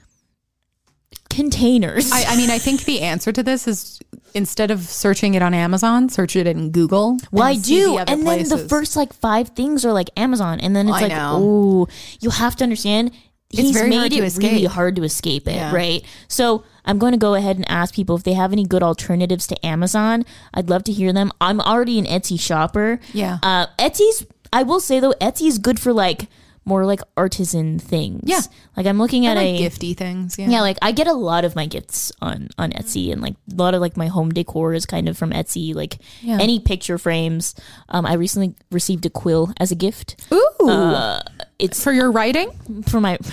containers. 1.30 2.10
I, 2.12 2.24
I 2.28 2.36
mean, 2.36 2.50
I 2.50 2.58
think 2.58 2.84
the 2.84 3.00
answer 3.00 3.32
to 3.32 3.42
this 3.42 3.66
is 3.66 4.00
instead 4.34 4.70
of 4.70 4.80
searching 4.80 5.34
it 5.34 5.42
on 5.42 5.54
Amazon, 5.54 6.08
search 6.08 6.36
it 6.36 6.46
in 6.46 6.70
Google. 6.70 7.16
Well, 7.32 7.44
I 7.44 7.54
do. 7.56 7.96
the 7.96 8.10
and 8.10 8.26
then 8.26 8.48
the 8.48 8.58
first 8.68 8.96
like 8.96 9.12
five 9.12 9.50
things 9.50 9.84
are 9.84 9.92
like 9.92 10.10
Amazon. 10.16 10.60
And 10.60 10.76
then 10.76 10.88
it's 10.88 10.98
I 10.98 11.02
like, 11.02 11.12
oh, 11.14 11.88
you 12.20 12.30
have 12.30 12.56
to 12.56 12.64
understand. 12.64 13.12
He's 13.52 13.72
very 13.72 13.88
made 13.90 13.96
hard 13.96 14.06
it 14.12 14.16
to 14.16 14.20
really 14.22 14.26
escape. 14.26 14.70
hard 14.70 14.96
to 14.96 15.02
escape 15.02 15.48
it, 15.48 15.54
Yeah. 15.56 15.74
right? 15.74 16.04
So 16.28 16.62
I'm 16.84 16.98
going 16.98 17.12
to 17.12 17.18
go 17.18 17.34
ahead 17.34 17.56
and 17.56 17.68
ask 17.68 17.92
people 17.94 18.14
if 18.14 18.22
they 18.22 18.34
have 18.34 18.52
any 18.52 18.64
good 18.64 18.82
alternatives 18.82 19.48
to 19.48 19.66
Amazon. 19.66 20.24
I'd 20.54 20.70
love 20.70 20.84
to 20.84 20.92
hear 20.92 21.12
them. 21.12 21.32
I'm 21.40 21.60
already 21.60 21.98
an 21.98 22.04
Etsy 22.04 22.38
shopper. 22.38 23.00
Yeah. 23.12 23.38
Uh, 23.42 23.66
Etsy's, 23.76 24.24
I 24.52 24.62
will 24.62 24.78
say 24.78 25.00
though, 25.00 25.14
Etsy's 25.20 25.58
good 25.58 25.80
for 25.80 25.92
like 25.92 26.28
more 26.64 26.84
like 26.84 27.00
artisan 27.16 27.78
things. 27.78 28.22
Yeah. 28.24 28.40
Like 28.76 28.86
I'm 28.86 28.98
looking 28.98 29.26
at 29.26 29.36
like 29.36 29.46
a 29.46 29.58
gifty 29.58 29.96
things. 29.96 30.38
Yeah. 30.38 30.48
yeah, 30.48 30.60
like 30.60 30.76
I 30.82 30.92
get 30.92 31.06
a 31.06 31.12
lot 31.12 31.44
of 31.44 31.56
my 31.56 31.66
gifts 31.66 32.12
on 32.20 32.48
on 32.58 32.70
Etsy, 32.72 33.12
and 33.12 33.20
like 33.22 33.34
a 33.50 33.54
lot 33.56 33.74
of 33.74 33.80
like 33.80 33.96
my 33.96 34.06
home 34.08 34.30
decor 34.30 34.74
is 34.74 34.86
kind 34.86 35.08
of 35.08 35.16
from 35.18 35.30
Etsy. 35.32 35.74
Like 35.74 35.98
Yeah. 36.20 36.38
any 36.40 36.60
picture 36.60 36.98
frames. 36.98 37.54
Um, 37.88 38.06
I 38.06 38.14
recently 38.14 38.54
received 38.70 39.06
a 39.06 39.10
quill 39.10 39.52
as 39.58 39.72
a 39.72 39.74
gift. 39.74 40.22
Ooh. 40.32 40.46
Uh, 40.68 41.22
it's 41.58 41.82
for 41.82 41.92
your 41.92 42.10
writing? 42.12 42.50
for 42.86 43.00
my. 43.00 43.16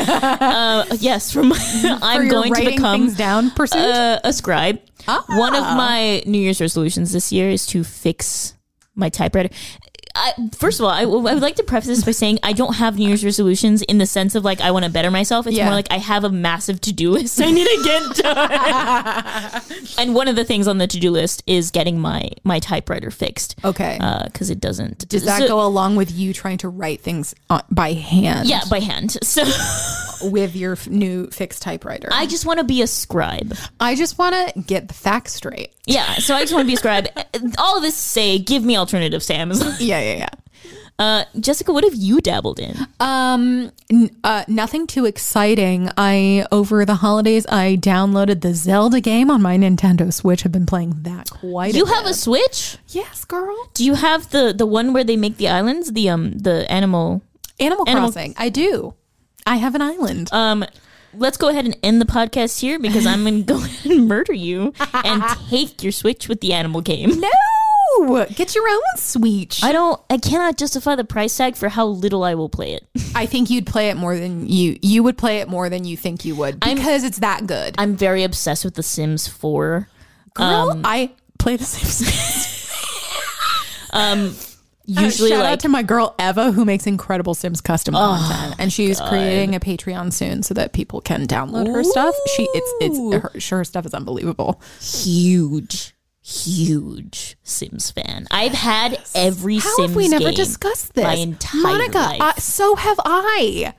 uh, 0.00 0.84
yes, 0.98 1.32
from 1.32 1.48
my, 1.48 1.98
I'm 2.02 2.28
going 2.28 2.54
to 2.54 2.64
become 2.64 3.12
down 3.14 3.50
pursuit? 3.50 3.78
uh, 3.80 4.20
a 4.24 4.32
scribe. 4.32 4.80
Ah. 5.08 5.24
One 5.28 5.54
of 5.54 5.62
my 5.62 6.22
New 6.26 6.38
Year's 6.38 6.60
resolutions 6.60 7.12
this 7.12 7.32
year 7.32 7.50
is 7.50 7.66
to 7.66 7.84
fix 7.84 8.54
my 8.94 9.08
typewriter. 9.08 9.50
I, 10.16 10.32
first 10.56 10.80
of 10.80 10.84
all, 10.84 10.90
I, 10.90 11.02
w- 11.02 11.26
I 11.28 11.34
would 11.34 11.42
like 11.42 11.56
to 11.56 11.62
preface 11.62 11.88
this 11.88 12.04
by 12.04 12.12
saying 12.12 12.38
I 12.42 12.52
don't 12.52 12.74
have 12.76 12.96
New 12.98 13.06
Year's 13.08 13.24
resolutions 13.24 13.82
in 13.82 13.98
the 13.98 14.06
sense 14.06 14.34
of 14.34 14.44
like 14.44 14.60
I 14.60 14.70
want 14.70 14.84
to 14.84 14.90
better 14.90 15.10
myself. 15.10 15.46
It's 15.46 15.56
Yeah. 15.56 15.66
more 15.66 15.74
like 15.74 15.88
I 15.92 15.98
have 15.98 16.24
a 16.24 16.30
massive 16.30 16.80
to 16.82 16.92
do 16.92 17.10
list 17.10 17.40
I 17.42 17.50
need 17.50 17.66
to 17.66 17.82
get 17.84 18.16
done. 18.24 19.62
and 19.98 20.14
one 20.14 20.28
of 20.28 20.36
the 20.36 20.44
things 20.44 20.66
on 20.68 20.78
the 20.78 20.86
to 20.86 20.98
do 20.98 21.10
list 21.10 21.42
is 21.46 21.70
getting 21.70 21.98
my 21.98 22.30
my 22.44 22.58
typewriter 22.58 23.10
fixed. 23.10 23.56
okay. 23.64 23.98
Uh, 24.00 24.24
because 24.24 24.50
it 24.50 24.60
doesn't. 24.60 25.08
Does 25.08 25.24
that 25.24 25.40
so- 25.40 25.48
go 25.48 25.64
along 25.66 25.96
with 25.96 26.10
you 26.12 26.32
trying 26.32 26.58
to 26.58 26.68
write 26.68 27.00
things 27.00 27.34
on, 27.50 27.62
by 27.70 27.92
hand? 27.92 28.48
Yeah, 28.48 28.62
by 28.70 28.80
hand. 28.80 29.16
So 29.22 29.44
with 30.30 30.56
your 30.56 30.72
f- 30.72 30.88
new 30.88 31.28
fixed 31.28 31.62
typewriter. 31.62 32.08
I 32.10 32.26
just 32.26 32.46
want 32.46 32.58
to 32.58 32.64
be 32.64 32.82
a 32.82 32.86
scribe. 32.86 33.54
I 33.78 33.94
just 33.94 34.18
want 34.18 34.34
to 34.54 34.60
get 34.62 34.88
the 34.88 34.94
facts 34.94 35.34
straight. 35.34 35.72
Yeah, 35.86 36.14
so 36.16 36.34
I 36.34 36.40
just 36.42 36.52
want 36.52 36.64
to 36.64 36.66
be 36.66 36.74
a 36.74 36.76
scribe. 36.76 37.06
All 37.58 37.80
this 37.80 37.94
to 37.94 38.00
say, 38.08 38.38
give 38.38 38.64
me 38.64 38.76
alternatives 38.76 39.26
to 39.28 39.34
Amazon. 39.34 39.74
Yeah, 39.78 40.00
yeah, 40.00 40.16
yeah. 40.18 40.28
Uh, 40.98 41.24
Jessica, 41.38 41.72
what 41.74 41.84
have 41.84 41.94
you 41.94 42.22
dabbled 42.22 42.58
in? 42.58 42.74
Um, 43.00 43.70
n- 43.92 44.16
uh, 44.24 44.44
nothing 44.48 44.86
too 44.86 45.04
exciting. 45.04 45.90
I 45.98 46.46
over 46.50 46.86
the 46.86 46.94
holidays 46.96 47.46
I 47.50 47.76
downloaded 47.76 48.40
the 48.40 48.54
Zelda 48.54 49.02
game 49.02 49.30
on 49.30 49.42
my 49.42 49.58
Nintendo 49.58 50.10
Switch. 50.10 50.46
I've 50.46 50.52
been 50.52 50.64
playing 50.64 51.02
that 51.02 51.28
quite. 51.30 51.66
A 51.66 51.68
bit. 51.68 51.72
Do 51.74 51.78
you 51.80 51.84
a 51.84 51.94
have 51.94 52.04
bit. 52.04 52.12
a 52.12 52.14
Switch? 52.14 52.78
yes, 52.88 53.26
girl. 53.26 53.54
Do 53.74 53.84
you 53.84 53.94
have 53.94 54.30
the 54.30 54.54
the 54.56 54.64
one 54.64 54.94
where 54.94 55.04
they 55.04 55.16
make 55.18 55.36
the 55.36 55.48
islands? 55.48 55.92
The 55.92 56.08
um 56.08 56.32
the 56.38 56.70
animal. 56.72 57.20
Animal 57.60 57.88
Animal- 57.88 58.12
Crossing. 58.12 58.34
I 58.38 58.48
do. 58.48 58.94
I 59.46 59.56
have 59.56 59.74
an 59.74 59.82
island. 59.82 60.30
Um, 60.32 60.64
let's 61.14 61.36
go 61.36 61.48
ahead 61.48 61.64
and 61.64 61.76
end 61.82 62.00
the 62.00 62.06
podcast 62.06 62.60
here 62.60 62.78
because 62.78 63.06
I'm 63.06 63.24
gonna 63.24 63.42
go 63.42 63.56
ahead 63.64 63.92
and 63.92 64.08
murder 64.08 64.32
you 64.32 64.72
and 64.92 65.22
take 65.50 65.82
your 65.82 65.92
Switch 65.92 66.28
with 66.28 66.40
the 66.40 66.52
animal 66.52 66.80
game. 66.80 67.20
no, 67.20 68.26
get 68.34 68.54
your 68.54 68.68
own 68.68 68.80
Switch. 68.96 69.62
I 69.62 69.72
don't. 69.72 70.00
I 70.10 70.18
cannot 70.18 70.56
justify 70.56 70.94
the 70.96 71.04
price 71.04 71.36
tag 71.36 71.56
for 71.56 71.68
how 71.68 71.86
little 71.86 72.24
I 72.24 72.34
will 72.34 72.48
play 72.48 72.72
it. 72.74 72.86
I 73.14 73.26
think 73.26 73.50
you'd 73.50 73.66
play 73.66 73.88
it 73.90 73.96
more 73.96 74.16
than 74.16 74.48
you. 74.48 74.78
You 74.82 75.02
would 75.02 75.16
play 75.18 75.38
it 75.38 75.48
more 75.48 75.68
than 75.68 75.84
you 75.84 75.96
think 75.96 76.24
you 76.24 76.34
would 76.36 76.60
because 76.60 77.04
it's 77.04 77.18
that 77.20 77.46
good. 77.46 77.74
I'm 77.78 77.96
very 77.96 78.24
obsessed 78.24 78.64
with 78.64 78.74
The 78.74 78.82
Sims 78.82 79.26
4. 79.28 79.88
Girl, 80.34 80.44
um, 80.46 80.82
I 80.84 81.12
play 81.38 81.56
the 81.56 81.64
Sims. 81.64 82.42
Um, 83.92 84.34
Uh, 84.88 85.00
usually, 85.02 85.30
shout 85.30 85.40
like 85.40 85.52
out 85.54 85.60
to 85.60 85.68
my 85.68 85.82
girl 85.82 86.14
Eva 86.20 86.52
who 86.52 86.64
makes 86.64 86.86
incredible 86.86 87.34
Sims 87.34 87.60
custom 87.60 87.94
oh 87.96 87.98
content, 88.28 88.56
and 88.58 88.72
she's 88.72 89.00
creating 89.00 89.54
a 89.54 89.60
Patreon 89.60 90.12
soon 90.12 90.42
so 90.42 90.54
that 90.54 90.72
people 90.72 91.00
can 91.00 91.26
download 91.26 91.66
her 91.72 91.82
stuff. 91.82 92.14
She 92.36 92.48
it's 92.54 92.72
it's 92.80 93.50
her, 93.50 93.56
her 93.56 93.64
stuff 93.64 93.86
is 93.86 93.94
unbelievable. 93.94 94.60
huge, 94.80 95.94
huge 96.22 97.36
Sims 97.42 97.90
fan. 97.90 98.26
I've 98.30 98.52
had 98.52 99.00
every 99.14 99.58
How 99.58 99.76
Sims 99.76 99.88
have 99.88 99.96
we 99.96 100.08
never 100.08 100.30
discussed 100.32 100.94
this, 100.94 101.04
my 101.04 101.14
entire 101.14 101.62
Monica? 101.62 101.98
life. 101.98 102.20
I, 102.20 102.32
so 102.34 102.76
have 102.76 103.00
I. 103.04 103.74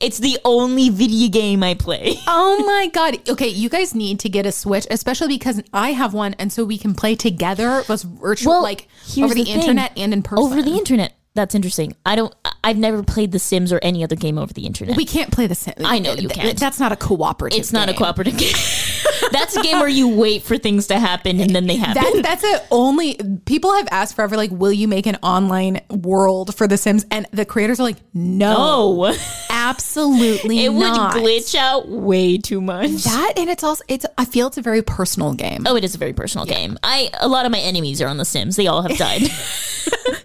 it's 0.00 0.18
the 0.18 0.38
only 0.44 0.88
video 0.90 1.28
game 1.28 1.62
I 1.62 1.74
play. 1.74 2.16
Oh 2.26 2.64
my 2.66 2.88
god! 2.88 3.28
Okay, 3.28 3.48
you 3.48 3.68
guys 3.68 3.94
need 3.94 4.20
to 4.20 4.28
get 4.28 4.46
a 4.46 4.52
Switch, 4.52 4.86
especially 4.90 5.38
because 5.38 5.62
I 5.72 5.92
have 5.92 6.14
one, 6.14 6.34
and 6.34 6.52
so 6.52 6.64
we 6.64 6.78
can 6.78 6.94
play 6.94 7.14
together, 7.14 7.82
was 7.88 8.02
virtual, 8.02 8.54
Well, 8.54 8.62
like 8.62 8.88
over 9.18 9.34
the, 9.34 9.44
the 9.44 9.50
internet 9.50 9.92
and 9.96 10.12
in 10.12 10.22
person. 10.22 10.44
Over 10.44 10.62
the 10.62 10.72
internet. 10.76 11.14
That's 11.34 11.54
interesting. 11.56 11.96
I 12.06 12.14
don't. 12.14 12.32
I've 12.62 12.78
never 12.78 13.02
played 13.02 13.32
The 13.32 13.40
Sims 13.40 13.72
or 13.72 13.80
any 13.82 14.04
other 14.04 14.14
game 14.14 14.38
over 14.38 14.52
the 14.52 14.66
internet. 14.66 14.96
we 14.96 15.04
can't 15.04 15.32
play 15.32 15.48
the 15.48 15.56
Sims. 15.56 15.78
I 15.84 15.98
know 15.98 16.14
you 16.14 16.28
can't. 16.28 16.58
That's 16.58 16.78
not 16.78 16.92
a 16.92 16.96
cooperative. 16.96 17.56
Game. 17.56 17.60
It's 17.60 17.72
not 17.72 17.88
a 17.88 17.94
cooperative 17.94 18.36
game. 18.36 18.54
That's 19.32 19.56
a 19.56 19.62
game 19.62 19.80
where 19.80 19.88
you 19.88 20.08
wait 20.08 20.42
for 20.42 20.56
things 20.58 20.86
to 20.88 20.98
happen 20.98 21.40
and 21.40 21.50
then 21.50 21.66
they 21.66 21.76
happen. 21.76 22.02
That, 22.02 22.22
that's 22.22 22.44
it. 22.44 22.62
Only 22.70 23.18
people 23.46 23.72
have 23.74 23.88
asked 23.90 24.14
forever, 24.14 24.36
like, 24.36 24.50
will 24.50 24.72
you 24.72 24.86
make 24.86 25.06
an 25.06 25.16
online 25.22 25.80
world 25.90 26.54
for 26.54 26.68
The 26.68 26.76
Sims? 26.76 27.04
And 27.10 27.26
the 27.32 27.44
creators 27.44 27.80
are 27.80 27.84
like, 27.84 27.96
no, 28.12 28.54
oh, 29.06 29.18
absolutely 29.50 30.64
it 30.64 30.72
would 30.72 30.84
glitch 30.84 31.54
out 31.54 31.88
way 31.88 32.38
too 32.38 32.60
much. 32.60 32.90
That 33.04 33.34
and 33.36 33.48
it's 33.50 33.64
also 33.64 33.82
it's. 33.88 34.06
I 34.18 34.24
feel 34.24 34.46
it's 34.48 34.58
a 34.58 34.62
very 34.62 34.82
personal 34.82 35.34
game. 35.34 35.64
Oh, 35.66 35.76
it 35.76 35.84
is 35.84 35.94
a 35.94 35.98
very 35.98 36.12
personal 36.12 36.46
game. 36.46 36.78
I 36.82 37.10
a 37.20 37.28
lot 37.28 37.46
of 37.46 37.52
my 37.52 37.60
enemies 37.60 38.00
are 38.02 38.08
on 38.08 38.18
The 38.18 38.24
Sims. 38.24 38.56
They 38.56 38.66
all 38.66 38.82
have 38.82 38.96
died. 38.96 39.22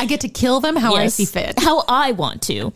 I 0.00 0.06
get 0.06 0.20
to 0.22 0.28
kill 0.28 0.60
them 0.60 0.76
how 0.76 0.94
I 0.94 1.06
see 1.08 1.24
fit. 1.24 1.54
How 1.58 1.84
I 1.88 2.12
want 2.12 2.42
to. 2.42 2.72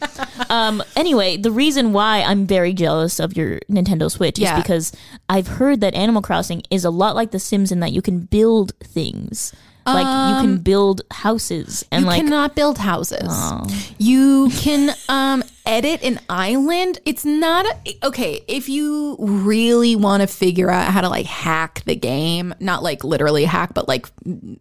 um, 0.50 0.82
anyway, 0.94 1.36
the 1.36 1.50
reason 1.50 1.92
why 1.92 2.22
I'm 2.22 2.46
very 2.46 2.72
jealous 2.72 3.18
of 3.20 3.36
your 3.36 3.58
Nintendo 3.70 4.10
Switch 4.10 4.38
Yeah. 4.38 4.56
is 4.56 4.62
because 4.62 4.92
I've 5.28 5.46
heard 5.48 5.80
that 5.80 5.94
Animal 5.94 6.22
Crossing 6.22 6.62
is 6.70 6.84
a 6.84 6.90
lot 6.90 7.14
like 7.16 7.30
The 7.30 7.38
Sims 7.38 7.72
in 7.72 7.80
that 7.80 7.92
you 7.92 8.02
can 8.02 8.20
build 8.20 8.72
things. 8.82 9.52
Like 9.88 10.04
you 10.34 10.42
can 10.48 10.58
build 10.58 11.02
houses 11.12 11.84
and 11.92 12.02
you 12.02 12.06
like 12.08 12.20
cannot 12.22 12.56
build 12.56 12.76
houses. 12.78 13.28
You 13.98 14.50
can 14.50 14.92
um 15.08 15.44
edit 15.66 16.02
an 16.02 16.20
island. 16.28 17.00
It's 17.04 17.24
not 17.24 17.66
a, 17.66 18.06
okay 18.06 18.40
if 18.48 18.68
you 18.68 19.16
really 19.18 19.96
want 19.96 20.22
to 20.22 20.26
figure 20.26 20.70
out 20.70 20.92
how 20.92 21.00
to 21.00 21.08
like 21.08 21.26
hack 21.26 21.82
the 21.84 21.96
game, 21.96 22.54
not 22.60 22.82
like 22.82 23.04
literally 23.04 23.44
hack, 23.44 23.74
but 23.74 23.88
like 23.88 24.06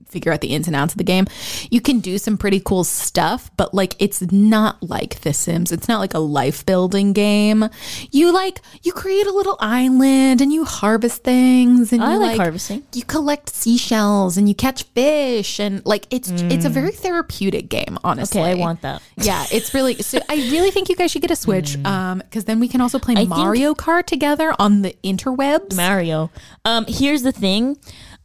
figure 0.07 0.31
out 0.31 0.41
the 0.41 0.49
ins 0.49 0.67
and 0.67 0.75
outs 0.75 0.93
of 0.93 0.97
the 0.97 1.03
game. 1.03 1.25
You 1.69 1.81
can 1.81 1.99
do 1.99 2.17
some 2.17 2.37
pretty 2.37 2.59
cool 2.59 2.83
stuff, 2.83 3.51
but 3.57 3.73
like 3.73 3.95
it's 3.99 4.21
not 4.31 4.81
like 4.81 5.21
The 5.21 5.33
Sims. 5.33 5.71
It's 5.71 5.87
not 5.87 5.99
like 5.99 6.13
a 6.13 6.19
life 6.19 6.65
building 6.65 7.13
game. 7.13 7.69
You 8.11 8.33
like 8.33 8.61
you 8.83 8.91
create 8.91 9.27
a 9.27 9.31
little 9.31 9.57
island 9.59 10.41
and 10.41 10.51
you 10.51 10.65
harvest 10.65 11.23
things 11.23 11.93
and 11.93 12.03
I 12.03 12.13
you 12.13 12.19
like 12.19 12.37
harvesting. 12.37 12.83
you 12.93 13.03
collect 13.03 13.49
seashells 13.49 14.37
and 14.37 14.47
you 14.47 14.55
catch 14.55 14.83
fish 14.83 15.59
and 15.59 15.85
like 15.85 16.07
it's 16.09 16.29
it's 16.29 16.65
a 16.65 16.69
mm. 16.69 16.73
very 16.73 16.91
therapeutic 16.91 17.69
game 17.69 17.97
honestly 18.03 18.41
okay, 18.41 18.51
I 18.51 18.55
want 18.55 18.81
that. 18.81 19.01
yeah 19.17 19.45
it's 19.51 19.73
really 19.73 19.95
so 19.95 20.19
i 20.29 20.35
really 20.35 20.71
think 20.71 20.89
you 20.89 20.94
guys 20.95 21.11
should 21.11 21.21
get 21.21 21.31
a 21.31 21.35
switch 21.35 21.77
um 21.85 22.19
because 22.19 22.45
then 22.45 22.59
we 22.59 22.67
can 22.67 22.81
also 22.81 22.99
play 22.99 23.15
think- 23.15 23.29
mario 23.29 23.73
kart 23.73 24.05
together 24.05 24.53
on 24.59 24.81
the 24.81 24.95
interwebs 25.03 25.75
Mario. 25.75 26.29
Um, 26.63 26.85
here's 26.87 27.21
the 27.23 27.31
thing. 27.31 27.77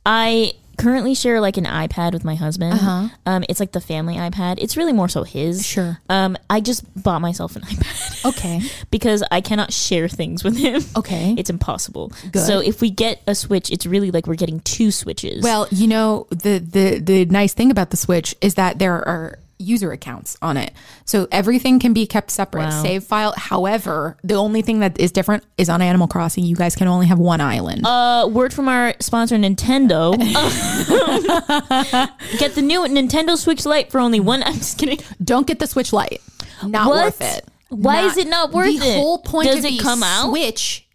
I 0.06 0.52
currently 0.78 1.14
share 1.14 1.42
like 1.42 1.58
an 1.58 1.64
iPad 1.66 2.14
with 2.14 2.24
my 2.24 2.34
husband. 2.34 2.80
Um, 3.26 3.44
it's 3.50 3.60
like 3.60 3.72
the 3.72 3.82
family 3.82 4.14
iPad. 4.14 4.54
It's 4.58 4.78
really 4.78 4.94
more 4.94 5.10
so 5.10 5.24
his. 5.24 5.66
Sure. 5.66 5.98
Um, 6.08 6.38
I 6.48 6.60
just 6.60 6.84
bought 7.02 7.20
myself 7.20 7.54
an 7.54 7.62
iPad. 7.72 8.24
okay 8.30 8.60
because 8.90 9.22
I 9.30 9.42
cannot 9.42 9.74
share 9.74 10.08
things 10.08 10.42
with 10.42 10.56
him. 10.56 10.82
Okay. 10.96 11.34
It's 11.38 11.50
impossible. 11.50 12.12
Good. 12.32 12.40
So 12.46 12.60
if 12.60 12.80
we 12.80 12.88
get 12.90 13.20
a 13.26 13.34
Switch, 13.34 13.70
it's 13.70 13.84
really 13.84 14.10
like 14.10 14.26
we're 14.26 14.36
getting 14.36 14.60
two 14.60 14.90
Switches. 14.90 15.42
well 15.44 15.68
you 15.70 15.86
know 15.86 16.26
the 16.30 16.58
the 16.58 16.98
the 16.98 17.24
nice 17.26 17.52
thing 17.52 17.70
about 17.70 17.90
the 17.90 17.96
switch 17.98 18.34
is 18.40 18.54
that 18.54 18.78
there 18.78 19.06
are 19.06 19.38
user 19.60 19.92
accounts 19.92 20.36
on 20.40 20.56
it 20.56 20.72
so 21.04 21.28
everything 21.30 21.78
can 21.78 21.92
be 21.92 22.06
kept 22.06 22.30
separate 22.30 22.62
Wow. 22.64 22.82
save 22.82 23.04
file 23.04 23.34
however 23.36 24.16
the 24.24 24.34
only 24.34 24.62
thing 24.62 24.80
that 24.80 24.98
is 24.98 25.12
different 25.12 25.44
is 25.58 25.68
on 25.68 25.82
animal 25.82 26.08
crossing 26.08 26.44
you 26.44 26.56
guys 26.56 26.74
can 26.74 26.88
only 26.88 27.06
have 27.06 27.18
one 27.18 27.40
island 27.40 27.84
uh, 27.86 28.26
word 28.30 28.52
from 28.52 28.68
our 28.68 28.94
sponsor, 29.00 29.36
Nintendo. 29.36 30.16
get 32.38 32.54
the 32.54 32.62
new 32.62 32.80
Nintendo 32.82 33.36
Switch 33.36 33.64
Lite 33.66 33.90
for 33.90 34.00
only 34.00 34.20
one. 34.20 34.42
I'm 34.46 34.54
just 34.54 34.78
kidding. 34.78 34.98
Don't 35.22 35.46
get 35.46 35.58
the 35.58 35.66
Switch 35.66 35.92
Lite. 35.92 36.20
Not 36.64 36.88
What? 36.88 37.04
worth 37.04 37.20
it. 37.20 37.44
Why 37.68 38.02
is 38.06 38.16
it 38.16 38.26
not 38.28 38.50
worth 38.52 38.66
the 38.66 38.76
it? 38.76 38.80
The 38.80 38.94
whole 39.00 39.18
point 39.18 39.46
Does 39.48 39.58
of 39.60 39.64
it 39.66 39.78
the 39.78 39.82
come 39.82 40.02
out? 40.02 40.32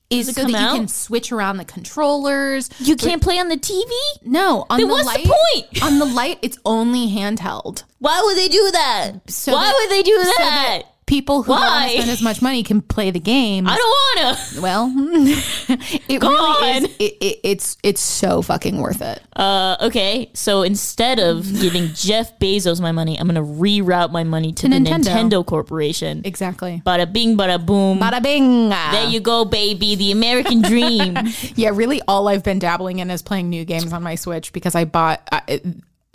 Is 0.10 0.28
so 0.36 0.42
that 0.44 0.50
you 0.50 0.56
out? 0.56 0.76
can 0.76 0.88
switch 0.88 1.32
around 1.32 1.58
the 1.58 1.66
controllers. 1.66 2.70
You 2.80 2.96
can't 2.96 3.22
play 3.24 3.40
on 3.40 3.48
the 3.50 3.58
TV. 3.58 3.90
No, 4.24 4.66
on 4.70 4.78
Then 4.80 4.88
the 4.88 4.94
what's 4.94 5.12
the 5.12 5.28
light. 5.30 5.72
point? 5.72 5.84
On 5.84 5.98
the 6.00 6.06
light, 6.06 6.40
it's 6.44 6.58
only 6.64 7.10
handheld. 7.10 7.84
Why 8.00 8.22
would 8.24 8.38
they 8.38 8.48
do 8.48 8.70
that? 8.72 9.14
So 9.28 9.54
Why 9.54 9.66
that- 9.66 9.76
would 9.76 9.90
they 9.90 10.04
do 10.04 10.16
so 10.24 10.32
that? 10.38 10.82
People 11.08 11.44
who 11.44 11.54
don't 11.54 11.62
want 11.62 11.92
to 11.92 11.98
spend 11.98 12.10
as 12.10 12.22
much 12.24 12.42
money 12.42 12.64
can 12.64 12.82
play 12.82 13.12
the 13.12 13.20
game. 13.20 13.68
I 13.68 13.76
don't 13.78 14.24
wanna. 14.24 14.62
well, 14.62 14.92
it 16.10 16.20
Go 16.20 16.30
really 16.30 16.78
on. 16.78 16.86
is. 16.86 16.96
It, 16.98 17.14
it, 17.22 17.40
it's 17.44 17.78
it's 17.84 18.02
so 18.02 18.42
fucking 18.42 18.78
worth 18.82 19.04
it. 19.04 19.22
Uh, 19.36 19.78
okay, 19.82 20.32
so 20.34 20.64
instead 20.64 21.20
of 21.20 21.44
giving 21.60 21.90
Jeff 21.94 22.40
Bezos 22.40 22.82
my 22.82 22.92
money, 22.92 23.20
I'm 23.20 23.28
gonna 23.28 23.44
reroute 23.44 24.12
my 24.12 24.24
money 24.24 24.52
to, 24.54 24.64
To 24.64 24.70
the 24.70 24.76
Nintendo. 24.78 25.04
Nintendo 25.04 25.46
Corporation. 25.46 26.22
Exactly. 26.26 26.82
Bada 26.86 27.12
bing, 27.12 27.38
bada 27.38 27.64
boom. 27.64 28.00
Bada 28.00 28.24
bing. 28.24 28.70
There 28.70 29.08
you 29.08 29.20
go, 29.20 29.46
baby. 29.46 29.96
The 29.96 30.12
American 30.12 30.62
dream. 30.62 31.16
Yeah, 31.56 31.70
really, 31.74 32.02
all 32.08 32.28
I've 32.28 32.44
been 32.44 32.60
dabbling 32.60 33.00
in 33.00 33.10
is 33.12 33.22
playing 33.22 33.50
new 33.50 33.64
games 33.66 33.94
on 33.94 34.02
my 34.04 34.16
Switch 34.16 34.52
because 34.54 34.74
I 34.76 34.86
bought. 34.86 35.22
Uh, 35.32 35.58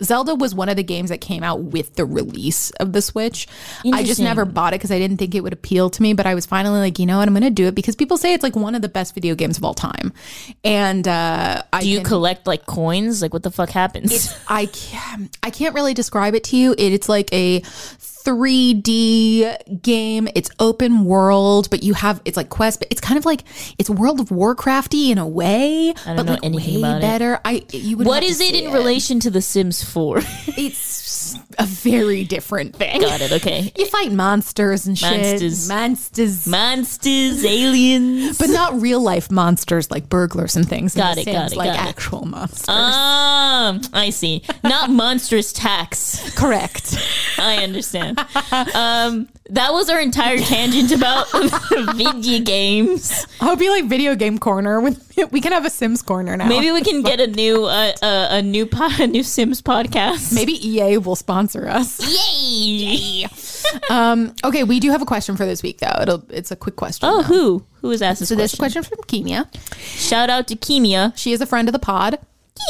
Zelda 0.03 0.35
was 0.35 0.53
one 0.55 0.69
of 0.69 0.75
the 0.75 0.83
games 0.83 1.09
that 1.09 1.19
came 1.21 1.43
out 1.43 1.61
with 1.61 1.95
the 1.95 2.05
release 2.05 2.71
of 2.71 2.93
the 2.93 3.01
Switch. 3.01 3.47
I 3.91 4.03
just 4.03 4.19
never 4.19 4.45
bought 4.45 4.73
it 4.73 4.77
because 4.77 4.91
I 4.91 4.99
didn't 4.99 5.17
think 5.17 5.35
it 5.35 5.41
would 5.41 5.53
appeal 5.53 5.89
to 5.89 6.01
me, 6.01 6.13
but 6.13 6.25
I 6.25 6.35
was 6.35 6.45
finally 6.45 6.79
like, 6.79 6.99
you 6.99 7.05
know 7.05 7.17
what, 7.19 7.27
I'm 7.27 7.33
going 7.33 7.43
to 7.43 7.49
do 7.49 7.67
it 7.67 7.75
because 7.75 7.95
people 7.95 8.17
say 8.17 8.33
it's 8.33 8.43
like 8.43 8.55
one 8.55 8.75
of 8.75 8.81
the 8.81 8.89
best 8.89 9.13
video 9.13 9.35
games 9.35 9.57
of 9.57 9.63
all 9.63 9.73
time. 9.73 10.13
And 10.63 11.07
uh, 11.07 11.61
I 11.71 11.81
Do 11.81 11.89
you 11.89 11.97
can- 11.99 12.05
collect 12.05 12.47
like 12.47 12.65
coins? 12.65 13.21
Like, 13.21 13.33
what 13.33 13.43
the 13.43 13.51
fuck 13.51 13.69
happens? 13.69 14.35
I 14.47 14.65
can't, 14.67 15.37
I 15.43 15.49
can't 15.49 15.75
really 15.75 15.93
describe 15.93 16.33
it 16.35 16.43
to 16.45 16.57
you. 16.57 16.71
It, 16.73 16.93
it's 16.93 17.07
like 17.09 17.31
a 17.33 17.61
3D 18.23 19.81
game. 19.81 20.27
It's 20.35 20.49
open 20.59 21.03
world, 21.05 21.69
but 21.69 21.83
you 21.83 21.93
have 21.93 22.21
it's 22.25 22.37
like 22.37 22.49
quest. 22.49 22.79
But 22.79 22.87
it's 22.91 23.01
kind 23.01 23.17
of 23.17 23.25
like 23.25 23.43
it's 23.77 23.89
World 23.89 24.19
of 24.19 24.29
Warcrafty 24.29 25.09
in 25.09 25.17
a 25.17 25.27
way, 25.27 25.93
don't 26.05 26.15
but 26.15 26.23
know 26.25 26.31
like 26.33 26.43
anything 26.43 26.75
way 26.75 26.79
about 26.81 26.97
it. 26.97 27.01
better. 27.01 27.39
I 27.43 27.65
you 27.71 27.97
would. 27.97 28.07
what 28.07 28.23
is 28.23 28.39
it 28.41 28.55
in 28.55 28.71
relation 28.71 29.19
to 29.21 29.29
The 29.29 29.41
Sims 29.41 29.83
4? 29.83 30.19
It's 30.57 30.77
a 31.59 31.65
very 31.65 32.23
different 32.23 32.75
thing. 32.75 33.01
Got 33.01 33.21
it. 33.21 33.31
Okay. 33.31 33.71
You 33.77 33.85
fight 33.87 34.11
monsters 34.11 34.87
and 34.87 34.97
shit. 34.97 35.11
Monsters. 35.21 35.67
monsters. 35.69 36.47
Monsters, 36.47 37.45
aliens. 37.45 38.37
but 38.37 38.49
not 38.49 38.81
real 38.81 39.01
life 39.01 39.29
monsters 39.31 39.89
like 39.91 40.09
burglars 40.09 40.55
and 40.55 40.67
things. 40.67 40.95
in 40.95 41.01
Got 41.01 41.15
The 41.15 41.21
it, 41.21 41.25
got 41.33 41.51
it, 41.51 41.55
Like 41.57 41.73
got 41.73 41.85
it. 41.87 41.89
actual 41.89 42.25
monsters. 42.25 42.69
Um, 42.69 43.81
I 43.93 44.09
see. 44.11 44.43
Not 44.63 44.89
monstrous 44.89 45.53
tax. 45.53 46.33
Correct. 46.35 46.95
I 47.37 47.63
understand. 47.63 48.19
Um, 48.73 49.27
that 49.49 49.73
was 49.73 49.89
our 49.89 49.99
entire 49.99 50.37
tangent 50.39 50.91
about 50.93 51.27
video 51.95 52.39
games. 52.39 53.25
I 53.41 53.45
hope 53.45 53.59
you 53.59 53.69
like 53.71 53.85
video 53.85 54.15
game 54.15 54.37
corner. 54.39 54.79
With 54.79 55.10
we 55.31 55.41
can 55.41 55.51
have 55.51 55.65
a 55.65 55.69
Sims 55.69 56.01
corner 56.01 56.37
now. 56.37 56.47
Maybe 56.47 56.71
we 56.71 56.81
can 56.81 57.01
get 57.03 57.19
a 57.19 57.27
new 57.27 57.65
uh, 57.65 57.93
uh, 58.01 58.27
a 58.31 58.41
new 58.41 58.65
po- 58.65 58.89
a 58.99 59.07
new 59.07 59.23
Sims 59.23 59.61
podcast. 59.61 60.33
Maybe 60.33 60.53
EA 60.65 60.97
will 60.97 61.15
sponsor 61.15 61.67
us. 61.67 61.99
Yay! 62.01 63.27
Um, 63.89 64.33
okay, 64.43 64.63
we 64.63 64.79
do 64.79 64.89
have 64.91 65.01
a 65.01 65.05
question 65.05 65.37
for 65.37 65.45
this 65.45 65.63
week, 65.63 65.79
though. 65.79 65.95
It'll 66.01 66.23
it's 66.29 66.51
a 66.51 66.55
quick 66.55 66.75
question. 66.75 67.07
Oh, 67.09 67.23
who 67.23 67.65
who 67.81 67.89
was 67.89 68.01
asked 68.01 68.19
this 68.19 68.29
so 68.29 68.35
this 68.35 68.55
question? 68.55 68.83
question 68.83 68.97
from 68.97 69.05
Kimia. 69.05 69.47
Shout 69.79 70.29
out 70.29 70.47
to 70.47 70.55
Kimia. 70.55 71.15
She 71.17 71.31
is 71.31 71.41
a 71.41 71.45
friend 71.45 71.67
of 71.67 71.73
the 71.73 71.79
pod. 71.79 72.19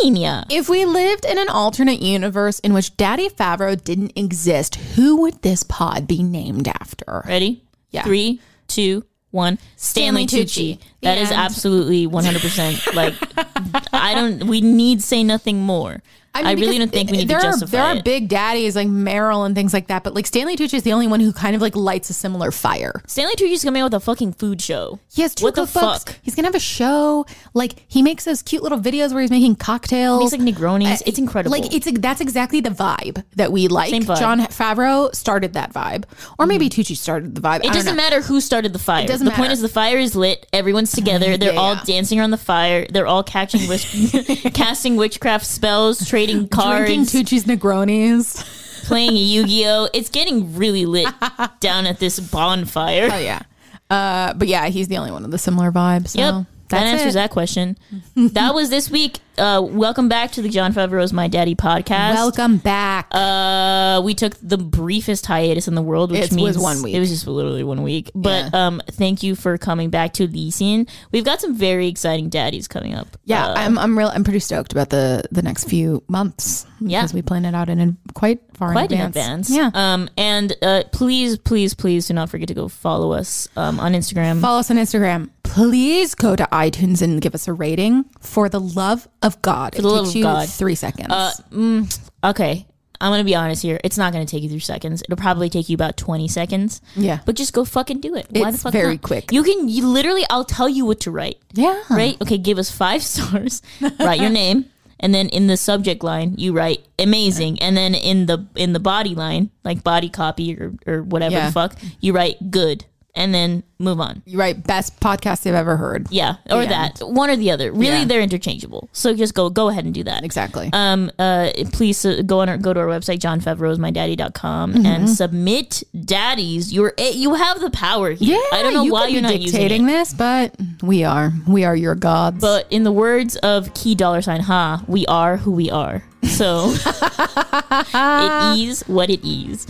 Kimia. 0.03 0.45
If 0.49 0.69
we 0.69 0.85
lived 0.85 1.25
in 1.25 1.37
an 1.37 1.49
alternate 1.49 2.01
universe 2.01 2.59
in 2.59 2.73
which 2.73 2.95
Daddy 2.97 3.29
Favreau 3.29 3.81
didn't 3.81 4.13
exist, 4.15 4.75
who 4.75 5.21
would 5.21 5.41
this 5.41 5.63
pod 5.63 6.07
be 6.07 6.23
named 6.23 6.67
after? 6.67 7.23
Ready? 7.25 7.63
Yeah. 7.89 8.03
Three, 8.03 8.39
two, 8.67 9.03
one. 9.31 9.57
Stanley, 9.75 10.27
Stanley 10.27 10.45
Tucci. 10.45 10.77
Tucci. 10.77 10.79
That 11.01 11.15
The 11.15 11.21
is 11.21 11.31
absolutely 11.31 12.07
one 12.07 12.23
hundred 12.23 12.41
percent. 12.41 12.79
Like, 12.93 13.15
I 13.93 14.13
don't. 14.13 14.47
We 14.47 14.61
need 14.61 15.01
say 15.01 15.23
nothing 15.23 15.61
more. 15.63 16.01
I, 16.33 16.53
mean, 16.55 16.63
really 16.63 16.77
don't 16.77 16.91
think 16.91 17.11
we 17.11 17.17
need 17.17 17.27
there 17.27 17.39
to 17.39 17.47
are, 17.47 17.51
justify 17.51 17.71
There 17.71 17.83
are 17.83 18.01
big 18.03 18.29
daddies 18.29 18.75
like 18.75 18.87
Meryl 18.87 19.45
and 19.45 19.53
things 19.53 19.73
like 19.73 19.87
that, 19.87 20.03
but 20.03 20.13
like 20.13 20.25
Stanley 20.25 20.55
Tucci 20.55 20.75
is 20.75 20.83
the 20.83 20.93
only 20.93 21.07
one 21.07 21.19
who 21.19 21.33
kind 21.33 21.55
of 21.55 21.61
like 21.61 21.75
lights 21.75 22.09
a 22.09 22.13
similar 22.13 22.51
fire. 22.51 23.01
Stanley 23.07 23.35
Tucci's 23.35 23.63
coming 23.63 23.81
out 23.81 23.85
with 23.85 23.95
a 23.95 23.99
fucking 23.99 24.33
food 24.33 24.61
show. 24.61 24.99
He 25.13 25.21
has 25.23 25.35
two 25.35 25.45
What 25.45 25.55
the 25.55 25.67
fuck? 25.67 26.15
He's 26.21 26.35
gonna 26.35 26.47
have 26.47 26.55
a 26.55 26.59
show. 26.59 27.25
Like 27.53 27.83
he 27.87 28.01
makes 28.01 28.25
those 28.25 28.41
cute 28.41 28.63
little 28.63 28.79
videos 28.79 29.11
where 29.11 29.21
he's 29.21 29.31
making 29.31 29.57
cocktails. 29.57 30.31
Makes 30.31 30.45
like 30.45 30.55
Negronis. 30.55 31.01
Uh, 31.01 31.03
it's 31.05 31.19
incredible. 31.19 31.51
Like 31.51 31.73
it's 31.73 31.91
that's 31.99 32.21
exactly 32.21 32.61
the 32.61 32.69
vibe 32.69 33.23
that 33.35 33.51
we 33.51 33.67
like. 33.67 33.89
Same 33.89 34.03
vibe. 34.03 34.19
Jon 34.19 34.39
Favreau 34.39 35.13
started 35.13 35.53
that 35.53 35.73
vibe, 35.73 36.05
or 36.39 36.45
maybe 36.45 36.69
mm. 36.69 36.73
Tucci 36.73 36.95
started 36.95 37.35
the 37.35 37.41
vibe. 37.41 37.65
It 37.65 37.73
doesn't 37.73 37.95
matter 37.95 38.21
who 38.21 38.39
started 38.39 38.73
the 38.73 38.79
fire. 38.79 39.07
doesn't 39.07 39.25
the 39.25 39.31
point 39.31 39.51
is 39.51 39.61
the 39.61 39.69
fire 39.69 39.97
is 39.97 40.15
lit. 40.15 40.47
Everyone's 40.53 40.91
together. 40.91 41.37
They're 41.41 41.53
Yeah, 41.53 41.59
all 41.59 41.73
yeah. 41.75 41.83
dancing 41.85 42.19
around 42.19 42.31
the 42.31 42.37
fire. 42.37 42.85
They're 42.89 43.07
all 43.07 43.23
catching 43.23 43.67
witch- 43.67 44.13
casting 44.53 44.95
witchcraft 44.95 45.45
spells, 45.45 46.05
trading 46.25 46.47
cards, 46.47 46.85
Drinking 46.85 47.05
Tucci's 47.05 47.43
Negronis. 47.45 48.57
playing 48.85 49.15
Yu-Gi-Oh. 49.15 49.89
It's 49.93 50.09
getting 50.09 50.55
really 50.55 50.85
lit 50.85 51.07
down 51.59 51.85
at 51.85 51.99
this 51.99 52.19
bonfire. 52.19 53.09
Oh 53.11 53.17
yeah. 53.17 53.41
Uh, 53.89 54.33
but 54.33 54.47
yeah, 54.47 54.67
he's 54.67 54.87
the 54.87 54.97
only 54.97 55.11
one 55.11 55.21
with 55.21 55.31
the 55.31 55.37
similar 55.37 55.71
vibe. 55.71 56.07
So 56.07 56.19
Yep. 56.19 56.45
That 56.69 56.83
answers 56.83 57.15
it. 57.15 57.19
that 57.19 57.31
question. 57.31 57.77
that 58.15 58.55
was 58.55 58.69
this 58.69 58.89
week. 58.89 59.19
Uh, 59.37 59.61
welcome 59.63 60.09
back 60.09 60.31
to 60.33 60.41
the 60.41 60.49
Jon 60.49 60.73
Favreau's 60.73 61.13
My 61.13 61.27
Daddy 61.27 61.55
podcast. 61.55 62.13
Welcome 62.13 62.57
back. 62.57 63.07
Uh, 63.11 64.01
we 64.03 64.13
took 64.13 64.35
the 64.41 64.57
briefest 64.57 65.25
hiatus 65.25 65.67
in 65.69 65.73
the 65.73 65.81
world, 65.81 66.11
which 66.11 66.19
It 66.19 66.23
was 66.23 66.31
means 66.33 66.57
one 66.57 66.83
week. 66.83 66.93
It 66.93 66.99
was 66.99 67.09
just 67.09 67.25
literally 67.25 67.63
one 67.63 67.81
week. 67.81 68.11
But 68.13 68.53
um, 68.53 68.81
thank 68.91 69.23
you 69.23 69.35
for 69.35 69.57
coming 69.57 69.89
back 69.89 70.13
to 70.13 70.27
listen. 70.27 70.85
We've 71.11 71.23
got 71.25 71.39
some 71.41 71.55
very 71.55 71.87
exciting 71.87 72.29
daddies 72.29 72.67
coming 72.67 72.93
up. 72.93 73.07
yeah, 73.23 73.47
Uh, 73.47 73.53
I'm 73.55 73.79
I'm 73.79 73.97
real 73.97 74.09
I'm 74.13 74.23
pretty 74.25 74.39
stoked 74.39 74.73
about 74.73 74.89
the 74.89 75.23
the 75.31 75.41
next 75.41 75.63
few 75.63 76.03
months. 76.07 76.65
Yeah. 76.83 77.01
because 77.01 77.13
we 77.13 77.21
plan 77.21 77.45
it 77.45 77.53
out 77.53 77.69
in 77.69 77.79
a, 77.79 77.95
quite 78.15 78.39
far 78.55 78.71
quite 78.71 78.91
in 78.91 78.99
in 78.99 79.05
advance. 79.05 79.49
advance. 79.49 79.73
Yeah. 79.75 79.93
Um, 79.93 80.09
and 80.17 80.55
uh, 80.63 80.83
please, 80.91 81.37
please, 81.37 81.75
please 81.75 82.07
do 82.07 82.15
not 82.15 82.29
forget 82.29 82.47
to 82.47 82.55
go 82.55 82.67
follow 82.67 83.11
us 83.13 83.47
um, 83.55 83.79
on 83.79 83.93
Instagram. 83.93 84.41
Follow 84.41 84.59
us 84.59 84.71
on 84.71 84.77
Instagram. 84.77 85.29
Please 85.43 86.15
go 86.15 86.35
to 86.35 86.43
iTunes 86.51 87.03
and 87.03 87.21
give 87.21 87.35
us 87.35 87.47
a 87.47 87.53
rating. 87.53 88.05
For 88.19 88.49
the 88.49 88.59
love 88.59 89.07
of 89.21 89.41
God, 89.41 89.73
the 89.73 89.79
it 89.79 89.83
love 89.83 90.05
takes 90.05 90.09
of 90.11 90.15
you 90.17 90.23
God. 90.23 90.49
three 90.49 90.75
seconds. 90.75 91.09
Uh, 91.11 91.31
mm, 91.51 91.99
okay. 92.23 92.65
I'm 92.99 93.11
gonna 93.11 93.23
be 93.23 93.33
honest 93.35 93.63
here. 93.63 93.79
It's 93.83 93.97
not 93.97 94.13
gonna 94.13 94.25
take 94.27 94.43
you 94.43 94.49
three 94.49 94.59
seconds. 94.59 95.01
It'll 95.01 95.17
probably 95.17 95.49
take 95.49 95.69
you 95.69 95.73
about 95.73 95.97
20 95.97 96.27
seconds. 96.27 96.81
Yeah. 96.95 97.19
But 97.25 97.35
just 97.35 97.51
go 97.51 97.65
fucking 97.65 97.99
do 97.99 98.15
it. 98.15 98.27
Why 98.29 98.51
the 98.51 98.53
It's 98.55 98.61
fuck 98.63 98.73
very 98.73 98.93
not? 98.93 99.01
quick. 99.01 99.31
You 99.31 99.41
can 99.41 99.67
you 99.67 99.87
literally 99.87 100.23
I'll 100.29 100.45
tell 100.45 100.69
you 100.69 100.85
what 100.85 100.99
to 101.01 101.11
write. 101.11 101.37
Yeah. 101.53 101.81
Right? 101.89 102.21
Okay, 102.21 102.37
give 102.37 102.59
us 102.59 102.69
five 102.69 103.01
stars. 103.13 103.61
write 103.99 104.21
your 104.21 104.29
name. 104.29 104.65
And 104.99 105.15
then 105.15 105.29
in 105.29 105.47
the 105.47 105.57
subject 105.57 106.03
line, 106.03 106.35
you 106.37 106.53
write 106.53 106.85
amazing. 106.99 107.59
And 107.59 107.75
then 107.75 107.95
in 107.95 108.27
the 108.27 108.45
in 108.55 108.73
the 108.73 108.79
body 108.79 109.15
line, 109.15 109.49
like 109.63 109.83
body 109.83 110.09
copy 110.09 110.55
or, 110.55 110.73
or 110.85 111.01
whatever 111.01 111.33
Yeah. 111.37 111.47
the 111.47 111.51
fuck, 111.53 111.75
you 112.01 112.13
write 112.13 112.51
good. 112.51 112.85
And 113.13 113.33
then 113.35 113.63
move 113.77 113.99
on. 113.99 114.21
You 114.25 114.39
write 114.39 114.65
best 114.65 114.97
podcast 115.01 115.45
I've 115.45 115.53
ever 115.53 115.75
heard. 115.75 116.07
Yeah. 116.11 116.35
Or 116.49 116.61
The 116.61 116.67
that. 116.67 116.99
One 117.01 117.29
or 117.29 117.35
the 117.35 117.51
other. 117.51 117.71
Really 117.73 117.99
Yeah. 117.99 118.05
they're 118.05 118.21
interchangeable. 118.21 118.87
So 118.93 119.13
just 119.13 119.33
go 119.33 119.49
go 119.49 119.67
ahead 119.67 119.83
and 119.83 119.93
do 119.93 120.03
that. 120.05 120.23
Exactly. 120.23 120.69
Um, 120.71 121.11
uh, 121.19 121.51
please 121.73 122.05
uh, 122.05 122.21
go 122.25 122.39
on 122.39 122.47
our, 122.47 122.57
go 122.57 122.73
to 122.73 122.79
our 122.79 122.85
website, 122.87 123.19
johnfavreauismydaddy.com 123.19 124.73
Mm-hmm. 124.73 124.85
and 124.85 125.09
submit 125.09 125.83
daddies. 126.05 126.71
You're, 126.71 126.93
eh, 126.97 127.11
you 127.13 127.33
have 127.33 127.59
the 127.59 127.69
power 127.71 128.11
here. 128.11 128.37
yeah. 128.37 128.57
I 128.57 128.61
don't 128.63 128.73
know 128.73 128.83
you 128.83 128.93
why 128.93 129.05
could 129.07 129.13
you're 129.13 129.21
be 129.23 129.27
not 129.27 129.41
using 129.41 129.59
dictating 129.59 129.83
it. 129.83 129.87
this, 129.91 130.13
but 130.13 130.55
we 130.81 131.03
are. 131.03 131.33
We 131.47 131.65
are 131.65 131.75
your 131.75 131.95
gods. 131.95 132.39
But 132.39 132.65
in 132.69 132.83
the 132.83 132.91
words 132.93 133.35
of 133.37 133.73
key 133.73 133.93
dollar 133.95 134.21
sign 134.21 134.39
ha, 134.41 134.83
we 134.87 135.05
are 135.07 135.35
who 135.37 135.51
we 135.51 135.69
are. 135.69 136.03
So 136.23 136.71
it 136.75 138.59
is 138.59 138.81
what 138.87 139.09
it 139.09 139.27
is. 139.27 139.67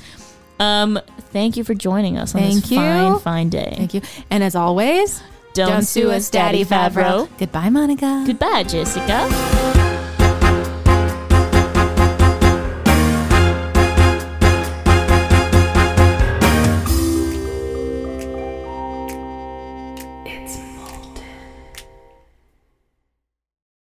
Um, 0.62 1.00
thank 1.32 1.58
you 1.58 1.64
for 1.64 1.74
joining 1.74 2.18
us 2.18 2.36
on 2.36 2.42
Thank 2.42 2.62
this 2.62 2.72
you. 2.72 2.78
fine, 2.78 3.20
fine 3.20 3.50
day. 3.50 3.74
Thank 3.78 3.94
you. 3.96 4.02
And 4.30 4.44
as 4.44 4.56
always, 4.56 5.24
Don't, 5.54 5.82
sue 5.84 6.12
us, 6.12 6.30
Daddy 6.30 6.64
Favreau. 6.64 7.28
Goodbye, 7.40 7.70
Monica. 7.70 8.24
Goodbye, 8.28 8.64
Jessica. 8.64 9.81